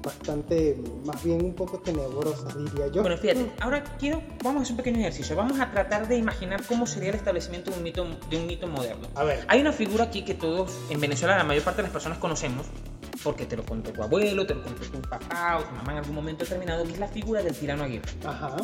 bastante, 0.02 0.76
más 1.04 1.22
bien 1.22 1.44
un 1.44 1.54
poco 1.54 1.78
tenebrosa, 1.78 2.48
diría 2.56 2.88
yo. 2.88 3.02
Bueno, 3.02 3.16
fíjate, 3.16 3.52
ahora 3.60 3.84
quiero, 3.98 4.22
vamos 4.42 4.60
a 4.60 4.62
hacer 4.62 4.72
un 4.72 4.76
pequeño 4.78 4.98
ejercicio. 5.00 5.36
Vamos 5.36 5.60
a 5.60 5.70
tratar 5.70 6.08
de 6.08 6.16
imaginar 6.16 6.62
cómo 6.66 6.86
sería 6.86 7.10
el 7.10 7.16
establecimiento 7.16 7.70
de 7.70 7.76
un 7.76 7.82
mito, 7.82 8.06
de 8.28 8.36
un 8.36 8.46
mito 8.46 8.66
moderno. 8.66 9.08
A 9.14 9.24
ver. 9.24 9.44
Hay 9.48 9.60
una 9.60 9.72
figura 9.72 10.04
aquí 10.04 10.24
que 10.24 10.34
todos, 10.34 10.72
en 10.90 11.00
Venezuela, 11.00 11.36
la 11.36 11.44
mayor 11.44 11.62
parte 11.62 11.78
de 11.78 11.84
las 11.84 11.92
personas 11.92 12.18
conocemos, 12.18 12.66
porque 13.22 13.46
te 13.46 13.56
lo 13.56 13.64
contó 13.64 13.92
tu 13.92 14.02
abuelo, 14.02 14.46
te 14.46 14.54
lo 14.54 14.62
contó 14.62 14.82
tu 14.82 15.00
papá 15.02 15.58
o 15.58 15.64
tu 15.64 15.74
mamá 15.74 15.92
en 15.92 15.98
algún 15.98 16.14
momento 16.14 16.44
determinado, 16.44 16.84
que 16.84 16.92
es 16.92 16.98
la 16.98 17.08
figura 17.08 17.42
del 17.42 17.54
tirano 17.54 17.84
Aguirre. 17.84 18.10
Ajá. 18.24 18.56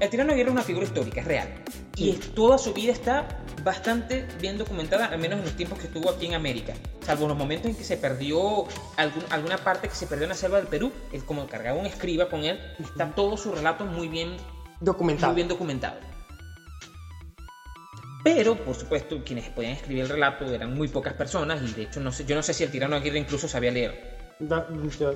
El 0.00 0.10
tirano 0.10 0.32
Aguirre 0.32 0.48
es 0.48 0.52
una 0.52 0.62
figura 0.62 0.86
histórica, 0.86 1.20
es 1.20 1.26
real. 1.26 1.48
Y 1.96 2.12
toda 2.12 2.58
su 2.58 2.72
vida 2.72 2.92
está 2.92 3.28
bastante 3.62 4.26
bien 4.40 4.58
documentada, 4.58 5.06
al 5.06 5.18
menos 5.18 5.38
en 5.38 5.44
los 5.44 5.56
tiempos 5.56 5.78
que 5.78 5.86
estuvo 5.86 6.10
aquí 6.10 6.26
en 6.26 6.34
América. 6.34 6.74
Salvo 7.04 7.28
los 7.28 7.36
momentos 7.36 7.70
en 7.70 7.76
que 7.76 7.84
se 7.84 7.96
perdió 7.96 8.66
alguna 8.96 9.58
parte 9.58 9.88
que 9.88 9.94
se 9.94 10.06
perdió 10.06 10.24
en 10.24 10.30
la 10.30 10.34
selva 10.34 10.58
del 10.58 10.66
Perú, 10.66 10.90
él 11.12 11.24
como 11.24 11.46
cargaba 11.46 11.78
un 11.78 11.86
escriba 11.86 12.28
con 12.28 12.44
él, 12.44 12.58
está 12.78 13.14
todo 13.14 13.36
su 13.36 13.52
relato 13.52 13.84
muy 13.84 14.08
bien 14.08 14.36
documentado. 14.80 15.32
Muy 15.32 15.36
bien 15.36 15.48
documentado. 15.48 16.11
Pero, 18.24 18.56
por 18.56 18.74
supuesto, 18.74 19.22
quienes 19.24 19.48
podían 19.48 19.72
escribir 19.72 20.04
el 20.04 20.08
relato 20.08 20.44
eran 20.52 20.74
muy 20.74 20.88
pocas 20.88 21.14
personas 21.14 21.60
y 21.62 21.72
de 21.72 21.82
hecho 21.82 22.00
no 22.00 22.12
sé, 22.12 22.24
yo 22.24 22.36
no 22.36 22.42
sé 22.42 22.54
si 22.54 22.62
el 22.62 22.70
tirano 22.70 22.94
Aguirre 22.94 23.18
incluso 23.18 23.48
sabía 23.48 23.72
leer 23.72 24.22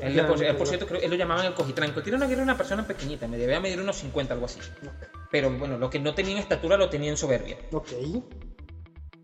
él, 0.03 0.27
por, 0.57 0.69
cierto, 0.69 0.87
él 0.95 1.11
lo 1.11 1.17
llamaban 1.17 1.47
el 1.47 1.55
cojitranco. 1.55 2.01
El 2.01 2.15
Aguirre 2.15 2.35
era 2.35 2.43
una 2.43 2.57
persona 2.57 2.87
pequeñita, 2.87 3.27
me 3.27 3.37
debía 3.39 3.61
medir 3.61 3.81
unos 3.81 3.97
50, 3.97 4.35
algo 4.35 4.47
así. 4.47 4.61
Pero 5.31 5.51
bueno, 5.51 5.79
lo 5.79 5.91
que 5.91 5.99
no 5.99 6.15
tenía 6.15 6.33
en 6.33 6.39
estatura 6.39 6.77
lo 6.77 6.89
tenía 6.89 7.11
en 7.11 7.17
soberbia. 7.17 7.57
Ok. 7.73 7.89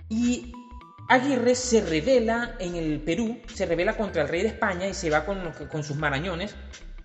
Y 0.09 0.53
Aguirre 1.09 1.55
se 1.55 1.83
revela 1.83 2.57
en 2.59 2.75
el 2.75 3.01
Perú, 3.01 3.41
se 3.55 3.67
revela 3.67 3.97
contra 3.97 4.23
el 4.23 4.29
rey 4.29 4.43
de 4.43 4.49
España 4.49 4.89
y 4.89 4.95
se 4.95 5.11
va 5.11 5.25
con, 5.25 5.53
con 5.71 5.85
sus 5.85 5.97
marañones 5.97 6.57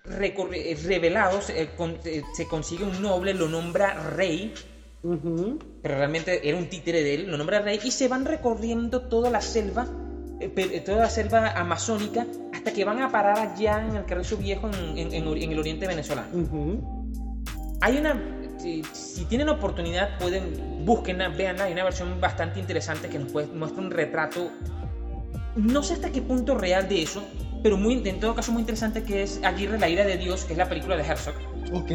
revelados. 0.04 1.50
Eh, 1.50 1.70
eh, 2.04 2.22
se 2.34 2.48
consigue 2.48 2.84
un 2.84 3.00
noble, 3.00 3.34
lo 3.34 3.48
nombra 3.48 3.94
rey. 4.10 4.54
Pero 5.02 5.58
realmente 5.82 6.48
era 6.48 6.58
un 6.58 6.68
títere 6.68 7.02
de 7.02 7.14
él, 7.14 7.30
lo 7.30 7.36
nombra 7.36 7.60
rey 7.60 7.78
y 7.84 7.90
se 7.90 8.08
van 8.08 8.24
recorriendo 8.24 9.02
toda 9.02 9.30
la 9.30 9.40
selva 9.40 9.86
eh, 10.40 10.82
toda 10.84 10.98
la 10.98 11.10
selva 11.10 11.50
amazónica 11.50 12.24
hasta 12.54 12.72
que 12.72 12.84
van 12.84 13.00
a 13.02 13.10
parar 13.10 13.38
allá 13.38 13.84
en 13.84 13.96
el 13.96 14.04
Carrizo 14.04 14.36
Viejo 14.36 14.70
en, 14.94 15.12
el 15.12 15.58
oriente 15.58 15.86
venezolano. 15.86 16.28
Hay 17.80 17.96
una, 17.96 18.20
si, 18.58 19.24
tienen 19.28 19.48
oportunidad 19.48 20.16
pueden, 20.18 20.84
búsquenla, 20.84 21.28
veanla, 21.30 21.64
hay 21.64 21.72
una 21.72 21.84
versión 21.84 22.20
bastante 22.20 22.60
interesante 22.60 23.08
que 23.08 23.18
nos 23.18 23.32
muestra 23.32 23.82
un 23.82 23.90
retrato, 23.90 24.50
no 25.56 25.82
sé 25.82 25.94
hasta 25.94 26.10
qué 26.10 26.22
punto 26.22 26.56
real 26.56 26.88
de 26.88 27.02
eso, 27.02 27.22
pero 27.62 27.76
muy, 27.76 28.00
en 28.08 28.20
todo 28.20 28.36
caso 28.36 28.52
muy 28.52 28.60
interesante 28.60 29.02
que 29.02 29.24
es 29.24 29.40
Aguirre, 29.42 29.78
la 29.78 29.88
ira 29.88 30.04
de 30.04 30.16
Dios, 30.18 30.44
que 30.44 30.52
es 30.52 30.58
la 30.58 30.68
película 30.68 30.96
de 30.96 31.02
Herzog. 31.02 31.34
Ok, 31.72 31.90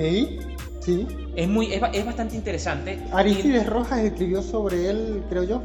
sí. 0.84 1.08
Es, 1.36 1.48
muy, 1.48 1.74
es, 1.74 2.06
bastante 2.06 2.36
interesante. 2.36 3.00
Aristides 3.12 3.66
Rojas 3.68 4.00
escribió 4.00 4.42
sobre 4.42 4.90
él, 4.90 5.24
creo 5.30 5.44
yo. 5.44 5.64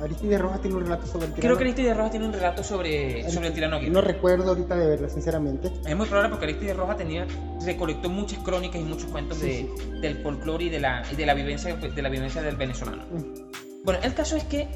Aristides 0.00 0.40
Rojas 0.40 0.62
tiene 0.62 0.76
un 0.76 0.84
relato 0.84 1.06
sobre 1.06 1.26
el 1.26 1.34
tirano. 1.34 1.42
Creo 1.42 1.58
que 1.58 1.64
Aristides 1.64 1.96
Rojas 1.96 2.10
tiene 2.10 2.26
un 2.26 2.32
relato 2.32 2.64
sobre 2.64 3.20
el, 3.20 3.30
sobre 3.30 3.48
el 3.48 3.52
tirano 3.52 3.80
No 3.82 4.00
recuerdo 4.00 4.48
ahorita 4.48 4.74
de 4.76 4.86
verlo, 4.86 5.10
sinceramente. 5.10 5.70
Es 5.86 5.96
muy 5.96 6.06
probable 6.06 6.30
porque 6.30 6.46
Aristides 6.46 6.76
Rojas 6.76 6.96
tenía, 6.96 7.26
recolectó 7.64 8.08
muchas 8.08 8.38
crónicas 8.38 8.80
y 8.80 8.84
muchos 8.84 9.10
cuentos 9.10 9.40
de, 9.40 9.68
del 10.00 10.22
folclore 10.22 10.64
y 10.64 10.68
de 10.70 10.80
la, 10.80 11.02
de 11.02 11.26
la 11.26 11.34
vivencia, 11.34 11.76
de 11.76 12.02
la 12.02 12.08
vivencia 12.08 12.40
del 12.40 12.56
venezolano. 12.56 13.04
Mm. 13.10 13.82
Bueno, 13.84 14.00
el 14.02 14.14
caso 14.14 14.36
es 14.36 14.44
que 14.44 14.68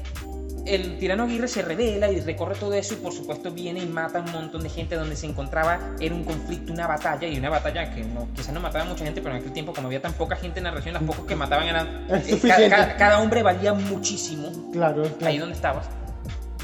el 0.65 0.97
tirano 0.97 1.23
Aguirre 1.23 1.47
se 1.47 1.61
revela 1.61 2.11
y 2.11 2.19
recorre 2.19 2.55
todo 2.55 2.73
eso 2.73 2.95
y 2.95 2.97
por 2.97 3.13
supuesto 3.13 3.51
viene 3.51 3.81
y 3.81 3.85
mata 3.85 4.19
a 4.19 4.21
un 4.21 4.31
montón 4.31 4.63
de 4.63 4.69
gente 4.69 4.95
donde 4.95 5.15
se 5.15 5.27
encontraba, 5.27 5.95
era 5.99 6.15
un 6.15 6.23
conflicto, 6.23 6.73
una 6.73 6.87
batalla 6.87 7.27
y 7.27 7.37
una 7.37 7.49
batalla 7.49 7.93
que 7.93 8.03
no, 8.03 8.27
quizás 8.33 8.53
no 8.53 8.59
mataba 8.59 8.85
a 8.85 8.87
mucha 8.87 9.05
gente, 9.05 9.21
pero 9.21 9.35
en 9.35 9.41
aquel 9.41 9.53
tiempo 9.53 9.73
como 9.73 9.87
había 9.87 10.01
tan 10.01 10.13
poca 10.13 10.35
gente 10.35 10.59
en 10.59 10.65
la 10.65 10.71
región, 10.71 10.93
las 10.93 11.03
pocos 11.03 11.25
que 11.25 11.35
mataban 11.35 11.67
eran... 11.67 12.07
Eh, 12.09 12.69
cada, 12.97 13.19
hombre 13.19 13.43
valía 13.43 13.73
muchísimo. 13.73 14.51
Claro, 14.71 15.03
Ahí 15.23 15.37
donde 15.37 15.55
estabas. 15.55 15.87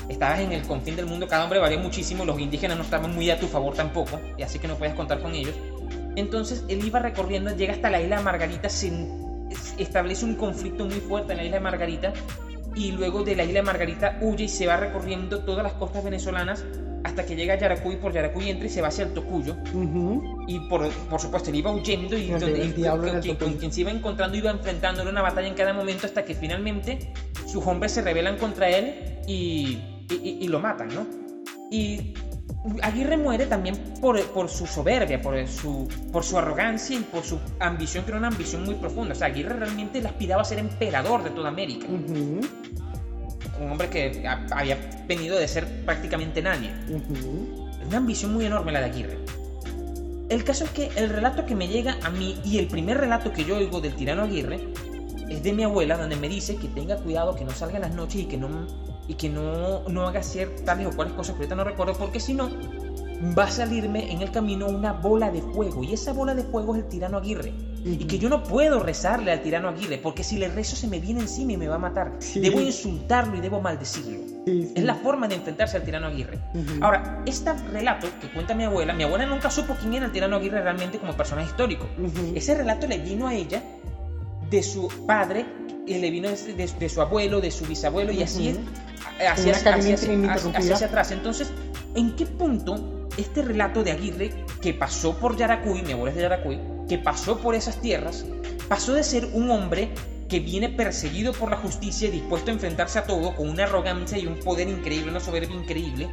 Estabas 0.10 0.40
en 0.40 0.52
el 0.52 0.64
confín 0.64 0.96
del 0.96 1.06
mundo, 1.06 1.28
cada 1.28 1.44
hombre 1.44 1.60
valía 1.60 1.78
muchísimo, 1.78 2.26
los 2.26 2.40
indígenas 2.40 2.78
no 2.78 2.84
estaban 2.84 3.14
muy 3.14 3.30
a 3.30 3.40
tu 3.40 3.48
favor 3.48 3.76
tampoco, 3.76 4.20
y 4.38 4.42
así 4.42 4.60
que 4.60 4.68
no 4.68 4.76
puedes 4.76 4.96
contar 4.96 5.22
con 5.22 5.36
ellos. 5.36 5.54
Entonces 6.16 6.66
él 6.68 6.84
iba 6.84 7.00
recorriendo, 7.00 7.56
llega 7.56 7.74
hasta 7.74 7.90
la 7.90 8.02
isla 8.02 8.18
de 8.18 8.24
Margarita, 8.24 8.68
se 8.68 8.92
establece 9.78 10.26
un 10.26 10.36
conflicto 10.36 10.86
muy 10.86 11.00
fuerte 11.00 11.34
en 11.34 11.38
la 11.38 11.44
isla 11.46 11.58
de 11.58 11.64
Margarita 11.64 12.14
y 12.76 12.92
luego 12.92 13.24
de 13.24 13.36
la 13.36 13.44
isla 13.44 13.60
de 13.60 13.64
Margarita 13.64 14.18
huye 14.22 14.46
y 14.46 14.50
se 14.50 14.68
va 14.68 14.78
recorriendo 14.78 15.40
todas 15.40 15.64
las 15.64 15.74
costas 15.74 16.04
venezolanas 16.04 16.66
hasta 17.04 17.26
que 17.26 17.36
llega 17.36 17.56
a 17.56 17.58
Yaracuy, 17.58 17.96
por 17.96 18.14
Yaracuy 18.14 18.50
entra 18.50 18.68
y 18.68 18.70
se 18.70 18.82
va 18.82 18.90
hacia 18.90 19.06
el 19.06 19.14
Tocuyo. 19.14 19.58
Y 20.48 20.60
por, 20.70 20.88
por, 20.90 21.20
supuesto, 21.20 21.50
él 21.50 21.56
iba 21.58 21.72
huyendo 21.72 22.16
y, 22.18 22.30
con, 22.30 23.54
quien 23.54 23.72
se 23.72 23.82
iba 23.82 23.92
encontrando 23.92 24.38
iba 24.38 24.52
enfrentando 24.52 25.02
una 25.04 25.22
batalla 25.22 25.48
en 25.48 25.56
cada 25.56 25.74
momento 25.74 26.06
hasta 26.06 26.24
que 26.24 26.36
finalmente 26.36 27.12
sus 27.48 27.66
hombres 27.66 27.92
se 27.92 28.02
rebelan 28.02 28.38
contra 28.38 28.70
él 28.70 29.20
y, 29.28 29.80
y 30.10 30.48
lo 30.48 30.60
matan, 30.60 30.90
¿no? 30.90 31.08
Y 31.72 32.14
Aguirre 32.82 33.18
muere 33.18 33.46
también 33.46 33.76
por, 34.00 34.22
por, 34.32 34.50
su 34.50 34.66
soberbia, 34.66 35.22
por 35.22 35.48
su, 35.48 35.88
por 36.12 36.24
su 36.24 36.38
arrogancia 36.38 36.98
y 36.98 37.02
por 37.02 37.24
su 37.24 37.40
ambición, 37.60 38.04
que 38.04 38.12
era 38.12 38.20
una 38.20 38.28
ambición 38.28 38.64
muy 38.64 38.76
profunda. 38.76 39.14
O 39.14 39.16
sea, 39.16 39.28
Aguirre 39.28 39.56
realmente 39.56 40.02
le 40.02 40.08
aspiraba 40.08 40.42
a 40.42 40.46
ser 40.46 40.60
emperador 40.60 41.24
de 41.24 41.32
toda 41.32 41.50
América. 41.50 41.88
Un 41.88 42.42
hombre 43.70 43.90
que 43.90 44.28
había 44.52 44.78
venido 45.08 45.38
de 45.38 45.48
ser 45.48 45.68
prácticamente 45.86 46.42
nadie. 46.42 46.72
Una 47.88 47.98
ambición 47.98 48.34
muy 48.34 48.46
enorme 48.46 48.72
la 48.72 48.80
de 48.80 48.86
Aguirre. 48.86 49.18
El 50.30 50.44
caso 50.44 50.64
es 50.64 50.70
que 50.70 50.90
el 50.96 51.10
relato 51.10 51.46
que 51.46 51.56
me 51.56 51.68
llega 51.68 51.98
a 52.04 52.10
mí 52.10 52.40
y 52.46 52.58
el 52.58 52.68
primer 52.68 52.98
relato 52.98 53.34
que 53.34 53.44
yo 53.44 53.58
oigo 53.58 53.82
del 53.82 53.96
tirano 53.96 54.24
Aguirre 54.24 54.62
es 55.30 55.44
de 55.44 55.54
mi 55.54 55.64
abuela, 55.64 55.98
donde 55.98 56.16
me 56.16 56.30
dice 56.30 56.56
que 56.56 56.68
tenga 56.68 56.96
cuidado, 56.98 57.36
que 57.36 57.44
no 57.44 57.52
salga 57.52 57.76
en 57.76 57.82
las 57.82 57.96
noches 57.96 58.22
y 58.22 58.26
que 58.26 58.38
no 58.38 58.48
y 59.12 59.16
que 59.16 59.28
no, 59.28 59.84
no 59.90 60.08
haga 60.08 60.22
hacer 60.22 60.56
tales 60.64 60.88
o 60.88 60.96
cuales 60.96 61.14
cosas 61.14 61.36
que 61.36 61.40
ahorita 61.40 61.56
no 61.56 61.66
recuerdo, 61.66 61.94
porque 61.96 62.22
si 62.22 62.34
no, 62.34 62.50
va 63.38 63.44
a 63.44 63.52
salirme 63.52 64.10
en 64.10 64.22
el 64.22 64.32
camino 64.32 64.68
una 64.68 64.94
bola 64.94 65.30
de 65.30 65.42
fuego. 65.42 65.84
Y 65.84 65.92
esa 65.92 66.14
bola 66.14 66.34
de 66.34 66.44
fuego 66.44 66.76
es 66.76 66.84
el 66.84 66.88
tirano 66.88 67.18
Aguirre. 67.18 67.52
Y 67.84 68.06
que 68.06 68.20
yo 68.20 68.30
no 68.30 68.42
puedo 68.44 68.80
rezarle 68.80 69.34
al 69.34 69.42
tirano 69.42 69.68
Aguirre, 69.68 69.98
porque 69.98 70.24
si 70.24 70.38
le 70.38 70.48
rezo 70.48 70.78
se 70.78 70.88
me 70.88 71.02
viene 71.02 71.20
encima 71.20 71.52
y 71.52 71.58
me 71.58 71.68
va 71.68 71.76
a 71.76 71.80
matar. 71.80 72.18
Debo 72.36 72.62
insultarlo 72.62 73.36
y 73.36 73.42
debo 73.42 73.60
maldecirlo. 73.60 74.18
Es 74.46 74.84
la 74.84 74.96
forma 74.96 75.28
de 75.28 75.36
enfrentarse 75.36 75.76
al 75.76 75.84
tirano 75.84 76.08
Aguirre. 76.08 76.40
Ahora, 76.80 77.22
este 77.26 77.52
relato 77.74 78.08
que 78.22 78.32
cuenta 78.32 78.56
mi 78.56 78.64
abuela, 78.64 78.94
mi 78.94 79.04
abuela 79.04 79.26
nunca 79.26 79.52
supo 79.52 79.76
quién 79.78 79.96
era 79.96 80.06
el 80.06 80.14
tirano 80.14 80.38
Aguirre 80.38 80.62
realmente 80.62 81.00
como 81.00 81.12
personaje 81.18 81.50
histórico. 81.50 81.86
Ese 82.34 82.56
relato 82.56 82.88
le 82.88 82.98
vino 83.00 83.28
a 83.28 83.34
ella 83.34 83.62
de 84.50 84.64
su 84.64 84.88
padre, 85.06 85.46
y 85.92 86.00
le 86.00 86.12
vino 86.12 86.30
de, 86.30 86.68
de, 86.68 86.90
su 86.90 87.02
abuelo, 87.02 87.42
de 87.42 87.52
su 87.52 87.66
bisabuelo, 87.66 88.12
y 88.12 88.24
así 88.24 88.50
es 88.50 88.58
hacia, 89.30 89.54
hacia, 89.54 90.86
atrás. 90.86 91.12
Entonces, 91.12 91.52
¿en 91.96 92.16
qué 92.16 92.26
punto 92.26 93.08
este 93.18 93.42
relato 93.42 93.84
de 93.84 93.92
Aguirre, 93.92 94.32
que 94.62 94.74
pasó 94.74 95.18
por 95.18 95.38
Yaracuy, 95.38 95.82
mi 95.82 95.94
abuelo 95.94 96.10
es 96.10 96.16
de 96.16 96.22
Yaracuy, 96.22 96.60
que 96.88 96.98
pasó 96.98 97.38
por 97.40 97.56
esas 97.56 97.82
tierras, 97.82 98.26
pasó 98.68 98.94
de 98.94 99.04
ser 99.04 99.26
un 99.34 99.50
hombre 99.52 99.94
que 100.30 100.40
viene 100.40 100.70
perseguido 100.70 101.34
por 101.34 101.50
la 101.52 101.58
justicia, 101.58 102.10
dispuesto 102.10 102.52
a 102.52 102.54
enfrentarse 102.54 103.00
a 103.00 103.04
todo, 103.04 103.36
con 103.36 103.50
una 103.50 103.64
arrogancia 103.66 104.18
y 104.18 104.28
un 104.28 104.40
poder 104.40 104.70
increíble, 104.70 105.12
una 105.12 105.20
soberbia 105.20 105.56
increíble, 105.56 106.10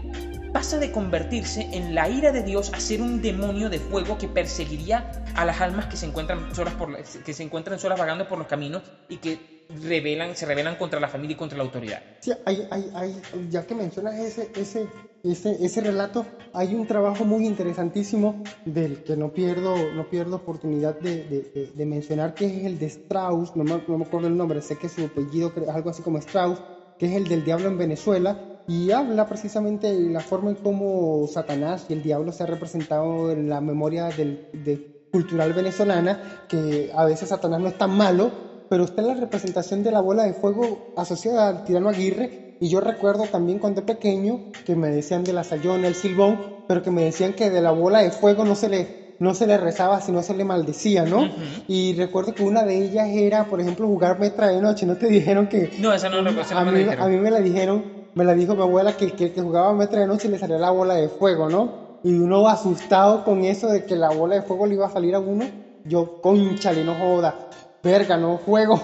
pasa 0.53 0.79
de 0.79 0.91
convertirse 0.91 1.69
en 1.73 1.95
la 1.95 2.09
ira 2.09 2.33
de 2.33 2.43
Dios 2.43 2.73
a 2.75 2.81
ser 2.81 3.01
un 3.01 3.23
demonio 3.23 3.71
de 3.71 3.79
fuego 3.79 4.19
que 4.19 4.27
perseguiría 4.27 5.13
a 5.37 5.45
las 5.45 5.61
almas 5.61 5.87
que 5.87 5.97
se 5.97 6.07
encuentran 6.07 6.53
solas, 6.55 6.75
por 6.75 6.97
que 7.01 7.33
se 7.33 7.43
encuentran 7.45 7.79
solas 7.79 7.99
vagando 7.99 8.27
por 8.27 8.39
los 8.39 8.49
caminos 8.49 8.83
y 9.09 9.19
que 9.19 9.58
rebelan, 9.69 10.35
se 10.35 10.47
rebelan 10.47 10.77
contra 10.77 11.01
la 11.01 11.09
familia 11.09 11.35
y 11.35 11.37
contra 11.37 11.59
la 11.59 11.65
autoridad. 11.65 12.03
Sí, 12.21 12.33
hay, 12.45 12.67
hay, 12.71 12.91
hay, 12.95 13.23
ya 13.51 13.67
que 13.67 13.75
mencionas 13.75 14.15
ese, 14.15 14.51
ese, 14.57 14.89
ese, 15.23 15.65
ese 15.65 15.81
relato 15.81 16.27
hay 16.53 16.75
un 16.75 16.87
trabajo 16.87 17.25
muy 17.25 17.47
interesantísimo 17.47 18.43
del 18.65 19.03
que 19.05 19.17
no 19.17 19.33
pierdo, 19.33 19.77
no 19.93 20.09
pierdo 20.09 20.37
oportunidad 20.37 20.99
de, 20.99 21.25
de, 21.25 21.73
de 21.75 21.87
mencionar, 21.87 22.35
que 22.35 22.47
es 22.47 22.65
el 22.65 22.79
de 22.79 22.87
Strauss, 22.87 23.55
no 23.57 23.65
me, 23.65 23.83
no 23.87 23.99
me, 23.99 24.05
acuerdo 24.05 24.29
el 24.29 24.37
nombre, 24.37 24.63
sé 24.63 24.77
que 24.77 24.89
su 24.89 25.05
apellido 25.05 25.53
es 25.55 25.69
algo 25.69 25.91
así 25.91 26.03
como 26.03 26.19
Strauss, 26.19 26.61
que 26.99 27.07
es 27.07 27.13
el 27.13 27.29
del 27.29 27.45
diablo 27.45 27.69
en 27.69 27.79
Venezuela, 27.79 28.63
y 28.67 28.91
habla 28.91 29.27
precisamente 29.27 29.87
de 29.87 30.11
la 30.11 30.21
forma 30.21 30.51
en 30.51 30.57
cómo 30.57 31.27
Satanás 31.27 31.87
y 31.89 31.95
el 31.95 32.03
diablo 32.03 32.33
se 32.33 32.43
ha 32.43 32.47
representado 32.47 33.31
en 33.31 33.49
la 33.49 33.61
memoria 33.61 34.09
del, 34.09 34.47
de, 34.53 35.07
cultural 35.11 35.53
venezolana, 35.53 36.45
que 36.49 36.91
a 36.95 37.05
veces 37.05 37.31
Satanás 37.31 37.61
no 37.61 37.69
es 37.69 37.79
tan 37.79 37.97
malo, 37.97 38.48
pero 38.69 38.85
está 38.85 39.03
en 39.03 39.09
la 39.09 39.15
representación 39.15 39.83
de 39.83 39.91
la 39.91 40.01
bola 40.01 40.25
de 40.25 40.35
fuego 40.35 40.93
asociada 40.97 41.49
al 41.49 41.65
tirano 41.65 41.89
Aguirre, 41.89 42.57
y 42.61 42.69
yo 42.69 42.81
recuerdo 42.81 43.25
también 43.25 43.59
cuando 43.59 43.87
pequeño 43.87 44.41
que 44.65 44.75
me 44.75 44.89
decían 44.89 45.25
de 45.25 45.33
la 45.33 45.45
sayona, 45.45 45.87
el 45.87 45.95
silbón, 45.95 46.39
pero 46.67 46.83
que 46.83 46.91
me 46.91 47.05
decían 47.05 47.33
que 47.33 47.51
de 47.51 47.61
la 47.61 47.71
bola 47.71 48.01
de 48.01 48.11
fuego 48.11 48.45
no 48.45 48.55
se 48.55 48.69
le, 48.69 49.15
no 49.21 49.35
se 49.35 49.47
le 49.47 49.57
rezaba, 49.57 50.01
sino 50.01 50.23
se 50.23 50.35
le 50.35 50.45
maldecía, 50.45 51.05
¿no? 51.05 51.29
Y 51.69 51.95
recuerdo 51.95 52.35
que 52.35 52.43
una 52.43 52.65
de 52.65 52.83
ellas 52.83 53.09
era, 53.09 53.45
por 53.45 53.61
ejemplo, 53.61 53.87
jugar 53.87 54.19
metra 54.19 54.49
de 54.49 54.61
noche. 54.61 54.87
¿No 54.87 54.97
te 54.97 55.07
dijeron 55.07 55.47
que.? 55.47 55.71
No, 55.79 55.93
esa 55.93 56.09
no 56.09 56.21
lo 56.21 56.31
a, 56.31 56.65
mí, 56.65 56.87
a 56.99 57.07
mí 57.07 57.17
me 57.17 57.31
la 57.31 57.41
dijeron, 57.41 57.85
me 58.15 58.25
la 58.25 58.35
dijo 58.35 58.57
mi 58.57 58.63
abuela 58.63 58.93
que 58.93 59.05
el 59.05 59.13
que, 59.13 59.33
que, 59.33 59.41
jugaba 59.41 59.73
metra 59.73 60.01
de 60.01 60.09
noche 60.09 60.29
le 60.29 60.39
salía 60.39 60.59
la 60.59 60.71
bola 60.71 60.95
de 60.95 61.09
fuego, 61.09 61.49
¿no? 61.49 62.01
Y 62.03 62.13
uno 62.13 62.49
asustado 62.49 63.25
con 63.25 63.45
eso 63.45 63.69
de 63.69 63.85
que 63.85 63.97
la 63.97 64.11
bola 64.11 64.37
de 64.37 64.43
fuego 64.43 64.67
le 64.67 64.75
iba 64.75 64.87
a 64.87 64.91
salir 64.91 65.15
a 65.15 65.21
uno. 65.21 65.47
Yo, 65.85 66.21
conchale, 66.21 66.85
no 66.85 66.95
joda. 66.95 67.35
Verga, 67.83 68.17
no 68.17 68.37
juego 68.39 68.81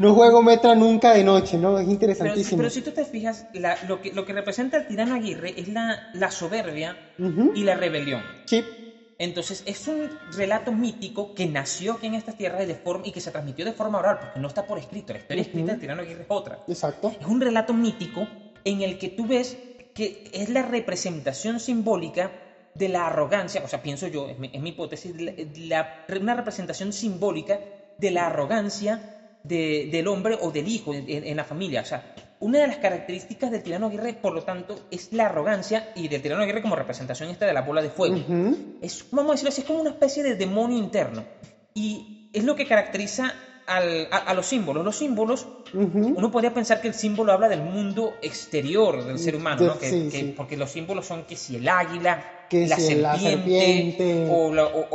no 0.00 0.14
juego 0.14 0.42
metra 0.42 0.74
nunca 0.74 1.12
de 1.12 1.22
noche, 1.22 1.58
¿no? 1.58 1.78
Es 1.78 1.86
interesantísimo. 1.86 2.56
Pero, 2.56 2.70
si 2.70 2.80
tú 2.80 2.90
te 2.90 3.04
fijas, 3.04 3.46
lo, 3.86 4.00
que, 4.00 4.14
lo 4.14 4.24
que 4.24 4.32
representa 4.32 4.78
el 4.78 4.86
tirano 4.86 5.14
Aguirre 5.14 5.52
es 5.60 5.68
la, 5.68 6.08
la 6.14 6.30
soberbia 6.30 6.96
y 7.54 7.64
la 7.64 7.74
rebelión. 7.74 8.22
Sí. 8.46 8.64
Entonces, 9.18 9.62
es 9.66 9.86
un 9.88 10.08
relato 10.34 10.72
mítico 10.72 11.34
que 11.34 11.44
nació 11.44 11.92
aquí 11.92 12.06
en 12.06 12.14
estas 12.14 12.38
tierras 12.38 12.66
de 12.66 12.76
forma, 12.76 13.06
y 13.06 13.12
que 13.12 13.20
se 13.20 13.30
transmitió 13.30 13.66
de 13.66 13.74
forma 13.74 13.98
oral, 13.98 14.18
porque 14.20 14.40
no 14.40 14.48
está 14.48 14.66
por 14.66 14.78
escrito. 14.78 15.12
La 15.12 15.18
historia 15.18 15.42
escrita 15.42 15.72
del 15.72 15.80
tirano 15.80 16.00
Aguirre 16.00 16.22
es 16.22 16.28
otra. 16.30 16.64
Exacto. 16.66 17.12
Es 17.20 17.26
un 17.26 17.42
relato 17.42 17.74
mítico 17.74 18.26
en 18.64 18.80
el 18.80 18.98
que 18.98 19.10
tú 19.10 19.26
ves 19.26 19.58
que 19.94 20.30
es 20.32 20.48
la 20.48 20.62
representación 20.62 21.60
simbólica 21.60 22.32
de 22.74 22.88
la 22.88 23.08
arrogancia, 23.08 23.60
o 23.62 23.68
sea, 23.68 23.82
pienso 23.82 24.06
yo, 24.06 24.28
es 24.28 24.38
mi, 24.38 24.48
mi 24.48 24.70
hipótesis, 24.70 25.14
la, 25.58 26.06
una 26.18 26.34
representación 26.34 26.94
simbólica 26.94 27.58
de 28.00 28.10
la 28.10 28.26
arrogancia 28.26 29.00
del 29.42 30.06
hombre 30.08 30.38
o 30.40 30.50
del 30.50 30.68
hijo 30.68 30.92
en, 30.94 31.36
la 31.36 31.44
familia. 31.44 31.82
O 31.82 31.84
sea, 31.84 32.14
una 32.40 32.58
de 32.58 32.66
las 32.66 32.76
características 32.76 33.50
del 33.50 33.62
tirano 33.62 33.86
Aguirre, 33.86 34.14
por 34.14 34.34
lo 34.34 34.42
tanto, 34.42 34.86
es 34.90 35.12
la 35.12 35.26
arrogancia 35.26 35.92
y 35.94 36.08
del 36.08 36.22
tirano 36.22 36.42
Aguirre 36.42 36.62
como 36.62 36.76
representación 36.76 37.30
esta 37.30 37.46
de 37.46 37.52
la 37.52 37.62
bola 37.62 37.82
de 37.82 37.90
fuego. 37.90 38.16
Es, 38.80 39.06
vamos 39.10 39.30
a 39.30 39.32
decirlo 39.32 39.48
así, 39.50 39.60
es 39.62 39.66
como 39.66 39.80
una 39.80 39.90
especie 39.90 40.22
de 40.22 40.34
demonio 40.34 40.78
interno. 40.78 41.24
Y 41.74 42.30
es 42.32 42.44
lo 42.44 42.56
que 42.56 42.66
caracteriza 42.66 43.34
a, 43.66 44.34
los 44.34 44.46
símbolos. 44.46 44.84
Los 44.84 44.96
símbolos, 44.96 45.46
uno 45.72 46.30
podría 46.30 46.52
pensar 46.52 46.80
que 46.80 46.88
el 46.88 46.94
símbolo 46.94 47.32
habla 47.32 47.48
del 47.48 47.62
mundo 47.62 48.14
exterior 48.20 49.04
del 49.04 49.18
ser 49.18 49.36
humano, 49.36 49.62
¿no? 49.64 49.78
Que, 49.78 50.34
Porque 50.36 50.56
los 50.56 50.70
símbolos 50.70 51.06
son 51.06 51.24
que 51.24 51.36
si 51.36 51.56
el 51.56 51.68
águila, 51.68 52.39
que 52.50 52.66
la, 52.66 53.16
serpiente, 53.16 54.26
O, 54.28 54.48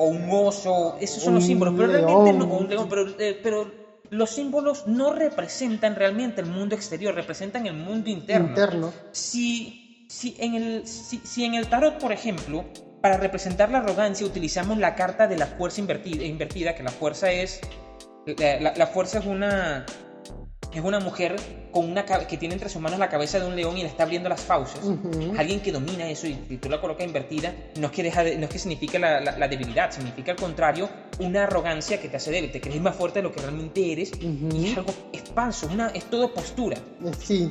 un 0.06 0.30
oso, 0.30 0.98
esos 1.00 1.24
son 1.24 1.36
los 1.36 1.46
símbolos. 1.46 1.74
Pero 1.76 1.88
realmente 1.88 2.34
no, 2.34 2.46
un 2.46 2.70
león, 2.70 2.88
pero, 2.90 3.08
eh, 3.18 3.40
pero 3.42 3.72
los 4.10 4.30
símbolos 4.30 4.88
no 4.88 5.14
representan 5.14 5.96
realmente 5.96 6.42
el 6.42 6.48
mundo 6.48 6.76
exterior, 6.76 7.16
representan 7.16 7.66
el 7.66 7.74
mundo 7.74 8.10
interno. 8.10 8.50
interno. 8.50 8.94
Si, 9.14 10.06
si, 10.10 10.36
en 10.38 10.56
el, 10.56 10.86
si, 10.86 11.46
en 11.46 11.56
el 11.56 11.68
tarot, 11.68 11.98
por 11.98 12.12
ejemplo, 12.12 12.66
para 13.02 13.16
representar 13.18 13.72
la 13.72 13.78
arrogancia 13.78 14.28
utilizamos 14.28 14.78
la 14.78 14.94
carta 14.94 15.26
de 15.26 15.38
la 15.38 15.48
fuerza 15.48 15.80
invertida, 15.80 16.26
invertida 16.26 16.76
que 16.76 16.84
la 16.84 16.92
fuerza 16.92 17.32
es... 17.32 17.62
la 18.28 18.88
fuerza 18.88 19.20
es 19.20 19.26
una, 19.26 19.86
es 20.80 20.86
una 20.86 21.00
mujer 21.00 21.36
con 21.72 21.90
una 21.90 22.06
que 22.06 22.38
tiene 22.38 22.54
entre 22.54 22.70
sus 22.70 22.82
manos 22.82 23.00
la 23.00 23.10
cabeza 23.10 23.40
de 23.40 23.46
un 23.46 23.56
león 23.56 23.78
y 23.78 23.82
le 23.82 23.88
está 23.88 24.04
abriendo 24.04 24.30
las 24.30 24.42
fauces. 24.42 24.82
Alguien 25.38 25.60
que 25.60 25.72
domina 25.72 26.10
eso 26.10 26.28
y, 26.28 26.34
tú 26.58 26.70
la 26.70 26.80
colocas 26.80 27.06
invertida, 27.06 27.54
no 27.80 27.88
es 27.88 27.92
que, 27.92 28.04
deja 28.04 28.24
no 28.24 28.46
es 28.46 28.50
que 28.50 28.60
significa 28.60 28.98
la, 29.00 29.20
la, 29.20 29.48
debilidad, 29.48 29.92
significa 29.92 30.32
al 30.32 30.38
contrario 30.38 30.90
una 31.20 31.44
arrogancia 31.44 32.00
que 32.00 32.10
te 32.10 32.18
hace 32.18 32.32
débil, 32.32 32.52
te 32.52 32.62
crees 32.62 32.82
más 32.82 32.96
fuerte 32.96 33.20
de 33.20 33.24
lo 33.24 33.32
que 33.32 33.42
realmente 33.42 33.92
eres 33.92 34.12
y 34.20 34.72
es 34.72 34.78
algo, 34.78 34.94
es 35.12 35.24
falso, 35.34 35.68
una, 35.72 35.88
es 35.90 36.06
todo 36.06 36.34
postura. 36.34 36.78
Sí. 37.20 37.50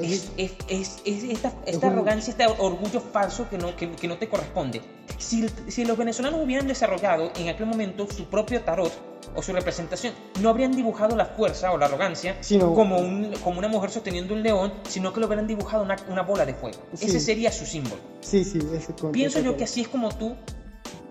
Es, 0.00 0.32
es, 0.38 0.52
es, 0.68 1.00
esta, 1.04 1.52
esta 1.66 1.88
arrogancia, 1.88 2.30
este 2.30 2.46
orgullo 2.46 3.00
falso 3.00 3.48
que 3.50 3.58
no, 3.58 3.76
que, 3.76 3.90
que 3.90 4.08
no 4.08 4.16
te 4.16 4.28
corresponde. 4.28 4.80
Si, 5.18 5.46
si 5.68 5.84
los 5.84 5.98
venezolanos 5.98 6.40
hubieran 6.42 6.66
desarrollado 6.66 7.32
en 7.36 7.48
aquel 7.48 7.66
momento 7.66 8.06
su 8.10 8.26
propio 8.26 8.62
tarot, 8.62 9.11
o 9.34 9.42
su 9.42 9.52
representación. 9.52 10.14
No 10.40 10.48
habrían 10.48 10.72
dibujado 10.72 11.16
la 11.16 11.26
fuerza 11.26 11.72
o 11.72 11.78
la 11.78 11.86
arrogancia 11.86 12.36
como, 12.74 12.98
un, 12.98 13.32
como 13.42 13.58
una 13.58 13.68
mujer 13.68 13.90
sosteniendo 13.90 14.34
un 14.34 14.42
león, 14.42 14.72
sino 14.88 15.12
que 15.12 15.20
lo 15.20 15.26
hubieran 15.26 15.46
dibujado 15.46 15.82
una, 15.82 15.96
una 16.08 16.22
bola 16.22 16.46
de 16.46 16.54
fuego. 16.54 16.78
Ese 16.92 17.20
sería 17.20 17.52
su 17.52 17.66
símbolo. 17.66 18.00
Sí, 18.20 18.44
sí, 18.44 18.58
ese 18.74 18.92
Pienso 19.12 19.40
yo 19.40 19.56
que 19.56 19.64
así 19.64 19.82
es 19.82 19.88
como 19.88 20.10
tú, 20.10 20.36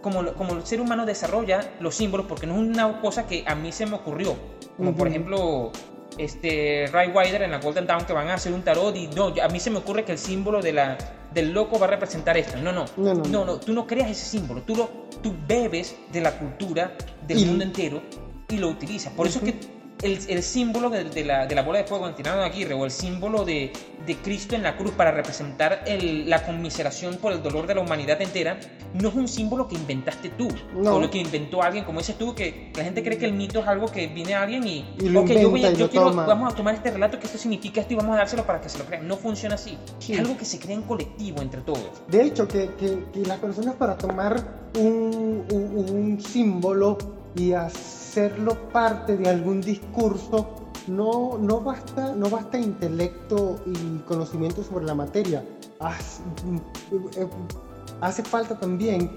como, 0.01 0.33
como 0.33 0.53
el 0.53 0.65
ser 0.65 0.81
humano 0.81 1.05
desarrolla 1.05 1.73
los 1.79 1.95
símbolos, 1.95 2.25
porque 2.27 2.47
no 2.47 2.55
es 2.55 2.59
una 2.61 3.01
cosa 3.01 3.27
que 3.27 3.43
a 3.47 3.55
mí 3.55 3.71
se 3.71 3.85
me 3.85 3.95
ocurrió. 3.95 4.35
Como 4.77 4.95
por 4.95 5.07
ejemplo, 5.07 5.71
este 6.17 6.87
Ray 6.91 7.09
Wider 7.09 7.41
en 7.43 7.51
la 7.51 7.59
Golden 7.59 7.87
Dawn 7.87 8.05
que 8.05 8.13
van 8.13 8.29
a 8.29 8.35
hacer 8.35 8.53
un 8.53 8.63
tarot 8.63 8.95
y 8.95 9.07
no, 9.07 9.33
a 9.41 9.47
mí 9.47 9.59
se 9.59 9.69
me 9.69 9.77
ocurre 9.77 10.03
que 10.03 10.11
el 10.11 10.17
símbolo 10.17 10.61
de 10.61 10.73
la, 10.73 10.97
del 11.33 11.53
loco 11.53 11.79
va 11.79 11.87
a 11.87 11.89
representar 11.89 12.37
esto. 12.37 12.57
No, 12.57 12.71
no, 12.71 12.85
no, 12.97 13.13
no, 13.13 13.45
no, 13.45 13.59
tú 13.59 13.73
no 13.73 13.87
creas 13.87 14.09
ese 14.11 14.25
símbolo, 14.25 14.61
tú, 14.61 14.75
lo, 14.75 14.89
tú 15.21 15.33
bebes 15.47 15.95
de 16.11 16.21
la 16.21 16.37
cultura 16.37 16.95
del 17.27 17.45
mundo 17.45 17.63
entero 17.63 18.01
y 18.49 18.57
lo 18.57 18.67
utilizas. 18.69 19.13
Por 19.13 19.27
eso 19.27 19.39
es 19.39 19.53
que 19.53 19.80
el, 20.01 20.19
el 20.27 20.43
símbolo 20.43 20.89
de, 20.89 21.05
de, 21.05 21.23
la, 21.23 21.45
de, 21.45 21.55
la, 21.55 21.61
bola 21.63 21.79
de 21.79 21.85
fuego 21.85 22.07
en 22.07 22.15
Tirano 22.15 22.39
de 22.39 22.45
Aguirre 22.45 22.73
o 22.73 22.85
el 22.85 22.91
símbolo 22.91 23.45
de, 23.45 23.71
de 24.05 24.15
Cristo 24.17 24.55
en 24.55 24.63
la 24.63 24.77
cruz 24.77 24.91
para 24.91 25.11
representar 25.11 25.83
el, 25.85 26.29
la 26.29 26.43
conmiseración 26.43 27.17
por 27.17 27.33
el 27.33 27.43
dolor 27.43 27.67
de 27.67 27.75
la 27.75 27.81
humanidad 27.81 28.21
entera, 28.21 28.59
no 28.93 29.09
es 29.09 29.15
un 29.15 29.27
símbolo 29.27 29.67
que 29.67 29.75
inventaste 29.75 30.29
tú, 30.29 30.47
o 30.75 30.99
lo 30.99 31.09
que 31.09 31.19
inventó 31.19 31.61
alguien, 31.61 31.85
como 31.85 31.99
dices 31.99 32.17
tú, 32.17 32.33
que 32.33 32.71
la 32.75 32.83
gente 32.83 33.03
cree 33.03 33.17
que 33.17 33.25
el 33.25 33.33
mito 33.33 33.59
es 33.59 33.67
algo 33.67 33.87
que 33.87 34.07
viene 34.07 34.33
a 34.33 34.43
alguien 34.43 34.67
y, 34.67 34.85
y 34.99 35.11
yo, 35.11 35.25
yo 35.73 35.89
quiero, 35.89 36.13
vamos 36.13 36.53
a 36.53 36.55
tomar 36.55 36.75
este 36.75 36.91
relato 36.91 37.19
que 37.19 37.25
esto 37.25 37.37
significa 37.37 37.81
esto 37.81 37.93
y 37.93 37.97
vamos 37.97 38.15
a 38.15 38.17
dárselo 38.17 38.45
para 38.45 38.61
que 38.61 38.69
se 38.69 38.77
lo 38.79 38.85
crean. 38.85 39.07
No 39.07 39.17
funciona 39.17 39.55
así. 39.55 39.77
Es 40.07 40.19
algo 40.19 40.37
que 40.37 40.45
se 40.45 40.59
crea 40.59 40.75
en 40.75 40.83
colectivo 40.83 41.41
entre 41.41 41.61
todos. 41.61 42.01
De 42.07 42.23
hecho, 42.23 42.47
que, 42.47 42.69
que, 42.75 43.05
que 43.13 43.19
las 43.25 43.39
personas 43.39 43.75
para 43.75 43.97
tomar 43.97 44.43
un, 44.77 45.45
un, 45.51 45.89
un 45.89 46.21
símbolo 46.21 46.97
y 47.35 47.53
hacer 47.53 48.00
hacerlo 48.11 48.69
parte 48.73 49.15
de 49.15 49.29
algún 49.29 49.61
discurso, 49.61 50.49
no, 50.87 51.37
no, 51.37 51.61
basta, 51.61 52.13
no 52.13 52.29
basta 52.29 52.59
intelecto 52.59 53.61
y 53.65 53.99
conocimiento 53.99 54.63
sobre 54.65 54.83
la 54.83 54.93
materia. 54.93 55.45
Eh, 56.91 57.29
hace 58.01 58.21
falta 58.23 58.59
también 58.59 59.09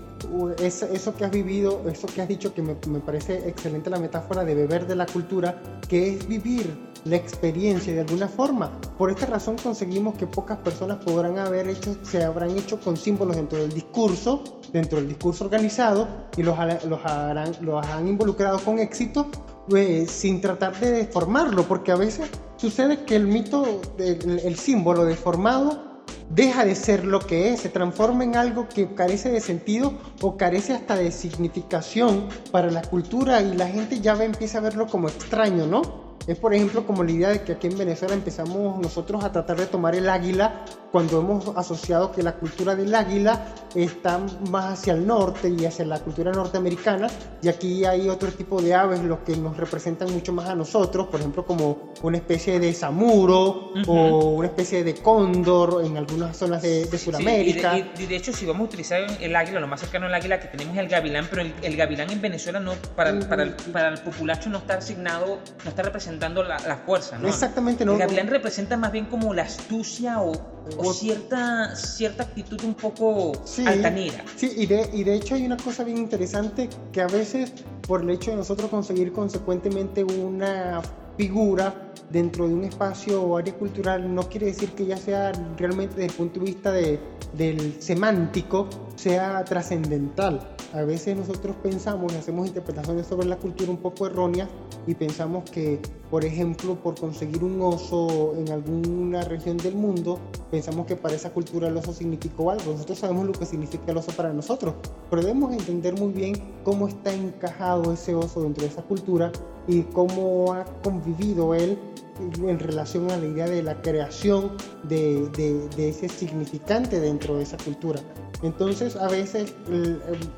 eso, 0.61 1.17
que 1.17 1.25
has 1.25 1.33
vivido, 1.33 1.83
eso 1.91 2.07
que 2.07 2.23
has 2.23 2.29
dicho, 2.29 2.55
que 2.55 2.63
me, 2.63 2.77
me, 2.89 3.01
parece 3.01 3.49
excelente 3.49 3.91
la 3.91 3.99
metáfora 3.99 4.45
de 4.45 4.55
beber 4.55 4.87
de 4.87 4.95
la 4.95 5.07
cultura, 5.07 5.61
que 5.89 6.15
es 6.15 6.29
vivir 6.29 6.95
la 7.05 7.17
experiencia 7.17 7.93
de 7.93 8.03
alguna 8.03 8.29
forma. 8.29 8.71
Por 8.97 9.11
esta 9.11 9.27
razón 9.27 9.57
conseguimos 9.61 10.15
que 10.15 10.29
pocas 10.29 10.59
personas 10.59 11.05
podrán 11.05 11.39
haber 11.39 11.69
hecho, 11.69 11.97
se 12.05 12.23
habrán 12.23 12.57
hecho 12.57 12.79
con 12.79 12.97
símbolos 12.97 13.35
dentro 13.35 13.59
del 13.59 13.73
discurso, 13.73 14.61
dentro 14.75 14.99
del 14.99 15.09
discurso 15.09 15.45
organizado, 15.45 16.09
y 16.37 16.43
los, 16.43 16.59
los, 16.85 17.87
han 17.87 18.09
involucrado 18.09 18.59
con 18.59 18.81
éxito 18.81 19.29
pues, 19.69 20.11
sin 20.11 20.41
tratar 20.41 20.79
de 20.81 20.91
deformarlo, 20.91 21.63
porque 21.63 21.93
a 21.93 21.97
veces 21.97 22.29
sucede 22.57 23.05
que 23.05 23.15
el 23.15 23.29
mito, 23.29 23.65
el, 23.99 24.41
el 24.45 24.57
símbolo 24.57 25.05
deformado, 25.05 25.95
deja 26.29 26.65
de 26.65 26.75
ser 26.75 27.05
lo 27.05 27.21
que 27.21 27.53
es, 27.53 27.61
se 27.61 27.69
transforma 27.69 28.25
en 28.25 28.35
algo 28.35 28.69
que 28.69 28.95
carece 28.95 29.31
de 29.31 29.41
sentido 29.41 29.95
o 30.21 30.37
carece 30.37 30.73
hasta 30.73 30.97
de 30.97 31.13
significación 31.13 32.29
para 32.51 32.71
la 32.71 32.83
cultura 32.83 33.43
y 33.43 33.55
la 33.55 33.69
gente 33.69 34.01
ya 34.01 34.15
empieza 34.25 34.59
a 34.59 34.63
verlo 34.63 34.89
como 34.89 35.09
extraño, 35.09 35.67
¿no? 35.67 36.04
Es 36.27 36.39
por 36.39 36.55
ejemplo 36.55 36.87
como 36.87 37.05
la 37.05 37.11
idea 37.11 37.29
de 37.29 37.43
que 37.43 37.53
aquí 37.53 37.67
en 37.67 37.77
Venezuela 37.77 38.15
empezamos 38.15 38.79
nosotros 38.79 39.23
a 39.25 39.31
tratar 39.31 39.59
de 39.59 39.67
tomar 39.67 39.95
el 39.95 40.09
águila 40.09 40.65
cuando 40.91 41.21
hemos 41.21 41.49
asociado 41.57 42.13
que 42.13 42.23
la 42.23 42.37
cultura 42.37 42.75
del 42.75 42.95
águila 42.95 43.47
está 43.75 44.21
más 44.49 44.79
hacia 44.79 44.95
el 44.95 45.07
norte 45.07 45.49
y 45.49 45.67
hacia 45.67 45.85
la 45.85 45.99
cultura 45.99 46.33
norteamericana 46.33 47.09
y 47.43 47.49
aquí 47.49 47.85
hay 47.85 48.09
otro 48.09 48.31
tipo 48.31 48.63
de 48.63 48.75
aves 48.75 49.03
los 49.03 49.19
que 49.19 49.37
nos 49.37 49.57
representan 49.57 50.13
mucho 50.13 50.33
más 50.33 50.49
a 50.49 50.55
nosotros, 50.55 51.09
por 51.09 51.21
ejemplo 51.21 51.45
como 51.45 51.93
una 52.03 52.17
especie 52.17 52.59
de 52.59 52.73
samuro 52.73 53.73
o 53.87 54.31
una 54.31 54.47
especie 54.47 54.83
de 54.85 54.95
cóndor 54.95 55.85
en 55.85 55.97
algunas 55.97 56.37
zonas 56.37 56.63
de, 56.63 56.87
Sudamérica. 56.97 57.77
y, 57.77 58.07
de, 58.07 58.17
hecho 58.17 58.33
si 58.33 58.47
vamos 58.47 58.63
a 58.63 58.65
utilizar 58.65 59.01
el 59.21 59.37
águila, 59.37 59.61
lo 59.61 59.67
más 59.67 59.81
cercano 59.81 60.07
al 60.07 60.15
águila 60.15 60.41
que 60.41 60.47
tenemos 60.47 60.75
es 60.75 60.81
el 60.81 60.89
gavilán, 60.89 61.27
pero 61.29 61.43
el, 61.43 61.77
gavilán 61.77 62.11
en 62.11 62.23
Venezuela 62.23 62.61
no, 62.61 62.73
para, 62.95 63.19
para, 63.29 63.43
el, 63.43 63.51
para 63.73 63.89
el 63.89 63.99
populacho 63.99 64.49
no 64.49 64.59
está 64.59 64.75
asignado, 64.75 65.41
no 65.65 65.71
está 65.71 65.83
representado 65.83 66.14
representando 66.15 66.43
la, 66.45 66.59
la 66.61 66.77
fuerza, 66.79 67.19
¿no? 67.19 67.29
Exactamente, 67.29 67.85
no. 67.85 67.93
El 67.93 67.99
gavilán 67.99 68.29
representa 68.29 68.77
más 68.77 68.93
bien 68.93 69.07
como 69.07 69.35
la 69.35 69.43
astucia 69.43 70.21
o, 70.21 70.33
o 70.33 70.89
O- 70.89 70.93
cierta, 70.93 71.75
cierta 71.77 72.23
actitud 72.25 72.63
un 72.65 72.75
poco 72.75 73.33
Sí. 73.45 73.67
altanera. 73.67 74.25
Sí, 74.37 74.53
y 74.57 74.67
de, 74.67 74.89
y 74.93 75.05
de 75.05 75.15
hecho 75.15 75.35
hay 75.35 75.45
una 75.47 75.57
cosa 75.57 75.85
bien 75.85 75.99
interesante 75.99 76.69
que 76.93 77.01
a 77.03 77.07
veces 77.09 77.53
por 77.87 78.03
el 78.03 78.11
hecho 78.11 78.31
de 78.31 78.37
nosotros 78.39 78.71
conseguir 78.71 79.13
consecuentemente 79.13 80.05
una 80.05 80.81
figura 81.17 81.84
dentro 82.11 82.49
de 82.49 82.55
un 82.55 82.65
espacio 82.65 83.23
o 83.23 83.37
área 83.37 83.55
cultural 83.55 84.15
no 84.15 84.23
quiere 84.29 84.47
decir 84.47 84.71
que 84.73 84.87
ya 84.87 84.97
sea 84.97 85.33
realmente 85.57 85.97
desde 85.97 86.07
el 86.07 86.13
punto 86.13 86.41
de 86.41 86.47
vista 86.47 86.73
de, 86.73 87.01
del 87.37 87.81
semántico 87.81 88.69
sea 88.97 89.45
trascendental. 89.45 90.55
A 90.73 90.83
veces 90.83 91.17
nosotros 91.17 91.55
pensamos 91.63 92.13
y 92.13 92.17
hacemos 92.17 92.49
interpretaciones 92.49 93.07
sobre 93.07 93.29
la 93.29 93.37
cultura 93.37 93.71
un 93.71 93.77
poco 93.77 94.07
erróneas 94.07 94.49
y 94.87 94.95
pensamos 94.95 95.49
que, 95.49 95.81
por 96.11 96.25
ejemplo, 96.25 96.75
por 96.75 96.99
conseguir 96.99 97.45
un 97.45 97.61
oso 97.63 98.35
en 98.37 98.51
alguna 98.51 99.23
región 99.23 99.57
del 99.57 99.77
mundo, 99.77 100.19
pensamos 100.51 100.87
que 100.87 100.97
para 100.97 101.15
esa 101.15 101.31
cultura 101.31 101.69
el 101.69 101.77
oso 101.77 101.93
significó 101.93 102.51
algo. 102.51 102.73
Nosotros 102.73 102.99
sabemos 102.99 103.27
lo 103.27 103.33
que 103.33 103.47
significa 103.47 103.93
el 103.93 103.99
oso 103.99 104.11
para 104.17 104.33
nosotros, 104.33 104.75
pero 105.11 105.23
debemos 105.23 105.53
entender 105.53 105.95
muy 105.99 106.13
bien 106.13 106.35
cómo 106.65 106.89
está 106.89 107.13
encajado 107.13 107.93
ese 107.93 108.15
oso 108.15 108.43
dentro 108.43 108.65
de 108.65 108.71
esa 108.71 108.83
cultura 108.83 109.31
y 109.69 109.83
cómo 109.83 110.53
ha 110.53 110.65
convivido 110.83 111.55
él 111.55 111.79
en 112.21 112.59
relación 112.59 113.11
a 113.11 113.17
la 113.17 113.27
idea 113.27 113.47
de 113.47 113.63
la 113.63 113.81
creación 113.83 114.53
de, 114.85 115.29
de- 115.37 115.69
de 115.77 115.89
ese 115.89 116.09
significante 116.09 117.01
dentro 117.01 117.37
de 117.37 117.43
esa 117.43 117.57
cultura. 117.57 118.01
Entonces 118.43 118.97
a 118.97 119.09
veces 119.09 119.55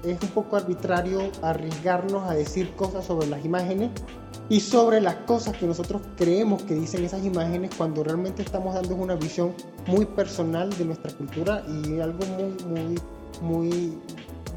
es 0.04 0.22
un 0.22 0.28
poco 0.34 0.56
arbitrario 0.56 1.20
arriesgarnos 1.42 2.28
a 2.28 2.34
decir 2.34 2.70
cosas 2.76 3.04
sobre 3.04 3.26
las 3.26 3.44
imágenes 3.44 3.90
y 4.48 4.60
sobre 4.60 5.00
las 5.00 5.16
cosas 5.26 5.56
que 5.56 5.66
nosotros 5.66 6.02
creemos 6.16 6.62
que 6.62 6.74
dicen 6.74 7.04
esas 7.04 7.24
imágenes 7.24 7.72
cuando 7.76 8.04
realmente 8.04 8.42
estamos 8.42 8.74
dando 8.74 8.94
una 8.94 9.16
visión 9.16 9.52
muy 9.88 10.04
personal 10.04 10.70
de 10.78 10.84
nuestra 10.84 11.10
cultura 11.12 11.64
y 11.68 11.98
algo 11.98 12.20
muy, 12.26 12.54
muy, 12.68 13.00
muy, 13.42 13.98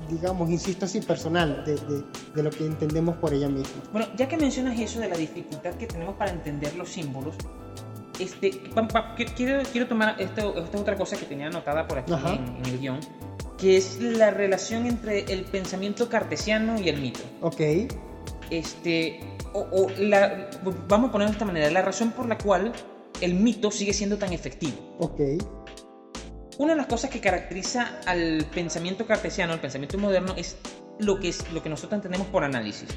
digamos, 0.10 0.50
insisto 0.50 0.86
así, 0.86 1.02
personal 1.02 1.64
de, 1.66 1.76
de- 1.76 2.04
de 2.36 2.44
lo 2.44 2.50
que 2.50 2.66
entendemos 2.66 3.16
por 3.18 3.34
ella 3.34 3.48
misma. 3.50 3.82
Bueno, 3.92 4.08
ya 4.18 4.28
que 4.28 4.38
mencionas 4.38 4.80
eso 4.80 5.00
de 5.00 5.08
la 5.10 5.16
dificultad 5.18 5.74
que 5.76 5.88
tenemos 5.88 6.16
para 6.16 6.32
entender 6.32 6.76
los 6.76 6.90
símbolos, 6.90 7.36
este, 8.20 8.52
pa- 8.74 8.88
pa- 8.88 9.16
quiero, 9.16 9.64
quiero 9.72 9.88
tomar 9.88 10.20
esto, 10.20 10.56
esta 10.58 10.76
es 10.78 10.82
otra 10.82 10.96
cosa 10.98 11.16
que 11.18 11.26
tenía 11.26 11.48
anotada 11.48 11.88
por 11.88 12.00
aquí 12.00 12.12
en, 12.14 12.56
en 12.58 12.66
el 12.66 12.80
guion, 12.80 13.00
que 13.58 13.78
es 13.78 14.00
la 14.02 14.32
relación 14.32 14.86
entre 14.86 15.20
el 15.32 15.44
pensamiento 15.46 16.10
cartesiano 16.10 16.80
y 16.80 16.90
el 16.90 17.00
mito. 17.02 17.22
Ok, 17.42 17.62
Este, 18.50 19.20
o, 19.54 19.60
o 19.72 19.90
la, 20.00 20.50
vamos 20.88 21.10
a 21.10 21.12
ponerlo 21.12 21.32
de 21.32 21.36
esta 21.36 21.46
manera, 21.46 21.70
la 21.70 21.82
razón 21.82 22.12
por 22.12 22.28
la 22.28 22.38
cual 22.38 22.72
el 23.22 23.34
mito 23.36 23.70
sigue 23.72 23.94
siendo 23.94 24.18
tan 24.18 24.34
efectivo. 24.34 24.78
ok, 25.00 25.20
Una 26.60 26.74
de 26.74 26.78
las 26.78 26.88
cosas 26.88 27.10
que 27.10 27.22
caracteriza 27.22 28.02
al 28.06 28.46
pensamiento 28.54 29.06
cartesiano, 29.06 29.54
al 29.54 29.62
pensamiento 29.62 29.98
moderno, 29.98 30.34
es 30.36 30.58
lo 31.00 31.18
que, 31.18 31.30
es, 31.30 31.50
lo 31.54 31.64
que 31.64 31.70
nosotros 31.70 31.94
entendemos 31.94 32.28
por 32.28 32.44
análisis. 32.44 32.90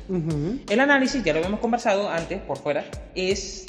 El 0.69 0.81
análisis, 0.81 1.23
ya 1.23 1.33
lo 1.33 1.39
habíamos 1.39 1.61
conversado 1.61 2.11
antes, 2.11 2.41
por 2.43 2.59
fuera, 2.59 2.85
es 3.15 3.67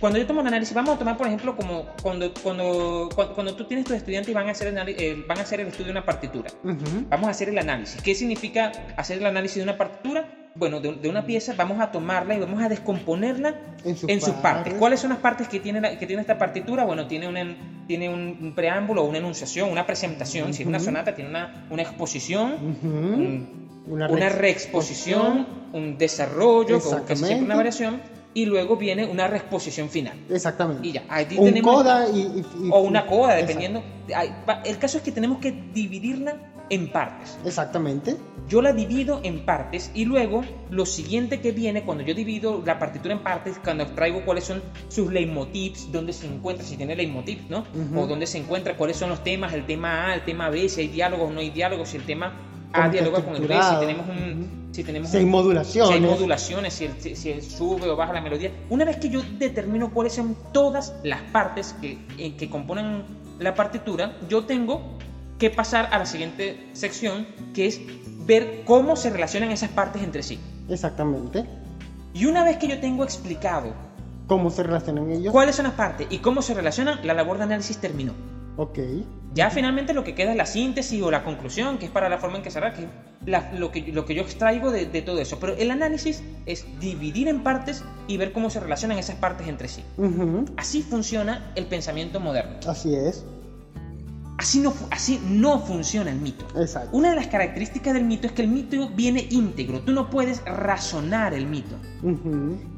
cuando 0.00 0.18
yo 0.18 0.26
tomo 0.26 0.40
un 0.40 0.46
análisis, 0.46 0.74
vamos 0.74 0.94
a 0.94 0.98
tomar 0.98 1.16
por 1.16 1.26
ejemplo 1.26 1.54
como 1.56 1.84
cuando, 2.02 2.32
cuando, 2.42 3.08
cuando, 3.14 3.34
cuando 3.34 3.54
tú 3.54 3.64
tienes 3.66 3.84
tus 3.86 3.96
estudiantes 3.96 4.30
y 4.30 4.34
van 4.34 4.48
a, 4.48 4.52
hacer 4.52 4.74
anali- 4.74 4.94
eh, 4.98 5.24
van 5.28 5.38
a 5.38 5.42
hacer 5.42 5.60
el 5.60 5.66
estudio 5.68 5.86
de 5.86 5.90
una 5.92 6.04
partitura. 6.04 6.50
ujú, 6.64 7.06
Vamos 7.08 7.28
a 7.28 7.30
hacer 7.30 7.48
el 7.50 7.58
análisis. 7.58 8.00
¿Qué 8.02 8.14
significa 8.14 8.72
hacer 8.96 9.18
el 9.18 9.26
análisis 9.26 9.56
de 9.58 9.62
una 9.64 9.76
partitura? 9.76 10.26
Bueno, 10.54 10.80
de, 10.80 10.94
de 10.94 11.08
una 11.08 11.24
pieza 11.26 11.54
vamos 11.56 11.80
a 11.80 11.92
tomarla 11.92 12.34
y 12.34 12.40
vamos 12.40 12.60
a 12.62 12.68
descomponerla 12.68 13.54
En 13.84 13.96
sus 13.96 14.08
en 14.10 14.20
sus 14.20 14.30
partes. 14.30 14.42
partes. 14.42 14.74
¿Cuáles 14.74 15.00
son 15.00 15.10
las 15.10 15.18
partes 15.20 15.46
que 15.48 15.60
tiene, 15.60 15.80
la- 15.80 15.98
que 15.98 16.06
tiene 16.06 16.22
esta 16.22 16.38
partitura? 16.38 16.84
Bueno, 16.84 17.06
tiene, 17.06 17.28
una, 17.28 17.84
tiene 17.86 18.08
un, 18.08 18.52
preámbulo, 18.56 19.04
una 19.04 19.18
enunciación, 19.18 19.70
una 19.70 19.86
presentación. 19.86 20.52
Si 20.54 20.62
es 20.62 20.68
una 20.68 20.80
sonata, 20.80 21.14
tiene 21.14 21.30
una, 21.30 21.66
una 21.70 21.82
exposición, 21.82 22.54
ujú. 22.54 22.88
un- 22.88 23.60
Una, 23.86 24.08
una 24.08 24.28
reexposición. 24.28 24.40
reexposición, 24.40 25.46
un 25.72 25.98
desarrollo, 25.98 26.80
con 26.80 27.04
casi 27.04 27.24
siempre 27.24 27.44
una 27.46 27.56
variación, 27.56 28.00
y 28.32 28.46
luego 28.46 28.76
viene 28.76 29.06
una 29.06 29.26
reexposición 29.26 29.88
final. 29.88 30.16
Exactamente. 30.30 30.86
Y 30.86 30.92
ya, 30.92 31.04
ahí 31.08 31.26
un 31.36 31.46
tenemos... 31.46 31.74
coda 31.74 32.08
y, 32.08 32.20
y- 32.20 32.44
y- 32.66 32.70
o 32.70 32.80
una 32.80 33.06
coda, 33.06 33.34
dependiendo. 33.34 33.82
El 34.64 34.78
caso 34.78 34.98
es 34.98 35.02
que 35.02 35.12
tenemos 35.12 35.38
que 35.38 35.50
dividirla 35.74 36.36
en 36.70 36.92
partes. 36.92 37.36
Exactamente. 37.44 38.16
Yo 38.48 38.62
la 38.62 38.72
divido 38.72 39.20
en 39.24 39.44
partes 39.44 39.90
y 39.94 40.04
luego 40.04 40.42
lo 40.70 40.86
siguiente 40.86 41.40
que 41.40 41.50
viene 41.52 41.82
cuando 41.82 42.04
yo 42.04 42.14
divido 42.14 42.62
la 42.64 42.78
partitura 42.78 43.14
en 43.14 43.20
partes, 43.20 43.58
cuando 43.62 43.86
traigo 43.88 44.24
cuáles 44.24 44.44
son 44.44 44.62
sus 44.88 45.12
leitmotivs, 45.12 45.90
dónde 45.90 46.12
se 46.12 46.26
encuentra, 46.26 46.64
si 46.64 46.76
tiene 46.76 46.94
leitmotiv, 46.96 47.42
¿no? 47.48 47.64
O 47.96 48.06
dónde 48.06 48.26
se 48.28 48.38
encuentra, 48.38 48.76
cuáles 48.76 48.96
son 48.96 49.10
los 49.10 49.22
temas, 49.24 49.52
el 49.52 49.66
tema 49.66 50.06
A, 50.10 50.14
el 50.14 50.24
tema 50.24 50.48
B, 50.50 50.68
si 50.68 50.82
hay 50.82 50.88
diálogos 50.88 51.30
o 51.30 51.32
no 51.32 51.40
hay 51.40 51.50
diálogos, 51.50 51.88
si 51.90 51.96
el 51.96 52.04
tema 52.04 52.32
A 52.72 52.76
Cómo 52.82 52.90
dialoga 52.90 53.18
está 53.18 53.30
con 53.32 53.42
el 53.42 53.48
B, 53.48 53.54
si 53.62 53.76
tenemos 53.80 54.08
un... 54.08 54.60
Si 54.72 54.84
tenemos 54.84 55.10
Si 55.10 55.16
hay 55.16 55.24
un- 55.24 55.30
modulaciones. 55.30 55.88
si 55.88 55.94
hay 55.94 56.00
modulaciones, 56.10 56.74
si, 56.74 56.84
el- 56.84 57.00
si- 57.00 57.16
si 57.16 57.30
el 57.30 57.42
sube 57.42 57.88
o 57.90 57.96
baja 57.96 58.12
la 58.12 58.20
melodía. 58.20 58.52
Una 58.68 58.84
vez 58.84 58.98
que 58.98 59.08
yo 59.10 59.20
determino 59.38 59.90
cuáles 59.92 60.14
son 60.14 60.36
todas 60.52 60.94
las 61.02 61.20
partes 61.32 61.74
que, 61.80 61.98
eh, 62.18 62.36
que 62.36 62.48
componen 62.48 63.02
la 63.40 63.54
partitura, 63.56 64.16
yo 64.28 64.44
tengo 64.44 64.80
que 65.38 65.50
pasar 65.50 65.88
a 65.92 65.98
la 65.98 66.06
siguiente 66.06 66.68
sección, 66.74 67.26
que 67.54 67.66
es 67.66 67.80
ver 68.26 68.62
cómo 68.64 68.94
se 68.94 69.10
relacionan 69.10 69.50
esas 69.50 69.70
partes 69.70 70.02
entre 70.02 70.22
sí. 70.22 70.38
Exactamente. 70.68 71.44
Y 72.14 72.26
una 72.26 72.44
vez 72.44 72.58
que 72.58 72.68
yo 72.68 72.78
tengo 72.78 73.02
explicado 73.02 73.72
¿Cómo 74.28 74.50
se 74.50 74.62
relacionan 74.62 75.10
ellos? 75.10 75.32
cuáles 75.32 75.56
son 75.56 75.64
las 75.64 75.74
partes 75.74 76.06
y 76.10 76.18
cómo 76.18 76.42
se 76.42 76.54
relacionan, 76.54 77.00
la 77.04 77.14
labor 77.14 77.38
de 77.38 77.44
análisis 77.44 77.78
terminó. 77.78 78.12
Ok. 78.56 78.78
Ya 79.32 79.48
finalmente 79.50 79.94
lo 79.94 80.02
que 80.02 80.14
queda 80.14 80.32
es 80.32 80.36
la 80.36 80.46
síntesis 80.46 81.00
o 81.02 81.10
la 81.10 81.22
conclusión, 81.22 81.78
que 81.78 81.84
es 81.86 81.90
para 81.90 82.08
la 82.08 82.18
forma 82.18 82.38
en 82.38 82.42
que 82.42 82.50
cerrar, 82.50 82.74
que 82.74 82.82
es 82.82 82.88
la- 83.26 83.52
lo, 83.52 83.70
que, 83.70 83.80
lo 83.92 84.04
que 84.04 84.14
yo 84.14 84.22
extraigo 84.22 84.70
de, 84.72 84.86
de 84.86 85.02
todo 85.02 85.20
eso. 85.20 85.38
Pero 85.38 85.54
el 85.56 85.70
análisis 85.70 86.22
es 86.46 86.66
dividir 86.80 87.28
en 87.28 87.42
partes 87.42 87.84
y 88.08 88.16
ver 88.16 88.32
cómo 88.32 88.50
se 88.50 88.58
relacionan 88.60 88.98
esas 88.98 89.16
partes 89.16 89.46
entre 89.46 89.68
sí. 89.68 89.82
Así 90.56 90.82
funciona 90.82 91.52
el 91.54 91.66
pensamiento 91.66 92.18
moderno. 92.18 92.56
Así 92.66 92.94
es. 92.94 93.24
Así 94.38 94.58
no, 94.58 94.72
así 94.90 95.20
no 95.28 95.60
funciona 95.60 96.10
el 96.10 96.18
mito. 96.18 96.46
Exacto. 96.58 96.96
Una 96.96 97.10
de 97.10 97.16
las 97.16 97.26
características 97.28 97.92
del 97.94 98.04
mito 98.04 98.26
es 98.26 98.32
que 98.32 98.40
el 98.42 98.48
mito 98.48 98.88
viene 98.88 99.26
íntegro. 99.30 99.80
Tú 99.82 99.92
no 99.92 100.08
puedes 100.10 100.42
razonar 100.44 101.34
el 101.34 101.46
mito. 101.46 101.76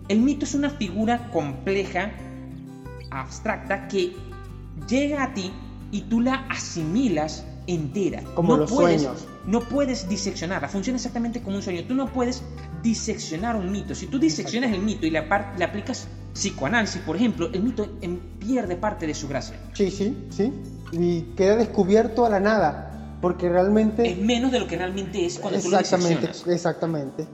El 0.08 0.18
mito 0.20 0.44
es 0.44 0.54
una 0.54 0.70
figura 0.70 1.30
compleja, 1.30 2.10
abstracta, 3.10 3.86
que 3.88 4.12
llega 4.88 5.24
a 5.24 5.34
ti 5.34 5.52
y 5.90 6.02
tú 6.02 6.20
la 6.20 6.46
asimilas 6.48 7.44
entera. 7.66 8.22
Como 8.34 8.54
no 8.54 8.58
los 8.60 8.72
puedes, 8.72 9.02
sueños. 9.02 9.26
No 9.46 9.60
puedes 9.60 10.08
diseccionarla. 10.08 10.68
Funciona 10.68 10.96
exactamente 10.96 11.42
como 11.42 11.56
un 11.56 11.62
sueño. 11.62 11.84
Tú 11.86 11.94
no 11.94 12.06
puedes 12.06 12.42
diseccionar 12.82 13.56
un 13.56 13.70
mito. 13.70 13.94
Si 13.94 14.06
tú 14.06 14.18
diseccionas 14.18 14.72
el 14.72 14.82
mito 14.82 15.06
y 15.06 15.10
le, 15.10 15.22
le 15.58 15.64
aplicas 15.64 16.08
psicoanálisis, 16.32 17.02
por 17.02 17.16
ejemplo, 17.16 17.50
el 17.52 17.62
mito 17.62 17.88
em, 18.00 18.18
pierde 18.38 18.76
parte 18.76 19.06
de 19.06 19.14
su 19.14 19.28
gracia. 19.28 19.56
Sí, 19.74 19.90
sí, 19.90 20.16
sí. 20.30 20.52
Y 20.92 21.22
queda 21.36 21.56
descubierto 21.56 22.24
a 22.24 22.30
la 22.30 22.40
nada. 22.40 22.88
Porque 23.20 23.48
realmente. 23.48 24.10
Es 24.10 24.18
menos 24.18 24.50
de 24.50 24.58
lo 24.58 24.66
que 24.66 24.76
realmente 24.76 25.24
es 25.24 25.38
cuando 25.38 25.60
tú 25.60 25.70
lo 25.70 25.78
Exactamente, 25.78 26.30
exactamente. 26.52 27.26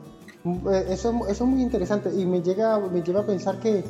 Mm, 0.44 0.68
eh, 0.68 0.84
Eso, 0.90 1.26
eso 1.28 1.44
es 1.44 1.50
muy 1.50 1.62
interesante 1.62 2.10
y 2.14 2.26
me, 2.26 2.42
llega, 2.42 2.78
me 2.78 3.02
lleva 3.02 3.20
a 3.20 3.26
pensar 3.26 3.58
que 3.58 3.82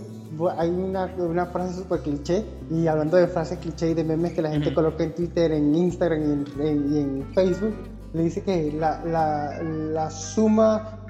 hay 0.56 0.68
una, 0.70 1.06
una 1.16 1.46
frase 1.46 1.74
súper 1.74 2.00
cliché 2.00 2.44
y 2.70 2.86
hablando 2.86 3.16
de 3.16 3.26
frases 3.26 3.58
cliché 3.58 3.90
y 3.90 3.94
de 3.94 4.04
memes 4.04 4.32
que 4.32 4.42
la 4.42 4.50
gente 4.50 4.72
coloca 4.74 5.02
en 5.04 5.14
Twitter, 5.14 5.52
en 5.52 5.74
Instagram 5.74 6.20
y 6.20 6.32
en, 6.32 6.66
en- 6.66 6.92
y 6.94 6.98
en 6.98 7.34
Facebook, 7.34 7.74
le 8.12 8.22
dice 8.24 8.42
que 8.42 8.72
la, 8.72 9.00
la, 9.04 9.62
la 9.62 10.10
suma, 10.10 11.04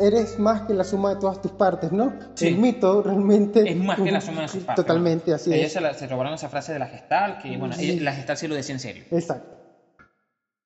eres 0.00 0.38
más 0.38 0.62
que 0.62 0.74
la 0.74 0.84
suma 0.84 1.10
de 1.14 1.16
todas 1.20 1.40
tus 1.40 1.52
partes, 1.52 1.92
¿no? 1.92 2.12
Sí. 2.34 2.48
El 2.48 2.58
mito 2.58 3.02
realmente... 3.02 3.68
Es 3.70 3.76
más 3.76 3.98
que 4.00 4.10
la 4.10 4.20
suma 4.20 4.42
de 4.42 4.48
sus 4.48 4.64
partes. 4.64 4.84
Totalmente, 4.84 5.32
así 5.32 5.52
Ellos 5.52 5.66
es. 5.66 5.72
se, 5.72 5.80
la- 5.80 5.94
se 5.94 6.06
robaron 6.06 6.34
esa 6.34 6.48
frase 6.48 6.72
de 6.72 6.78
la 6.78 6.86
gestal, 6.86 7.38
que 7.38 7.56
bueno, 7.56 7.74
Sí. 7.74 8.00
la 8.00 8.12
gestal 8.12 8.36
se 8.36 8.48
lo 8.48 8.54
decía 8.54 8.74
en 8.74 8.80
serio. 8.80 9.04
Exacto. 9.10 9.56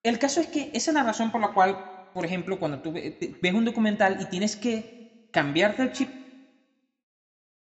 El 0.02 0.18
caso 0.18 0.40
es 0.40 0.46
que 0.46 0.70
esa 0.72 0.90
es 0.90 0.94
la 0.94 1.02
razón 1.02 1.30
por 1.32 1.40
la 1.40 1.48
cual, 1.52 1.76
por 2.14 2.24
ejemplo, 2.24 2.58
cuando 2.58 2.80
tú 2.80 2.92
ves 2.92 3.54
un 3.54 3.64
documental 3.64 4.18
y 4.20 4.26
tienes 4.26 4.56
que 4.56 5.28
cambiarte 5.32 5.82
el 5.82 5.92
chip, 5.92 6.08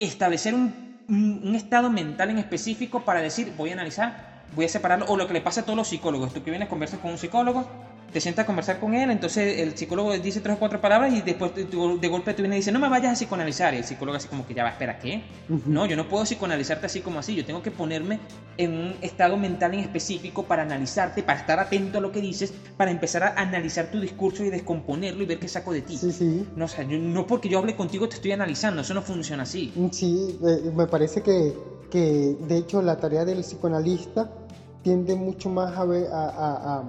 establecer 0.07 0.55
un, 0.55 0.75
un- 1.09 1.55
estado 1.55 1.91
mental 1.91 2.31
en 2.31 2.39
específico 2.39 3.01
para 3.01 3.21
decir, 3.21 3.53
voy 3.57 3.71
a 3.71 3.75
analizar, 3.75 4.43
voy 4.55 4.65
a 4.65 4.69
separarlo, 4.69 5.07
o 5.07 5.17
lo 5.17 5.27
que 5.27 5.35
le 5.35 5.41
pasa 5.41 5.61
a 5.61 5.65
todos 5.65 5.77
los 5.77 5.89
psicólogos. 5.89 6.33
Tú 6.33 6.43
que 6.43 6.51
vienes, 6.51 6.69
conversas 6.69 7.01
con 7.01 7.11
un 7.13 7.19
psicólogo 7.19 7.67
te 8.13 8.21
sientas 8.21 8.45
a 8.45 8.47
conversar 8.47 8.79
con 8.79 8.95
él, 8.95 9.11
entonces 9.11 9.59
el 9.59 9.77
psicólogo 9.77 10.13
dice 10.19 10.41
tres 10.41 10.55
o 10.55 10.59
cuatro 10.61 10.81
palabras 10.81 11.13
y 11.13 11.21
después 11.23 11.53
de, 11.55 11.65
de 11.65 12.09
golpe 12.09 12.33
tú 12.33 12.43
vienes 12.43 12.57
y 12.57 12.61
dice, 12.61 12.71
no 12.73 12.79
me 12.79 12.89
vayas 12.89 13.11
a 13.13 13.15
psicoanalizar. 13.15 13.75
Y 13.75 13.79
el 13.79 13.85
psicólogo 13.85 14.17
así 14.17 14.29
como 14.29 14.47
que 14.47 14.55
ya 14.55 14.63
va, 14.63 14.71
espera, 14.71 14.99
¿qué? 15.01 15.25
No, 15.67 15.85
yo 15.87 15.97
no 15.97 16.09
puedo 16.09 16.23
psicoanalizarte 16.25 16.87
así 16.87 17.01
como 17.01 17.19
así, 17.19 17.35
yo 17.35 17.45
tengo 17.45 17.61
que 17.63 17.73
ponerme 17.73 18.21
en 18.57 18.73
un 18.73 18.95
estado 19.01 19.37
mental 19.37 19.75
en 19.75 19.81
específico 19.81 20.45
para 20.45 20.63
analizarte, 20.63 21.25
para 21.25 21.41
estar 21.41 21.59
atento 21.59 21.99
a 21.99 22.01
lo 22.01 22.13
que 22.13 22.21
dices, 22.21 22.53
para 22.77 22.93
empezar 22.93 23.25
a 23.25 23.35
analizar 23.37 23.87
tu 23.91 23.99
discurso 24.01 24.45
y 24.45 24.51
descomponerlo 24.51 25.25
y 25.25 25.27
ver 25.27 25.41
qué 25.41 25.49
saco 25.49 25.73
de 25.73 25.83
ti. 25.83 25.97
Sí, 25.97 26.13
sí. 26.13 26.47
No, 26.55 26.67
o 26.67 26.69
sea, 26.69 26.85
yo- 26.85 26.99
no 26.99 27.27
porque 27.27 27.49
yo 27.49 27.59
hable 27.59 27.75
contigo 27.75 28.09
te 28.09 28.15
estoy 28.15 28.31
analizando, 28.31 28.83
eso 28.83 28.95
no 28.95 29.03
funciona 29.03 29.43
así. 29.43 29.73
Sí, 29.91 30.39
eh, 30.47 30.71
me 30.73 30.87
parece 30.87 31.21
que, 31.21 31.53
que 31.91 32.37
de 32.47 32.59
hecho 32.59 32.81
la 32.81 32.97
tarea 32.97 33.25
del 33.25 33.41
psicoanalista 33.41 34.31
tiende 34.83 35.17
mucho 35.17 35.49
más 35.49 35.77
a, 35.77 35.85
ver- 35.85 36.07
a, 36.13 36.25
a- 36.29 36.79
a- 36.79 36.85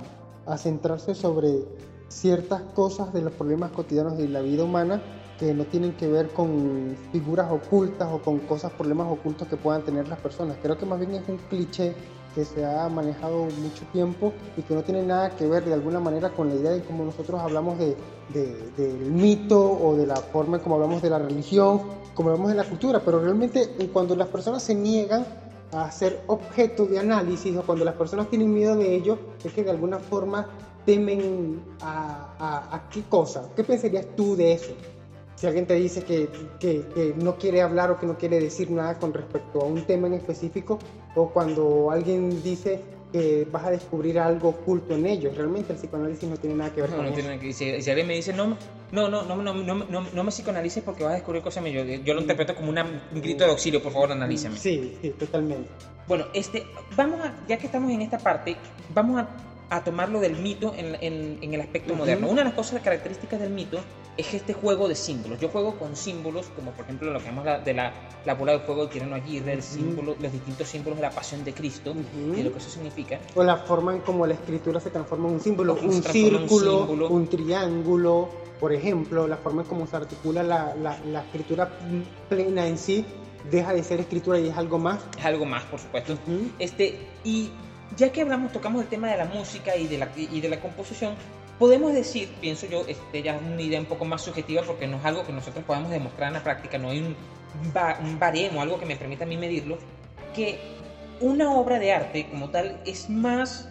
a 0.45 0.57
centrarse 0.57 1.15
sobre 1.15 1.65
ciertas 2.09 2.61
cosas 2.73 3.13
de 3.13 3.21
los 3.21 3.33
problemas 3.33 3.71
cotidianos 3.71 4.17
de 4.17 4.27
la 4.27 4.41
vida 4.41 4.63
humana 4.63 5.01
que 5.39 5.53
no 5.53 5.65
tienen 5.65 5.93
que 5.93 6.07
ver 6.07 6.29
con 6.29 6.95
figuras 7.11 7.51
ocultas 7.51 8.07
o 8.11 8.19
con 8.21 8.39
cosas, 8.39 8.71
problemas 8.71 9.07
ocultos 9.11 9.47
que 9.47 9.57
puedan 9.57 9.83
tener 9.83 10.07
las 10.07 10.19
personas. 10.19 10.57
Creo 10.61 10.77
que 10.77 10.85
más 10.85 10.97
bien 10.99 11.13
es 11.15 11.27
un 11.27 11.37
cliché 11.49 11.93
que 12.33 12.45
se 12.45 12.65
ha 12.65 12.87
manejado 12.89 13.45
mucho 13.45 13.85
tiempo 13.91 14.33
y 14.57 14.61
que 14.61 14.73
no 14.75 14.83
tiene 14.83 15.03
nada 15.03 15.29
que 15.31 15.47
ver 15.47 15.63
de 15.65 15.73
alguna 15.73 15.99
manera 15.99 16.29
con 16.29 16.49
la 16.49 16.55
idea 16.55 16.71
de 16.71 16.83
cómo 16.83 17.03
nosotros 17.05 17.39
hablamos 17.41 17.77
de, 17.79 17.95
de- 18.33 18.71
del 18.77 19.11
mito 19.11 19.59
o 19.71 19.95
de 19.95 20.05
la 20.05 20.15
forma 20.17 20.57
en 20.57 20.63
como 20.63 20.75
hablamos 20.75 21.01
de 21.01 21.09
la 21.09 21.19
religión, 21.19 21.81
como 22.13 22.29
hablamos 22.29 22.51
de 22.51 22.55
la 22.57 22.63
cultura, 22.65 23.01
pero 23.03 23.19
realmente 23.19 23.89
cuando 23.91 24.15
las 24.15 24.27
personas 24.27 24.63
se 24.63 24.75
niegan 24.75 25.25
a 25.71 25.91
ser 25.91 26.21
objeto 26.27 26.85
de 26.85 26.99
análisis 26.99 27.55
o 27.57 27.63
cuando 27.63 27.83
las 27.85 27.95
personas 27.95 28.29
tienen 28.29 28.53
miedo 28.53 28.75
de 28.75 28.95
ello, 28.95 29.17
es 29.43 29.51
que 29.53 29.63
de 29.63 29.71
alguna 29.71 29.99
forma 29.99 30.47
temen 30.85 31.61
a, 31.81 32.81
qué 32.91 33.01
cosa. 33.03 33.49
¿Qué 33.55 33.63
pensarías 33.63 34.05
tú 34.15 34.35
de 34.35 34.53
eso? 34.53 34.73
Si 35.35 35.45
alguien 35.47 35.65
te 35.65 35.73
dice 35.73 36.01
que, 36.03 36.29
que- 36.59 36.85
que 36.93 37.13
no 37.17 37.35
quiere 37.37 37.61
hablar 37.61 37.91
o 37.91 37.99
que 37.99 38.05
no 38.05 38.17
quiere 38.17 38.39
decir 38.39 38.69
nada 38.71 38.97
con 38.97 39.13
respecto 39.13 39.59
a 39.61 39.65
un 39.65 39.83
tema 39.85 40.07
en 40.07 40.13
específico, 40.13 40.79
o 41.15 41.27
cuando 41.29 41.91
alguien 41.91 42.41
dice 42.43 42.79
que 43.15 43.47
vas 43.49 43.63
a 43.63 43.71
descubrir 43.71 44.19
algo 44.19 44.49
oculto 44.49 44.93
en 44.93 45.05
ellos. 45.05 45.37
Realmente 45.37 45.71
el 45.71 45.79
psicoanálisis 45.79 46.27
no 46.29 46.35
tiene 46.35 46.57
nada 46.57 46.73
que 46.73 46.81
ver 46.81 46.89
no, 46.89 46.97
con 46.97 47.05
no 47.05 47.11
eso. 47.17 47.39
Que, 47.39 47.47
y 47.47 47.53
si, 47.53 47.81
si, 47.81 47.89
alguien 47.89 48.07
me 48.07 48.15
dice, 48.15 48.33
no, 48.33 48.57
no, 48.91 49.07
no, 49.07 49.23
no, 49.23 49.41
no, 49.41 49.53
no, 49.53 50.01
no 50.13 50.23
me 50.23 50.31
psicoanalices 50.31 50.83
porque 50.83 51.05
vas 51.05 51.13
a 51.13 51.15
descubrir 51.15 51.41
cosas 51.41 51.63
mías, 51.63 51.87
yo, 51.87 51.93
yo, 52.03 52.13
lo 52.13 52.19
mm. 52.19 52.23
interpreto 52.23 52.55
como 52.55 52.71
un 52.71 53.21
grito 53.21 53.45
de 53.45 53.51
auxilio, 53.51 53.81
por 53.81 53.93
favor, 53.93 54.11
analízame. 54.11 54.57
Sí, 54.57 54.97
sí, 55.01 55.11
totalmente. 55.11 55.69
Bueno, 56.09 56.25
este, 56.33 56.63
vamos 56.97 57.21
a, 57.21 57.33
ya 57.47 57.57
que 57.57 57.67
estamos 57.67 57.89
en 57.89 58.01
esta 58.01 58.17
parte, 58.17 58.57
vamos 58.93 59.21
a 59.21 59.29
a 59.69 59.83
tomarlo 59.83 60.19
del 60.19 60.35
mito 60.37 60.73
en, 60.77 60.95
en- 61.01 61.39
en 61.41 61.53
el 61.53 61.61
aspecto 61.61 61.95
moderno. 61.95 62.27
Una 62.29 62.41
de 62.41 62.45
las 62.45 62.53
cosas 62.53 62.81
características 62.81 63.39
del 63.39 63.49
mito 63.49 63.79
es 64.17 64.33
este 64.33 64.53
juego 64.53 64.87
de 64.87 64.95
símbolos. 64.95 65.39
Yo 65.39 65.49
juego 65.49 65.75
con 65.77 65.95
símbolos, 65.95 66.45
como 66.55 66.71
por 66.71 66.85
ejemplo 66.85 67.11
lo 67.11 67.19
que 67.19 67.25
llamamos 67.25 67.45
la, 67.45 67.59
de 67.59 67.73
la, 67.73 67.91
la 68.25 68.33
bola 68.35 68.53
de 68.53 68.59
fuego 68.59 68.85
de 68.85 68.93
Tirano 68.93 69.15
Aguirre, 69.15 69.53
el 69.53 69.59
Ujú. 69.59 69.67
símbolo, 69.67 70.15
los 70.19 70.31
distintos 70.31 70.67
símbolos 70.69 70.97
de 70.97 71.01
la 71.03 71.11
pasión 71.11 71.43
de 71.43 71.53
Cristo 71.53 71.93
y 72.37 72.43
lo 72.43 72.51
que 72.51 72.59
eso 72.59 72.69
significa. 72.69 73.19
O 73.33 73.43
la 73.43 73.57
forma 73.57 73.93
en 73.95 74.01
cómo 74.01 74.25
la 74.27 74.35
escritura 74.35 74.79
se 74.79 74.89
transforma 74.91 75.27
en 75.27 75.33
un 75.35 75.39
símbolo, 75.41 75.73
un 75.81 76.01
círculo, 76.03 76.79
símbolo. 76.85 77.09
un 77.09 77.27
triángulo, 77.27 78.29
por 78.59 78.71
ejemplo, 78.71 79.27
la 79.27 79.37
forma 79.37 79.63
en 79.63 79.67
cómo 79.67 79.87
se 79.87 79.95
articula 79.97 80.43
la, 80.43 80.75
la- 80.75 80.97
la 81.05 81.21
escritura 81.21 81.69
plena 82.29 82.67
en 82.67 82.77
sí, 82.77 83.03
deja 83.51 83.73
de 83.73 83.83
ser 83.83 83.99
escritura 83.99 84.39
y 84.39 84.47
es 84.47 84.55
algo 84.57 84.77
más. 84.77 84.99
Es 85.17 85.25
algo 85.25 85.45
más, 85.45 85.63
por 85.63 85.79
supuesto. 85.79 86.17
Este, 86.59 86.99
y 87.23 87.49
ya 87.97 88.11
que 88.11 88.21
hablamos, 88.21 88.51
tocamos 88.51 88.81
el 88.81 88.87
tema 88.87 89.09
de 89.09 89.17
la 89.17 89.25
música 89.25 89.75
y 89.75 89.87
de 89.87 89.97
la, 89.97 90.09
y 90.15 90.41
de 90.41 90.49
la 90.49 90.59
composición, 90.59 91.15
podemos 91.59 91.93
decir, 91.93 92.29
pienso 92.41 92.67
yo, 92.67 92.85
este, 92.87 93.21
ya 93.23 93.35
es 93.35 93.41
una 93.41 93.61
idea 93.61 93.79
un 93.79 93.85
poco 93.85 94.05
más 94.05 94.21
subjetiva 94.21 94.63
porque 94.63 94.87
no 94.87 94.97
es 94.97 95.05
algo 95.05 95.25
que 95.25 95.31
nosotros 95.31 95.63
podamos 95.65 95.91
demostrar 95.91 96.27
en 96.27 96.33
la 96.33 96.43
práctica, 96.43 96.77
no 96.77 96.89
hay 96.89 96.99
un, 96.99 97.15
un 98.03 98.19
baremo, 98.19 98.61
algo 98.61 98.79
que 98.79 98.85
me 98.85 98.95
permita 98.95 99.23
a 99.23 99.27
mí 99.27 99.37
medirlo, 99.37 99.77
que 100.33 100.59
una 101.21 101.51
obra 101.51 101.79
de 101.79 101.93
arte 101.93 102.27
como 102.29 102.49
tal 102.49 102.81
es 102.85 103.09
más 103.09 103.69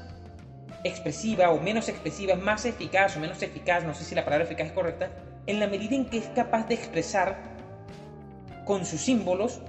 expresiva 0.83 1.51
o 1.51 1.61
menos 1.61 1.89
expresiva, 1.89 2.35
es 2.35 2.43
más 2.43 2.65
eficaz 2.65 3.17
o 3.17 3.21
menos 3.21 3.43
eficaz, 3.43 3.85
no 3.85 3.95
sé 3.95 4.05
si 4.05 4.15
la 4.15 4.25
palabra 4.25 4.45
eficaz 4.45 4.69
es 4.69 4.73
correcta, 4.73 5.11
en 5.47 5.61
la 5.61 5.67
medida 5.67 5.95
en 5.95 6.07
que 6.07 6.19
es 6.19 6.27
capaz 6.29 6.67
de 6.69 6.75
expresar 6.75 7.55
con 8.65 8.87
sus 8.87 9.03
símbolos 9.03 9.61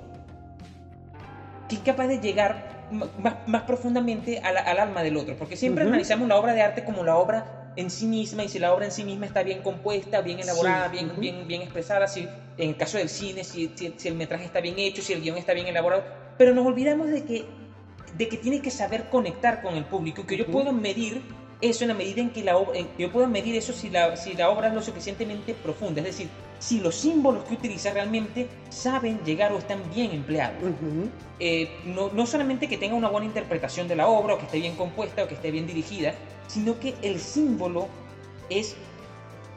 que 1.68 1.76
es 1.76 1.82
capaz 1.82 2.08
de 2.08 2.20
llegar 2.20 2.75
más, 2.92 3.36
más 3.46 3.64
profundamente 3.64 4.40
al 4.44 4.80
alma 4.80 5.02
del 5.04 5.18
otro. 5.18 5.36
Porque 5.36 5.56
siempre 5.56 5.84
analizamos 5.84 6.28
la 6.28 6.38
obra 6.38 6.54
de 6.54 6.62
arte 6.62 6.84
como 6.84 7.04
la 7.04 7.16
obra 7.18 7.46
en 7.76 7.90
sí 7.90 8.06
misma 8.06 8.44
y 8.44 8.48
si 8.48 8.58
la 8.60 8.74
obra 8.74 8.86
en 8.86 8.92
sí 8.92 9.04
misma 9.04 9.26
está 9.26 9.44
bien 9.44 9.60
compuesta, 9.60 10.22
bien 10.22 10.40
elaborada, 10.40 10.86
Sí, 10.90 10.92
bien, 10.92 11.20
bien, 11.20 11.48
bien 11.48 11.62
expresada, 11.62 12.08
si 12.08 12.28
en 12.58 12.70
el 12.70 12.78
caso 12.78 12.98
del 12.98 13.10
cine, 13.10 13.44
si, 13.44 13.70
si- 13.76 13.94
si 13.98 14.08
el 14.08 14.14
metraje 14.16 14.46
está 14.46 14.62
bien 14.62 14.80
hecho, 14.80 15.02
si 15.02 15.12
el 15.14 15.22
guion 15.22 15.38
está 15.38 15.54
bien 15.54 15.68
elaborado. 15.68 16.04
Pero 16.38 16.54
nos 16.54 16.66
olvidamos 16.66 17.10
de 17.10 17.24
que, 17.26 17.44
de 18.18 18.28
que 18.30 18.38
tiene 18.38 18.62
que 18.62 18.72
saber 18.72 19.06
conectar 19.10 19.62
con 19.62 19.76
el 19.76 19.84
público 19.84 20.22
y 20.22 20.26
que 20.26 20.38
yo 20.38 20.44
Ujú. 20.44 20.52
puedo 20.54 20.72
medir 20.72 21.22
eso 21.62 21.84
en 21.84 21.90
la 21.90 21.94
medida 21.94 22.22
en 22.22 22.30
que 22.30 22.44
la 22.44 22.56
obra, 22.58 22.80
yo 22.98 23.12
puedo 23.12 23.28
medir 23.28 23.56
eso 23.56 23.74
si 23.74 23.90
la, 23.90 24.16
si 24.16 24.36
la 24.36 24.50
obra 24.50 24.68
es 24.68 24.74
lo 24.74 24.82
suficientemente 24.82 25.54
profunda, 25.54 26.00
es 26.02 26.06
decir, 26.06 26.30
si 26.60 26.80
los 26.80 26.96
símbolos 26.96 27.44
que 27.44 27.54
utiliza 27.56 27.92
realmente 27.92 28.48
saben 28.70 29.20
llegar 29.26 29.52
o 29.52 29.58
están 29.58 29.82
bien 29.94 30.12
empleados 30.12 30.64
eh, 31.40 31.70
no, 31.86 32.10
no 32.14 32.26
solamente 32.26 32.68
que 32.68 32.78
tenga 32.78 32.96
una 32.96 33.10
buena 33.10 33.26
interpretación 33.28 33.88
de 33.88 33.96
la 33.96 34.08
obra, 34.08 34.36
o 34.36 34.38
que 34.38 34.46
esté 34.46 34.60
bien 34.60 34.76
compuesta, 34.76 35.24
o 35.24 35.28
que 35.28 35.34
esté 35.36 35.52
bien 35.52 35.68
dirigida, 35.68 36.14
sino 36.48 36.80
que 36.80 36.96
el 37.02 37.20
símbolo 37.20 37.88
es 38.50 38.76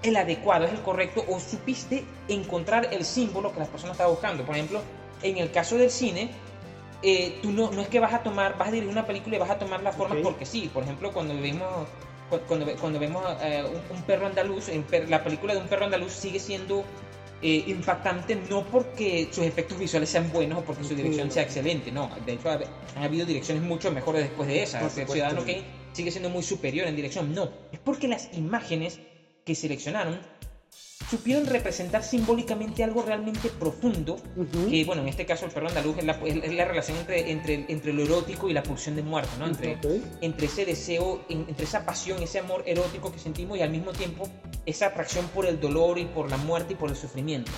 el 0.02 0.16
adecuado, 0.16 0.64
es 0.64 0.72
el 0.72 0.80
correcto, 0.80 1.24
o 1.28 1.38
supiste 1.40 2.04
encontrar 2.28 2.88
el 2.92 3.04
símbolo 3.04 3.52
que 3.52 3.60
las 3.60 3.68
personas 3.68 3.94
estaban 3.94 4.12
buscando. 4.12 4.44
Por 4.44 4.54
ejemplo, 4.56 4.80
en 5.22 5.38
el 5.38 5.50
caso 5.50 5.76
del 5.76 5.90
cine, 5.90 6.30
eh, 7.02 7.38
tú 7.42 7.52
no, 7.52 7.70
no 7.70 7.80
es 7.80 7.88
que 7.88 8.00
vas 8.00 8.12
a 8.14 8.20
tomar, 8.24 8.58
vas 8.58 8.68
a 8.68 8.72
dirigir 8.72 8.90
una 8.92 9.06
película 9.06 9.36
y 9.36 9.38
vas 9.38 9.50
a 9.50 9.58
tomar 9.58 9.82
las 9.82 9.94
formas 9.96 10.18
Ok. 10.18 10.24
porque 10.24 10.46
sí. 10.46 10.68
Por 10.72 10.82
ejemplo, 10.82 11.12
cuando 11.12 11.34
vemos, 11.40 11.68
cu- 11.68 12.07
cuando, 12.46 12.66
cuando 12.76 12.98
vemos 12.98 13.24
eh, 13.42 13.64
un, 13.66 13.96
un 13.96 14.02
perro 14.02 14.26
andaluz, 14.26 14.68
en 14.68 14.82
per- 14.82 15.08
la 15.08 15.22
película 15.22 15.54
de 15.54 15.60
un 15.60 15.66
perro 15.68 15.84
andaluz 15.84 16.12
sigue 16.12 16.38
siendo 16.38 16.84
eh, 17.40 17.62
impactante 17.68 18.34
no 18.34 18.64
porque 18.64 19.28
sus 19.30 19.44
efectos 19.44 19.78
visuales 19.78 20.08
sean 20.08 20.30
buenos 20.32 20.58
o 20.58 20.62
porque 20.62 20.82
su 20.84 20.94
dirección 20.94 21.30
sea 21.30 21.42
excelente, 21.44 21.90
no. 21.92 22.10
De 22.26 22.32
hecho, 22.32 22.50
ha- 22.50 22.58
han 22.96 23.02
habido 23.02 23.24
direcciones 23.24 23.62
mucho 23.62 23.90
mejores 23.92 24.22
después 24.22 24.48
de 24.48 24.62
esa. 24.62 24.80
Supuesto. 25.02 25.12
Ciudadano 25.12 25.40
Kane 25.46 25.62
sigue 25.92 26.10
siendo 26.10 26.28
muy 26.30 26.42
superior 26.42 26.86
en 26.88 26.96
dirección, 26.96 27.32
no. 27.34 27.50
Es 27.72 27.78
porque 27.78 28.08
las 28.08 28.28
imágenes 28.32 29.00
que 29.44 29.54
seleccionaron 29.54 30.20
supieron 31.10 31.46
representar 31.46 32.02
simbólicamente 32.04 32.84
algo 32.84 33.02
realmente 33.02 33.48
profundo 33.48 34.16
que 34.68 34.84
bueno, 34.84 35.00
en 35.02 35.08
este 35.08 35.24
caso 35.24 35.46
el 35.46 35.50
perro 35.52 35.68
andaluz 35.68 35.96
es 35.98 36.04
la, 36.04 36.12
es- 36.24 36.52
la 36.52 36.64
relación 36.66 36.98
entre, 36.98 37.30
entre, 37.30 37.64
entre 37.68 37.92
lo 37.94 38.02
erótico 38.02 38.48
y 38.48 38.52
la 38.52 38.62
pulsión 38.62 38.94
de 38.96 39.02
muerte, 39.02 39.30
¿no? 39.38 39.46
Entre, 39.46 39.76
entre 40.20 40.46
ese 40.46 40.66
deseo, 40.66 41.22
en- 41.30 41.46
entre 41.48 41.64
esa 41.64 41.86
pasión, 41.86 42.22
ese 42.22 42.38
amor 42.40 42.62
erótico 42.66 43.10
que 43.10 43.18
sentimos 43.18 43.56
y 43.58 43.62
al 43.62 43.70
mismo 43.70 43.92
tiempo 43.92 44.28
esa 44.66 44.86
atracción 44.88 45.26
por 45.28 45.46
el 45.46 45.58
dolor 45.60 45.98
y 45.98 46.04
por 46.04 46.28
la 46.30 46.36
muerte 46.36 46.74
y 46.74 46.76
por 46.76 46.90
el 46.90 46.96
sufrimiento. 46.96 47.50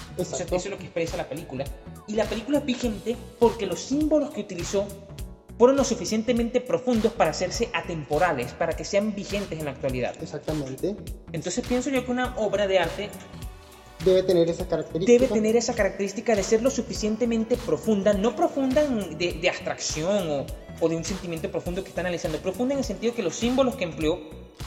Eso 0.56 0.68
es 0.68 0.70
lo 0.70 0.78
que 0.78 0.84
expresa 0.84 1.16
la 1.16 1.28
película. 1.28 1.64
Y 2.06 2.14
la 2.14 2.24
película 2.26 2.58
es 2.58 2.64
vigente 2.64 3.16
porque 3.40 3.66
los 3.66 3.80
símbolos 3.80 4.30
que 4.30 4.42
utilizó 4.42 4.86
fueron 5.60 5.76
lo 5.76 5.84
suficientemente 5.84 6.62
profundos 6.62 7.12
para 7.12 7.32
hacerse 7.32 7.68
atemporales, 7.74 8.52
para 8.54 8.72
que 8.72 8.82
sean 8.82 9.14
vigentes 9.14 9.58
en 9.58 9.66
la 9.66 9.72
actualidad. 9.72 10.14
Exactamente. 10.22 10.96
Entonces 11.32 11.62
pienso 11.68 11.90
yo 11.90 12.02
que 12.02 12.10
una 12.10 12.34
obra 12.38 12.66
de 12.66 12.78
arte 12.78 13.10
Debe 14.02 14.22
tener 14.22 14.48
esa 14.48 14.66
característica. 14.66 15.12
debe 15.12 15.26
tener 15.30 15.56
esa 15.56 15.74
característica 15.74 16.34
de 16.34 16.42
ser 16.42 16.62
lo 16.62 16.70
suficientemente 16.70 17.58
profunda, 17.58 18.14
no 18.14 18.34
profunda 18.34 18.82
de, 18.86 19.34
de 19.34 19.48
abstracción 19.50 20.30
o, 20.30 20.46
o 20.80 20.88
de 20.88 20.96
un 20.96 21.04
sentimiento 21.04 21.50
profundo 21.50 21.82
que 21.82 21.90
está 21.90 22.00
analizando, 22.00 22.38
profunda 22.38 22.72
en 22.72 22.78
el 22.78 22.84
sentido 22.84 23.14
que 23.14 23.22
los 23.22 23.36
símbolos 23.36 23.76
que 23.76 23.84
empleó 23.84 24.18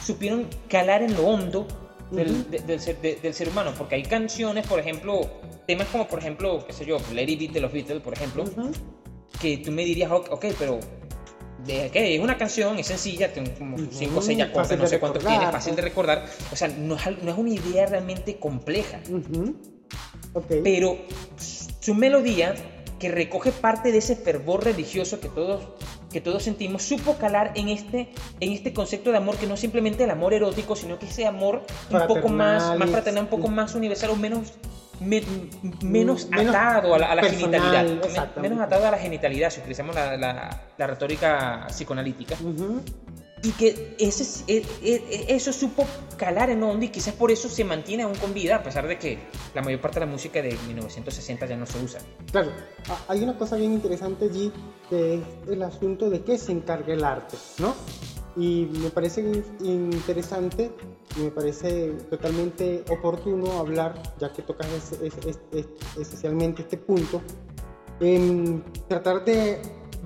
supieron 0.05 0.47
calar 0.69 1.01
en 1.01 1.15
lo 1.15 1.25
hondo 1.25 1.65
del, 2.11 2.29
Ujú. 2.29 2.49
de- 2.51 2.59
del 2.59 2.79
ser, 2.79 3.01
de- 3.01 3.15
del 3.15 3.33
ser 3.33 3.49
humano, 3.49 3.73
porque 3.75 3.95
hay 3.95 4.03
canciones, 4.03 4.67
por 4.67 4.79
ejemplo, 4.79 5.21
temas 5.65 5.87
como 5.87 6.07
por 6.07 6.19
ejemplo, 6.19 6.63
qué 6.67 6.73
sé 6.73 6.85
yo, 6.85 6.97
Lady 7.11 7.35
Beat 7.35 7.53
de 7.53 7.61
los 7.61 7.71
Beatles, 7.73 8.03
por 8.03 8.13
ejemplo, 8.13 8.43
Ujú. 8.43 8.69
Que 9.41 9.57
tú 9.57 9.71
me 9.71 9.83
dirías, 9.83 10.11
ok, 10.11 10.27
ok, 10.31 10.45
pero 10.57 10.79
de, 11.65 11.91
es 11.93 12.19
una 12.19 12.37
canción, 12.37 12.77
es 12.79 12.87
sencilla, 12.87 13.31
tiene 13.31 13.53
como 13.53 13.75
Ujú, 13.75 13.87
5 13.91 14.19
o 14.19 14.21
6 14.21 14.41
acordes, 14.41 14.77
no 14.77 14.87
sé 14.87 14.99
cuántos 14.99 15.23
recordar, 15.23 15.39
tiene, 15.39 15.51
fácil 15.51 15.75
de 15.75 15.81
recordar, 15.81 16.25
o 16.51 16.55
sea, 16.55 16.67
no 16.67 16.95
es, 16.95 17.23
no 17.23 17.31
es 17.31 17.37
una 17.37 17.49
idea 17.49 17.85
realmente 17.85 18.37
compleja 18.37 18.99
Ujú. 19.09 19.55
Ok. 20.33 20.45
pero 20.63 20.97
su 21.79 21.93
melodía, 21.93 22.55
que 22.99 23.09
recoge 23.09 23.51
parte 23.51 23.91
de 23.91 23.97
ese 23.97 24.15
fervor 24.15 24.63
religioso 24.63 25.19
que 25.19 25.27
todos, 25.27 25.67
que 26.11 26.21
todos 26.21 26.43
sentimos, 26.43 26.83
supo 26.83 27.17
calar 27.17 27.51
en 27.55 27.67
este, 27.67 28.09
en 28.39 28.53
este 28.53 28.73
concepto 28.73 29.11
de 29.11 29.17
amor 29.17 29.35
que 29.35 29.47
no 29.47 29.55
es 29.55 29.59
simplemente 29.59 30.05
el 30.05 30.09
amor 30.09 30.33
erótico, 30.33 30.75
sino 30.75 30.97
que 30.97 31.07
ese 31.07 31.25
amor 31.27 31.63
un 31.89 32.07
poco 32.07 32.29
más, 32.29 32.77
más 32.77 32.89
fraternal, 32.89 33.23
un 33.25 33.29
poco 33.29 33.49
más 33.49 33.75
universal 33.75 34.11
o 34.11 34.15
menos, 34.15 34.53
me- 34.99 35.23
menos, 35.81 36.27
Menos 36.29 36.55
atado 36.55 36.95
a 36.95 36.99
la, 36.99 37.11
a 37.11 37.15
la 37.15 37.21
personal, 37.21 37.61
genitalidad. 37.61 38.35
Menos 38.41 38.59
atado 38.61 38.87
a 38.87 38.91
la 38.91 38.97
genitalidad, 38.97 39.49
si 39.49 39.59
utilizamos 39.59 39.95
la, 39.95 40.17
la- 40.17 40.61
la 40.77 40.87
retórica 40.87 41.65
psicoanalítica. 41.69 42.35
Ujú. 42.43 42.81
y 43.45 43.51
que 43.51 43.93
ese, 43.99 44.23
e, 44.47 44.63
e, 44.81 44.93
e, 45.27 45.35
eso 45.35 45.51
supo 45.51 45.85
calar 46.15 46.49
en 46.49 46.63
onda 46.63 46.85
y 46.85 46.87
quizás 46.87 47.13
por 47.13 47.29
eso 47.29 47.49
se 47.49 47.65
mantiene 47.65 48.03
aún 48.03 48.15
con 48.15 48.33
vida, 48.33 48.55
a 48.55 48.63
pesar 48.63 48.87
de 48.87 48.97
que 48.97 49.19
la 49.53 49.61
mayor 49.61 49.81
parte 49.81 49.99
de 49.99 50.05
la 50.05 50.11
música 50.13 50.41
de 50.41 50.57
1960 50.65 51.45
ya 51.47 51.57
no 51.57 51.65
se 51.65 51.77
usa. 51.83 51.99
Claro, 52.31 52.51
hay 53.09 53.21
una 53.21 53.37
cosa 53.37 53.57
bien 53.57 53.73
interesante 53.73 54.25
allí, 54.31 54.49
que 54.89 55.15
es 55.15 55.21
el 55.49 55.61
asunto 55.61 56.09
de 56.09 56.21
qué 56.23 56.37
se 56.37 56.53
encarga 56.53 56.93
el 56.93 57.03
arte, 57.03 57.35
¿no? 57.59 57.75
Y 58.35 58.67
me 58.81 58.89
parece 58.89 59.43
interesante, 59.61 60.71
me 61.19 61.29
parece 61.29 61.91
totalmente 62.09 62.83
oportuno 62.89 63.59
hablar, 63.59 63.93
ya 64.19 64.33
que 64.33 64.41
tocas 64.41 64.67
esencialmente 65.95 66.63
este 66.63 66.77
punto, 66.77 67.21
en 67.99 68.63
tratar 68.87 69.23
de 69.23 69.61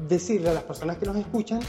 decirle 0.09 0.49
a 0.49 0.53
las 0.53 0.63
personas 0.63 0.97
que 0.97 1.05
nos 1.05 1.15
escuchan 1.15 1.61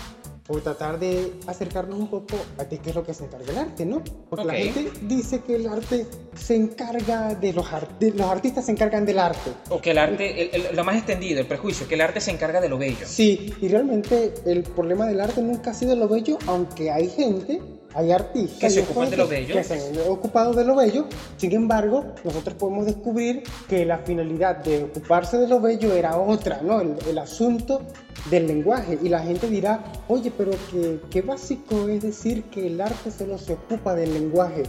o 0.49 0.59
tratar 0.59 0.99
de 0.99 1.33
acercarnos 1.47 1.99
un 1.99 2.09
poco 2.09 2.37
a 2.59 2.65
qué 2.65 2.81
es 2.85 2.95
lo 2.95 3.05
que 3.05 3.15
se 3.15 3.25
encarga 3.25 3.53
el 3.53 3.59
arte, 3.59 3.87
¿no? 3.87 4.03
Porque 4.31 4.45
la 4.45 4.55
gente 4.55 4.91
dice 5.03 5.41
que 5.41 5.57
el 5.57 5.69
arte 5.69 6.07
se 6.35 6.57
encarga 6.57 7.35
de 7.35 7.53
los, 7.53 7.71
artistas, 7.73 8.19
los 8.19 8.31
artistas 8.31 8.67
se 8.67 8.73
encargan 8.73 9.05
del 9.05 9.19
arte. 9.19 9.53
O 9.69 9.81
que 9.81 9.91
el 9.91 9.99
arte, 9.99 10.51
lo 10.73 10.85
más 10.85 10.97
extendido, 10.97 11.41
el 11.41 11.47
prejuicio, 11.47 11.87
que 11.87 11.95
el 11.95 12.01
arte 12.01 12.21
se 12.21 12.31
encarga 12.31 12.61
de 12.61 12.69
lo 12.69 12.79
bello. 12.79 13.07
Sí, 13.07 13.55
y 13.61 13.69
realmente 13.69 14.33
el 14.47 14.63
problema 14.63 15.07
del 15.07 15.21
arte 15.21 15.43
nunca 15.43 15.71
ha 15.71 15.75
sido 15.75 15.95
lo 15.95 16.09
bello, 16.09 16.39
aunque 16.47 16.91
hay 16.91 17.09
gente 17.09 17.61
hay 17.95 18.13
artistas 18.13 18.59
que 18.59 18.71
se 18.71 18.81
ocupan 18.81 19.11
de 19.11 19.17
lo 19.17 19.29
bello. 19.29 19.55
Que 19.55 19.65
se 19.65 19.75
han 19.75 20.11
ocupado 20.11 20.53
de 20.53 20.65
lo 20.65 20.77
bello. 20.77 21.07
Sin 21.37 21.53
embargo, 21.53 22.05
nosotros 22.25 22.55
podemos 22.57 22.87
descubrir 22.87 23.43
que 23.69 23.85
la 23.85 23.99
finalidad 23.99 24.57
de 24.57 24.85
ocuparse 24.85 25.39
de 25.39 25.49
lo 25.49 25.61
bello 25.61 25.93
era 25.93 26.17
otra, 26.19 26.61
¿no? 26.63 26.81
El, 26.81 27.19
asunto 27.19 27.83
del 28.31 28.47
lenguaje. 28.47 28.99
Y 29.03 29.09
la 29.09 29.21
gente 29.21 29.49
dirá, 29.49 29.83
oye, 30.09 30.33
pero 30.37 30.53
qué, 30.71 31.01
qué 31.11 31.23
básico 31.23 31.89
es 31.89 32.03
decir 32.03 32.45
que 32.45 32.67
el 32.67 32.81
arte 32.81 33.11
solo 33.11 33.39
se 33.39 33.55
ocupa 33.55 33.95
del 33.95 34.13
lenguaje. 34.15 34.65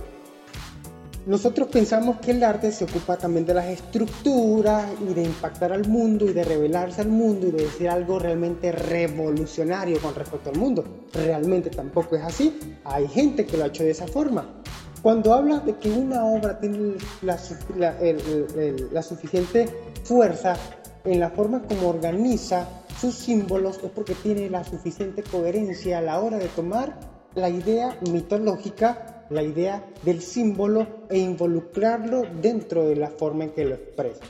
Nosotros 1.26 1.68
pensamos 1.68 2.18
que 2.22 2.32
el 2.32 2.44
arte 2.44 2.72
se 2.72 2.86
ocupa 2.86 3.18
también 3.18 3.46
de 3.46 3.54
las 3.54 3.66
estructuras 3.66 4.86
y 5.02 5.14
de 5.14 5.24
impactar 5.24 5.74
al 5.74 5.88
mundo 5.88 6.26
y 6.26 6.34
de 6.34 6.44
revelarse 6.44 7.02
al 7.02 7.10
mundo 7.10 7.48
y 7.48 7.52
de 7.52 7.64
decir 7.64 7.90
algo 7.90 8.20
realmente 8.20 8.72
revolucionario 8.72 10.00
con 10.00 10.16
respecto 10.16 10.50
al 10.50 10.58
mundo. 10.58 10.84
Realmente 11.14 11.70
tampoco 11.70 12.16
es 12.16 12.24
así. 12.24 12.58
Hay 12.86 13.08
gente 13.08 13.46
que 13.46 13.58
lo 13.58 13.66
ha 13.66 13.68
hecho 13.68 13.84
de 13.84 13.92
esa 13.92 14.08
forma. 14.08 14.48
Cuando 15.02 15.34
habla 15.34 15.60
de 15.60 15.76
que 15.78 15.92
una 15.92 16.26
obra 16.26 16.60
tiene 16.60 16.96
la, 17.22 17.38
la, 18.92 19.04
suficiente 19.04 19.70
fuerza 20.04 20.56
en 21.06 21.20
la 21.20 21.30
forma 21.30 21.62
como 21.64 21.90
organiza 21.90 22.68
sus 23.00 23.16
símbolos 23.16 23.80
es 23.82 23.92
porque 23.92 24.14
tiene 24.16 24.50
la 24.50 24.64
suficiente 24.66 25.24
coherencia 25.24 26.00
a 26.00 26.02
la 26.02 26.20
hora 26.20 26.38
de 26.38 26.48
tomar 26.48 27.00
la 27.36 27.50
idea 27.50 27.98
mitológica 28.12 29.19
la 29.30 29.44
idea 29.44 29.86
del 30.04 30.22
símbolo 30.22 31.06
e 31.10 31.18
involucrarlo 31.18 32.24
dentro 32.42 32.88
de 32.88 32.96
la 32.96 33.10
forma 33.10 33.46
en 33.46 33.50
que 33.52 33.66
lo 33.66 33.76
expresa. 33.76 34.26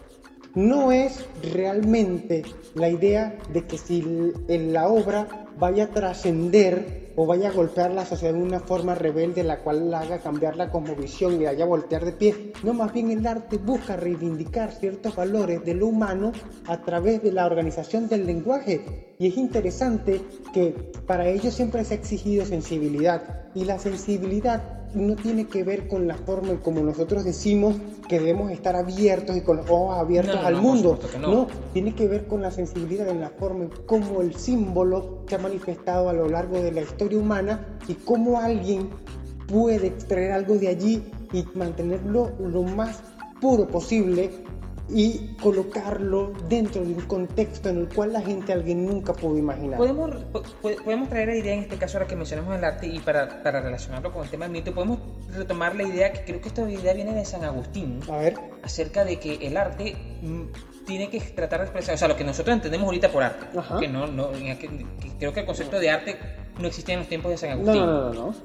No 0.56 0.92
es 0.92 1.26
realmente 1.54 2.44
la 2.74 2.90
idea 2.90 3.38
de 3.54 3.66
que 3.66 3.78
si 3.78 4.04
en 4.48 4.74
la 4.74 4.88
obra 4.88 5.48
vaya 5.60 5.86
a 5.86 5.90
trascender 5.90 7.12
o 7.16 7.26
vaya 7.26 7.50
a 7.50 7.52
golpear 7.52 7.92
la 7.92 8.06
sociedad 8.06 8.34
de 8.34 8.42
una 8.42 8.62
forma 8.62 8.96
rebelde, 8.96 9.44
la 9.44 9.60
cual 9.60 9.92
la 9.92 10.00
haga 10.00 10.20
cambiar 10.20 10.56
la 10.56 10.72
cosmovisión 10.72 11.34
y 11.34 11.44
la 11.44 11.52
haya 11.52 11.66
voltear 11.66 12.06
de 12.06 12.14
pie. 12.14 12.54
No, 12.64 12.74
más 12.74 12.94
bien 12.94 13.12
el 13.12 13.28
arte 13.28 13.58
busca 13.58 13.96
reivindicar 13.98 14.72
ciertos 14.72 15.16
valores 15.16 15.64
de 15.66 15.74
lo 15.76 15.88
humano 15.88 16.32
a 16.66 16.82
través 16.82 17.22
de 17.22 17.32
la 17.32 17.46
organización 17.46 18.08
del 18.08 18.26
lenguaje. 18.26 19.16
Y 19.20 19.28
es 19.28 19.38
interesante 19.38 20.22
que 20.54 20.74
para 21.06 21.28
ello 21.28 21.52
siempre 21.52 21.84
se 21.84 21.94
ha 21.94 21.98
exigido 21.98 22.46
sensibilidad. 22.46 23.50
Y 23.54 23.66
la 23.66 23.80
sensibilidad 23.80 24.79
no 24.94 25.16
tiene 25.16 25.46
que 25.48 25.64
ver 25.64 25.88
con 25.88 26.08
la 26.08 26.16
forma 26.16 26.52
en 26.52 26.58
como 26.58 26.82
nosotros 26.82 27.24
decimos 27.24 27.76
que 28.08 28.20
debemos 28.20 28.52
estar 28.52 28.76
abiertos 28.76 29.38
y 29.38 29.42
con 29.42 29.58
los 29.58 29.70
ojos 29.70 29.98
abiertos 29.98 30.38
al 30.38 30.56
mundo. 30.56 30.98
No. 31.20 31.48
tiene 31.74 31.94
que 31.94 32.08
ver 32.08 32.26
con 32.28 32.42
la 32.42 32.52
sensibilidad 32.52 33.08
en 33.08 33.20
la 33.20 33.30
forma 33.30 33.66
en 33.66 33.72
cómo 33.86 34.22
el 34.22 34.36
símbolo 34.36 35.24
se 35.28 35.36
ha 35.36 35.38
manifestado 35.38 36.10
a 36.10 36.14
lo 36.14 36.28
largo 36.28 36.60
de 36.62 36.72
la 36.72 36.82
historia 36.82 37.20
humana 37.20 37.78
y 37.88 37.94
cómo 37.94 38.40
alguien 38.40 38.90
puede 39.48 39.88
extraer 39.88 40.32
algo 40.32 40.56
de 40.56 40.68
allí 40.68 41.04
y 41.32 41.46
mantenerlo 41.54 42.32
lo 42.40 42.64
más 42.64 43.02
puro 43.40 43.68
posible 43.68 44.32
y 44.92 45.36
colocarlo 45.42 46.34
dentro 46.48 46.84
de 46.84 46.94
un 46.94 47.02
contexto 47.02 47.70
en 47.70 47.78
el 47.80 47.90
cual 47.90 48.14
la 48.14 48.22
gente 48.22 48.54
alguien 48.54 48.86
nunca 48.86 49.14
pudo 49.14 49.38
imaginar. 49.38 49.78
Podemos, 49.78 50.12
podemos 50.62 51.10
traer 51.10 51.28
la 51.28 51.36
idea 51.36 51.54
en 51.54 51.60
este 51.62 51.78
caso 51.78 51.98
ahora 51.98 52.08
que 52.08 52.16
mencionamos 52.16 52.56
el 52.56 52.64
arte 52.64 52.88
y 52.88 53.00
para, 53.00 53.44
para 53.44 53.62
relacionarlo 53.62 54.12
con 54.12 54.24
el 54.24 54.30
tema 54.30 54.46
del 54.46 54.54
mito, 54.54 54.74
podemos 54.74 55.00
retomar 55.36 55.76
la 55.76 55.84
idea 55.84 56.12
que 56.12 56.24
creo 56.24 56.42
que 56.42 56.48
esta 56.50 56.70
idea 56.70 56.94
viene 56.94 57.14
de 57.14 57.26
San 57.26 57.44
Agustín. 57.44 58.00
A 58.10 58.18
ver. 58.18 58.36
Acerca 58.64 59.06
de 59.06 59.20
que 59.20 59.36
el 59.36 59.58
arte 59.58 59.96
mm, 60.22 60.86
tiene 60.86 61.10
que 61.10 61.20
tratar 61.20 61.60
de 61.60 61.66
expresar, 61.66 61.96
o 61.96 61.98
sea, 61.98 62.08
lo 62.08 62.16
que 62.16 62.24
nosotros 62.24 62.56
entendemos 62.56 62.86
ahorita 62.86 63.10
por 63.10 63.24
arte. 63.24 63.46
Que 63.80 63.88
no, 63.88 64.08
no, 64.08 64.30
creo 65.20 65.34
que 65.34 65.40
el 65.42 65.46
concepto 65.46 65.80
de 65.80 65.90
arte 65.90 66.18
no 66.60 66.68
existía 66.68 66.96
en 66.96 67.02
los 67.02 67.10
tiempos 67.10 67.32
de 67.32 67.38
San 67.38 67.52
Agustín. 67.52 67.82
No, 67.82 67.86
no, 67.86 68.14
no, 68.14 68.26
no. 68.28 68.36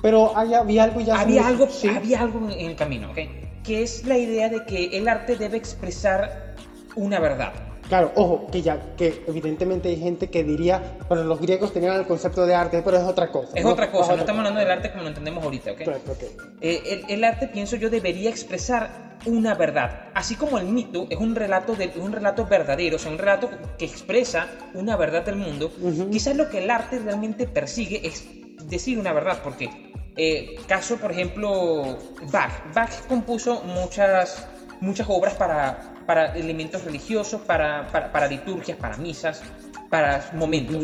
Pero 0.00 0.36
había 0.36 0.84
algo 0.84 1.00
ya... 1.00 1.20
Había 1.20 1.46
algo, 1.46 1.68
había 1.94 2.20
algo 2.22 2.50
en 2.50 2.70
el 2.70 2.76
camino, 2.76 3.10
¿ok? 3.10 3.18
Que 3.66 3.82
es 3.82 4.04
la 4.04 4.16
idea 4.16 4.48
de 4.48 4.64
que 4.64 4.96
el 4.96 5.08
arte 5.08 5.36
debe 5.36 5.56
expresar 5.56 6.54
una 6.94 7.18
verdad. 7.18 7.52
Claro, 7.88 8.12
ojo, 8.16 8.48
que 8.50 8.62
ya, 8.62 8.96
que 8.96 9.22
evidentemente 9.28 9.88
hay 9.88 9.96
gente 9.96 10.28
que 10.28 10.42
diría, 10.42 10.98
bueno, 11.08 11.24
los 11.24 11.40
griegos 11.40 11.72
tenían 11.72 11.94
el 11.96 12.06
concepto 12.06 12.44
de 12.44 12.54
arte, 12.54 12.82
pero 12.84 12.96
es 12.96 13.04
otra 13.04 13.30
cosa. 13.30 13.52
Es 13.54 13.64
otra 13.64 13.92
cosa, 13.92 14.14
no, 14.14 14.20
estamos 14.20 14.40
hablando 14.40 14.60
del 14.60 14.70
arte 14.70 14.90
como 14.90 15.02
lo 15.02 15.08
entendemos 15.08 15.44
ahorita, 15.44 15.72
¿ok? 15.72 15.78
Claro, 15.78 16.00
okay. 16.08 16.28
Eh, 16.60 17.04
el, 17.08 17.22
arte, 17.22 17.46
pienso 17.48 17.76
yo, 17.76 17.88
debería 17.88 18.28
expresar 18.28 19.16
una 19.24 19.54
verdad, 19.54 20.08
así 20.14 20.34
como 20.34 20.58
el 20.58 20.66
mito 20.66 21.06
es 21.10 21.18
un 21.18 21.34
relato, 21.34 21.74
de, 21.74 21.92
un 21.96 22.12
relato 22.12 22.46
verdadero, 22.46 22.96
o 22.96 22.98
sea, 22.98 23.12
un 23.12 23.18
relato 23.18 23.50
que 23.78 23.84
expresa 23.84 24.48
una 24.74 24.96
verdad 24.96 25.24
del 25.24 25.36
mundo, 25.36 25.72
quizás 26.10 26.36
lo 26.36 26.48
que 26.48 26.64
el 26.64 26.70
arte 26.70 26.98
realmente 26.98 27.46
persigue 27.46 28.06
es 28.06 28.24
decir 28.68 28.98
una 28.98 29.12
verdad, 29.12 29.40
porque 29.42 29.70
eh, 30.16 30.56
caso, 30.66 30.96
por 30.96 31.12
ejemplo, 31.12 31.98
Bach. 32.32 32.72
Bach 32.74 33.06
compuso 33.06 33.62
muchas, 33.62 34.46
muchas 34.80 35.06
obras 35.10 35.34
para, 35.34 35.94
para 36.06 36.34
elementos 36.36 36.84
religiosos, 36.84 37.42
para, 37.42 37.86
para, 37.88 38.26
liturgias, 38.26 38.78
para 38.78 38.96
misas, 38.96 39.42
para 39.90 40.30
momentos. 40.32 40.76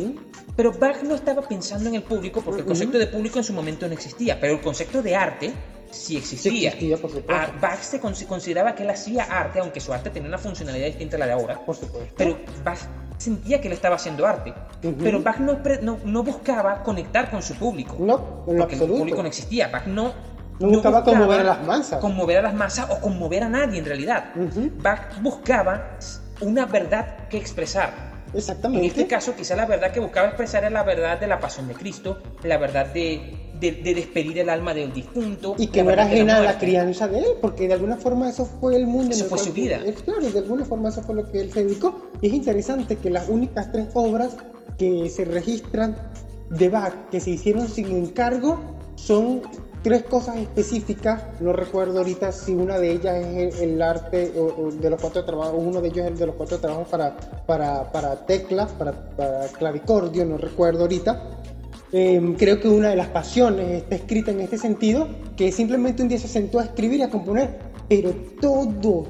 Pero 0.55 0.73
Bach 0.73 1.03
no 1.03 1.15
estaba 1.15 1.41
pensando 1.43 1.89
en 1.89 1.95
el 1.97 2.03
público 2.03 2.43
porque 2.43 2.61
el 2.61 2.67
concepto 2.67 2.99
de 2.99 3.07
público 3.07 3.39
en 3.39 3.45
su 3.45 3.55
momento 3.55 3.87
no 3.87 3.95
existía, 3.95 4.39
pero 4.39 4.53
el 4.55 4.61
concepto 4.61 5.01
de 5.03 5.17
arte 5.17 5.53
sí 5.91 6.19
existía. 6.19 6.75
Ah, 7.29 7.53
Bach 7.59 7.81
se 7.81 8.01
consideraba 8.01 8.75
que 8.75 8.83
él 8.83 8.91
hacía 8.91 9.25
arte, 9.25 9.61
aunque 9.61 9.81
su 9.81 9.95
arte 9.95 10.11
tenía 10.11 10.29
una 10.29 10.39
funcionalidad 10.39 10.87
distinta 10.89 11.17
a 11.17 11.21
la 11.21 11.27
de 11.27 11.33
ahora. 11.33 11.65
Por 11.65 11.75
supuesto. 11.75 12.15
Pero 12.19 12.39
Bach 12.63 12.81
sentía 13.23 13.61
que 13.61 13.69
él 13.69 13.75
estaba 13.75 13.97
haciendo 13.97 14.27
arte. 14.27 14.53
Pero 14.99 15.23
Bach 15.23 15.39
no, 15.39 15.59
no, 16.05 16.23
buscaba 16.23 16.83
conectar 16.83 17.31
con 17.31 17.43
su 17.43 17.55
público. 17.55 17.97
No, 17.99 18.45
en 18.49 18.59
porque 18.59 18.75
el 18.75 18.91
público 18.91 19.23
no 19.23 19.29
existía. 19.29 19.69
Bach 19.69 19.87
no, 19.87 20.13
no 20.59 20.69
buscaba, 20.69 21.05
conmover 21.05 21.41
a 21.41 21.45
las 21.45 21.65
masas. 21.65 22.01
Conmover 22.01 22.39
a 22.39 22.43
las 22.43 22.55
masas 22.55 22.91
o 22.91 23.01
conmover 23.01 23.45
a 23.45 23.49
nadie 23.49 23.79
en 23.79 23.85
realidad. 23.85 24.25
Bach 24.83 25.21
buscaba 25.21 25.99
una 26.41 26.67
verdad 26.67 27.29
que 27.29 27.39
expresar. 27.39 28.13
Exactamente. 28.35 28.85
En 28.85 28.91
este 28.91 29.07
caso, 29.07 29.37
quizá 29.37 29.55
la 29.55 29.67
verdad 29.67 29.93
que 29.93 30.01
buscaba 30.01 30.29
expresar 30.29 30.65
era 30.65 30.71
la 30.71 30.83
verdad 30.83 31.21
de 31.21 31.27
la 31.27 31.39
pasión 31.39 31.69
de 31.69 31.75
Cristo, 31.75 32.21
la 32.43 32.59
verdad 32.59 32.87
de, 32.87 33.52
de, 33.71 33.95
despedir 33.95 34.39
el 34.39 34.49
alma 34.49 34.75
del 34.75 34.93
difunto. 34.93 35.55
Y 35.59 35.69
que 35.69 35.83
no 35.83 35.91
era 35.91 36.05
ajena 36.05 36.39
a 36.39 36.41
la 36.41 36.59
crianza 36.59 37.09
de 37.09 37.21
él, 37.21 37.27
porque 37.41 37.69
de 37.69 37.75
alguna 37.75 37.97
forma 37.97 38.29
eso 38.29 38.45
fue 38.45 38.77
el 38.77 38.87
mundo. 38.87 39.15
Eso 39.15 39.27
fue 39.27 39.39
su 39.39 39.53
vida. 39.53 39.81
claro, 40.05 40.29
de 40.31 40.39
alguna 40.39 40.65
forma 40.65 40.89
eso 40.89 41.03
fue 41.03 41.15
lo 41.15 41.31
que 41.31 41.41
él 41.41 41.53
se 41.53 41.65
dedicó. 41.65 42.11
Y 42.21 42.29
es 42.29 42.35
interesante 42.35 42.97
que 42.97 43.11
las 43.11 43.29
únicas 43.29 43.71
tres 43.71 43.89
obras 43.95 44.37
que 44.79 45.09
se 45.09 45.25
registran 45.25 45.97
de 46.51 46.69
Bach 46.69 46.93
que 47.11 47.21
se 47.21 47.31
hicieron 47.31 47.69
sin 47.69 47.87
encargo 47.93 48.59
son 48.97 49.43
tres 49.83 50.05
cosas 50.05 50.37
específicas, 50.37 51.23
no 51.41 51.53
recuerdo 51.53 51.99
ahorita 51.99 52.31
si 52.31 52.53
una 52.53 52.79
de 52.79 52.93
ellas 52.93 53.17
es 53.17 53.61
el, 53.61 53.83
arte 53.83 54.31
de 54.31 54.91
los 54.91 55.01
cuatro 55.01 55.25
trabajos, 55.25 55.55
uno 55.59 55.81
de 55.81 55.89
ellos 55.89 56.07
es 56.07 56.13
el 56.13 56.19
de 56.19 56.27
los 56.27 56.37
cuatro 56.37 56.59
trabajos 56.59 56.89
para, 56.89 57.17
para, 57.47 57.91
para 57.91 58.25
teclas, 58.27 58.71
para, 58.73 58.93
para 59.17 59.49
clavicordio, 59.49 60.25
no 60.25 60.39
recuerdo 60.39 60.83
ahorita, 60.83 61.21
Em, 61.93 62.35
creo 62.37 62.59
que 62.59 62.69
una 62.69 62.89
de 62.89 62.97
las 62.97 63.09
pasiones 63.09 63.83
está 63.83 63.97
escrita 63.97 64.31
en 64.31 64.41
este 64.41 64.57
sentido, 64.57 65.09
que 65.37 65.53
simplemente 65.53 66.03
un 66.03 66.09
día 66.09 66.19
se 66.19 66.29
sentó 66.29 66.59
a 66.59 66.65
escribir 66.65 67.01
y 67.01 67.03
a 67.03 67.11
componer, 67.11 67.59
pero 67.89 68.15
todo, 68.41 69.07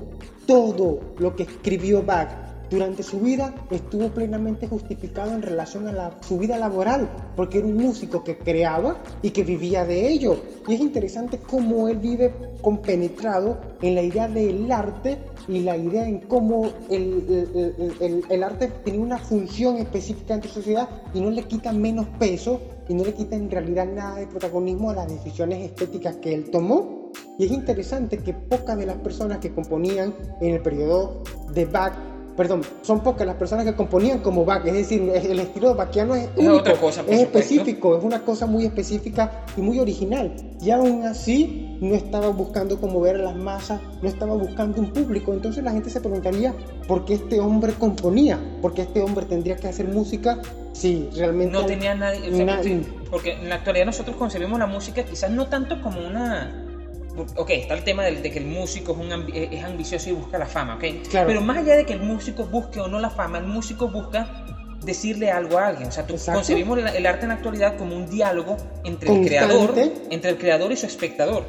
todo 0.47 1.15
lo 1.19 1.37
que 1.37 1.45
escribió 1.45 2.03
Bach 2.03 2.52
durante 2.73 3.03
su 3.03 3.20
vida 3.20 3.55
estuvo 3.70 4.09
plenamente 4.09 4.66
justificado 4.66 5.32
en 5.32 5.43
relación 5.43 5.86
a 5.89 6.11
su 6.23 6.39
vida 6.39 6.57
laboral, 6.57 7.09
porque 7.36 7.59
era 7.59 7.66
un 7.66 7.77
músico 7.77 8.24
que 8.24 8.39
creaba 8.39 9.03
y 9.20 9.31
que 9.31 9.44
vivía 9.44 9.85
de 9.85 10.09
ello. 10.09 10.36
Y 10.66 10.74
es 10.74 10.81
interesante 10.81 11.39
cómo 11.39 11.89
él 11.89 11.99
vive 11.99 12.32
compenetrado 12.62 13.61
en 13.82 13.94
la 13.94 14.03
idea 14.03 14.27
del 14.27 14.73
arte 14.73 15.19
y 15.49 15.61
la 15.61 15.77
idea 15.77 16.09
en 16.09 16.20
cómo 16.20 16.70
el, 16.89 18.43
arte 18.43 18.69
tiene 18.85 19.01
una 19.01 19.19
función 19.19 19.77
específica 19.77 20.35
en 20.35 20.40
tu 20.40 20.49
sociedad 20.49 20.89
y 21.12 21.20
no 21.20 21.31
le 21.31 21.43
quita 21.43 21.73
menos 21.73 22.07
peso 22.19 22.61
y 22.89 22.94
no 22.94 23.05
le 23.05 23.12
quita 23.12 23.36
en 23.36 23.51
realidad 23.51 23.86
nada 23.86 24.16
de 24.16 24.27
protagonismo 24.27 24.90
a 24.90 24.94
las 24.94 25.09
decisiones 25.09 25.62
estéticas 25.62 26.16
que 26.16 26.32
él 26.32 26.51
tomó. 26.51 27.11
Y 27.39 27.44
es 27.44 27.53
interesante 27.53 28.19
que 28.19 28.32
pocas 28.32 28.78
de 28.78 28.86
las 28.86 28.97
personas 28.97 29.39
que 29.39 29.53
componían 29.53 30.15
en 30.40 30.55
el 30.55 30.62
periodo 30.62 31.23
de 31.53 31.66
Bach 31.66 32.11
perdón, 32.37 32.63
son 32.83 33.01
pocas 33.01 33.27
las 33.27 33.37
personas 33.37 33.65
que 33.65 33.75
componían 33.75 34.21
como 34.21 34.45
Bach, 34.45 34.65
es 34.67 34.73
decir, 34.73 35.03
el 35.03 35.41
estilo 35.41 35.75
bachiano 35.75 36.15
es, 36.15 36.29
es 36.37 36.49
otra 36.49 36.75
cosa, 36.75 37.05
es 37.07 37.21
específico, 37.21 37.97
es 37.97 38.05
una 38.05 38.25
cosa 38.25 38.47
muy 38.47 38.65
específica 38.65 39.45
y 39.57 39.61
muy 39.61 39.79
original. 39.79 40.35
Y 40.61 40.71
aún 40.71 41.05
así 41.05 41.77
no 41.81 41.95
estaba 41.95 42.29
buscando 42.29 42.81
conmover 42.81 43.17
a 43.17 43.23
las 43.23 43.37
masas, 43.37 43.81
no 44.01 44.09
estaba 44.09 44.35
buscando 44.35 44.81
un 44.81 44.93
público. 44.93 45.33
Entonces 45.33 45.63
la 45.65 45.73
gente 45.73 45.91
se 45.91 46.01
preguntaría 46.01 46.55
por 46.87 47.05
qué 47.05 47.15
este 47.15 47.41
hombre 47.41 47.75
componía, 47.75 48.39
por 48.63 48.73
qué 48.73 48.83
este 48.83 49.03
hombre 49.03 49.27
tendría 49.27 49.57
que 49.57 49.69
hacer 49.69 49.89
música 49.89 50.39
si 50.73 51.11
realmente 51.15 51.53
no 51.53 51.67
tenía 51.67 51.95
nadie, 51.95 52.83
porque 53.11 53.33
en 53.33 53.49
la 53.49 53.57
actualidad 53.57 53.87
nosotros 53.87 54.17
concebimos 54.17 54.59
la 54.59 54.67
música 54.67 55.05
quizás 55.05 55.31
no 55.31 55.47
tanto 55.47 55.83
como 55.83 56.07
una 56.07 56.72
ok, 57.36 57.51
está 57.51 57.74
el 57.74 57.84
tema 57.84 58.05
de, 58.05 58.22
que 58.22 58.39
el 58.39 58.47
músico 58.47 58.93
es, 58.93 58.98
un 58.98 59.32
es 59.34 59.64
ambicioso 59.64 60.10
y 60.10 60.12
busca 60.12 60.39
la 60.39 60.47
fama, 60.47 60.76
ok. 60.76 60.84
Pero 61.12 61.40
más 61.40 61.59
allá 61.59 61.76
de 61.76 61.84
que 61.84 61.93
el 61.93 62.01
músico 62.01 62.44
busque 62.44 62.80
o 62.80 62.89
no 62.89 63.01
la 63.01 63.10
fama, 63.10 63.39
el 63.39 63.47
músico 63.47 63.89
busca 63.89 64.44
decirle 64.84 65.30
algo 65.30 65.59
a 65.59 65.68
alguien. 65.68 65.89
O 65.89 65.93
sea, 65.93 66.06
tú 66.06 66.16
concebimos 66.32 66.78
el, 66.78 67.06
arte 67.06 67.22
en 67.22 67.28
la 67.28 67.34
actualidad 67.34 67.76
como 67.76 67.97
un 67.97 68.09
diálogo 68.09 68.56
entre 68.84 69.14
el 69.14 69.26
creador, 69.26 69.74
entre 70.10 70.30
el 70.30 70.39
creador 70.39 70.72
y 70.72 70.76
su 70.76 70.86
espectador. 70.86 71.44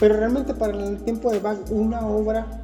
Pero 0.00 0.16
realmente 0.16 0.54
para 0.54 0.72
el 0.72 1.02
tiempo 1.04 1.30
de 1.30 1.38
Bach, 1.38 1.58
una 1.70 2.06
obra 2.06 2.61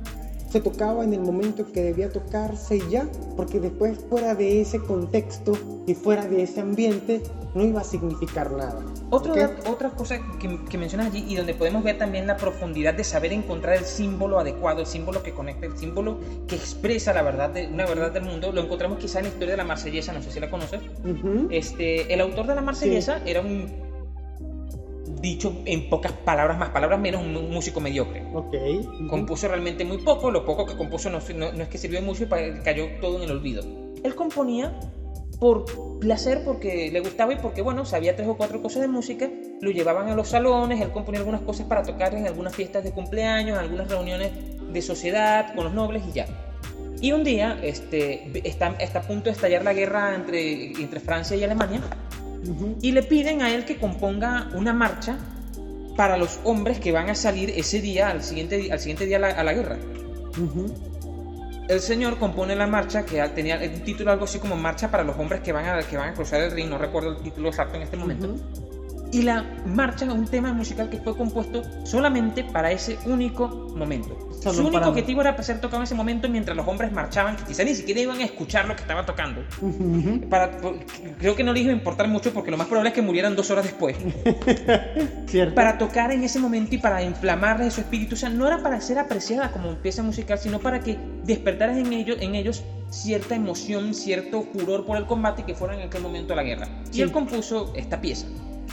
se 0.51 0.61
tocaba 0.61 1.05
en 1.05 1.12
el 1.12 1.20
momento 1.20 1.70
que 1.73 1.83
debía 1.83 2.11
tocarse 2.11 2.81
ya, 2.89 3.07
porque 3.37 3.61
después 3.61 3.99
fuera 4.09 4.35
de 4.35 4.61
ese 4.61 4.81
contexto 4.81 5.53
y 5.87 5.95
fuera 5.95 6.27
de 6.27 6.43
ese 6.43 6.61
ambiente 6.61 7.23
no 7.55 7.65
iba 7.65 7.81
a 7.81 7.85
significar 7.85 8.51
nada. 8.53 8.85
Otra, 9.11 9.57
otra 9.66 9.91
cosa 9.91 10.19
que, 10.39 10.65
que, 10.65 10.79
mencionas 10.79 11.09
allí 11.09 11.25
y 11.29 11.37
donde 11.37 11.55
podemos 11.55 11.83
ver 11.83 11.99
también 11.99 12.27
la 12.27 12.37
profundidad 12.37 12.95
de 12.95 13.05
saber 13.05 13.33
encontrar 13.33 13.77
el 13.77 13.85
símbolo 13.85 14.39
adecuado, 14.39 14.81
el 14.81 14.87
símbolo 14.87 15.23
que 15.23 15.33
conecta, 15.33 15.66
el 15.66 15.77
símbolo 15.77 16.19
que 16.47 16.57
expresa 16.57 17.12
la 17.12 17.23
verdad 17.23 17.51
de, 17.51 17.66
una 17.66 17.87
verdad 17.87 18.12
del 18.12 18.25
mundo, 18.25 18.53
lo 18.53 18.62
encontramos 18.62 18.99
quizá 18.99 19.19
en 19.19 19.27
la 19.27 19.31
historia 19.31 19.53
de 19.53 19.57
la 19.57 19.65
Marsellesa, 19.65 20.12
no 20.12 20.23
sé 20.23 20.31
si 20.31 20.41
la 20.41 20.51
conoces. 20.51 20.81
este, 21.51 22.12
el 22.12 22.20
autor 22.20 22.47
de 22.47 22.55
la 22.55 22.61
Marsellesa 22.61 23.20
era 23.25 23.41
un 23.41 23.88
dicho 25.20 25.62
en 25.65 25.89
pocas 25.89 26.12
palabras, 26.12 26.59
más 26.59 26.70
palabras 26.70 27.01
menos, 27.01 27.23
un 27.23 27.51
músico 27.51 27.81
mediocre. 27.81 28.24
Ok. 28.35 28.55
Compuso 29.09 29.49
realmente 29.49 29.85
muy 29.85 29.99
poco, 29.99 30.31
lo 30.31 30.45
poco 30.45 30.66
que 30.66 30.77
compuso 30.77 31.11
no, 31.11 31.19
no, 31.35 31.62
es 31.62 31.69
que 31.69 31.78
sirvió 31.78 32.03
mucho 32.03 32.24
y 32.24 32.62
cayó 32.62 32.86
todo 33.01 33.19
en 33.19 33.24
el 33.24 33.31
olvido. 33.31 33.62
Él 34.03 34.15
componía 34.15 34.78
por 35.40 35.65
placer, 36.01 36.43
porque 36.45 36.90
le 36.90 37.01
gustaba 37.01 37.32
y 37.32 37.36
porque, 37.36 37.62
bueno, 37.62 37.85
sabía 37.85 38.16
tres 38.16 38.28
o 38.28 38.36
cuatro 38.36 38.61
cosas 38.61 38.82
de 38.82 38.89
música, 38.89 39.31
lo 39.61 39.70
llevaban 39.70 40.09
a 40.09 40.16
los 40.16 40.28
salones, 40.28 40.81
él 40.81 40.90
componía 40.90 41.20
algunas 41.20 41.43
cosas 41.43 41.66
para 41.66 41.82
tocar 41.82 42.15
en 42.15 42.27
algunas 42.27 42.55
fiestas 42.55 42.82
de 42.82 42.90
cumpleaños, 42.90 43.57
en 43.57 43.65
algunas 43.65 43.89
reuniones 43.89 44.32
de 44.73 44.82
sociedad 44.82 45.55
con 45.55 45.65
los 45.65 45.74
nobles 45.74 46.03
y 46.09 46.12
ya. 46.12 46.27
Y 47.01 47.12
un 47.12 47.23
día 47.23 47.59
este, 47.62 48.31
está, 48.49 48.74
está 48.81 48.99
a 48.99 49.03
punto 49.03 49.27
de 49.27 49.31
estallar 49.31 49.62
la 49.62 49.73
guerra 49.73 50.16
entre, 50.16 50.73
entre 50.73 50.99
Francia 50.99 51.36
y 51.36 51.45
Alemania 51.45 51.81
y 52.81 52.93
le 52.93 53.03
piden 53.03 53.43
a 53.43 53.55
él 53.55 53.65
que 53.65 53.77
componga 53.77 54.49
una 54.55 54.73
marcha 54.73 55.19
para 55.97 56.16
los 56.16 56.39
hombres 56.45 56.79
que 56.79 56.93
van 56.93 57.11
a 57.11 57.15
salir 57.15 57.51
ese 57.51 57.81
día, 57.81 58.11
al 58.11 58.23
siguiente, 58.23 58.70
al 58.70 58.79
siguiente 58.79 59.07
día 59.07 59.16
a 59.16 59.43
la, 59.43 59.53
guerra. 59.53 59.79
El 61.69 61.81
señor 61.81 62.19
compone 62.19 62.55
la 62.55 62.66
marcha 62.66 63.05
que 63.05 63.20
tenía 63.35 63.57
el 63.57 63.83
título 63.83 64.12
algo 64.12 64.25
así 64.25 64.39
como 64.39 64.57
Marcha 64.57 64.91
para 64.91 65.03
los 65.03 65.19
hombres 65.19 65.41
que 65.41 65.53
van 65.53 65.66
a, 65.66 65.83
que 65.83 65.97
van 65.97 66.11
a 66.11 66.15
cruzar 66.15 66.41
el 66.41 66.53
ring, 66.53 66.69
no 66.69 66.79
recuerdo 66.79 67.16
el 67.16 67.23
título 67.23 67.49
exacto 67.49 67.77
en 67.77 67.83
este 67.83 67.97
momento. 67.97 68.37
Y 69.10 69.22
la 69.22 69.44
marcha 69.66 70.05
es 70.05 70.12
un 70.12 70.26
tema 70.26 70.52
musical 70.52 70.90
que 70.90 70.98
fue 70.98 71.16
compuesto 71.16 71.62
solamente 71.85 72.44
para 72.44 72.70
ese 72.70 72.98
único 73.06 73.48
momento. 73.74 74.16
Su 74.43 74.66
único 74.66 74.89
objetivo 74.89 75.20
era 75.22 75.40
ser 75.43 75.60
tocado 75.60 75.78
en 75.78 75.85
ese 75.85 75.94
momento 75.94 76.28
mientras 76.28 76.56
los 76.56 76.66
hombres 76.66 76.93
marchaban, 76.93 77.36
que 77.36 77.44
quizá 77.44 77.64
ni 77.64 77.74
siquiera 77.74 78.01
iban 78.01 78.18
a 78.18 78.24
escuchar 78.24 78.66
lo 78.66 78.76
que 78.76 78.82
estaba 78.82 79.06
tocando. 79.06 79.43
para, 80.28 80.51
creo 81.18 81.35
que 81.35 81.43
no 81.43 81.52
les 81.52 81.62
iba 81.62 81.72
a 81.72 81.76
importar 81.76 82.09
mucho 82.09 82.32
porque 82.32 82.51
lo 82.51 82.56
más 82.56 82.66
probable 82.66 82.90
es 82.90 82.94
que 82.94 83.02
murieran 83.02 83.35
dos 83.35 83.51
horas 83.51 83.64
después. 83.64 83.97
Para 85.55 85.78
tocar 85.78 86.12
en 86.12 86.22
ese 86.22 86.39
momento 86.39 86.74
y 86.74 86.78
para 86.78 87.02
inflamarles 87.02 87.74
su 87.74 87.80
espíritu. 87.80 88.14
O 88.14 88.18
sea, 88.18 88.28
no 88.28 88.47
era 88.47 88.62
para 88.62 88.80
ser 88.80 88.98
apreciada 88.98 89.52
como 89.52 89.74
pieza 89.76 90.02
musical, 90.02 90.39
sino 90.39 90.59
para 90.59 90.80
que 90.80 90.98
despertaras 91.24 91.76
en 91.76 91.93
ellos, 91.93 92.18
en 92.20 92.35
ellos 92.35 92.62
cierta 92.90 93.35
emoción, 93.35 93.94
cierto 93.94 94.43
furor 94.43 94.86
por 94.86 94.97
el 94.97 95.06
combate 95.06 95.44
que 95.44 95.55
fuera 95.55 95.74
en 95.74 95.82
aquel 95.82 96.02
momento 96.02 96.35
la 96.35 96.43
guerra. 96.43 96.68
Y 96.93 97.02
él 97.02 97.12
compuso 97.12 97.72
esta 97.76 98.01
pieza. 98.01 98.26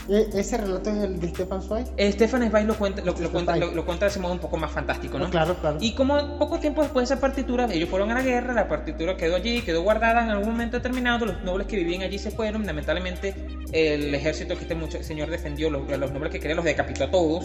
¿E-, 0.08 0.28
¿Ese 0.34 0.56
relato 0.56 0.90
es 0.90 0.96
el 0.96 1.20
de 1.20 1.28
Stefan 1.28 1.62
Zweig? 1.62 1.86
Stefan 2.12 2.48
Zweig 2.48 2.66
lo 2.66 2.76
cuenta, 2.76 3.02
lo, 3.02 3.14
cuenta, 3.30 3.56
lo, 3.56 3.84
cuenta 3.84 4.06
de 4.06 4.10
ese 4.10 4.20
modo 4.20 4.32
un 4.32 4.38
poco 4.38 4.56
más 4.56 4.70
fantástico, 4.70 5.18
¿no? 5.18 5.30
claro, 5.30 5.56
claro. 5.56 5.78
Y 5.80 5.92
como 5.92 6.38
poco 6.38 6.58
tiempo 6.58 6.82
después 6.82 7.08
de 7.08 7.14
esa 7.14 7.20
partitura, 7.20 7.66
ellos 7.70 7.88
fueron 7.88 8.10
a 8.10 8.14
la 8.14 8.22
guerra, 8.22 8.52
la 8.52 8.68
partitura 8.68 9.16
quedó 9.16 9.36
allí, 9.36 9.62
quedó 9.62 9.82
guardada 9.82 10.22
en 10.22 10.30
algún 10.30 10.50
momento 10.50 10.76
determinado, 10.76 11.26
los 11.26 11.42
nobles 11.42 11.66
que 11.66 11.76
vivían 11.76 12.02
allí 12.02 12.18
se 12.18 12.30
fueron, 12.30 12.66
lamentablemente 12.66 13.34
el 13.72 14.14
ejército 14.14 14.54
que 14.54 14.62
este 14.62 14.74
mucho, 14.74 15.02
señor 15.02 15.30
defendió, 15.30 15.70
los, 15.70 15.88
los 15.88 16.12
nobles 16.12 16.32
que 16.32 16.40
querían 16.40 16.56
los 16.56 16.64
decapitó 16.64 17.04
a 17.04 17.10
todos. 17.10 17.44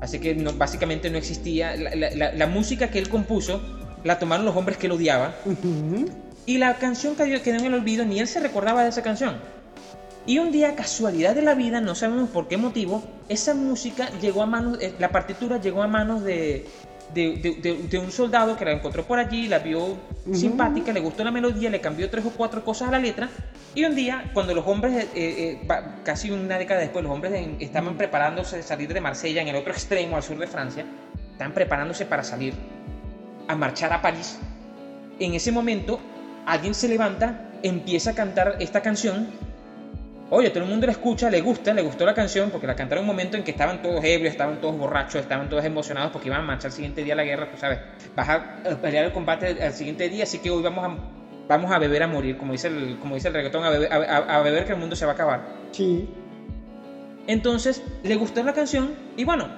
Así 0.00 0.18
que 0.18 0.34
básicamente 0.56 1.10
no 1.10 1.18
existía, 1.18 1.74
la, 1.76 2.46
música 2.46 2.90
que 2.90 2.98
él 2.98 3.08
compuso 3.08 3.62
la 4.04 4.18
tomaron 4.18 4.44
los 4.44 4.54
hombres 4.54 4.76
que 4.76 4.88
lo 4.88 4.96
odiaban. 4.96 5.32
Y 6.46 6.58
la 6.58 6.74
canción 6.74 7.16
quedó 7.16 7.58
en 7.58 7.64
el 7.64 7.74
olvido, 7.74 8.04
ni 8.04 8.20
él 8.20 8.28
se 8.28 8.40
recordaba 8.40 8.82
de 8.82 8.90
esa 8.90 9.02
canción. 9.02 9.36
Y 10.26 10.38
un 10.38 10.50
día, 10.50 10.74
casualidad 10.74 11.34
de 11.34 11.42
la 11.42 11.54
vida, 11.54 11.80
no 11.80 11.94
sabemos 11.94 12.30
por 12.30 12.48
qué 12.48 12.56
motivo, 12.56 13.02
esa 13.28 13.54
música 13.54 14.08
llegó 14.20 14.42
a 14.42 14.46
manos, 14.46 14.78
eh, 14.80 14.94
la 14.98 15.10
partitura 15.10 15.60
llegó 15.60 15.82
a 15.82 15.86
manos 15.86 16.24
de, 16.24 16.66
de, 17.12 17.98
un 18.02 18.10
soldado 18.10 18.56
que 18.56 18.64
la 18.64 18.72
encontró 18.72 19.04
por 19.04 19.18
allí, 19.18 19.48
la 19.48 19.58
vio 19.58 19.98
simpática, 20.32 20.92
le 20.92 21.00
gustó 21.00 21.24
la 21.24 21.30
melodía, 21.30 21.68
le 21.68 21.80
cambió 21.80 22.08
tres 22.08 22.24
o 22.24 22.30
cuatro 22.30 22.64
cosas 22.64 22.88
a 22.88 22.92
la 22.92 22.98
letra. 22.98 23.28
Y 23.74 23.84
un 23.84 23.94
día, 23.94 24.30
cuando 24.32 24.54
los 24.54 24.66
hombres, 24.66 25.08
eh, 25.14 25.60
eh, 25.60 25.68
casi 26.04 26.30
una 26.30 26.58
década 26.58 26.80
después, 26.80 27.04
los 27.04 27.12
hombres 27.12 27.46
estaban 27.60 27.96
preparándose 27.96 28.56
de 28.56 28.62
salir 28.62 28.92
de 28.94 29.00
Marsella, 29.00 29.42
en 29.42 29.48
el 29.48 29.56
otro 29.56 29.72
extremo, 29.72 30.16
al 30.16 30.22
sur 30.22 30.38
de 30.38 30.46
Francia, 30.46 30.86
estaban 31.32 31.52
preparándose 31.52 32.06
para 32.06 32.24
salir 32.24 32.54
a 33.46 33.54
marchar 33.54 33.92
a 33.92 34.00
París. 34.00 34.38
En 35.18 35.34
ese 35.34 35.52
momento, 35.52 36.00
alguien 36.46 36.74
se 36.74 36.88
levanta, 36.88 37.50
empieza 37.62 38.10
a 38.10 38.14
cantar 38.14 38.56
esta 38.60 38.80
canción 38.80 39.28
Oye, 40.36 40.50
todo 40.50 40.64
el 40.64 40.68
mundo 40.68 40.86
la 40.86 40.90
escucha, 40.90 41.30
le 41.30 41.40
gusta, 41.40 41.72
le 41.72 41.82
gustó 41.82 42.04
la 42.04 42.12
canción 42.12 42.50
porque 42.50 42.66
la 42.66 42.74
cantaron 42.74 43.04
en 43.04 43.08
un 43.08 43.14
momento 43.14 43.36
en 43.36 43.44
que 43.44 43.52
estaban 43.52 43.80
todos 43.80 44.02
ebrios, 44.02 44.32
estaban 44.32 44.60
todos 44.60 44.76
borrachos, 44.76 45.20
estaban 45.20 45.48
todos 45.48 45.64
emocionados 45.64 46.10
porque 46.10 46.26
iban 46.26 46.40
a 46.40 46.42
marchar 46.42 46.72
el 46.72 46.72
siguiente 46.72 47.04
día 47.04 47.14
a 47.14 47.16
la 47.18 47.22
guerra, 47.22 47.48
tú 47.48 47.56
sabes. 47.56 47.78
Vas 48.16 48.28
a 48.28 48.60
pelear 48.82 49.04
el 49.04 49.12
combate 49.12 49.62
al 49.62 49.72
siguiente 49.72 50.08
día, 50.08 50.24
así 50.24 50.40
que 50.40 50.50
hoy 50.50 50.60
vamos 50.60 50.84
a, 50.84 50.96
vamos 51.46 51.70
a 51.70 51.78
beber 51.78 52.02
a 52.02 52.08
morir, 52.08 52.36
como 52.36 52.50
dice 52.50 52.66
el, 52.66 52.98
como 52.98 53.14
dice 53.14 53.28
el 53.28 53.34
reggaetón, 53.34 53.62
a 53.62 53.70
beber, 53.70 53.92
a, 53.92 54.40
beber 54.40 54.64
que 54.64 54.72
el 54.72 54.78
mundo 54.80 54.96
se 54.96 55.04
va 55.04 55.12
a 55.12 55.14
acabar. 55.14 55.40
Sí. 55.70 56.08
Entonces, 57.28 57.80
le 58.02 58.16
gustó 58.16 58.42
la 58.42 58.54
canción 58.54 58.92
y 59.16 59.22
bueno, 59.22 59.48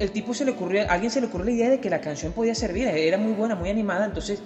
el 0.00 0.10
tipo 0.10 0.34
se 0.34 0.44
le 0.44 0.50
ocurrió, 0.50 0.82
a 0.82 0.94
alguien 0.94 1.12
se 1.12 1.20
le 1.20 1.28
ocurrió 1.28 1.44
la 1.44 1.52
idea 1.52 1.70
de 1.70 1.78
que 1.78 1.90
la 1.90 2.00
canción 2.00 2.32
podía 2.32 2.56
servir, 2.56 2.88
era 2.88 3.18
muy 3.18 3.34
buena, 3.34 3.54
muy 3.54 3.70
animada, 3.70 4.04
entonces 4.04 4.42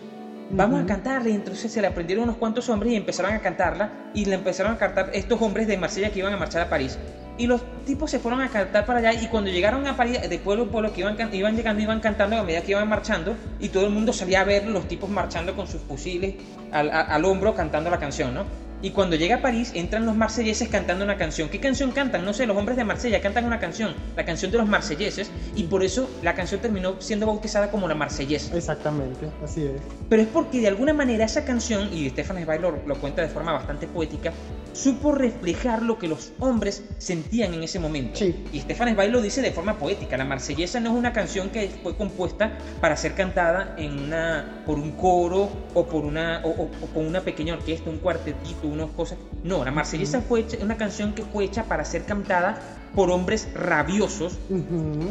vamos 0.51 0.83
a 0.83 0.87
cantarla. 0.87 1.29
Y 1.31 1.35
entonces 1.35 1.71
se 1.73 1.81
le 1.81 1.87
aprendieron 1.87 2.25
unos 2.25 2.37
cuantos 2.37 2.69
hombres 2.69 2.93
y 2.93 2.97
empezaron 2.97 3.33
a 3.33 3.41
cantarla. 3.41 3.91
Y 4.15 4.25
le 4.25 4.35
empezaron 4.35 4.73
a 4.73 4.79
cantar 4.79 5.11
estos 5.12 5.41
hombres 5.41 5.66
de 5.66 5.77
Marsella 5.77 6.11
que 6.11 6.21
iban 6.21 6.33
a 6.33 6.37
marchar 6.37 6.62
a 6.62 6.69
París. 6.69 6.99
Y 7.37 7.49
los 7.49 7.62
tipos 7.85 8.11
se 8.11 8.21
fueron 8.21 8.41
a 8.41 8.49
cantar 8.49 8.87
para 8.87 9.01
allá. 9.01 9.12
Y 9.21 9.27
cuando 9.29 9.51
llegaron 9.51 9.87
a 9.87 9.97
París, 9.97 10.21
de 10.29 10.39
pueblo 10.39 10.65
en 10.65 10.71
pueblo, 10.71 10.93
que 10.93 11.01
iban, 11.01 11.16
iban 11.33 11.57
llegando, 11.57 11.83
iban 11.83 12.01
cantando 12.01 12.37
a 12.37 12.43
medida 12.43 12.62
que 12.62 12.73
iban 12.73 12.89
marchando. 12.89 13.37
Y 13.59 13.69
todo 13.69 13.85
el 13.85 13.91
mundo 13.91 14.12
salía 14.12 14.41
a 14.41 14.45
ver 14.45 14.66
los 14.66 14.87
tipos 14.89 15.11
marchando 15.11 15.55
con 15.57 15.66
sus 15.66 15.81
fusiles 15.83 16.35
al, 16.73 16.91
al 16.91 17.25
hombro 17.25 17.55
cantando 17.55 17.91
la 17.91 17.99
canción, 17.99 18.35
¿no? 18.35 18.64
Y 18.85 18.90
cuando 18.90 19.16
llega 19.16 19.36
a 19.36 19.40
París, 19.40 19.73
entran 19.74 20.05
los 20.05 20.15
marselleses 20.15 20.69
cantando 20.69 21.06
una 21.06 21.16
canción. 21.16 21.48
¿Qué 21.48 21.59
canción 21.59 21.90
cantan? 21.90 22.23
No 22.23 22.35
sé, 22.35 22.47
los 22.47 22.55
hombres 22.55 22.77
de 22.77 22.85
Marsella 22.85 23.19
cantan 23.23 23.47
una 23.47 23.59
canción, 23.59 23.94
la 24.15 24.27
canción 24.27 24.51
de 24.51 24.59
los 24.59 24.69
marselleses, 24.69 25.31
y 25.56 25.62
por 25.62 25.82
eso 25.82 26.11
la 26.23 26.35
canción 26.35 26.61
terminó 26.61 27.01
siendo 27.01 27.24
bautizada 27.27 27.70
como 27.70 27.89
la 27.89 27.94
marsellesa. 27.94 28.55
Exactamente, 28.55 29.31
así 29.43 29.62
es. 29.62 29.81
Pero 30.11 30.20
es 30.20 30.28
porque 30.28 30.61
de 30.61 30.69
alguna 30.69 30.93
manera 30.93 31.24
esa 31.24 31.47
canción, 31.47 31.89
y 31.94 32.11
Stefan 32.11 32.44
Zweig 32.44 32.61
lo, 32.61 32.77
lo 32.86 33.01
cuenta 33.01 33.23
de 33.23 33.28
forma 33.28 33.52
bastante 33.52 33.86
poética, 33.86 34.35
supo 34.74 35.12
reflejar 35.12 35.82
lo 35.82 35.98
que 35.98 36.06
los 36.06 36.32
hombres 36.39 36.85
sentían 36.98 37.55
en 37.55 37.62
ese 37.62 37.78
momento. 37.78 38.19
Sí. 38.19 38.44
Y 38.52 38.61
Stefan 38.61 38.93
Zweig 38.93 39.11
lo 39.11 39.23
dice 39.23 39.40
de 39.40 39.52
forma 39.52 39.78
poética. 39.78 40.19
La 40.19 40.27
marsellesa 40.27 40.78
no 40.81 40.90
es 40.90 40.97
una 40.97 41.15
canción 41.15 41.48
que 41.48 41.70
fue 41.82 41.97
compuesta 41.97 42.59
para 42.82 42.98
ser 42.98 43.15
cantada 43.15 43.77
en 43.78 43.98
una, 43.98 44.62
por 44.66 44.78
un 44.78 44.93
coro 44.93 45.48
o 45.73 45.86
por 45.86 46.05
una, 46.05 46.43
o, 46.44 46.69
con 46.93 47.06
una 47.06 47.23
pequeña 47.23 47.55
orquesta, 47.55 47.89
un 47.89 47.98
cuartetito, 47.98 48.74
unas 48.75 48.91
cosas. 48.91 49.19
No, 49.43 49.65
la 49.65 49.71
marsellesa 49.71 50.21
fue 50.21 50.45
una 50.61 50.77
canción 50.77 51.13
que 51.15 51.23
fue 51.23 51.45
hecha 51.45 51.65
para 51.65 51.85
ser 51.85 52.05
cantada 52.05 52.61
por 52.95 53.11
hombres 53.11 53.49
rabiosos 53.55 54.39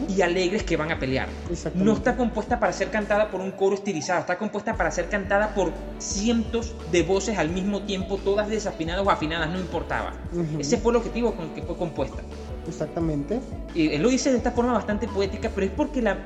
y 0.07 0.21
alegres 0.21 0.63
que 0.63 0.77
van 0.77 0.91
a 0.91 0.99
pelear. 0.99 1.27
No 1.75 1.91
está 1.93 2.15
compuesta 2.15 2.57
para 2.59 2.71
ser 2.71 2.89
cantada 2.91 3.29
por 3.29 3.41
un 3.41 3.51
coro 3.51 3.75
estilizado, 3.75 4.21
está 4.21 4.37
compuesta 4.37 4.75
para 4.75 4.89
ser 4.89 5.09
cantada 5.09 5.53
por 5.53 5.71
cientos 5.99 6.73
de 6.91 7.03
voces 7.03 7.37
al 7.37 7.49
mismo 7.49 7.81
tiempo, 7.81 8.17
todas 8.17 8.47
desafinadas 8.47 9.05
o 9.05 9.09
afinadas, 9.11 9.49
no 9.49 9.59
importaba. 9.59 10.13
Ese 10.59 10.77
fue 10.77 10.91
el 10.91 10.97
objetivo 10.97 11.33
con 11.33 11.47
el 11.49 11.53
que 11.53 11.61
fue 11.63 11.75
compuesta. 11.75 12.21
Exactamente. 12.67 13.41
Y 13.75 13.89
él 13.89 14.01
lo 14.01 14.07
dice 14.07 14.31
de 14.31 14.37
esta 14.37 14.51
forma 14.51 14.71
bastante 14.71 15.07
poética, 15.09 15.49
pero 15.53 15.67
es 15.67 15.73
porque 15.73 16.01
la- 16.01 16.17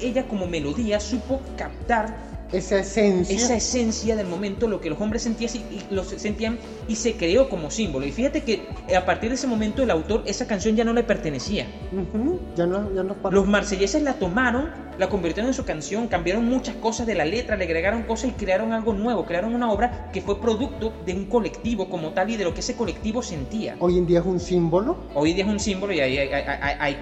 ella 0.00 0.26
como 0.26 0.46
melodía 0.46 0.98
supo 0.98 1.40
captar 1.58 2.31
Esa 2.52 2.80
esencia. 2.80 3.36
esa 3.36 3.56
esencia 3.56 4.14
del 4.16 4.26
momento, 4.26 4.68
lo 4.68 4.80
que 4.80 4.90
los 4.90 5.00
hombres 5.00 5.22
sentían 5.22 5.50
y, 5.54 5.58
y 5.76 5.82
los 5.90 6.08
sentían 6.08 6.58
y 6.88 6.96
se 6.96 7.14
creó 7.14 7.48
como 7.48 7.70
símbolo. 7.70 8.06
Y 8.06 8.12
fíjate 8.12 8.42
que 8.42 8.62
eh, 8.88 8.96
a 8.96 9.04
partir 9.06 9.30
de 9.30 9.36
ese 9.36 9.46
momento 9.46 9.82
el 9.82 9.90
autor, 9.90 10.22
esa 10.26 10.46
canción 10.46 10.76
ya 10.76 10.84
no 10.84 10.92
le 10.92 11.02
pertenecía. 11.02 11.66
Ya 12.56 12.66
no, 12.66 12.92
ya 12.94 13.02
no 13.02 13.16
Los 13.30 13.46
marselleses 13.46 14.02
la 14.02 14.14
tomaron, 14.14 14.70
la 14.98 15.08
convirtieron 15.08 15.48
en 15.48 15.54
su 15.54 15.64
canción, 15.64 16.08
cambiaron 16.08 16.44
muchas 16.44 16.76
cosas 16.76 17.06
de 17.06 17.14
la 17.14 17.24
letra, 17.24 17.56
le 17.56 17.64
agregaron 17.64 18.02
cosas 18.02 18.30
y 18.30 18.32
crearon 18.32 18.72
algo 18.72 18.92
nuevo, 18.92 19.24
crearon 19.24 19.54
una 19.54 19.70
obra 19.72 20.10
que 20.12 20.20
fue 20.20 20.40
producto 20.40 20.92
de 21.06 21.14
un 21.14 21.24
colectivo 21.26 21.88
como 21.88 22.10
tal 22.10 22.30
y 22.30 22.36
de 22.36 22.44
lo 22.44 22.52
que 22.54 22.60
ese 22.60 22.74
colectivo 22.74 23.22
sentía. 23.22 23.76
Hoy 23.78 23.98
en 23.98 24.06
día 24.06 24.20
es 24.20 24.26
un 24.26 24.38
símbolo. 24.40 24.96
Hoy 25.14 25.32
día 25.32 25.44
es 25.44 25.50
un 25.50 25.58
símbolo 25.60 25.92
y 25.92 26.00
hay, 26.00 26.18
hay- 26.18 26.28
hay- 26.28 26.44
hay- 26.60 26.76
hay- 26.78 26.96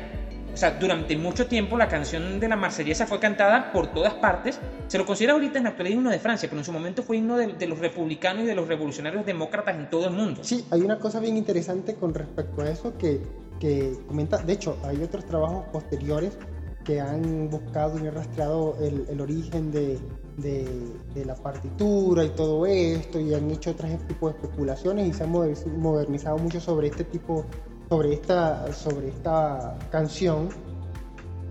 o 0.52 0.56
sea, 0.56 0.72
durante 0.72 1.16
mucho 1.16 1.47
tiempo 1.47 1.77
la 1.77 1.89
canción 1.89 2.40
de 2.40 2.48
la 2.48 2.56
marsellesa 2.56 3.06
fue 3.06 3.18
cantada 3.20 3.72
por 3.72 3.93
todas 3.93 4.14
partes. 4.14 4.59
Se 4.89 4.98
lo 4.98 5.06
considera 5.06 5.35
ahorita 5.35 5.59
en 5.59 5.64
la 5.64 5.70
actualidad 5.70 5.97
himno 5.97 6.10
de 6.10 6.18
Francia, 6.18 6.48
pero 6.48 6.60
en 6.60 6.64
su 6.64 6.72
momento 6.72 7.02
fue 7.02 7.16
himno 7.18 7.36
de, 7.36 7.48
de 7.55 7.66
los 7.66 7.78
republicanos 7.78 8.43
y 8.43 8.47
de 8.47 8.55
los 8.55 8.66
revolucionarios 8.68 9.24
demócratas 9.24 9.77
en 9.77 9.89
todo 9.89 10.06
el 10.09 10.14
mundo. 10.14 10.43
Sí, 10.43 10.64
hay 10.70 10.81
una 10.82 10.98
cosa 10.98 11.20
bien 11.20 11.36
interesante 11.36 11.94
con 11.94 12.12
respecto 12.14 12.62
a 12.62 12.70
eso 12.70 12.97
que, 12.98 13.20
que 13.60 13.94
comenta. 14.09 14.39
De 14.39 14.52
hecho, 14.52 14.77
hay 14.82 15.02
otros 15.02 15.24
trabajos 15.24 15.64
posteriores 15.72 16.36
que 16.85 17.01
han 17.01 17.48
buscado 17.51 17.98
y 18.02 18.06
han 18.09 18.14
rastreado 18.14 18.77
el, 18.81 19.20
origen 19.20 19.70
de, 19.70 19.98
de- 20.39 20.66
de 21.14 21.24
la 21.27 21.35
partitura 21.35 22.24
y 22.24 22.31
todo 22.31 22.64
esto 22.66 23.20
y 23.20 23.35
han 23.35 23.51
hecho 23.51 23.70
otros 23.72 23.90
tipos 24.09 24.32
de 24.32 24.39
especulaciones 24.40 25.06
y 25.09 25.12
se 25.12 25.22
han 25.24 25.31
moder- 25.32 25.66
modernizado 25.66 26.39
mucho 26.39 26.59
sobre 26.59 26.89
este 26.89 27.05
tipo, 27.05 27.44
sobre 27.91 28.12
esta, 28.12 28.73
sobre 28.73 29.09
esta 29.09 29.77
canción. 29.91 30.49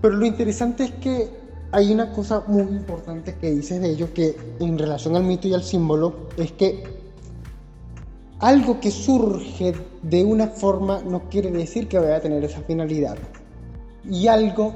Pero 0.00 0.14
lo 0.16 0.24
interesante 0.24 0.84
es 0.84 0.92
que 0.92 1.28
hay 1.70 1.92
una 1.92 2.12
cosa 2.12 2.44
muy 2.46 2.62
importante 2.62 3.34
que 3.34 3.50
dices 3.50 3.78
de 3.82 3.90
ello 3.90 4.12
que 4.14 4.34
en 4.58 4.78
relación 4.78 5.16
al 5.16 5.22
mito 5.24 5.46
y 5.48 5.52
al 5.52 5.62
símbolo 5.62 6.28
es 6.38 6.52
que 6.52 6.82
algo 8.38 8.80
que 8.80 8.90
surge 8.90 9.74
de 10.02 10.24
una 10.24 10.46
forma 10.46 11.02
no 11.02 11.28
quiere 11.28 11.50
decir 11.50 11.88
que 11.88 11.98
vaya 11.98 12.16
a 12.16 12.20
tener 12.20 12.42
esa 12.42 12.62
finalidad. 12.62 13.18
Y 14.08 14.26
algo 14.28 14.72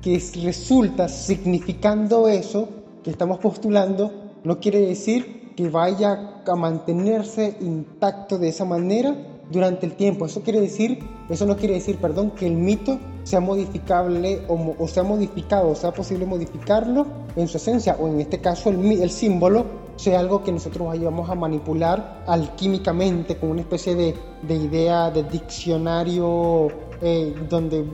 que 0.00 0.14
es- 0.14 0.40
resulta 0.40 1.08
significando 1.08 2.28
eso 2.28 2.68
que 3.02 3.10
estamos 3.10 3.40
postulando 3.40 4.12
no 4.44 4.60
quiere 4.60 4.78
decir 4.78 5.54
que 5.56 5.68
vaya 5.68 6.40
a 6.46 6.54
mantenerse 6.54 7.56
intacto 7.60 8.38
de 8.38 8.48
esa 8.50 8.64
manera 8.64 9.16
durante 9.50 9.86
el 9.86 9.92
tiempo. 9.92 10.26
Eso 10.26 10.42
quiere 10.42 10.60
decir, 10.60 10.98
eso 11.28 11.46
no 11.46 11.56
quiere 11.56 11.74
decir, 11.74 11.98
perdón, 11.98 12.30
que 12.30 12.46
el 12.46 12.54
mito 12.54 12.98
sea 13.24 13.40
modificable 13.40 14.42
o, 14.48 14.88
sea 14.88 15.02
modificado, 15.02 15.70
o 15.70 15.74
sea 15.74 15.92
posible 15.92 16.26
modificarlo 16.26 17.06
en 17.36 17.48
su 17.48 17.58
esencia, 17.58 17.96
o 18.00 18.08
en 18.08 18.20
este 18.20 18.40
caso 18.40 18.70
el, 18.70 19.10
símbolo 19.10 19.66
sea 19.96 20.20
algo 20.20 20.42
que 20.42 20.50
nosotros 20.50 20.88
vayamos 20.88 21.28
a 21.28 21.34
manipular 21.34 22.24
alquímicamente 22.26 23.36
con 23.36 23.50
una 23.50 23.60
especie 23.60 23.94
de, 23.94 24.14
de 24.42 24.54
idea 24.54 25.10
de 25.10 25.24
diccionario 25.24 26.68
eh, 27.02 27.34
donde 27.48 27.84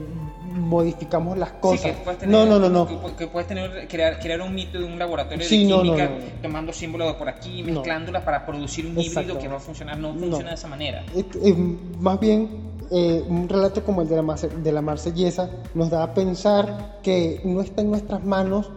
modificamos 0.57 1.37
las 1.37 1.49
Sí, 1.49 1.55
cosas. 1.61 1.81
que 1.91 1.93
puedes 2.03 2.19
tener, 2.19 2.35
no, 2.35 2.45
no, 2.45 2.59
no, 2.59 2.69
no. 2.69 2.87
Que, 2.87 2.95
pu- 2.95 3.15
que 3.15 3.27
puedes 3.27 3.47
tener, 3.47 3.87
crear, 3.87 4.19
crear 4.19 4.41
un 4.41 4.53
mito 4.53 4.77
de 4.79 4.85
un 4.85 4.97
laboratorio 4.99 5.45
Sí, 5.45 5.63
de 5.63 5.69
no, 5.69 5.77
no, 5.77 5.83
química, 5.83 6.05
no. 6.09 6.15
tomando 6.41 6.73
símbolos 6.73 7.07
de 7.07 7.13
por 7.13 7.29
aquí, 7.29 7.63
No. 7.63 7.73
mezclándolas 7.75 8.23
para 8.23 8.45
producir 8.45 8.85
un 8.85 8.91
híbrido 8.93 9.07
Exacto. 9.21 9.39
que 9.39 9.47
va 9.47 9.57
a 9.57 9.59
funcionar. 9.59 9.97
No 9.97 10.13
No. 10.13 10.19
funciona 10.19 10.49
de 10.49 10.55
esa 10.55 10.67
manera. 10.67 11.05
Es- 11.15 11.25
es 11.43 11.55
más 11.99 12.19
bien 12.19 12.75
eh, 12.89 13.21
un 13.27 13.49
relato 13.49 13.83
como 13.83 14.01
el 14.01 14.07
de 14.07 14.15
la, 14.15 14.21
Marse- 14.21 14.47
de 14.47 14.71
la 14.71 14.81
marsellesa 14.81 15.49
nos 15.73 15.89
da 15.89 16.03
a 16.03 16.13
pensar 16.13 16.99
que 17.03 17.41
no 17.43 17.59
está 17.59 17.81
en 17.81 17.89
nuestras 17.91 18.23
manos 18.23 18.71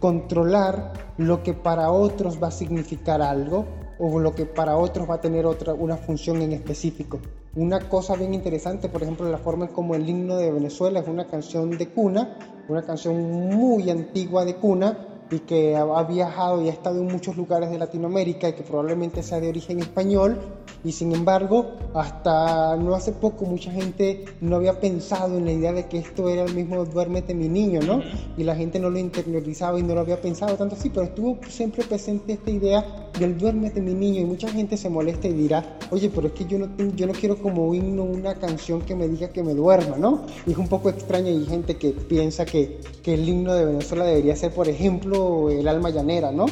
controlar 0.00 0.92
lo 1.18 1.42
que 1.42 1.52
para 1.52 1.90
otros 1.90 2.42
va 2.42 2.48
a 2.48 2.50
significar 2.50 3.20
algo 3.20 3.66
o 3.98 4.18
lo 4.18 4.34
que 4.34 4.46
para 4.46 4.76
otros 4.78 5.08
va 5.08 5.16
a 5.16 5.20
tener 5.20 5.44
otra 5.44 5.74
una 5.74 5.98
función 5.98 6.40
en 6.40 6.52
específico. 6.52 7.20
Una 7.54 7.80
cosa 7.80 8.14
bien 8.14 8.32
interesante, 8.32 8.88
por 8.88 9.02
ejemplo, 9.02 9.28
la 9.28 9.38
forma 9.38 9.64
en 9.66 9.72
como 9.72 9.96
el 9.96 10.08
himno 10.08 10.36
de 10.36 10.52
Venezuela 10.52 11.00
es 11.00 11.08
una 11.08 11.26
canción 11.26 11.76
de 11.76 11.88
cuna, 11.88 12.28
una 12.68 12.82
canción 12.82 13.20
muy 13.48 13.90
antigua 13.90 14.44
de 14.44 14.54
cuna 14.54 15.09
y 15.30 15.40
que 15.40 15.76
ha 15.76 16.02
viajado 16.04 16.62
y 16.62 16.68
ha 16.68 16.72
estado 16.72 17.00
en 17.00 17.06
muchos 17.06 17.36
lugares 17.36 17.70
de 17.70 17.78
Latinoamérica 17.78 18.48
y 18.48 18.52
que 18.54 18.62
probablemente 18.62 19.22
sea 19.22 19.40
de 19.40 19.48
origen 19.48 19.80
español 19.80 20.38
y 20.82 20.92
sin 20.92 21.14
embargo 21.14 21.72
hasta 21.94 22.76
no 22.76 22.94
hace 22.94 23.12
poco 23.12 23.44
mucha 23.44 23.70
gente 23.70 24.24
no 24.40 24.56
había 24.56 24.80
pensado 24.80 25.36
en 25.36 25.44
la 25.44 25.52
idea 25.52 25.72
de 25.72 25.86
que 25.86 25.98
esto 25.98 26.28
era 26.28 26.44
el 26.44 26.54
mismo 26.54 26.84
duérmete 26.84 27.34
mi 27.34 27.48
niño, 27.48 27.80
¿no? 27.82 28.02
Y 28.36 28.44
la 28.44 28.56
gente 28.56 28.78
no 28.78 28.90
lo 28.90 28.98
interiorizaba 28.98 29.78
y 29.78 29.82
no 29.82 29.94
lo 29.94 30.00
había 30.00 30.20
pensado 30.20 30.56
tanto 30.56 30.74
así, 30.76 30.90
pero 30.90 31.04
estuvo 31.04 31.38
siempre 31.48 31.84
presente 31.84 32.32
esta 32.32 32.50
idea 32.50 33.10
del 33.18 33.36
duérmete 33.36 33.80
mi 33.80 33.92
niño 33.92 34.20
y 34.20 34.24
mucha 34.24 34.48
gente 34.48 34.76
se 34.76 34.88
molesta 34.88 35.28
y 35.28 35.32
dirá, 35.32 35.78
oye, 35.90 36.10
pero 36.14 36.28
es 36.28 36.32
que 36.32 36.46
yo 36.46 36.58
no, 36.58 36.68
yo 36.94 37.06
no 37.06 37.12
quiero 37.12 37.36
como 37.36 37.74
himno 37.74 38.04
una 38.04 38.34
canción 38.34 38.80
que 38.82 38.94
me 38.94 39.08
diga 39.08 39.28
que 39.28 39.42
me 39.42 39.54
duerma, 39.54 39.96
¿no? 39.96 40.24
Y 40.46 40.52
es 40.52 40.58
un 40.58 40.68
poco 40.68 40.88
extraño 40.88 41.28
y 41.28 41.36
hay 41.36 41.46
gente 41.46 41.76
que 41.76 41.90
piensa 41.90 42.46
que, 42.46 42.80
que 43.02 43.14
el 43.14 43.28
himno 43.28 43.54
de 43.54 43.66
Venezuela 43.66 44.04
debería 44.04 44.36
ser, 44.36 44.52
por 44.52 44.68
ejemplo, 44.68 45.19
el 45.50 45.66
alma 45.68 45.90
llanera, 45.90 46.30
¿no? 46.32 46.46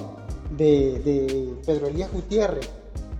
De, 0.56 0.98
de 1.04 1.50
Pedro 1.66 1.88
Elías 1.88 2.10
Gutiérrez 2.12 2.68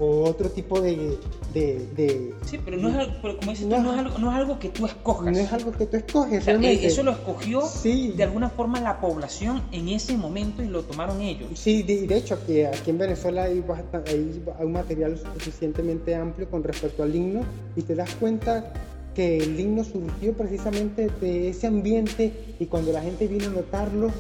o 0.01 0.23
otro 0.25 0.49
tipo 0.51 0.81
de... 0.81 1.19
de, 1.53 1.87
de- 1.97 2.35
Sí, 2.47 2.59
pero, 2.65 2.77
no 2.77 2.89
es, 2.89 2.95
algo- 2.95 3.15
pero 3.21 3.37
como 3.39 3.51
dices 3.51 3.67
tú, 3.69 3.71
No. 3.77 3.83
no 3.83 3.93
es, 3.95 3.99
algo, 3.99 4.19
no 4.19 4.31
es 4.31 4.37
algo 4.37 4.59
que 4.61 4.69
tú 4.69 4.87
escojas. 4.87 5.33
no 5.33 5.39
es 5.39 5.53
algo 5.53 5.73
que 5.73 5.87
tú 5.87 5.97
escoges, 5.97 6.41
O 6.43 6.45
sea, 6.45 6.55
realmente. 6.55 6.85
eh, 6.85 6.87
eso 6.87 7.03
lo 7.03 7.11
escogió 7.13 7.63
Sí. 7.63 8.13
de 8.17 8.23
alguna 8.23 8.49
forma 8.49 8.81
la 8.81 9.01
población 9.01 9.63
en 9.73 9.89
ese 9.89 10.17
momento 10.17 10.63
y 10.63 10.69
lo 10.69 10.83
tomaron 10.85 11.21
ellos. 11.21 11.49
Sí, 11.55 11.83
de, 11.83 12.07
de 12.07 12.17
hecho, 12.17 12.35
aquí, 12.35 12.63
aquí 12.63 12.91
en 12.91 12.99
Venezuela 12.99 13.45
hay, 13.45 13.65
hay 14.07 14.65
un 14.65 14.73
material 14.73 15.19
suficientemente 15.35 16.15
amplio 16.15 16.49
con 16.49 16.63
respecto 16.63 17.03
al 17.03 17.15
himno 17.15 17.41
y 17.77 17.83
te 17.83 17.95
das 17.97 18.15
cuenta 18.21 18.73
que 19.15 19.39
el 19.39 19.59
himno 19.59 19.83
surgió 19.83 20.33
precisamente 20.35 21.11
de 21.21 21.49
ese 21.49 21.67
ambiente 21.67 22.33
y 22.61 22.67
cuando 22.67 22.93
la 22.93 23.03
gente 23.03 23.27
vino 23.27 23.47
a 23.47 23.51
notarlo 23.51 24.11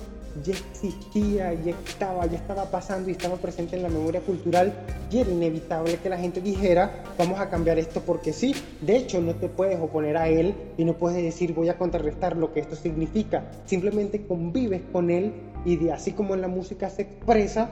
ya 0.42 0.54
existía, 0.54 1.52
ya 1.54 1.72
estaba, 1.86 2.26
ya 2.26 2.36
estaba 2.36 2.70
pasando 2.70 3.08
y 3.08 3.12
estaba 3.12 3.36
presente 3.36 3.76
en 3.76 3.82
la 3.82 3.88
memoria 3.88 4.20
cultural 4.20 4.72
y 5.10 5.18
era 5.18 5.30
inevitable 5.30 5.98
que 6.02 6.08
la 6.08 6.18
gente 6.18 6.40
dijera 6.40 7.04
vamos 7.18 7.40
a 7.40 7.48
cambiar 7.48 7.78
esto 7.78 8.00
porque 8.00 8.32
sí. 8.32 8.54
De 8.80 8.96
hecho, 8.96 9.20
no 9.20 9.34
te 9.34 9.48
puedes 9.48 9.78
oponer 9.80 10.16
a 10.16 10.28
él 10.28 10.54
y 10.76 10.84
no 10.84 10.94
puedes 10.94 11.22
decir 11.22 11.54
voy 11.54 11.68
a 11.68 11.78
contrarrestar 11.78 12.36
lo 12.36 12.52
que 12.52 12.60
esto 12.60 12.76
significa. 12.76 13.50
Simplemente 13.66 14.26
convives 14.26 14.82
con 14.92 15.10
él 15.10 15.32
y 15.64 15.76
de 15.76 15.92
así 15.92 16.12
como 16.12 16.34
en 16.34 16.40
la 16.40 16.48
música 16.48 16.90
se 16.90 17.02
expresa, 17.02 17.70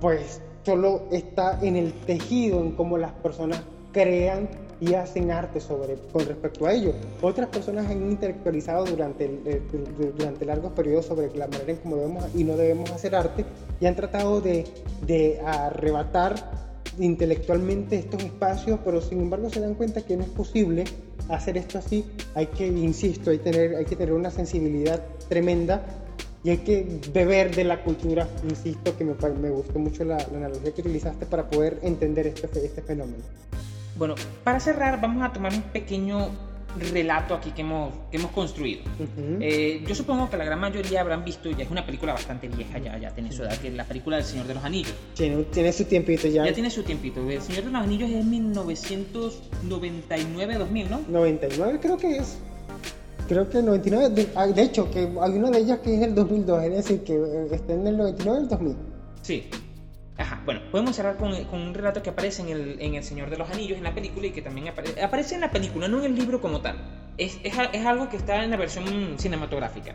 pues 0.00 0.40
solo 0.64 1.04
está 1.10 1.58
en 1.62 1.76
el 1.76 1.92
tejido, 1.92 2.60
en 2.60 2.72
cómo 2.72 2.98
las 2.98 3.12
personas 3.12 3.62
crean 3.92 4.48
y 4.82 4.94
hacen 4.94 5.30
arte 5.30 5.60
sobre, 5.60 5.94
con 6.12 6.26
respecto 6.26 6.66
a 6.66 6.72
ello. 6.74 6.92
Otras 7.20 7.48
personas 7.48 7.86
han 7.88 8.02
intelectualizado 8.10 8.84
durante, 8.84 9.26
eh, 9.26 9.62
du- 9.70 10.12
durante 10.18 10.44
largos 10.44 10.72
periodos 10.72 11.06
sobre 11.06 11.28
la 11.36 11.46
manera 11.46 11.70
en 11.72 11.76
cómo 11.76 11.96
debemos 11.96 12.24
y 12.34 12.42
no 12.42 12.56
debemos 12.56 12.90
hacer 12.90 13.14
arte 13.14 13.44
y 13.80 13.86
han 13.86 13.94
tratado 13.94 14.40
de, 14.40 14.64
de 15.06 15.40
arrebatar 15.40 16.34
intelectualmente 16.98 17.96
estos 17.96 18.22
espacios, 18.24 18.80
pero 18.84 19.00
sin 19.00 19.20
embargo 19.20 19.48
se 19.50 19.60
dan 19.60 19.74
cuenta 19.74 20.02
que 20.02 20.16
no 20.16 20.24
es 20.24 20.30
posible 20.30 20.84
hacer 21.28 21.56
esto 21.56 21.78
así. 21.78 22.04
Hay 22.34 22.46
que, 22.46 22.66
insisto, 22.66 23.30
hay, 23.30 23.38
tener, 23.38 23.76
hay 23.76 23.84
que 23.84 23.94
tener 23.96 24.12
una 24.12 24.30
sensibilidad 24.30 25.00
tremenda 25.28 25.80
y 26.44 26.50
hay 26.50 26.58
que 26.58 27.00
beber 27.12 27.54
de 27.54 27.62
la 27.64 27.84
cultura, 27.84 28.26
insisto, 28.48 28.96
que 28.96 29.04
me, 29.04 29.14
me 29.40 29.50
gustó 29.50 29.78
mucho 29.78 30.04
la, 30.04 30.16
la 30.16 30.38
analogía 30.38 30.72
que 30.74 30.80
utilizaste 30.80 31.24
para 31.26 31.48
poder 31.48 31.78
entender 31.82 32.26
este, 32.26 32.66
este 32.66 32.82
fenómeno. 32.82 33.22
Bueno, 34.02 34.16
para 34.42 34.58
cerrar 34.58 35.00
vamos 35.00 35.22
a 35.22 35.32
tomar 35.32 35.54
un 35.54 35.62
pequeño 35.62 36.30
relato 36.92 37.34
aquí 37.34 37.52
que 37.52 37.60
hemos, 37.60 37.94
que 38.10 38.16
hemos 38.16 38.32
construido. 38.32 38.82
Eh, 39.38 39.84
yo 39.86 39.94
supongo 39.94 40.28
que 40.28 40.36
la 40.36 40.44
gran 40.44 40.58
mayoría 40.58 41.02
habrán 41.02 41.24
visto, 41.24 41.48
ya 41.52 41.62
es 41.62 41.70
una 41.70 41.86
película 41.86 42.12
bastante 42.12 42.48
vieja, 42.48 42.78
ya, 42.78 42.98
ya 42.98 43.14
tiene 43.14 43.30
su 43.30 43.44
edad, 43.44 43.56
que 43.58 43.68
es 43.68 43.74
la 43.74 43.84
película 43.84 44.16
del 44.16 44.24
Señor 44.24 44.48
de 44.48 44.54
los 44.54 44.64
Anillos. 44.64 44.92
tiene, 45.14 45.44
tiene 45.44 45.72
su 45.72 45.84
tiempito 45.84 46.26
ya. 46.26 46.44
Ya 46.44 46.52
tiene 46.52 46.68
su 46.68 46.82
tiempito. 46.82 47.20
El 47.30 47.42
Señor 47.42 47.62
de 47.62 47.70
los 47.70 47.80
Anillos 47.80 48.10
es 48.10 48.24
1999-2000, 48.24 50.88
¿no? 50.88 51.00
99 51.08 51.78
creo 51.80 51.96
que 51.96 52.16
es. 52.16 52.38
Creo 53.28 53.48
que 53.48 53.62
99, 53.62 54.14
de, 54.16 54.28
ah, 54.34 54.48
de 54.48 54.62
hecho, 54.62 54.90
que 54.90 54.98
hay 54.98 55.30
una 55.30 55.50
de 55.50 55.60
ellas 55.60 55.78
que 55.78 55.94
es 55.94 56.02
el 56.02 56.16
2002, 56.16 56.64
es 56.64 56.72
decir, 56.72 57.04
que 57.04 57.14
eh, 57.14 57.46
está 57.52 57.72
en 57.72 57.86
el 57.86 57.98
99 57.98 58.36
y 58.36 58.42
el 58.42 58.48
2000. 58.48 58.76
Sí. 59.22 59.44
Ajá, 60.18 60.42
bueno, 60.44 60.60
podemos 60.70 60.94
cerrar 60.94 61.16
con, 61.16 61.32
con 61.44 61.60
un 61.60 61.72
relato 61.74 62.02
que 62.02 62.10
aparece 62.10 62.42
en 62.42 62.50
el, 62.50 62.76
en 62.80 62.94
el 62.94 63.02
Señor 63.02 63.30
de 63.30 63.38
los 63.38 63.48
Anillos, 63.50 63.78
en 63.78 63.84
la 63.84 63.94
película, 63.94 64.26
y 64.26 64.30
que 64.30 64.42
también 64.42 64.66
apare- 64.68 65.02
aparece 65.02 65.34
en 65.36 65.40
la 65.40 65.50
película, 65.50 65.88
no 65.88 65.98
en 66.00 66.04
el 66.04 66.14
libro 66.14 66.40
como 66.40 66.60
tal. 66.60 66.76
es, 67.16 67.38
es, 67.42 67.54
es 67.72 67.86
algo 67.86 68.08
que 68.10 68.18
está 68.18 68.44
en 68.44 68.50
la 68.50 68.56
versión 68.56 69.14
cinematográfica. 69.18 69.94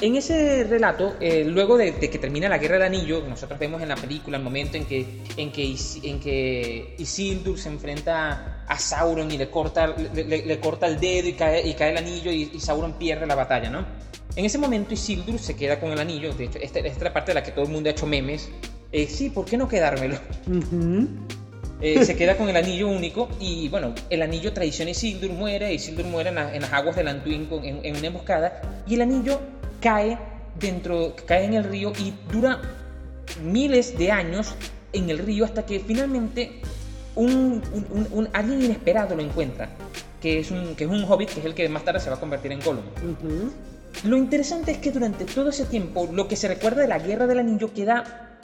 En 0.00 0.14
ese 0.14 0.62
relato, 0.64 1.16
eh, 1.20 1.44
luego 1.44 1.76
de, 1.76 1.90
de, 1.92 2.08
que 2.08 2.18
termina 2.18 2.48
la 2.48 2.58
Guerra 2.58 2.74
del 2.74 2.84
Anillo, 2.84 3.24
nosotros 3.28 3.58
vemos 3.58 3.82
en 3.82 3.88
la 3.88 3.96
película 3.96 4.36
el 4.36 4.44
momento 4.44 4.76
en 4.76 4.84
que, 4.84 5.22
en 5.36 5.50
que, 5.50 5.74
en 6.04 6.20
que 6.20 6.94
Isildur 6.98 7.58
se 7.58 7.68
enfrenta 7.70 8.64
a 8.68 8.78
Sauron 8.78 9.28
y 9.30 9.36
le 9.38 9.50
corta, 9.50 9.88
le, 9.88 10.24
le, 10.46 10.60
corta 10.60 10.86
el 10.86 11.00
dedo 11.00 11.28
y 11.28 11.32
cae, 11.32 11.66
y 11.66 11.74
cae 11.74 11.90
el 11.90 11.96
anillo 11.98 12.30
y, 12.30 12.50
y, 12.54 12.60
Sauron 12.60 12.92
pierde 12.92 13.26
la 13.26 13.34
batalla, 13.34 13.68
¿no? 13.68 13.84
En 14.36 14.44
ese 14.44 14.58
momento 14.58 14.92
Isildur 14.92 15.38
se 15.38 15.56
queda 15.56 15.80
con 15.80 15.90
el 15.90 15.98
anillo, 15.98 16.32
de 16.34 16.44
hecho, 16.44 16.58
esta, 16.58 16.78
esta 16.78 16.88
es 16.90 17.02
la 17.02 17.12
parte 17.12 17.30
de 17.30 17.36
la 17.36 17.42
que 17.42 17.52
todo 17.52 17.64
el 17.64 17.70
mundo 17.70 17.88
ha 17.88 17.92
hecho 17.92 18.06
memes. 18.06 18.50
Eh, 18.92 19.06
sí, 19.06 19.30
¿por 19.30 19.46
qué 19.46 19.56
no 19.56 19.66
quedármelo? 19.66 20.16
Uh 20.46 20.52
-huh. 20.52 21.08
Eh, 21.80 22.04
se 22.04 22.16
queda 22.16 22.36
con 22.36 22.48
el 22.48 22.56
anillo 22.56 22.88
único 22.88 23.28
y 23.40 23.68
bueno, 23.68 23.94
el 24.08 24.22
anillo 24.22 24.52
traiciona 24.52 24.90
a 24.90 24.92
Isildur, 24.92 25.30
muere, 25.30 25.72
Isildur 25.74 26.06
muere 26.06 26.28
en, 26.30 26.34
la, 26.36 26.54
en 26.54 26.62
las 26.62 26.72
aguas 26.72 26.96
del 26.96 27.08
Antuin 27.08 27.48
en, 27.62 27.84
en, 27.84 27.96
una 27.96 28.06
emboscada 28.06 28.62
y 28.86 28.94
el 28.94 29.02
anillo 29.02 29.40
cae 29.80 30.18
dentro, 30.58 31.14
cae 31.26 31.44
en 31.44 31.54
el 31.54 31.64
río 31.64 31.92
y 31.98 32.14
dura 32.32 32.60
miles 33.42 33.98
de 33.98 34.10
años 34.10 34.54
en 34.92 35.10
el 35.10 35.18
río 35.18 35.44
hasta 35.44 35.66
que 35.66 35.80
finalmente 35.80 36.60
un, 37.14 37.62
un, 37.72 38.08
un 38.10 38.28
alguien 38.32 38.62
inesperado 38.62 39.14
lo 39.14 39.22
encuentra, 39.22 39.68
que 40.20 40.40
es, 40.40 40.50
un, 40.50 40.76
que 40.76 40.84
es 40.84 40.90
un 40.90 41.04
hobbit, 41.04 41.30
que 41.30 41.40
es 41.40 41.46
el 41.46 41.54
que 41.54 41.68
más 41.68 41.84
tarde 41.84 42.00
se 42.00 42.08
va 42.08 42.16
a 42.16 42.20
convertir 42.20 42.52
en 42.52 42.60
Gollum. 42.60 42.84
Uh 43.02 43.26
-huh. 43.26 43.50
Lo 44.04 44.16
interesante 44.16 44.72
es 44.72 44.78
que 44.78 44.92
durante 44.92 45.24
todo 45.24 45.50
ese 45.50 45.64
tiempo, 45.64 46.08
lo 46.12 46.28
que 46.28 46.36
se 46.36 46.48
recuerda 46.48 46.82
de 46.82 46.88
la 46.88 46.98
Guerra 46.98 47.26
del 47.26 47.38
Anillo 47.40 47.72
queda 47.72 48.38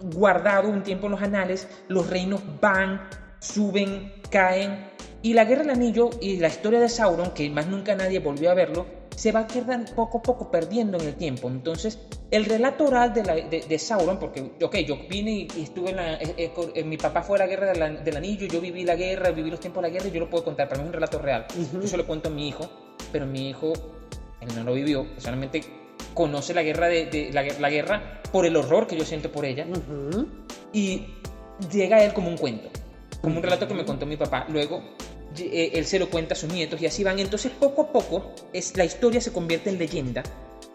guardado 0.00 0.68
un 0.68 0.82
tiempo 0.82 1.06
en 1.06 1.12
los 1.12 1.22
anales, 1.22 1.68
los 1.88 2.08
reinos 2.08 2.40
van, 2.60 3.08
suben, 3.38 4.12
caen, 4.30 4.88
y 5.22 5.34
la 5.34 5.44
Guerra 5.44 5.62
del 5.62 5.70
Anillo 5.70 6.10
y 6.20 6.38
la 6.38 6.48
historia 6.48 6.80
de 6.80 6.88
Sauron, 6.88 7.30
que 7.32 7.48
más 7.50 7.66
nunca 7.66 7.94
nadie 7.94 8.18
volvió 8.18 8.50
a 8.50 8.54
verlo, 8.54 8.86
se 9.14 9.32
va 9.32 9.40
a 9.40 9.46
quedar 9.46 9.84
poco 9.94 10.18
a 10.18 10.22
poco 10.22 10.50
perdiendo 10.50 10.98
en 10.98 11.06
el 11.06 11.14
tiempo. 11.14 11.48
Entonces, 11.48 11.98
el 12.30 12.46
relato 12.46 12.86
oral 12.86 13.12
de, 13.12 13.22
la, 13.24 13.34
de, 13.34 13.64
de 13.68 13.78
Sauron, 13.78 14.18
porque, 14.18 14.52
ok, 14.62 14.76
yo 14.78 14.96
vine 15.10 15.30
y, 15.30 15.48
y 15.56 15.62
estuve 15.64 15.90
en 15.90 15.96
la... 15.96 16.14
Eh, 16.14 16.34
eh, 16.38 16.52
eh, 16.74 16.84
mi 16.84 16.96
papá 16.96 17.22
fue 17.22 17.36
a 17.36 17.40
la 17.40 17.46
Guerra 17.46 17.66
de 17.66 17.78
la, 17.78 17.90
del 17.90 18.16
Anillo, 18.16 18.46
yo 18.46 18.60
viví 18.62 18.84
la 18.84 18.96
guerra, 18.96 19.30
viví 19.30 19.50
los 19.50 19.60
tiempos 19.60 19.82
de 19.82 19.90
la 19.90 19.92
guerra 19.92 20.08
y 20.08 20.12
yo 20.12 20.20
lo 20.20 20.30
puedo 20.30 20.44
contar, 20.44 20.68
para 20.68 20.78
mí 20.80 20.84
es 20.84 20.88
un 20.88 20.94
relato 20.94 21.18
real. 21.18 21.46
Uh 21.54 21.60
-huh. 21.60 21.82
Yo 21.82 21.88
se 21.88 21.96
lo 21.98 22.06
cuento 22.06 22.30
a 22.30 22.32
mi 22.32 22.48
hijo, 22.48 22.70
pero 23.12 23.26
mi 23.26 23.50
hijo, 23.50 23.74
él 24.40 24.48
no 24.54 24.64
lo 24.64 24.74
vivió, 24.74 25.06
solamente 25.18 25.62
conoce 26.14 26.54
la 26.54 26.62
guerra, 26.62 26.88
de, 26.88 27.06
de 27.06 27.30
la, 27.32 27.42
la, 27.42 27.70
guerra 27.70 28.22
por 28.32 28.46
el 28.46 28.56
horror 28.56 28.86
que 28.86 28.96
yo 28.96 29.04
siento 29.04 29.30
por 29.30 29.44
ella 29.44 29.66
uh 29.68 29.72
-huh. 29.72 30.26
y 30.72 31.06
llega 31.70 31.98
a 31.98 32.04
él 32.04 32.12
como 32.12 32.28
un 32.28 32.36
cuento, 32.36 32.70
como 33.20 33.36
un 33.36 33.42
relato 33.42 33.68
que 33.68 33.74
me 33.74 33.84
contó 33.84 34.06
mi 34.06 34.16
papá. 34.16 34.46
Luego 34.48 34.82
eh, 35.38 35.72
él 35.74 35.84
se 35.84 35.98
lo 35.98 36.10
cuenta 36.10 36.34
a 36.34 36.36
sus 36.36 36.52
nietos 36.52 36.80
y 36.80 36.86
así 36.86 37.04
van. 37.04 37.18
Entonces 37.18 37.52
poco 37.52 37.82
a 37.82 37.92
poco 37.92 38.34
es, 38.52 38.76
la 38.76 38.84
historia 38.84 39.20
se 39.20 39.32
convierte 39.32 39.70
en 39.70 39.78
leyenda 39.78 40.22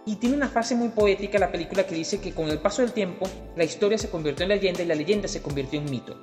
y 0.05 0.15
tiene 0.17 0.35
una 0.35 0.47
frase 0.47 0.75
muy 0.75 0.89
poética 0.89 1.39
la 1.39 1.51
película 1.51 1.85
que 1.85 1.95
dice 1.95 2.19
que 2.19 2.31
con 2.33 2.49
el 2.49 2.59
paso 2.59 2.81
del 2.81 2.91
tiempo 2.91 3.27
la 3.55 3.63
historia 3.63 3.97
se 3.97 4.09
convirtió 4.09 4.43
en 4.43 4.49
leyenda 4.49 4.83
y 4.83 4.85
la 4.85 4.95
leyenda 4.95 5.27
se 5.27 5.41
convirtió 5.41 5.79
en 5.79 5.89
mito. 5.89 6.19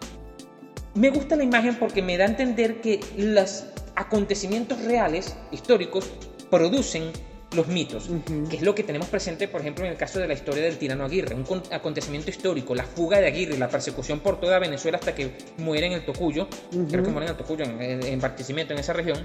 Me 0.94 1.10
gusta 1.10 1.36
la 1.36 1.42
imagen 1.42 1.76
porque 1.78 2.02
me 2.02 2.16
da 2.16 2.24
a 2.24 2.28
entender 2.28 2.80
que 2.80 3.00
los 3.16 3.64
acontecimientos 3.94 4.82
reales, 4.84 5.36
históricos, 5.50 6.10
producen 6.50 7.12
los 7.54 7.66
mitos, 7.68 8.08
uh 8.08 8.14
-huh. 8.14 8.48
que 8.48 8.56
es 8.56 8.62
lo 8.62 8.74
que 8.74 8.82
tenemos 8.82 9.08
presente, 9.08 9.48
por 9.48 9.60
ejemplo, 9.60 9.84
en 9.84 9.92
el 9.92 9.96
caso 9.96 10.18
de 10.18 10.26
la 10.26 10.34
historia 10.34 10.62
del 10.62 10.78
tirano 10.78 11.04
Aguirre, 11.04 11.34
un 11.34 11.62
acontecimiento 11.70 12.30
histórico, 12.30 12.74
la 12.74 12.84
fuga 12.84 13.20
de 13.20 13.26
Aguirre, 13.26 13.58
la 13.58 13.68
persecución 13.68 14.20
por 14.20 14.40
toda 14.40 14.58
Venezuela 14.58 14.98
hasta 14.98 15.14
que 15.14 15.32
muere 15.58 15.86
en 15.86 15.92
el 15.92 16.04
Tocuyo, 16.04 16.44
uh 16.44 16.76
-huh. 16.76 16.90
creo 16.90 17.02
que 17.02 17.10
muere 17.10 17.26
en 17.26 17.32
el 17.32 17.36
Tocuyo, 17.38 17.64
en, 17.64 17.80
en 17.80 18.20
Barquisimeto, 18.20 18.72
en 18.72 18.78
esa 18.80 18.92
región, 18.92 19.18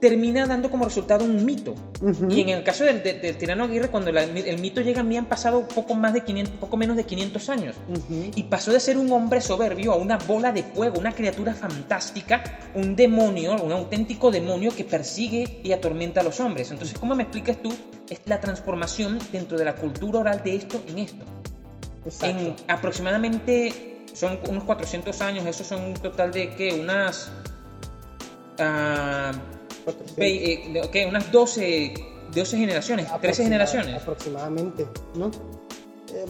termina 0.00 0.46
dando 0.46 0.70
como 0.70 0.86
resultado 0.86 1.24
un 1.24 1.44
mito. 1.44 1.74
Uh 2.00 2.08
-huh. 2.08 2.32
Y 2.34 2.40
en 2.40 2.48
el 2.48 2.64
caso 2.64 2.84
del, 2.84 3.02
del, 3.02 3.20
del 3.20 3.36
tirano 3.36 3.64
Aguirre, 3.64 3.88
cuando 3.88 4.10
la, 4.10 4.22
el 4.24 4.58
mito 4.58 4.80
llega 4.80 5.00
a 5.00 5.04
mí 5.04 5.16
han 5.16 5.26
pasado 5.26 5.68
poco, 5.68 5.94
más 5.94 6.14
de 6.14 6.24
500, 6.24 6.56
poco 6.56 6.76
menos 6.76 6.96
de 6.96 7.04
500 7.04 7.48
años. 7.50 7.76
Uh 7.88 7.94
-huh. 7.94 8.32
Y 8.34 8.44
pasó 8.44 8.72
de 8.72 8.80
ser 8.80 8.96
un 8.96 9.12
hombre 9.12 9.40
soberbio 9.40 9.92
a 9.92 9.96
una 9.96 10.16
bola 10.16 10.52
de 10.52 10.62
fuego, 10.62 10.98
una 10.98 11.12
criatura 11.12 11.54
fantástica, 11.54 12.42
un 12.74 12.96
demonio, 12.96 13.62
un 13.62 13.72
auténtico 13.72 14.30
demonio 14.30 14.74
que 14.74 14.84
persigue 14.84 15.60
y 15.62 15.72
atormenta 15.72 16.20
a 16.20 16.24
los 16.24 16.40
hombres. 16.40 16.70
Entonces, 16.70 16.98
¿cómo 16.98 17.14
me 17.14 17.24
explicas 17.24 17.58
tú 17.62 17.72
es 18.08 18.20
la 18.24 18.40
transformación 18.40 19.18
dentro 19.32 19.58
de 19.58 19.64
la 19.66 19.76
cultura 19.76 20.20
oral 20.20 20.42
de 20.42 20.56
esto 20.56 20.82
en 20.88 20.98
esto? 20.98 21.24
Exacto. 22.06 22.38
En 22.38 22.56
aproximadamente, 22.68 24.04
son 24.14 24.38
unos 24.48 24.64
400 24.64 25.20
años, 25.20 25.44
eso 25.46 25.62
son 25.62 25.82
un 25.82 25.94
total 25.94 26.32
de, 26.32 26.54
¿qué? 26.54 26.72
Unas... 26.72 27.30
Uh, 28.58 29.59
eh, 30.16 30.82
okay, 30.84 31.04
unas 31.06 31.30
12, 31.30 31.94
12 32.34 32.56
generaciones, 32.56 33.06
13 33.20 33.44
generaciones. 33.44 33.96
Aproximadamente, 34.02 34.86
¿no? 35.14 35.28
Eh, 35.28 36.26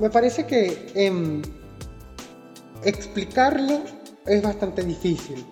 me 0.00 0.10
parece 0.10 0.46
que 0.46 0.90
eh, 0.94 1.42
explicarlo 2.84 3.80
es 4.26 4.42
bastante 4.42 4.82
difícil. 4.82 5.44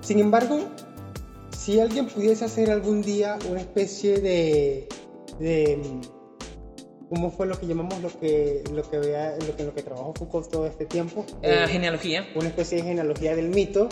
Sin 0.00 0.18
embargo, 0.18 0.68
si 1.56 1.78
alguien 1.78 2.06
pudiese 2.06 2.44
hacer 2.44 2.70
algún 2.70 3.02
día 3.02 3.38
una 3.48 3.60
especie 3.60 4.18
de, 4.18 4.88
de 5.38 6.00
¿Cómo 7.10 7.32
fue 7.32 7.48
lo 7.48 7.58
que 7.58 7.66
llamamos 7.66 8.00
lo 8.02 8.20
que 8.20 8.62
lo 8.72 8.88
que 8.88 8.98
vea, 8.98 9.36
lo 9.44 9.56
que 9.56 9.64
lo 9.64 9.74
que 9.74 9.82
trabajó 9.82 10.14
Foucault 10.14 10.48
todo 10.48 10.66
este 10.66 10.86
tiempo? 10.86 11.26
Uh, 11.28 11.36
eh, 11.42 11.66
genealogía. 11.66 12.24
Una 12.36 12.46
especie 12.46 12.78
de 12.78 12.84
genealogía 12.84 13.34
del 13.34 13.48
mito 13.48 13.88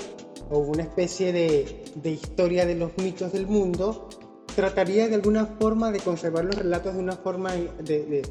o 0.50 0.58
una 0.58 0.82
especie 0.82 1.32
de, 1.32 1.84
de, 1.94 2.10
historia 2.10 2.66
de 2.66 2.74
los 2.74 2.96
mitos 2.98 3.32
del 3.32 3.46
mundo. 3.46 4.08
Trataría 4.54 5.08
de 5.08 5.14
alguna 5.14 5.46
forma 5.46 5.92
de 5.92 6.00
conservar 6.00 6.44
los 6.44 6.56
relatos 6.56 6.94
de 6.94 7.00
una 7.00 7.16
forma 7.16 7.52
de, 7.52 7.70
de, 7.82 8.22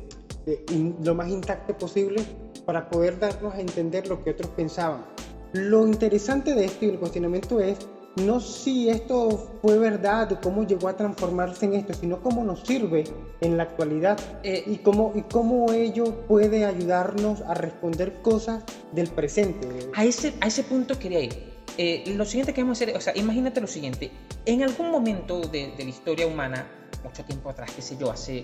de 0.46 0.66
in, 0.74 0.96
lo 1.04 1.16
más 1.16 1.30
intacto 1.30 1.78
posible 1.78 2.22
para 2.66 2.90
poder 2.90 3.20
darnos 3.20 3.54
a 3.54 3.62
entender 3.62 4.08
lo 4.08 4.24
que 4.24 4.32
otros 4.32 4.52
pensaban. 4.52 5.06
Lo 5.54 5.88
interesante 5.88 6.54
de 6.54 6.66
esto 6.66 6.86
y 6.86 6.90
el 6.90 7.00
cuestionamiento 7.00 7.62
es 7.62 7.78
no 8.26 8.40
si 8.40 8.90
esto 8.90 9.52
fue 9.62 9.78
verdad 9.78 10.32
o 10.32 10.42
cómo 10.42 10.66
llegó 10.66 10.88
a 10.88 10.98
transformarse 10.98 11.66
en 11.66 11.76
esto, 11.76 11.94
sino 11.94 12.22
cómo 12.22 12.44
nos 12.44 12.62
sirve 12.62 13.04
en 13.42 13.58
la 13.58 13.64
actualidad 13.64 14.20
eh, 14.44 14.64
y, 14.66 14.78
cómo, 14.78 15.14
y 15.16 15.22
cómo 15.22 15.72
ello 15.72 16.26
puede 16.28 16.66
ayudarnos 16.66 17.42
a 17.42 17.54
responder 17.54 18.22
cosas 18.22 18.64
del 18.92 19.08
presente. 19.08 19.68
A 19.94 20.04
ese, 20.04 20.34
a 20.42 20.48
ese 20.48 20.64
punto 20.64 20.98
quería 20.98 21.22
ir. 21.22 21.57
Eh, 21.78 22.04
lo 22.16 22.26
siguiente 22.26 22.54
que 22.54 22.62
vamos 22.62 22.82
a 22.82 22.84
hacer, 22.84 22.98
o 22.98 23.02
sea, 23.02 23.16
imagínate 23.16 23.62
lo 23.62 23.68
siguiente, 23.68 24.12
en 24.46 24.64
algún 24.64 24.90
momento 24.90 25.42
de, 25.42 25.74
de 25.78 25.84
la 25.84 25.90
historia 25.90 26.26
humana, 26.26 26.68
mucho 27.04 27.24
tiempo 27.24 27.50
atrás, 27.50 27.72
qué 27.76 27.82
sé 27.82 27.98
yo, 27.98 28.12
hace, 28.12 28.42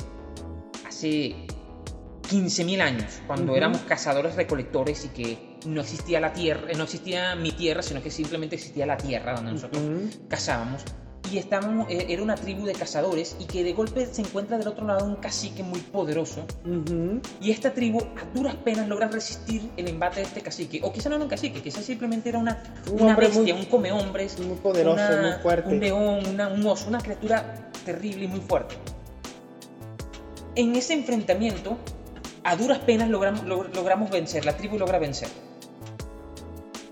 hace 0.88 1.48
15.000 2.30 2.82
años, 2.82 3.22
cuando 3.28 3.52
uh 3.52 3.56
-huh. 3.56 3.58
éramos 3.58 3.82
cazadores 3.82 4.36
recolectores 4.36 5.06
y 5.06 5.10
que 5.10 5.58
no 5.66 5.82
existía 5.82 6.20
la 6.20 6.34
tierra, 6.34 6.68
no 6.76 6.84
existía 6.84 7.36
mi 7.36 7.52
tierra, 7.52 7.82
sino 7.82 8.02
que 8.02 8.12
simplemente 8.12 8.56
existía 8.56 8.86
la 8.86 8.98
tierra 8.98 9.34
donde 9.36 9.52
nosotros 9.52 9.84
uh 9.84 9.88
-huh. 9.88 10.28
cazábamos. 10.28 10.84
Y 11.32 11.38
estábamos, 11.38 11.90
eh, 11.90 12.06
era 12.10 12.22
una 12.22 12.36
tribu 12.36 12.66
de 12.66 12.74
cazadores 12.74 13.36
y 13.40 13.46
que 13.46 13.64
de 13.64 13.74
golpe 13.74 14.06
se 14.06 14.22
encuentra 14.22 14.58
del 14.58 14.68
otro 14.68 14.86
lado 14.86 15.06
un 15.06 15.16
cacique 15.16 15.64
muy 15.64 15.80
poderoso. 15.80 16.46
Uh 16.66 16.70
-huh. 16.70 17.22
Y 17.42 17.50
esta 17.50 17.74
tribu 17.74 18.00
a 18.02 18.26
duras 18.36 18.56
penas 18.56 18.88
logra 18.88 19.08
resistir 19.08 19.72
el 19.78 19.88
embate 19.88 20.20
de 20.20 20.28
este 20.28 20.42
cacique. 20.42 20.82
O 20.84 20.92
quizá 20.92 21.10
no 21.10 21.16
era 21.16 21.24
un 21.24 21.30
cacique, 21.30 21.62
quizás 21.62 21.86
simplemente 21.86 22.30
era 22.30 22.38
una, 22.38 22.62
un 22.92 23.02
una 23.02 23.16
bestia, 23.16 23.42
muy, 23.42 23.64
un 23.64 23.66
come 23.66 23.92
hombres. 23.92 24.38
Muy 24.40 24.58
poderoso, 24.58 25.02
una, 25.02 25.22
muy 25.22 25.42
fuerte. 25.42 25.70
Un 25.70 25.80
león, 25.80 26.26
una, 26.28 26.50
un 26.50 26.66
oso, 26.68 26.88
una 26.88 27.00
criatura 27.00 27.72
terrible 27.84 28.26
y 28.26 28.28
muy 28.28 28.42
fuerte. 28.42 28.76
En 30.56 30.76
ese 30.76 30.94
enfrentamiento, 30.94 31.78
a 32.44 32.56
duras 32.56 32.78
penas 32.80 33.10
logramos, 33.10 33.44
logramos 33.46 34.12
vencer, 34.12 34.46
la 34.46 34.56
tribu 34.56 34.78
logra 34.78 35.00
vencer. 35.00 35.30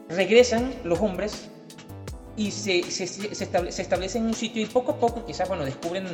Regresan 0.10 0.74
los 0.84 1.00
hombres 1.00 1.51
y 2.38 2.52
se, 2.52 2.84
se, 2.84 3.08
se, 3.08 3.44
estable, 3.44 3.72
se 3.72 3.82
establecen 3.82 4.24
en 4.24 4.30
un 4.30 4.34
sitio 4.34 4.62
y 4.62 4.66
poco 4.66 4.94
a 4.94 5.00
poco 5.00 5.26
quizás, 5.26 5.48
bueno, 5.48 5.66
descubren, 5.66 6.06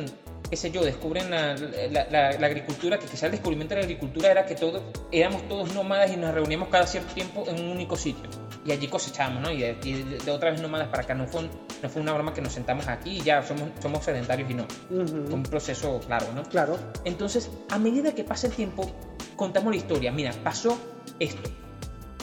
qué 0.50 0.56
sé 0.56 0.70
yo, 0.70 0.84
descubren 0.84 1.30
la, 1.30 1.54
la, 1.54 2.08
la, 2.10 2.32
la, 2.32 2.46
agricultura, 2.46 2.98
que 2.98 3.06
quizás 3.06 3.24
el 3.24 3.32
descubrimiento 3.32 3.74
de 3.74 3.82
la 3.82 3.86
agricultura 3.86 4.30
era 4.30 4.44
que 4.44 4.54
todos, 4.54 4.82
éramos 5.12 5.46
todos 5.48 5.72
nómadas 5.74 6.12
y 6.12 6.16
nos 6.16 6.34
reuníamos 6.34 6.68
cada 6.68 6.86
cierto 6.86 7.14
tiempo 7.14 7.44
en 7.46 7.60
un 7.60 7.70
único 7.70 7.96
sitio. 7.96 8.28
Y 8.64 8.72
allí 8.72 8.88
cosechábamos, 8.88 9.42
¿no? 9.42 9.50
Y 9.50 9.60
de, 9.62 10.30
otra 10.30 10.50
vez 10.50 10.60
nómadas 10.60 10.88
para 10.88 11.02
acá. 11.02 11.14
No 11.14 11.26
fue, 11.26 11.48
no 11.82 11.88
fue 11.88 12.02
una 12.02 12.12
broma 12.12 12.34
que 12.34 12.42
nos 12.42 12.52
sentamos 12.52 12.86
aquí 12.88 13.18
y 13.18 13.22
ya 13.22 13.42
somos, 13.42 13.70
somos 13.80 14.04
sedentarios 14.04 14.50
y 14.50 14.54
no. 14.54 14.64
Uh 14.90 14.94
-huh. 14.94 15.26
Fue 15.26 15.34
un 15.34 15.42
proceso 15.44 16.00
claro, 16.00 16.26
¿no? 16.34 16.42
Claro. 16.42 16.78
Entonces, 17.04 17.50
a 17.70 17.78
medida 17.78 18.14
que 18.14 18.24
pasa 18.24 18.48
el 18.48 18.52
tiempo, 18.52 18.90
contamos 19.36 19.70
la 19.70 19.76
historia. 19.76 20.12
Mira, 20.12 20.32
pasó 20.44 20.78
esto. 21.18 21.48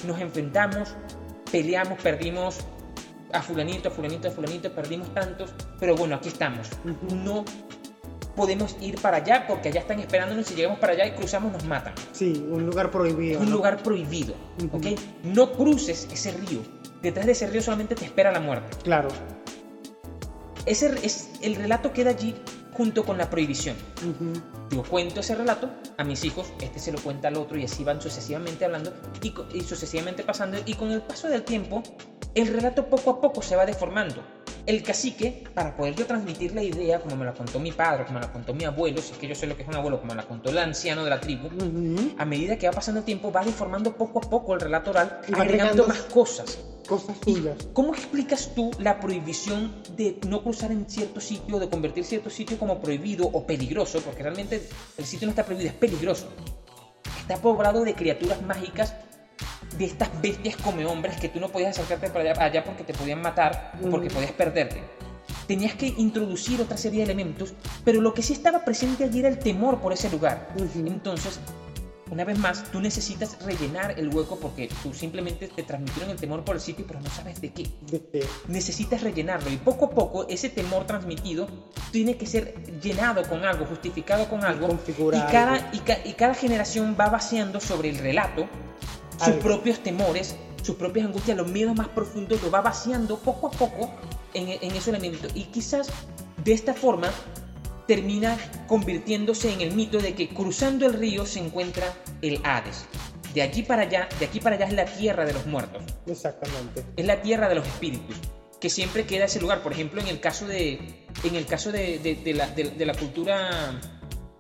Nos 0.06 0.20
enfrentamos, 0.20 0.94
peleamos, 1.52 2.00
perdimos 2.02 2.60
a 3.36 3.42
fulanito, 3.42 3.90
a 3.90 3.92
fulanito, 3.92 4.28
a 4.28 4.32
fulanito, 4.32 4.72
perdimos 4.72 5.14
tantos, 5.14 5.52
pero 5.80 5.96
bueno, 5.96 6.16
aquí 6.16 6.30
estamos. 6.30 6.70
No 7.14 7.46
podemos 8.36 8.76
ir 8.82 9.00
para 9.02 9.18
allá 9.18 9.46
porque 9.48 9.70
allá 9.70 9.82
están 9.82 10.00
esperándonos. 10.00 10.46
Si 10.46 10.56
llegamos 10.56 10.80
para 10.80 10.94
allá 10.94 11.08
y 11.08 11.12
cruzamos, 11.12 11.52
nos 11.52 11.64
matan. 11.66 11.94
Sí, 12.12 12.46
un 12.50 12.66
lugar 12.66 12.92
prohibido. 12.92 13.40
Un 13.40 13.50
¿no? 13.50 13.58
lugar 13.58 13.82
prohibido, 13.82 14.36
uh 14.62 14.64
-huh. 14.64 14.94
¿ok? 14.96 15.00
No 15.24 15.52
cruces 15.54 16.08
ese 16.12 16.32
río. 16.32 16.62
detrás 17.02 17.28
de 17.28 17.34
ese 17.34 17.46
río 17.48 17.62
solamente 17.62 17.94
te 17.94 18.04
espera 18.06 18.32
la 18.32 18.40
muerte. 18.40 18.78
Claro. 18.84 19.10
Ese, 20.66 20.92
es, 21.04 21.30
el 21.44 21.56
relato 21.56 21.94
queda 21.94 22.10
allí 22.10 22.34
junto 22.74 23.06
con 23.06 23.18
la 23.18 23.30
prohibición. 23.30 23.76
Yo 24.72 24.84
cuento 24.84 25.20
ese 25.22 25.36
relato 25.36 25.70
a 25.98 26.04
mis 26.04 26.24
hijos, 26.26 26.52
este 26.60 26.80
se 26.80 26.92
lo 26.92 27.00
cuenta 27.00 27.28
al 27.30 27.38
otro 27.38 27.58
y 27.58 27.64
así 27.64 27.84
van 27.84 28.02
sucesivamente 28.02 28.66
hablando 28.66 28.92
y, 29.22 29.34
y, 29.54 29.62
sucesivamente 29.62 30.24
pasando 30.24 30.58
y 30.66 30.74
con 30.74 30.92
el 30.92 31.02
paso 31.02 31.30
del 31.30 31.44
tiempo 31.44 31.84
el 32.36 32.48
relato 32.48 32.88
poco 32.88 33.12
a 33.12 33.22
poco 33.22 33.42
se 33.42 33.56
va 33.56 33.66
deformando. 33.66 34.22
El 34.66 34.84
cacique, 34.84 35.44
para 35.54 35.76
poder 35.78 35.96
yo 35.96 36.06
transmitir 36.06 36.54
la 36.54 36.62
idea, 36.62 37.00
como 37.00 37.16
me 37.16 37.24
la 37.24 37.34
contó 37.34 37.60
mi 37.60 37.72
padre, 37.72 38.04
como 38.06 38.20
me 38.20 38.26
la 38.26 38.34
contó 38.34 38.54
mi 38.54 38.66
abuelo, 38.66 39.02
si 39.02 39.14
es 39.14 39.18
que 39.18 39.28
yo 39.28 39.36
sé 39.36 39.48
lo 39.48 39.56
que 39.56 39.62
es 39.62 39.68
un 39.68 39.76
abuelo, 39.76 40.00
como 40.00 40.14
me 40.14 40.22
la 40.22 40.28
contó 40.28 40.50
el 40.50 40.58
anciano 40.58 41.04
de 41.04 41.10
la 41.10 41.22
tribu, 41.22 41.50
a 42.18 42.26
medida 42.26 42.58
que 42.58 42.68
va 42.68 42.74
pasando 42.74 43.00
el 43.00 43.06
tiempo 43.06 43.32
va 43.32 43.46
deformando 43.46 43.96
poco 43.96 44.20
a 44.20 44.30
poco 44.30 44.54
el 44.54 44.60
relato 44.60 44.90
oral, 44.90 45.22
agregando 45.34 45.88
más 45.88 46.00
cosas. 46.02 46.60
Cosas 46.88 47.16
suyas. 47.24 47.58
¿Cómo 47.74 47.96
explicas 47.96 48.52
tú 48.54 48.70
la 48.80 49.00
prohibición 49.00 49.74
de 49.96 50.20
no 50.28 50.44
cruzar 50.44 50.72
en 50.72 50.88
cierto 50.88 51.20
sitio, 51.20 51.58
de 51.58 51.68
convertir 51.68 52.04
cierto 52.04 52.30
sitio 52.30 52.60
como 52.60 52.80
prohibido 52.80 53.26
o 53.26 53.46
peligroso? 53.46 54.02
Porque 54.02 54.22
realmente 54.22 54.68
el 54.98 55.06
sitio 55.06 55.26
no 55.26 55.32
está 55.32 55.46
prohibido, 55.46 55.70
es 55.70 55.76
peligroso. 55.76 56.28
Está 57.20 57.38
poblado 57.38 57.84
de 57.84 57.96
criaturas 57.96 58.42
mágicas 58.44 58.94
de 59.78 59.86
estas 59.86 60.10
bestias 60.22 60.56
come 60.58 60.86
hombres 60.86 61.20
que 61.20 61.30
tú 61.30 61.40
no 61.40 61.50
podías 61.50 61.78
acercarte 61.78 62.10
para 62.10 62.46
allá, 62.46 62.64
porque 62.64 62.84
te 62.84 62.94
podían 62.94 63.22
matar, 63.22 63.74
porque 63.92 64.10
podías 64.10 64.32
perderte. 64.32 64.82
Tenías 65.48 65.76
que 65.76 65.88
introducir 65.88 66.62
otra 66.62 66.78
serie 66.78 67.00
de 67.00 67.06
elementos, 67.06 67.54
pero 67.84 68.02
lo 68.02 68.14
que 68.14 68.24
sí 68.24 68.34
estaba 68.34 68.66
presente 68.66 69.04
allí 69.04 69.20
era 69.20 69.30
el 69.30 69.38
temor 69.38 69.80
por 69.80 69.94
ese 69.94 70.10
lugar. 70.10 70.50
Entonces, 70.76 71.40
una 72.10 72.24
vez 72.24 72.38
más, 72.38 72.72
tú 72.72 72.80
necesitas 72.80 73.44
rellenar 73.44 74.00
el 74.00 74.14
hueco 74.14 74.38
porque 74.40 74.70
tú 74.84 74.94
simplemente 74.94 75.48
te 75.48 75.64
transmitieron 75.64 76.12
el 76.12 76.18
temor 76.18 76.44
por 76.44 76.56
el 76.56 76.62
sitio, 76.62 76.86
pero 76.88 77.00
no 77.02 77.10
sabes 77.10 77.42
de 77.42 77.52
qué. 77.52 77.68
Necesitas 78.48 79.02
rellenarlo 79.02 79.52
y 79.52 79.58
poco 79.58 79.86
a 79.86 79.90
poco 79.90 80.28
ese 80.28 80.50
temor 80.50 80.86
transmitido 80.86 81.48
tiene 81.92 82.16
que 82.16 82.26
ser 82.26 82.80
llenado 82.80 83.24
con 83.24 83.44
algo, 83.44 83.66
justificado 83.66 84.28
con 84.30 84.44
algo. 84.44 84.80
Y 84.88 85.32
cada, 85.32 85.72
y 85.74 86.14
cada 86.14 86.36
generación 86.36 86.96
va 87.00 87.10
vaciando 87.10 87.60
sobre 87.60 87.90
el 87.90 87.98
relato 87.98 88.48
sus 89.24 89.36
propios 89.36 89.80
temores, 89.80 90.36
sus 90.62 90.76
propias 90.76 91.06
angustias, 91.06 91.38
los 91.38 91.48
miedos 91.48 91.76
más 91.76 91.88
profundos, 91.90 92.42
lo 92.42 92.52
va 92.52 92.62
vaciando 92.62 93.18
poco 93.18 93.48
a 93.48 93.52
poco 93.52 93.92
en, 94.34 94.50
en 94.50 94.76
ese 94.76 94.90
elemento. 94.90 95.28
Y 95.34 95.44
quizás 95.46 95.90
de 96.44 96.54
esta 96.54 96.74
forma 96.74 97.12
termina 97.88 98.38
convirtiéndose 98.68 99.54
en 99.54 99.62
el 99.62 99.76
mito 99.76 100.00
de 100.00 100.16
que 100.16 100.30
cruzando 100.30 100.86
el 100.86 100.94
río 100.94 101.26
se 101.26 101.40
encuentra 101.40 101.94
el 102.22 102.40
Hades. 102.44 102.86
De 103.34 103.42
aquí 103.42 103.64
para 103.64 103.84
allá, 103.84 104.08
de 104.20 104.26
aquí 104.26 104.40
para 104.40 104.56
allá 104.56 104.66
es 104.66 104.74
la 104.74 104.86
tierra 104.86 105.26
de 105.26 105.34
los 105.34 105.46
muertos. 105.46 105.84
Exactamente. 106.08 106.86
Es 106.96 107.06
la 107.06 107.22
tierra 107.22 107.50
de 107.50 107.56
los 107.56 107.68
espíritus, 107.68 108.16
que 108.62 108.70
siempre 108.70 109.06
queda 109.06 109.26
ese 109.26 109.42
lugar. 109.42 109.62
Por 109.62 109.74
ejemplo, 109.74 110.02
en 110.02 110.08
el 110.08 110.20
caso 110.22 110.48
de, 110.48 111.06
en 111.24 111.36
el 111.36 111.46
caso 111.46 111.72
de, 111.72 112.00
de, 112.00 112.34
la, 112.34 112.48
de 112.48 112.86
la, 112.86 112.94
cultura 112.94 113.80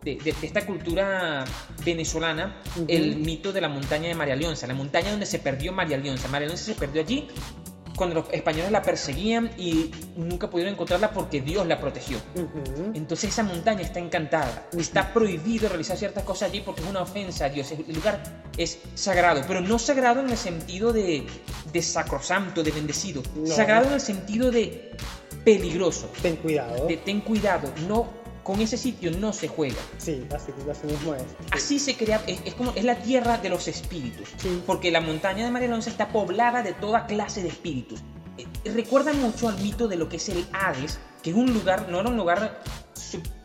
de, 0.05 0.35
esta 0.41 0.65
cultura 0.65 1.43
venezolana 1.83 2.61
el 2.87 3.17
mito 3.17 3.51
de 3.51 3.61
la 3.61 3.69
montaña 3.69 4.07
de 4.07 4.15
María 4.15 4.35
Leonza, 4.35 4.67
la 4.67 4.73
montaña 4.73 5.11
donde 5.11 5.25
se 5.25 5.39
perdió 5.39 5.73
María 5.73 5.97
Leonza. 5.97 6.27
María 6.27 6.47
Leonza 6.47 6.65
se 6.65 6.75
perdió 6.75 7.01
allí 7.01 7.27
cuando 7.95 8.15
los 8.15 8.25
españoles 8.31 8.71
la 8.71 8.81
perseguían 8.81 9.51
y 9.57 9.91
nunca 10.17 10.49
pudieron 10.49 10.73
encontrarla 10.73 11.11
porque 11.11 11.41
Dios 11.41 11.65
la 11.65 11.79
protegió. 11.79 12.17
Entonces 12.93 13.31
esa 13.31 13.43
montaña 13.43 13.81
está 13.81 13.99
encantada. 13.99 14.67
Está 14.77 15.13
prohibido 15.13 15.69
realizar 15.69 15.97
ciertas 15.97 16.23
cosas 16.23 16.49
allí 16.49 16.61
porque 16.61 16.81
es 16.81 16.87
una 16.87 17.01
ofensa 17.01 17.45
a 17.45 17.49
Dios. 17.49 17.71
El 17.71 17.95
lugar 17.95 18.21
es 18.57 18.79
sagrado, 18.95 19.41
pero 19.47 19.61
no 19.61 19.79
sagrado 19.79 20.19
en 20.19 20.29
el 20.29 20.37
sentido 20.37 20.91
de, 20.93 21.25
de 21.71 21.81
sacrosanto, 21.81 22.63
de 22.63 22.71
bendecido. 22.71 23.23
Sagrado 23.45 23.87
en 23.87 23.93
el 23.93 24.01
sentido 24.01 24.51
de 24.51 24.91
peligroso. 25.43 26.11
Ten 26.21 26.35
cuidado. 26.35 26.87
De 26.87 26.97
ten 26.97 27.21
cuidado. 27.21 27.71
No 27.87 28.24
con 28.45 28.61
ese 28.61 28.77
sitio 28.77 29.09
no 29.09 29.33
se 29.33 29.47
juega. 29.47 29.81
Sí, 29.97 30.23
así, 30.33 30.51
mismo 30.85 31.15
es. 31.15 31.23
Así 31.49 31.79
se 31.79 31.97
crea, 31.97 32.21
es, 32.27 32.53
como, 32.53 32.71
es 32.75 32.83
la 32.83 33.01
tierra 33.01 33.39
de 33.39 33.49
los 33.49 33.67
espíritus. 33.67 34.29
Porque 34.67 34.91
la 34.91 35.01
montaña 35.01 35.43
de 35.43 35.51
Marialonza 35.51 35.89
está 35.89 36.09
poblada 36.09 36.61
de 36.61 36.73
toda 36.73 37.07
clase 37.07 37.41
de 37.41 37.49
espíritus. 37.49 38.01
Eh, 38.37 38.45
recuerda 38.69 39.13
mucho 39.13 39.49
al 39.49 39.59
mito 39.59 39.87
de 39.87 39.95
lo 39.95 40.09
que 40.09 40.17
es 40.17 40.29
el 40.29 40.45
Hades, 40.53 40.99
que 41.23 41.31
es 41.31 41.35
un 41.35 41.51
lugar, 41.55 41.89
no 41.89 41.99
era 41.99 42.09
un 42.09 42.17
lugar 42.17 42.61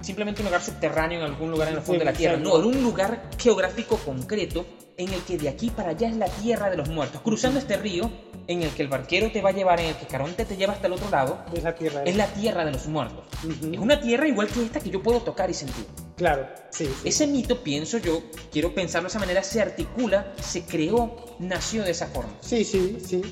simplemente 0.00 0.42
un 0.42 0.46
lugar 0.46 0.62
subterráneo 0.62 1.20
en 1.20 1.26
algún 1.26 1.50
lugar 1.50 1.68
en 1.68 1.76
el 1.76 1.82
fondo 1.82 2.00
de 2.00 2.04
la 2.04 2.12
tierra, 2.12 2.36
no, 2.36 2.58
era 2.58 2.66
un 2.66 2.82
lugar 2.82 3.30
geográfico 3.38 3.96
concreto 3.98 4.66
en 4.96 5.12
el 5.12 5.20
que 5.22 5.38
de 5.38 5.48
aquí 5.48 5.70
para 5.70 5.90
allá 5.90 6.08
es 6.08 6.16
la 6.16 6.28
tierra 6.28 6.68
de 6.70 6.76
los 6.76 6.88
muertos. 6.88 7.22
Cruzando 7.22 7.58
este 7.58 7.76
río, 7.76 8.10
en 8.46 8.62
el 8.62 8.70
que 8.70 8.82
el 8.82 8.88
barquero 8.88 9.30
te 9.32 9.40
va 9.40 9.50
a 9.50 9.52
llevar, 9.52 9.80
en 9.80 9.86
el 9.86 9.96
que 9.96 10.06
Caronte 10.06 10.44
te 10.44 10.56
lleva 10.56 10.74
hasta 10.74 10.88
el 10.88 10.92
otro 10.92 11.08
lado, 11.08 11.42
es 11.54 11.62
la 11.62 11.74
tierra, 11.74 12.02
es 12.04 12.16
la 12.16 12.26
tierra 12.26 12.64
de 12.64 12.72
los 12.72 12.86
muertos. 12.86 13.24
Es 13.72 13.78
una 13.78 14.00
tierra 14.00 14.28
igual 14.28 14.48
que 14.48 14.62
esta 14.62 14.80
que 14.80 14.90
yo 14.90 15.02
puedo 15.02 15.20
tocar 15.20 15.48
y 15.48 15.54
sentir. 15.54 15.86
Claro, 16.16 16.46
sí, 16.70 16.90
Ese 17.04 17.26
mito, 17.26 17.62
pienso 17.62 17.96
yo, 17.96 18.22
quiero 18.52 18.74
pensarlo 18.74 19.08
de 19.08 19.12
esa 19.12 19.20
manera, 19.20 19.42
se 19.42 19.62
articula, 19.62 20.34
se 20.38 20.64
creó, 20.64 21.36
nació 21.38 21.82
de 21.82 21.92
esa 21.92 22.06
forma. 22.08 22.34
Sí, 22.40 22.64
sí, 22.64 22.98
sí. 23.02 23.22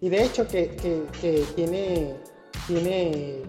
Y 0.00 0.08
de 0.08 0.24
hecho 0.24 0.46
que, 0.48 0.76
que, 0.76 1.02
que 1.20 1.44
tiene, 1.54 2.14
tiene 2.66 3.42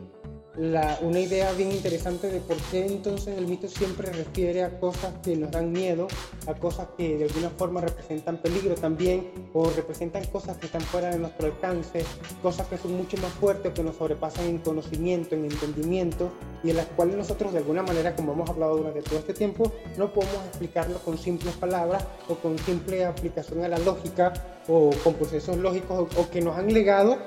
una 0.60 1.20
idea 1.20 1.54
bien 1.54 1.72
interesante 1.72 2.30
de 2.30 2.42
por 2.42 2.58
qué 2.70 2.86
entonces 2.86 3.38
el 3.38 3.48
mito 3.48 3.70
siempre 3.70 4.12
refiere 4.12 4.64
a 4.64 4.78
cosas 4.78 5.14
que 5.24 5.38
nos 5.38 5.52
dan 5.52 5.72
miedo, 5.72 6.08
a 6.48 6.54
cosas 6.54 6.90
que 6.98 7.18
de 7.18 7.26
alguna 7.26 7.50
forma 7.50 7.80
representan 7.80 8.42
peligro 8.42 8.76
también, 8.76 9.32
o 9.54 9.70
representan 9.70 10.26
cosas 10.26 10.58
que 10.58 10.66
están 10.66 10.82
fuera 10.82 11.12
de 11.12 11.20
nuestro 11.20 11.48
alcance, 11.48 12.04
cosas 12.42 12.68
que 12.68 12.78
son 12.78 12.98
mucho 12.98 13.16
más 13.18 13.32
fuertes, 13.34 13.74
que 13.74 13.84
nos 13.84 13.96
sobrepasan 13.96 14.48
en 14.48 14.58
conocimiento, 14.58 15.34
en 15.36 15.46
entendimiento, 15.46 16.30
y 16.62 16.72
en 16.72 16.76
las 16.76 16.88
cuales 16.88 17.16
nosotros 17.16 17.54
de 17.54 17.60
alguna 17.60 17.84
manera, 17.84 18.14
como 18.14 18.34
hemos 18.34 18.50
hablado 18.50 18.76
durante 18.76 19.02
todo 19.02 19.20
este 19.20 19.34
tiempo, 19.34 19.72
no 19.98 20.12
podemos 20.12 20.46
explicarlo 20.46 21.00
con 21.00 21.18
simples 21.18 21.56
palabras 21.56 22.04
o 22.28 22.36
con 22.36 22.58
simple 22.60 23.06
aplicación 23.06 23.64
a 23.64 23.70
la 23.70 23.80
lógica 23.80 24.34
o 24.68 24.90
con 25.06 25.14
procesos 25.14 25.56
lógicos 25.56 26.10
o 26.18 26.30
que 26.30 26.42
nos 26.42 26.58
han 26.58 26.74
legado 26.74 27.18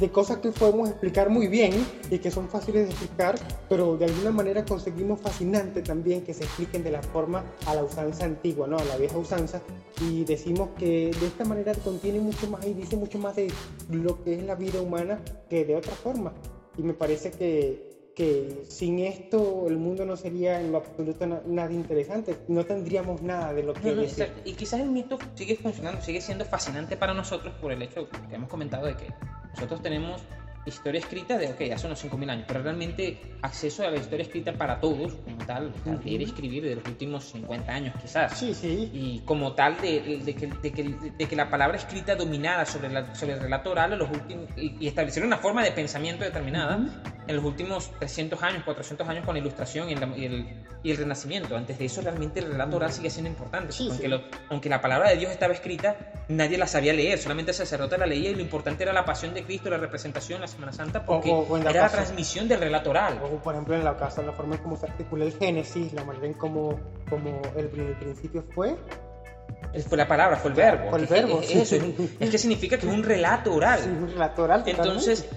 de 0.00 0.10
cosas 0.10 0.38
que 0.38 0.50
podemos 0.50 0.88
explicar 0.88 1.30
muy 1.30 1.48
bien 1.48 1.72
y 2.10 2.18
que 2.18 2.30
son 2.30 2.48
fáciles 2.48 2.84
de 2.84 2.90
explicar, 2.90 3.34
pero 3.68 3.96
de 3.96 4.06
alguna 4.06 4.30
manera 4.30 4.64
conseguimos 4.64 5.20
fascinante 5.20 5.82
también 5.82 6.22
que 6.22 6.34
se 6.34 6.44
expliquen 6.44 6.84
de 6.84 6.90
la 6.90 7.02
forma 7.02 7.44
a 7.66 7.74
la 7.74 7.82
usanza 7.82 8.24
antigua, 8.24 8.66
¿no? 8.66 8.78
a 8.78 8.84
la 8.84 8.96
vieja 8.96 9.18
usanza, 9.18 9.60
y 10.00 10.24
decimos 10.24 10.70
que 10.78 11.10
de 11.18 11.26
esta 11.26 11.44
manera 11.44 11.72
contiene 11.74 12.20
mucho 12.20 12.48
más 12.48 12.64
y 12.66 12.74
dice 12.74 12.96
mucho 12.96 13.18
más 13.18 13.36
de 13.36 13.52
lo 13.90 14.22
que 14.22 14.34
es 14.34 14.42
la 14.44 14.54
vida 14.54 14.80
humana 14.80 15.20
que 15.48 15.64
de 15.64 15.76
otra 15.76 15.92
forma. 15.92 16.32
Y 16.76 16.82
me 16.82 16.94
parece 16.94 17.32
que, 17.32 18.12
que 18.14 18.64
sin 18.68 19.00
esto 19.00 19.66
el 19.66 19.78
mundo 19.78 20.04
no 20.04 20.16
sería 20.16 20.60
en 20.60 20.70
lo 20.70 20.78
absoluto 20.78 21.26
nada 21.26 21.72
interesante, 21.72 22.36
no 22.46 22.64
tendríamos 22.64 23.22
nada 23.22 23.52
de 23.52 23.64
lo 23.64 23.74
que... 23.74 23.92
No, 23.92 24.02
y 24.44 24.52
quizás 24.54 24.80
el 24.80 24.90
mito 24.90 25.18
sigue 25.34 25.56
funcionando, 25.56 26.00
sigue 26.02 26.20
siendo 26.20 26.44
fascinante 26.44 26.96
para 26.96 27.14
nosotros 27.14 27.54
por 27.60 27.72
el 27.72 27.82
hecho 27.82 28.08
que 28.08 28.34
hemos 28.34 28.48
comentado 28.48 28.86
de 28.86 28.96
que 28.96 29.06
nosotros 29.58 29.82
tenemos 29.82 30.22
historia 30.68 31.00
escrita 31.00 31.36
de, 31.36 31.48
ok, 31.48 31.72
hace 31.72 31.86
unos 31.86 32.04
5.000 32.04 32.30
años, 32.30 32.44
pero 32.46 32.62
realmente 32.62 33.18
acceso 33.42 33.86
a 33.86 33.90
la 33.90 33.96
historia 33.96 34.22
escrita 34.22 34.52
para 34.52 34.80
todos, 34.80 35.14
como 35.14 35.38
tal, 35.46 35.72
uh 35.84 35.98
leer 36.04 36.22
y 36.22 36.24
escribir 36.24 36.64
de 36.64 36.76
los 36.76 36.86
últimos 36.86 37.24
50 37.24 37.72
años 37.72 37.94
quizás. 38.00 38.38
Sí, 38.38 38.54
sí. 38.54 38.90
Y 38.92 39.20
como 39.24 39.52
tal, 39.52 39.80
de, 39.80 40.20
de, 40.24 40.34
que, 40.34 40.46
de, 40.46 40.72
que, 40.72 40.82
de 41.18 41.26
que, 41.26 41.36
la 41.36 41.50
palabra 41.50 41.76
escrita 41.76 42.14
dominara 42.14 42.64
sobre, 42.64 42.88
la, 42.88 43.14
sobre 43.14 43.34
el 43.34 43.40
relato 43.40 43.70
oral 43.70 43.98
los 43.98 44.10
últimos, 44.10 44.46
y, 44.56 44.86
establecer 44.86 45.24
una 45.24 45.38
forma 45.38 45.62
de 45.62 45.72
pensamiento 45.72 46.24
determinada 46.24 46.78
en 47.26 47.36
los 47.36 47.44
últimos 47.44 47.90
300 47.98 48.42
años, 48.42 48.62
400 48.64 49.08
años 49.08 49.24
con 49.24 49.34
la 49.34 49.40
ilustración 49.40 49.90
y, 49.90 49.92
el, 49.92 50.46
y, 50.82 50.90
el, 50.90 50.96
renacimiento. 50.96 51.56
Antes 51.56 51.78
de 51.78 51.84
eso, 51.84 52.00
realmente 52.00 52.40
el 52.40 52.52
relato 52.52 52.76
oral 52.76 52.92
sigue 52.92 53.10
siendo 53.10 53.30
importante. 53.30 53.74
aunque, 53.78 54.24
aunque 54.48 54.68
la 54.68 54.80
palabra 54.80 55.10
de 55.10 55.16
Dios 55.16 55.32
estaba 55.32 55.52
escrita, 55.52 55.96
nadie 56.28 56.56
la 56.56 56.66
sabía 56.66 56.92
leer, 56.92 57.18
solamente 57.18 57.50
el 57.50 57.56
sacerdote 57.56 57.98
la 57.98 58.06
leía 58.06 58.30
y 58.30 58.34
lo 58.34 58.40
importante 58.40 58.82
era 58.82 58.92
la 58.92 59.04
pasión 59.04 59.34
de 59.34 59.44
Cristo, 59.44 59.70
la 59.70 59.78
representación, 59.78 60.40
la 60.40 60.48
Semana 60.58 60.72
Santa, 60.72 61.04
porque 61.04 61.30
era 61.60 61.82
la 61.82 61.88
transmisión 61.88 62.48
del 62.48 62.58
relato 62.58 62.90
oral. 62.90 63.20
O, 63.22 63.36
por 63.36 63.54
ejemplo, 63.54 63.76
en 63.76 63.84
la 63.84 63.96
casa, 63.96 64.22
la 64.22 64.32
forma 64.32 64.56
en 64.56 64.62
cómo 64.62 64.76
se 64.76 64.86
articula 64.86 65.24
el 65.24 65.32
Génesis, 65.32 65.92
la 65.92 66.02
manera 66.02 66.26
en 66.26 66.32
cómo, 66.34 66.80
como 67.08 67.40
el, 67.56 67.68
principio 67.68 68.42
fue. 68.52 68.76
Fue 69.88 69.96
la 69.96 70.08
palabra, 70.08 70.36
fue 70.36 70.50
el 70.50 70.56
verbo. 70.56 70.90
Fue 70.90 70.98
el 70.98 71.06
verbo. 71.06 71.40
Es, 71.42 71.72
es, 71.72 72.30
que 72.30 72.38
significa 72.38 72.76
que 72.76 72.88
es 72.88 72.92
un 72.92 73.04
relato 73.04 73.54
oral. 73.54 73.78
Sí, 73.78 73.88
un 73.88 74.10
relato 74.10 74.42
oral. 74.42 74.64
Entonces, 74.66 75.28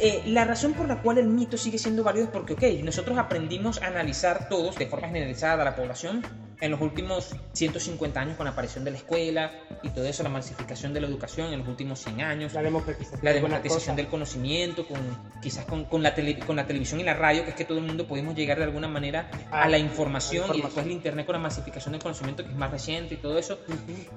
eh, 0.00 0.22
la 0.26 0.44
razón 0.44 0.72
por 0.74 0.88
la 0.88 1.02
cual 1.02 1.18
el 1.18 1.28
mito 1.28 1.56
sigue 1.56 1.78
siendo 1.78 2.02
válido 2.02 2.26
es 2.26 2.30
porque, 2.30 2.54
ok, 2.54 2.84
nosotros 2.84 3.18
aprendimos 3.18 3.82
a 3.82 3.86
analizar 3.86 4.48
todos 4.48 4.76
de 4.76 4.86
forma 4.86 5.08
generalizada 5.08 5.62
a 5.62 5.64
la 5.64 5.76
población 5.76 6.24
en 6.60 6.70
los 6.70 6.80
últimos 6.80 7.34
150 7.52 8.20
años 8.20 8.36
con 8.36 8.44
la 8.44 8.52
aparición 8.52 8.84
de 8.84 8.90
la 8.90 8.98
escuela 8.98 9.50
y 9.82 9.90
todo 9.90 10.04
eso, 10.04 10.22
la 10.22 10.28
masificación 10.28 10.92
de 10.92 11.00
la 11.00 11.06
educación 11.06 11.52
en 11.52 11.60
los 11.60 11.68
últimos 11.68 12.00
100 12.00 12.20
años, 12.20 12.52
la 12.52 12.62
democratización, 12.62 13.20
la 13.22 13.32
democratización 13.32 13.96
del 13.96 14.08
conocimiento, 14.08 14.86
con, 14.86 14.98
quizás 15.42 15.64
con, 15.64 15.84
con, 15.84 16.02
la 16.02 16.14
con 16.46 16.56
la 16.56 16.66
televisión 16.66 17.00
y 17.00 17.04
la 17.04 17.14
radio, 17.14 17.44
que 17.44 17.50
es 17.50 17.56
que 17.56 17.64
todo 17.64 17.78
el 17.78 17.84
mundo 17.84 18.06
podemos 18.06 18.34
llegar 18.34 18.58
de 18.58 18.64
alguna 18.64 18.88
manera 18.88 19.30
a, 19.50 19.68
la, 19.68 19.78
información, 19.78 20.50
y 20.54 20.60
después 20.60 20.84
el 20.84 20.92
Internet 20.92 21.26
con 21.26 21.34
la 21.34 21.40
masificación 21.40 21.92
del 21.92 22.02
conocimiento, 22.02 22.44
que 22.44 22.50
es 22.50 22.56
más 22.56 22.70
reciente 22.70 23.14
y 23.14 23.18
todo 23.18 23.38
eso. 23.38 23.58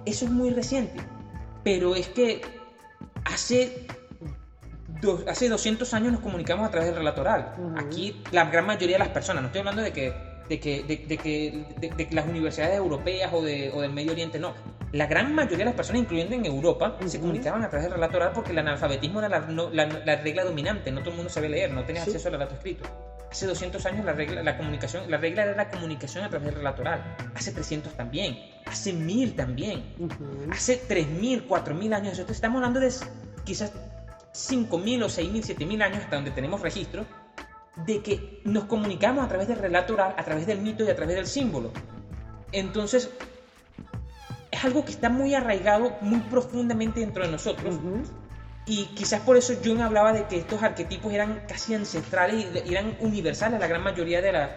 Eso 0.05 0.25
es 0.25 0.31
muy 0.31 0.49
reciente, 0.51 0.99
pero 1.63 1.95
es 1.95 2.07
que 2.09 2.41
hace 3.25 3.87
hace 5.27 5.49
200 5.49 5.93
años 5.93 6.13
nos 6.13 6.21
comunicamos 6.21 6.67
a 6.67 6.71
través 6.71 6.89
del 6.89 6.97
relato 6.97 7.21
oral. 7.21 7.55
Aquí 7.77 8.21
la 8.31 8.45
gran 8.45 8.65
mayoría 8.65 8.95
de 8.97 9.03
las 9.03 9.09
personas, 9.09 9.41
no 9.41 9.47
estoy 9.47 9.59
hablando 9.59 9.81
de 9.81 9.91
que, 9.91 10.13
de 10.49 10.59
que, 10.59 10.83
de, 10.83 11.17
que 11.17 11.65
de, 11.79 12.07
las 12.11 12.25
universidades 12.25 12.77
europeas 12.77 13.31
o, 13.33 13.41
de, 13.41 13.71
o 13.73 13.81
del 13.81 13.93
Medio 13.93 14.11
Oriente, 14.11 14.39
no. 14.39 14.53
La 14.91 15.07
gran 15.07 15.33
mayoría 15.33 15.59
de 15.59 15.65
las 15.65 15.73
personas, 15.73 16.03
incluyendo 16.03 16.35
en 16.35 16.45
Europa, 16.45 16.97
se 17.07 17.19
comunicaban 17.19 17.63
a 17.63 17.69
través 17.69 17.85
del 17.85 17.95
relato 17.95 18.17
oral 18.17 18.31
porque 18.33 18.51
el 18.51 18.59
analfabetismo 18.59 19.19
era 19.19 19.29
la, 19.29 19.39
la, 19.71 20.15
regla 20.17 20.43
dominante, 20.43 20.91
no 20.91 20.99
todo 20.99 21.11
el 21.11 21.15
mundo 21.15 21.31
sabía 21.31 21.49
leer, 21.49 21.71
no 21.71 21.83
tenía 21.83 22.03
acceso 22.03 22.27
al 22.27 22.33
relato 22.33 22.53
escrito. 22.55 22.87
Hace 23.31 23.47
200 23.47 23.83
años 23.87 24.05
la 24.05 24.13
regla, 24.13 24.43
la 24.43 24.55
comunicación, 24.55 25.09
la 25.09 25.17
regla 25.17 25.41
era 25.41 25.55
la 25.55 25.71
comunicación 25.71 26.23
a 26.23 26.29
través 26.29 26.45
del 26.45 26.57
relato 26.57 26.83
oral. 26.83 27.15
Hace 27.33 27.51
300 27.51 27.93
también. 27.93 28.37
Hace 28.67 28.93
1000 28.93 29.35
también. 29.35 29.83
Hace 30.51 30.77
3000, 30.77 31.47
4000 31.47 31.93
años. 31.93 32.11
Entonces 32.11 32.35
estamos 32.35 32.57
hablando 32.57 32.79
de 32.79 32.93
quizás 33.43 33.73
5000 34.33 35.03
o 35.03 35.09
6000, 35.09 35.43
7000 35.43 35.81
años 35.81 35.99
hasta 35.99 36.15
donde 36.15 36.31
tenemos 36.31 36.61
registro 36.61 37.05
de 37.85 38.01
que 38.01 38.41
nos 38.43 38.65
comunicamos 38.65 39.23
a 39.23 39.27
través 39.27 39.47
del 39.47 39.59
relato 39.59 39.93
oral, 39.93 40.13
a 40.17 40.23
través 40.23 40.45
del 40.45 40.59
mito 40.61 40.83
y 40.83 40.89
a 40.89 40.95
través 40.95 41.15
del 41.15 41.27
símbolo. 41.27 41.71
Entonces, 42.51 43.09
es 44.51 44.65
algo 44.65 44.85
que 44.85 44.91
está 44.91 45.09
muy 45.09 45.33
arraigado, 45.33 45.95
muy 46.01 46.19
profundamente 46.19 46.99
dentro 46.99 47.25
de 47.25 47.31
nosotros. 47.31 47.79
Y 48.65 48.85
quizás 48.95 49.21
por 49.21 49.35
eso 49.35 49.53
Jung 49.63 49.81
hablaba 49.81 50.13
de 50.13 50.25
que 50.27 50.37
estos 50.37 50.63
arquetipos 50.63 51.11
eran 51.11 51.43
casi 51.47 51.73
ancestrales 51.73 52.47
y 52.65 52.71
eran 52.71 52.95
universales 53.01 53.57
a 53.57 53.59
la 53.59 53.67
gran 53.67 53.83
mayoría 53.83 54.21
de, 54.21 54.31
las 54.31 54.49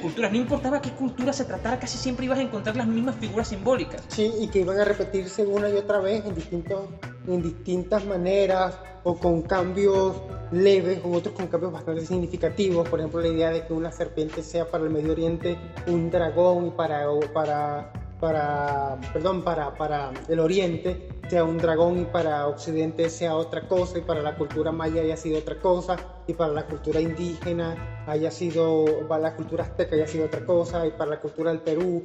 culturas. 0.00 0.32
No 0.32 0.38
importaba 0.38 0.80
qué 0.80 0.90
cultura 0.90 1.34
se 1.34 1.44
tratara, 1.44 1.78
casi 1.78 1.98
siempre 1.98 2.24
ibas 2.24 2.38
a 2.38 2.42
encontrar 2.42 2.76
las 2.76 2.86
mismas 2.86 3.16
figuras 3.16 3.48
simbólicas. 3.48 4.02
Sí, 4.08 4.32
y 4.40 4.48
que 4.48 4.60
iban 4.60 4.78
a 4.80 4.84
repetirse 4.84 5.44
una 5.44 5.68
y 5.68 5.74
otra 5.74 6.00
vez 6.00 6.24
en, 6.24 6.34
distintos, 6.34 6.88
en 7.26 7.42
distintas 7.42 8.06
maneras 8.06 8.74
o 9.04 9.18
con 9.18 9.42
cambios 9.42 10.22
leves 10.50 11.00
o 11.04 11.12
otros 11.12 11.34
con 11.34 11.48
cambios 11.48 11.72
bastante 11.72 12.06
significativos. 12.06 12.88
Por 12.88 13.00
ejemplo, 13.00 13.20
la 13.20 13.28
idea 13.28 13.50
de 13.50 13.66
que 13.66 13.74
una 13.74 13.92
serpiente 13.92 14.42
sea 14.42 14.66
para 14.66 14.84
el 14.84 14.90
Medio 14.90 15.12
Oriente 15.12 15.58
un 15.88 16.10
dragón 16.10 16.68
y 16.68 16.70
para, 16.70 17.06
para 17.34 17.92
para, 18.22 19.00
perdón, 19.12 19.42
para, 19.42 19.74
para 19.74 20.12
el 20.28 20.38
oriente 20.38 21.08
sea 21.28 21.42
un 21.42 21.58
dragón 21.58 22.02
y 22.02 22.04
para 22.04 22.46
occidente 22.46 23.10
sea 23.10 23.34
otra 23.34 23.66
cosa 23.66 23.98
y 23.98 24.02
para 24.02 24.22
la 24.22 24.36
cultura 24.36 24.70
maya 24.70 25.02
haya 25.02 25.16
sido 25.16 25.40
otra 25.40 25.58
cosa 25.58 25.96
y 26.28 26.32
para 26.34 26.52
la 26.52 26.64
cultura 26.68 27.00
indígena 27.00 28.04
haya 28.06 28.30
sido, 28.30 28.84
para 29.08 29.22
la 29.22 29.34
cultura 29.34 29.64
azteca 29.64 29.96
haya 29.96 30.06
sido 30.06 30.26
otra 30.26 30.46
cosa 30.46 30.86
y 30.86 30.92
para 30.92 31.10
la 31.10 31.20
cultura 31.20 31.50
del 31.50 31.62
Perú. 31.62 32.04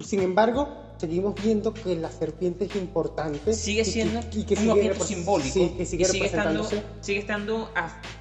Sin 0.00 0.20
embargo, 0.20 0.68
seguimos 0.98 1.34
viendo 1.42 1.72
que 1.72 1.96
la 1.96 2.10
serpiente 2.10 2.66
es 2.66 2.76
importante. 2.76 3.54
Sigue 3.54 3.86
siendo 3.86 4.20
y 4.32 4.44
que, 4.44 4.54
un 4.56 4.68
objeto 4.68 5.02
simbólico. 5.02 5.50
sigue, 5.50 5.86
sigue, 5.86 6.26
estando, 6.26 6.68
sigue 7.00 7.20
estando 7.20 7.70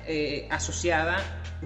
eh, 0.08 0.48
asociada 0.50 1.18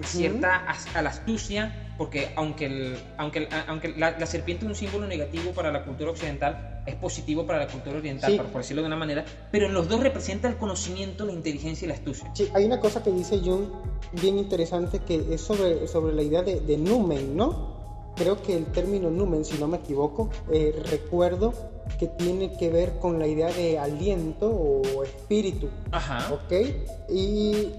cierta 0.02 0.64
a 0.94 1.02
la 1.02 1.10
astucia 1.10 1.90
porque 2.00 2.32
aunque, 2.34 2.64
el, 2.64 2.96
aunque, 3.18 3.46
aunque 3.66 3.88
la, 3.88 4.24
serpiente 4.24 4.64
es 4.64 4.70
un 4.70 4.74
símbolo 4.74 5.06
negativo 5.06 5.50
para 5.50 5.70
la 5.70 5.84
cultura 5.84 6.12
occidental, 6.12 6.80
es 6.86 6.94
positivo 6.94 7.46
para 7.46 7.58
la 7.58 7.68
cultura 7.68 7.98
oriental, 7.98 8.36
por, 8.36 8.62
decirlo 8.62 8.80
de 8.80 8.86
una 8.86 8.96
manera, 8.96 9.22
pero 9.52 9.66
en 9.66 9.74
los 9.74 9.86
dos 9.86 10.00
representa 10.00 10.48
el 10.48 10.56
conocimiento, 10.56 11.26
la 11.26 11.32
inteligencia 11.32 11.84
y 11.84 11.88
la 11.88 11.94
astucia. 11.96 12.30
Sí, 12.34 12.48
hay 12.54 12.64
una 12.64 12.80
cosa 12.80 13.02
que 13.02 13.10
dice 13.10 13.38
Jung 13.44 13.66
bien 14.12 14.38
interesante 14.38 15.00
que 15.00 15.34
es 15.34 15.42
sobre, 15.42 15.86
sobre 15.88 16.14
la 16.14 16.22
idea 16.22 16.42
de, 16.42 16.60
de 16.60 16.78
numen, 16.78 17.36
¿no? 17.36 17.79
Creo 18.16 18.42
que 18.42 18.56
el 18.56 18.66
término 18.66 19.10
numen, 19.10 19.44
si 19.44 19.58
no 19.58 19.66
me 19.66 19.78
equivoco, 19.78 20.28
eh, 20.50 20.74
recuerdo 20.90 21.52
que 21.98 22.06
tiene 22.06 22.56
que 22.56 22.70
ver 22.70 22.98
con 22.98 23.18
la 23.18 23.26
idea 23.26 23.48
de 23.48 23.78
aliento 23.78 24.48
o 24.48 25.04
espíritu. 25.04 25.68
Ajá. 25.90 26.32
¿Ok? 26.32 26.52
Y 27.08 27.72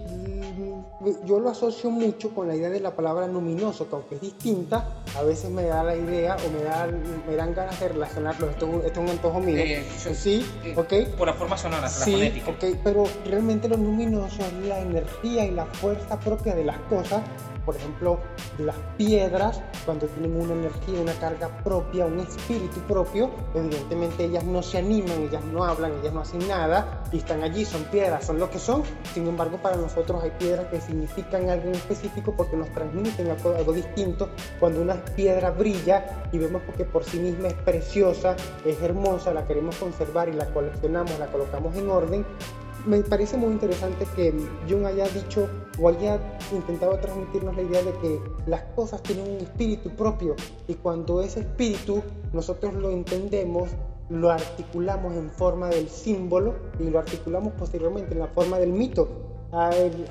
yo 1.26 1.40
lo 1.40 1.50
asocio 1.50 1.90
mucho 1.90 2.34
con 2.34 2.48
la 2.48 2.56
idea 2.56 2.70
de 2.70 2.80
la 2.80 2.96
palabra 2.96 3.28
luminoso, 3.28 3.90
que 3.90 3.96
aunque 3.96 4.16
es 4.16 4.22
distinta, 4.22 4.88
a 5.18 5.24
veces 5.24 5.50
me 5.50 5.64
da 5.64 5.84
la 5.84 5.96
idea 5.96 6.38
o 6.46 6.52
me, 6.52 6.64
da, 6.64 6.88
me 7.28 7.36
dan 7.36 7.54
ganas 7.54 7.80
de 7.80 7.88
relacionarlo. 7.90 8.50
Esto, 8.50 8.82
es 8.84 8.98
un 8.98 9.10
antojo 9.10 9.40
mío. 9.40 9.58
Eh, 9.58 9.84
sí, 10.14 10.46
eh, 10.64 10.76
¿ok? 10.78 11.16
Por 11.18 11.28
la 11.28 11.34
forma 11.34 11.58
sonora, 11.58 11.90
sí, 11.90 12.12
la 12.12 12.18
fonética. 12.18 12.52
ok, 12.52 12.80
pero 12.84 13.04
realmente 13.26 13.68
lo 13.68 13.78
luminoso 13.78 14.42
es 14.46 14.68
la 14.68 14.80
energía 14.80 15.46
y 15.46 15.52
la 15.52 15.66
fuerza 15.66 16.20
propia 16.20 16.54
de 16.54 16.66
las 16.66 16.78
cosas 16.82 17.22
por 17.66 17.76
ejemplo, 17.76 18.20
las 18.58 18.76
piedras, 18.98 19.62
cuando 19.86 20.08
tienen 20.08 20.40
una 20.40 20.54
energía, 20.54 21.02
una 21.02 21.14
carga 21.14 21.50
propia, 21.64 22.06
un 22.06 22.20
espíritu 22.20 22.80
propio, 22.82 23.30
evidentemente 23.54 24.26
ellas 24.26 24.44
no 24.44 24.62
se 24.62 24.80
animan, 24.80 25.22
ellas 25.24 25.44
no 25.46 25.64
hablan, 25.64 25.94
ellas 26.02 26.14
no 26.14 26.22
hacen 26.22 26.48
nada 26.48 27.04
y 27.12 27.18
están 27.18 27.44
allí, 27.44 27.66
son 27.66 27.84
piedras, 27.86 28.26
son 28.26 28.40
lo 28.40 28.50
que 28.50 28.60
son. 28.60 28.84
Sin 29.14 29.28
embargo, 29.28 29.58
para 29.62 29.76
nosotros 29.76 30.24
hay 30.24 30.32
piedras 30.32 30.68
que 30.68 30.82
significan 30.82 31.50
algo 31.50 31.68
en 31.68 31.76
específico 31.76 32.34
porque 32.36 32.58
nos 32.58 32.70
transmiten 32.70 33.30
algo, 33.30 33.56
algo 33.56 33.74
distinto. 33.74 34.30
Cuando 34.60 34.82
una 34.82 34.96
piedra 35.04 35.52
brilla 35.52 36.24
y 36.32 36.38
vemos 36.38 36.62
porque 36.66 36.86
por 36.86 37.04
sí 37.04 37.20
misma 37.20 37.50
es 37.50 37.54
preciosa, 37.54 38.36
es 38.66 38.82
hermosa, 38.82 39.34
la 39.34 39.46
queremos 39.46 39.76
conservar 39.76 40.30
y 40.30 40.34
la 40.34 40.46
coleccionamos, 40.48 41.18
la 41.20 41.28
colocamos 41.28 41.76
en 41.76 41.90
orden, 41.90 42.26
me 42.86 43.02
parece 43.02 43.38
muy 43.38 43.52
interesante 43.52 44.06
que 44.16 44.34
Jung 44.70 44.86
haya 44.86 45.08
dicho 45.10 45.48
o 45.80 45.90
haya 45.90 46.20
intentado 46.52 46.98
transmitirnos 46.98 47.56
la 47.56 47.62
idea 47.62 47.84
de 47.84 47.92
que 47.94 48.20
las 48.48 48.62
cosas 48.76 49.02
tienen 49.04 49.30
un 49.30 49.38
espíritu 49.38 49.90
propio 49.92 50.36
y 50.68 50.76
cuando 50.76 51.22
ese 51.22 51.42
espíritu 51.42 52.02
nosotros 52.34 52.74
lo 52.74 52.90
entendemos, 52.90 53.70
lo 54.10 54.32
articulamos 54.32 55.16
en 55.16 55.30
forma 55.32 55.70
del 55.70 55.90
símbolo 55.90 56.56
y 56.80 56.90
lo 56.90 57.00
articulamos 57.00 57.54
posteriormente 57.54 58.14
en 58.14 58.20
la 58.20 58.28
forma 58.28 58.58
del 58.58 58.72
mito. 58.72 59.08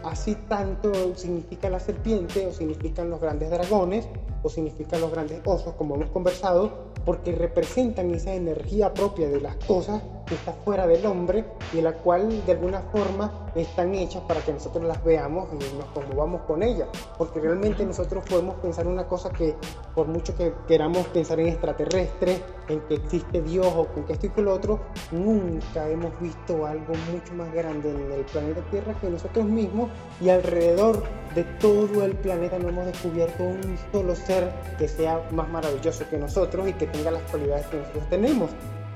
Así 0.05 0.35
tanto 0.49 0.93
significa 1.17 1.71
la 1.71 1.81
serpiente 1.81 2.47
o 2.47 2.53
significan 2.53 3.09
los 3.09 3.21
grandes 3.21 3.51
dragones 3.51 4.07
o 4.43 4.49
significan 4.49 5.01
los 5.01 5.11
grandes 5.11 5.41
osos 5.45 5.75
como 5.75 5.95
hemos 5.95 6.11
conversado 6.11 6.91
porque 7.05 7.33
representan 7.33 8.11
esa 8.13 8.35
energía 8.35 8.93
propia 8.93 9.29
de 9.29 9.41
las 9.41 9.57
cosas 9.57 10.03
que 10.27 10.35
está 10.35 10.53
fuera 10.53 10.87
del 10.87 11.05
hombre 11.07 11.45
y 11.73 11.81
la 11.81 11.93
cual 11.95 12.45
de 12.47 12.53
alguna 12.53 12.83
forma 12.93 13.51
están 13.55 13.95
hechas 13.95 14.23
para 14.29 14.41
que 14.41 14.53
nosotros 14.53 14.85
las 14.85 15.03
veamos 15.03 15.49
y 15.53 15.77
nos 15.77 15.87
conmovamos 15.87 16.43
con 16.43 16.63
ellas. 16.63 16.89
Porque 17.19 17.41
realmente 17.41 17.85
nosotros 17.85 18.23
podemos 18.29 18.55
pensar 18.57 18.87
una 18.87 19.09
cosa 19.09 19.31
que 19.31 19.57
por 19.95 20.07
mucho 20.07 20.37
que 20.37 20.53
queramos 20.69 21.07
pensar 21.09 21.41
en 21.41 21.49
extraterrestres, 21.49 22.41
en 22.69 22.81
que 22.83 22.95
existe 22.95 23.43
Dios 23.43 23.67
o 23.75 23.87
con 23.87 24.05
que 24.05 24.13
esto 24.13 24.27
y 24.27 24.31
con 24.31 24.45
lo 24.45 24.55
otro, 24.55 24.79
nunca 25.11 25.89
hemos 25.89 26.19
visto 26.21 26.65
algo 26.65 26.93
mucho 27.13 27.35
más 27.35 27.53
grande 27.53 27.91
en 27.91 28.13
el 28.13 28.25
planeta 28.27 28.61
Tierra 28.71 28.95
que 29.01 29.11
nosotros 29.11 29.45
mismos 29.47 29.91
y 30.21 30.29
alrededor 30.29 31.03
de 31.35 31.45
todo 31.61 32.05
el 32.05 32.13
planeta 32.13 32.59
no 32.59 32.69
hemos 32.69 32.87
descubierto 32.87 33.45
un 33.45 33.79
solo 33.93 34.15
ser 34.15 34.51
que 34.79 34.89
sea 34.89 35.23
más 35.31 35.49
maravilloso 35.49 36.05
que 36.09 36.19
nosotros 36.19 36.69
y 36.69 36.73
que 36.73 36.87
tenga 36.87 37.11
las 37.11 37.23
cualidades 37.23 37.67
que 37.67 37.79
nosotros 37.79 38.09
tenemos. 38.11 38.51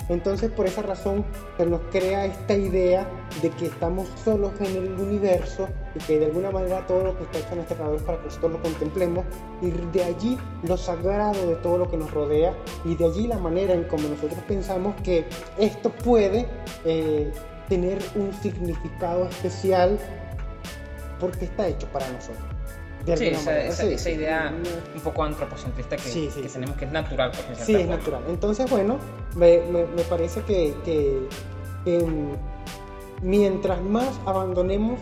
Entonces 0.08 0.50
por 0.50 0.66
esa 0.66 0.82
razón 0.82 1.24
se 1.56 1.64
nos 1.64 1.80
crea 1.90 2.26
esta 2.26 2.54
idea 2.54 3.08
de 3.40 3.48
que 3.50 3.66
estamos 3.66 4.06
solos 4.22 4.52
en 4.60 4.76
el 4.76 5.00
universo 5.00 5.66
y 5.94 5.98
que 6.00 6.18
de 6.18 6.26
alguna 6.26 6.50
manera 6.50 6.86
todo 6.86 7.04
lo 7.04 7.16
que 7.16 7.24
está 7.24 7.38
hecho 7.38 7.54
en 7.54 7.60
es 7.60 8.02
para 8.02 8.18
que 8.18 8.24
nosotros 8.26 8.52
lo 8.52 8.62
contemplemos 8.62 9.24
y 9.62 9.70
de 9.70 10.04
allí 10.04 10.38
lo 10.62 10.76
sagrado 10.76 11.46
de 11.46 11.56
todo 11.56 11.78
lo 11.78 11.90
que 11.90 11.96
nos 11.96 12.10
rodea 12.10 12.54
y 12.84 12.96
de 12.96 13.06
allí 13.06 13.26
la 13.26 13.38
manera 13.38 13.72
en 13.72 13.84
como 13.84 14.08
nosotros 14.08 14.38
pensamos 14.46 14.94
que 15.02 15.24
esto 15.58 15.90
puede 15.90 16.46
eh, 16.84 17.32
tener 17.70 17.98
un 18.14 18.30
significado 18.34 19.26
especial 19.26 19.98
porque 21.18 21.46
está 21.46 21.66
hecho 21.68 21.86
para 21.88 22.08
nosotros 22.10 22.44
sí, 23.14 23.26
esa, 23.26 24.10
idea 24.10 24.52
un 24.94 25.00
poco 25.00 25.22
antropocentrista 25.22 25.96
que, 25.96 26.30
tenemos 26.48 26.76
que 26.76 26.84
es 26.86 26.92
natural. 26.92 27.30
Pues, 27.30 27.58
sí, 27.58 27.74
es 27.74 27.86
natural. 27.88 28.22
Entonces, 28.28 28.70
bueno, 28.70 28.98
me, 29.36 29.58
parece 30.08 30.42
que, 30.42 31.28
mm, 31.84 33.26
mientras 33.26 33.80
más 33.82 34.18
abandonemos 34.24 34.98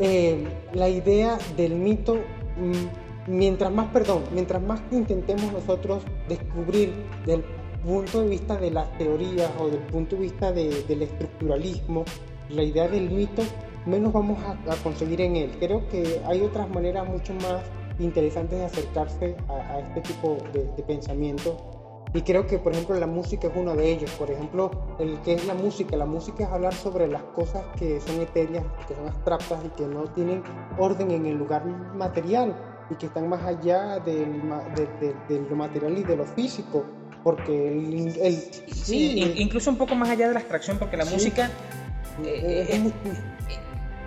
eh, 0.00 0.46
la 0.72 0.88
idea 0.88 1.38
del 1.56 1.74
mito, 1.74 2.16
mm, 2.56 3.30
mientras 3.30 3.72
más, 3.72 3.88
perdón, 3.92 4.24
mientras 4.32 4.60
más 4.62 4.80
intentemos 4.90 5.52
nosotros 5.52 6.02
descubrir 6.28 6.92
del 7.24 7.42
punto 7.84 8.22
de 8.22 8.28
vista 8.28 8.56
de 8.56 8.70
las 8.70 8.90
teorías 8.98 9.50
o 9.58 9.68
del 9.68 9.80
punto 9.80 10.16
de 10.16 10.22
vista 10.22 10.52
del 10.52 11.02
estructuralismo, 11.02 12.04
la 12.48 12.62
idea 12.62 12.88
del 12.88 13.10
mito, 13.10 13.42
menos 13.86 14.12
vamos 14.12 14.38
a, 14.42 14.76
conseguir 14.82 15.20
en 15.20 15.36
él. 15.36 15.56
Creo 15.58 15.88
que 15.88 16.20
hay 16.26 16.42
otras 16.42 16.68
maneras 16.68 17.08
mucho 17.08 17.34
más 17.34 17.62
interesantes 17.98 18.58
de 18.58 18.64
acercarse 18.64 19.36
a, 19.48 19.80
este 19.80 20.00
tipo 20.00 20.38
de, 20.52 20.82
pensamiento. 20.82 21.56
Y 22.12 22.22
creo 22.22 22.46
que, 22.46 22.58
por 22.58 22.72
ejemplo, 22.72 22.94
la 22.94 23.08
música 23.08 23.48
es 23.48 23.52
uno 23.56 23.74
de 23.74 23.90
ellos. 23.90 24.10
Por 24.12 24.30
ejemplo, 24.30 24.70
el 25.00 25.18
que 25.22 25.34
es 25.34 25.46
la 25.46 25.54
música. 25.54 25.96
La 25.96 26.06
música 26.06 26.44
es 26.44 26.50
hablar 26.50 26.72
sobre 26.72 27.08
las 27.08 27.22
cosas 27.22 27.64
que 27.76 28.00
son 28.00 28.20
etéreas, 28.20 28.64
que 28.86 28.94
son 28.94 29.08
abstractas 29.08 29.64
y 29.64 29.68
que 29.70 29.86
no 29.86 30.04
tienen 30.12 30.42
orden 30.78 31.10
en 31.10 31.26
el 31.26 31.36
lugar 31.36 31.66
material 31.66 32.54
y 32.90 32.94
que 32.94 33.06
están 33.06 33.28
más 33.28 33.42
allá 33.42 33.98
del, 33.98 34.42
de, 35.28 35.40
lo 35.50 35.56
material 35.56 35.98
y 35.98 36.04
de 36.04 36.16
lo 36.16 36.24
físico. 36.24 36.84
Porque 37.24 37.72
el, 37.72 38.12
sí, 38.70 39.34
incluso 39.36 39.70
un 39.70 39.78
poco 39.78 39.94
más 39.94 40.10
allá 40.10 40.28
de 40.28 40.34
la 40.34 40.40
abstracción, 40.40 40.78
porque 40.78 40.96
la 40.96 41.06
música 41.06 41.50
Eh, 42.22 42.66
Es 42.68 42.78
eh, 42.78 42.92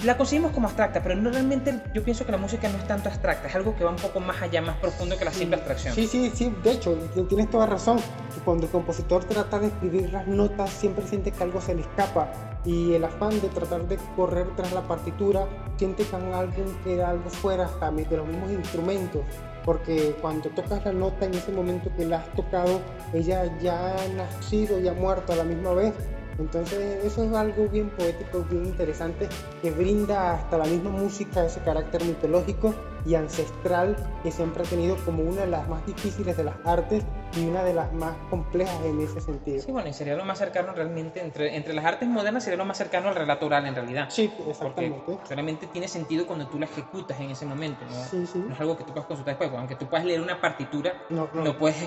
la 0.03 0.15
conseguimos 0.17 0.51
como 0.51 0.67
abstracta, 0.67 1.01
pero 1.01 1.15
no 1.15 1.31
realmente 1.31 1.81
yo 1.93 2.03
pienso 2.03 2.25
que 2.25 2.31
la 2.31 2.37
música 2.37 2.69
no 2.69 2.77
es 2.77 2.87
tanto 2.87 3.09
abstracta, 3.09 3.47
es 3.47 3.55
algo 3.55 3.75
que 3.75 3.83
va 3.83 3.89
un 3.89 3.95
poco 3.97 4.19
más 4.19 4.41
allá, 4.41 4.61
más 4.61 4.77
profundo 4.77 5.17
que 5.17 5.25
la 5.25 5.31
simple 5.31 5.55
abstracción. 5.57 5.93
Sí, 5.95 6.07
sí, 6.07 6.31
sí, 6.35 6.53
de 6.63 6.71
hecho, 6.71 6.93
tienes 7.27 7.49
toda 7.49 7.65
razón. 7.65 7.97
Cuando 8.45 8.65
el 8.65 8.71
compositor 8.71 9.23
trata 9.25 9.59
de 9.59 9.67
escribir 9.67 10.11
las 10.13 10.27
notas, 10.27 10.69
siempre 10.69 11.05
siente 11.07 11.31
que 11.31 11.43
algo 11.43 11.59
se 11.61 11.73
le 11.75 11.81
escapa. 11.81 12.31
Y 12.63 12.93
el 12.93 13.03
afán 13.05 13.29
de 13.41 13.47
tratar 13.49 13.87
de 13.87 13.97
correr 14.15 14.47
tras 14.55 14.71
la 14.73 14.81
partitura, 14.81 15.47
siente 15.77 16.03
que 16.03 16.15
en 16.15 16.33
algún 16.33 16.77
queda 16.83 17.09
algo 17.09 17.29
fuera 17.29 17.67
mi- 17.91 18.03
de 18.03 18.17
los 18.17 18.27
mismos 18.27 18.51
instrumentos. 18.51 19.21
Porque 19.65 20.15
cuando 20.21 20.49
tocas 20.49 20.85
la 20.85 20.93
nota 20.93 21.25
en 21.25 21.33
ese 21.33 21.51
momento 21.51 21.89
que 21.97 22.05
la 22.05 22.17
has 22.19 22.33
tocado, 22.35 22.79
ella 23.13 23.51
ya 23.59 23.95
ha 23.95 24.07
nacido 24.15 24.79
y 24.79 24.87
ha 24.87 24.93
muerto 24.93 25.33
a 25.33 25.37
la 25.37 25.43
misma 25.43 25.73
vez. 25.73 25.93
Entonces 26.39 27.03
eso 27.03 27.23
es 27.23 27.33
algo 27.33 27.67
bien 27.67 27.89
poético, 27.89 28.45
bien 28.49 28.65
interesante, 28.67 29.27
que 29.61 29.71
brinda 29.71 30.33
hasta 30.33 30.57
la 30.57 30.65
misma 30.65 30.91
música 30.91 31.45
ese 31.45 31.59
carácter 31.61 32.03
mitológico 32.03 32.73
y 33.05 33.15
ancestral 33.15 33.95
que 34.21 34.31
siempre 34.31 34.63
ha 34.63 34.65
tenido 34.65 34.97
como 35.05 35.23
una 35.23 35.41
de 35.41 35.47
las 35.47 35.67
más 35.69 35.85
difíciles 35.85 36.35
de 36.35 36.43
las 36.43 36.55
artes 36.65 37.03
y 37.37 37.45
una 37.45 37.63
de 37.63 37.73
las 37.73 37.91
más 37.93 38.15
complejas 38.29 38.77
en 38.83 38.99
ese 38.99 39.21
sentido. 39.21 39.61
Sí, 39.61 39.71
bueno, 39.71 39.87
y 39.89 39.93
sería 39.93 40.15
lo 40.15 40.25
más 40.25 40.37
cercano 40.37 40.73
realmente, 40.73 41.21
entre, 41.21 41.55
entre 41.55 41.73
las 41.73 41.85
artes 41.85 42.07
modernas 42.09 42.43
sería 42.43 42.57
lo 42.57 42.65
más 42.65 42.77
cercano 42.77 43.07
al 43.09 43.15
relato 43.15 43.45
oral 43.45 43.65
en 43.65 43.75
realidad. 43.75 44.07
Sí, 44.09 44.29
Porque 44.35 44.51
exactamente. 44.51 45.17
solamente 45.27 45.67
tiene 45.67 45.87
sentido 45.87 46.27
cuando 46.27 46.47
tú 46.47 46.59
la 46.59 46.65
ejecutas 46.65 47.19
en 47.19 47.31
ese 47.31 47.45
momento, 47.45 47.85
¿no? 47.85 48.03
Sí, 48.03 48.27
sí. 48.27 48.39
No 48.45 48.53
es 48.53 48.59
algo 48.59 48.77
que 48.77 48.83
tú 48.83 48.91
puedas 48.91 49.07
consultar 49.07 49.33
después, 49.33 49.49
porque 49.49 49.59
aunque 49.59 49.75
tú 49.75 49.87
puedas 49.87 50.05
leer 50.05 50.21
una 50.21 50.39
partitura, 50.41 50.93
No, 51.09 51.29
no, 51.33 51.43
no 51.45 51.57
puedes... 51.57 51.77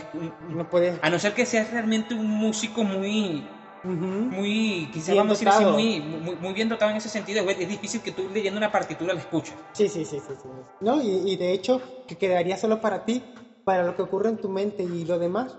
no 0.48 0.68
puedes. 0.68 0.98
A 1.02 1.10
no 1.10 1.18
ser 1.18 1.34
que 1.34 1.44
seas 1.44 1.70
realmente 1.70 2.14
un 2.14 2.26
músico 2.28 2.82
muy, 2.82 3.46
Muy, 3.82 4.88
quizás 4.92 5.08
Bien 5.08 5.18
vamos 5.18 5.30
a 5.30 5.34
decir 5.34 5.48
así, 5.48 5.64
dotado. 5.64 5.72
muy, 5.72 6.00
muy, 6.00 6.36
muy 6.36 6.52
bien 6.52 6.68
dotado 6.68 6.90
en 6.90 6.96
ese 6.98 7.08
sentido, 7.08 7.48
es 7.48 7.68
difícil 7.68 8.00
que 8.02 8.12
tú 8.12 8.28
leyendo 8.32 8.58
una 8.58 8.70
partitura 8.70 9.14
la 9.14 9.20
escuches. 9.20 9.54
Sí, 9.72 9.88
sí, 9.88 10.04
sí, 10.04 10.18
sí, 10.20 10.34
sí. 10.42 10.48
No, 10.80 11.00
y, 11.00 11.30
y 11.32 11.36
de 11.36 11.52
hecho 11.52 11.80
que 12.06 12.16
quedaría 12.16 12.56
solo 12.56 12.80
para 12.80 13.04
ti, 13.04 13.22
para 13.64 13.82
lo 13.84 13.94
que 13.96 14.02
ocurre 14.02 14.28
en 14.28 14.36
tu 14.36 14.48
mente 14.48 14.82
y 14.82 15.04
lo 15.04 15.18
demás, 15.18 15.56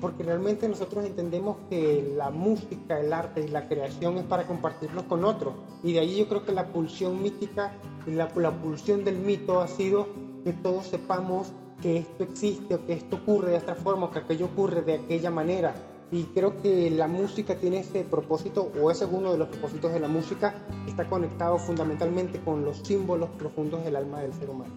porque 0.00 0.22
realmente 0.22 0.68
nosotros 0.68 1.04
entendemos 1.04 1.56
que 1.68 2.02
la 2.16 2.30
música, 2.30 3.00
el 3.00 3.12
arte 3.12 3.40
y 3.42 3.48
la 3.48 3.66
creación 3.68 4.16
es 4.18 4.24
para 4.24 4.46
compartirlo 4.46 5.06
con 5.08 5.24
otros. 5.24 5.54
Y 5.82 5.92
de 5.92 6.00
ahí 6.00 6.16
yo 6.16 6.28
creo 6.28 6.44
que 6.44 6.52
la 6.52 6.66
pulsión 6.68 7.20
mítica 7.20 7.72
y 8.06 8.12
la, 8.12 8.28
la 8.36 8.52
pulsión 8.52 9.04
del 9.04 9.16
mito 9.16 9.60
ha 9.60 9.66
sido 9.68 10.06
que 10.44 10.52
todos 10.52 10.86
sepamos 10.86 11.48
que 11.82 11.98
esto 11.98 12.22
existe 12.24 12.76
o 12.76 12.86
que 12.86 12.92
esto 12.92 13.16
ocurre 13.16 13.50
de 13.50 13.56
esta 13.56 13.74
forma 13.74 14.06
o 14.06 14.10
que 14.10 14.20
aquello 14.20 14.46
ocurre 14.46 14.82
de 14.82 14.94
aquella 14.94 15.30
manera. 15.30 15.74
Y 16.10 16.22
creo 16.34 16.60
que 16.62 16.90
la 16.90 17.06
música 17.06 17.54
tiene 17.56 17.80
ese 17.80 18.02
propósito, 18.02 18.72
o 18.82 18.90
ese 18.90 19.04
es 19.04 19.10
uno 19.12 19.32
de 19.32 19.38
los 19.38 19.48
propósitos 19.48 19.92
de 19.92 20.00
la 20.00 20.08
música, 20.08 20.54
está 20.88 21.04
conectado 21.04 21.58
fundamentalmente 21.58 22.40
con 22.40 22.64
los 22.64 22.78
símbolos 22.78 23.28
profundos 23.38 23.84
del 23.84 23.94
alma 23.96 24.20
del 24.22 24.32
ser 24.32 24.48
humano. 24.48 24.72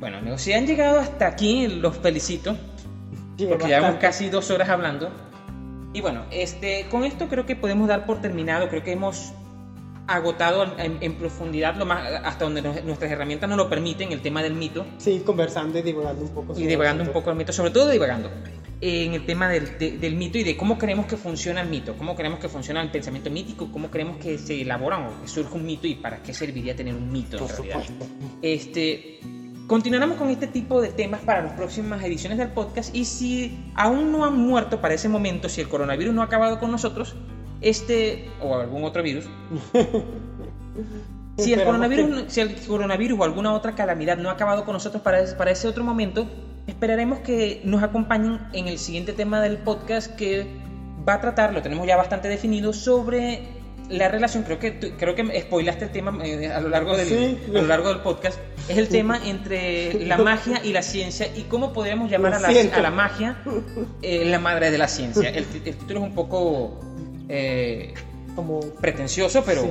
Bueno, 0.00 0.18
amigos, 0.18 0.40
si 0.40 0.52
han 0.54 0.66
llegado 0.66 0.98
hasta 1.00 1.26
aquí, 1.26 1.68
los 1.68 1.96
felicito. 1.98 2.56
Sí, 3.36 3.46
porque 3.46 3.66
llevamos 3.66 3.96
casi 4.00 4.30
dos 4.30 4.50
horas 4.50 4.68
hablando. 4.70 5.10
Y 5.92 6.00
bueno, 6.00 6.22
este, 6.30 6.86
con 6.90 7.04
esto 7.04 7.28
creo 7.28 7.44
que 7.44 7.54
podemos 7.54 7.86
dar 7.86 8.06
por 8.06 8.20
terminado, 8.22 8.68
creo 8.70 8.82
que 8.82 8.92
hemos 8.92 9.32
agotado 10.06 10.64
en, 10.78 10.96
en 11.02 11.14
profundidad 11.14 11.76
lo 11.76 11.84
más, 11.86 12.04
hasta 12.24 12.44
donde 12.44 12.62
nos- 12.62 12.82
nuestras 12.84 13.10
herramientas 13.12 13.48
nos 13.48 13.58
lo 13.58 13.68
permiten 13.68 14.10
el 14.12 14.20
tema 14.22 14.42
del 14.42 14.54
mito 14.54 14.84
Sí, 14.98 15.22
conversando 15.24 15.78
y 15.78 15.82
divagando 15.82 16.22
un 16.24 16.30
poco. 16.30 16.52
y 16.52 16.54
sobre 16.56 16.66
divagando 16.68 17.02
un 17.04 17.10
poco 17.10 17.30
el 17.30 17.36
mito, 17.36 17.52
sobre 17.52 17.70
todo 17.70 17.88
divagando 17.90 18.30
en 18.84 19.14
el 19.14 19.24
tema 19.24 19.48
del, 19.48 19.78
de- 19.78 19.92
del 19.98 20.16
mito 20.16 20.38
y 20.38 20.42
de 20.42 20.56
cómo 20.56 20.76
creemos 20.76 21.06
que 21.06 21.16
funciona 21.16 21.60
el 21.60 21.68
mito, 21.68 21.94
cómo 21.96 22.16
creemos 22.16 22.40
que 22.40 22.48
funciona 22.48 22.82
el 22.82 22.90
pensamiento 22.90 23.30
mítico, 23.30 23.70
cómo 23.70 23.90
creemos 23.90 24.16
que 24.16 24.38
se 24.38 24.60
elabora 24.62 24.98
o 25.08 25.22
que 25.22 25.28
surge 25.28 25.54
un 25.54 25.64
mito 25.64 25.86
y 25.86 25.94
para 25.94 26.20
qué 26.22 26.34
serviría 26.34 26.74
tener 26.74 26.94
un 26.94 27.10
mito 27.12 27.36
en 27.36 27.42
Por 27.46 27.50
realidad. 27.52 27.84
supuesto. 27.84 28.06
Este, 28.42 29.20
continuaremos 29.68 30.16
con 30.18 30.30
este 30.30 30.48
tipo 30.48 30.80
de 30.82 30.88
temas 30.88 31.20
para 31.20 31.42
las 31.42 31.52
próximas 31.52 32.02
ediciones 32.02 32.38
del 32.38 32.48
podcast 32.48 32.92
y 32.94 33.04
si 33.04 33.70
aún 33.76 34.10
no 34.10 34.24
han 34.24 34.36
muerto 34.36 34.80
para 34.80 34.94
ese 34.94 35.08
momento, 35.08 35.48
si 35.48 35.60
el 35.60 35.68
coronavirus 35.68 36.12
no 36.12 36.20
ha 36.22 36.24
acabado 36.24 36.58
con 36.58 36.72
nosotros, 36.72 37.14
este 37.60 38.28
o 38.40 38.56
algún 38.56 38.82
otro 38.82 39.04
virus, 39.04 39.26
si 41.38 41.52
el, 41.52 41.64
coronavirus, 41.64 42.22
que- 42.24 42.30
si 42.30 42.40
el 42.40 42.56
coronavirus 42.66 43.20
o 43.20 43.24
alguna 43.24 43.52
otra 43.52 43.74
calamidad 43.74 44.18
no 44.18 44.28
ha 44.28 44.32
acabado 44.32 44.64
con 44.64 44.74
nosotros 44.74 45.02
para 45.02 45.20
ese, 45.20 45.34
para 45.36 45.50
ese 45.52 45.68
otro 45.68 45.84
momento, 45.84 46.26
esperaremos 46.66 47.20
que 47.20 47.60
nos 47.64 47.82
acompañen 47.82 48.40
en 48.52 48.68
el 48.68 48.78
siguiente 48.78 49.12
tema 49.12 49.40
del 49.40 49.58
podcast 49.58 50.14
que 50.14 50.46
va 51.08 51.14
a 51.14 51.20
tratar, 51.20 51.52
lo 51.52 51.62
tenemos 51.62 51.86
ya 51.86 51.96
bastante 51.96 52.28
definido, 52.28 52.72
sobre 52.72 53.42
la 53.88 54.08
relación, 54.08 54.44
creo 54.44 54.58
que, 54.58 54.78
creo 54.96 55.14
que 55.14 55.40
spoilaste 55.42 55.86
el 55.86 55.90
tema 55.90 56.16
eh, 56.24 56.50
a, 56.50 56.60
lo 56.60 56.68
largo 56.68 56.96
del, 56.96 57.08
Sí. 57.08 57.38
a 57.50 57.52
lo 57.60 57.66
largo 57.66 57.88
del 57.88 57.98
podcast, 57.98 58.38
es 58.68 58.78
el 58.78 58.88
tema 58.88 59.20
entre 59.26 60.06
la 60.06 60.16
magia 60.18 60.60
y 60.64 60.72
la 60.72 60.82
ciencia 60.82 61.26
y 61.36 61.42
cómo 61.42 61.72
podríamos 61.72 62.10
llamar 62.10 62.34
a 62.34 62.40
la, 62.40 62.48
a 62.48 62.80
la 62.80 62.90
magia 62.90 63.36
eh, 64.00 64.24
la 64.24 64.38
madre 64.38 64.70
de 64.70 64.78
la 64.78 64.88
ciencia. 64.88 65.28
El, 65.30 65.44
título 65.46 66.00
es 66.00 66.06
un 66.06 66.14
poco 66.14 66.80
eh, 67.28 67.92
Como... 68.36 68.60
pretencioso, 68.60 69.42
pero, 69.44 69.62
sí. 69.62 69.70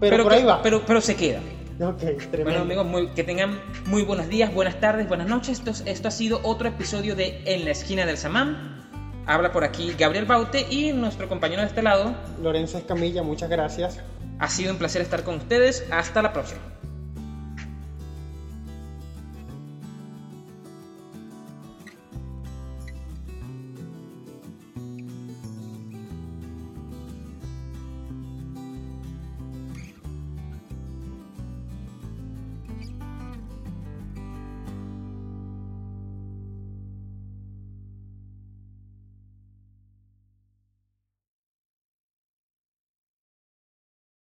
Pero, 0.00 0.22
por 0.24 0.32
que- 0.32 0.38
ahí 0.38 0.44
va. 0.44 0.62
Pero, 0.62 0.82
pero 0.86 1.00
se 1.00 1.14
queda. 1.14 1.40
ok, 1.80 1.98
tremendo. 2.30 2.44
Bueno 2.44 2.60
amigos, 2.60 2.86
muy- 2.86 3.08
que 3.08 3.24
tengan 3.24 3.60
muy 3.86 4.02
buenos 4.02 4.28
días, 4.28 4.52
buenas 4.52 4.80
tardes, 4.80 5.08
buenas 5.08 5.26
noches. 5.28 5.58
Esto, 5.58 5.70
es- 5.70 5.82
esto 5.86 6.08
ha 6.08 6.10
sido 6.10 6.40
otro 6.42 6.68
episodio 6.68 7.14
de 7.16 7.42
En 7.46 7.64
la 7.64 7.70
esquina 7.72 8.06
del 8.06 8.16
Samán. 8.18 8.82
Habla 9.26 9.52
por 9.52 9.64
aquí 9.64 9.94
Gabriel 9.98 10.26
Baute 10.26 10.66
y 10.70 10.92
nuestro 10.92 11.28
compañero 11.28 11.62
de 11.62 11.68
este 11.68 11.82
lado. 11.82 12.14
Lorenzo 12.42 12.76
Escamilla, 12.78 13.22
muchas 13.22 13.48
gracias. 13.48 13.98
Ha 14.38 14.48
sido 14.48 14.72
un 14.72 14.78
placer 14.78 15.00
estar 15.00 15.22
con 15.24 15.36
ustedes. 15.36 15.86
Hasta 15.90 16.20
la 16.20 16.32
próxima. 16.32 16.60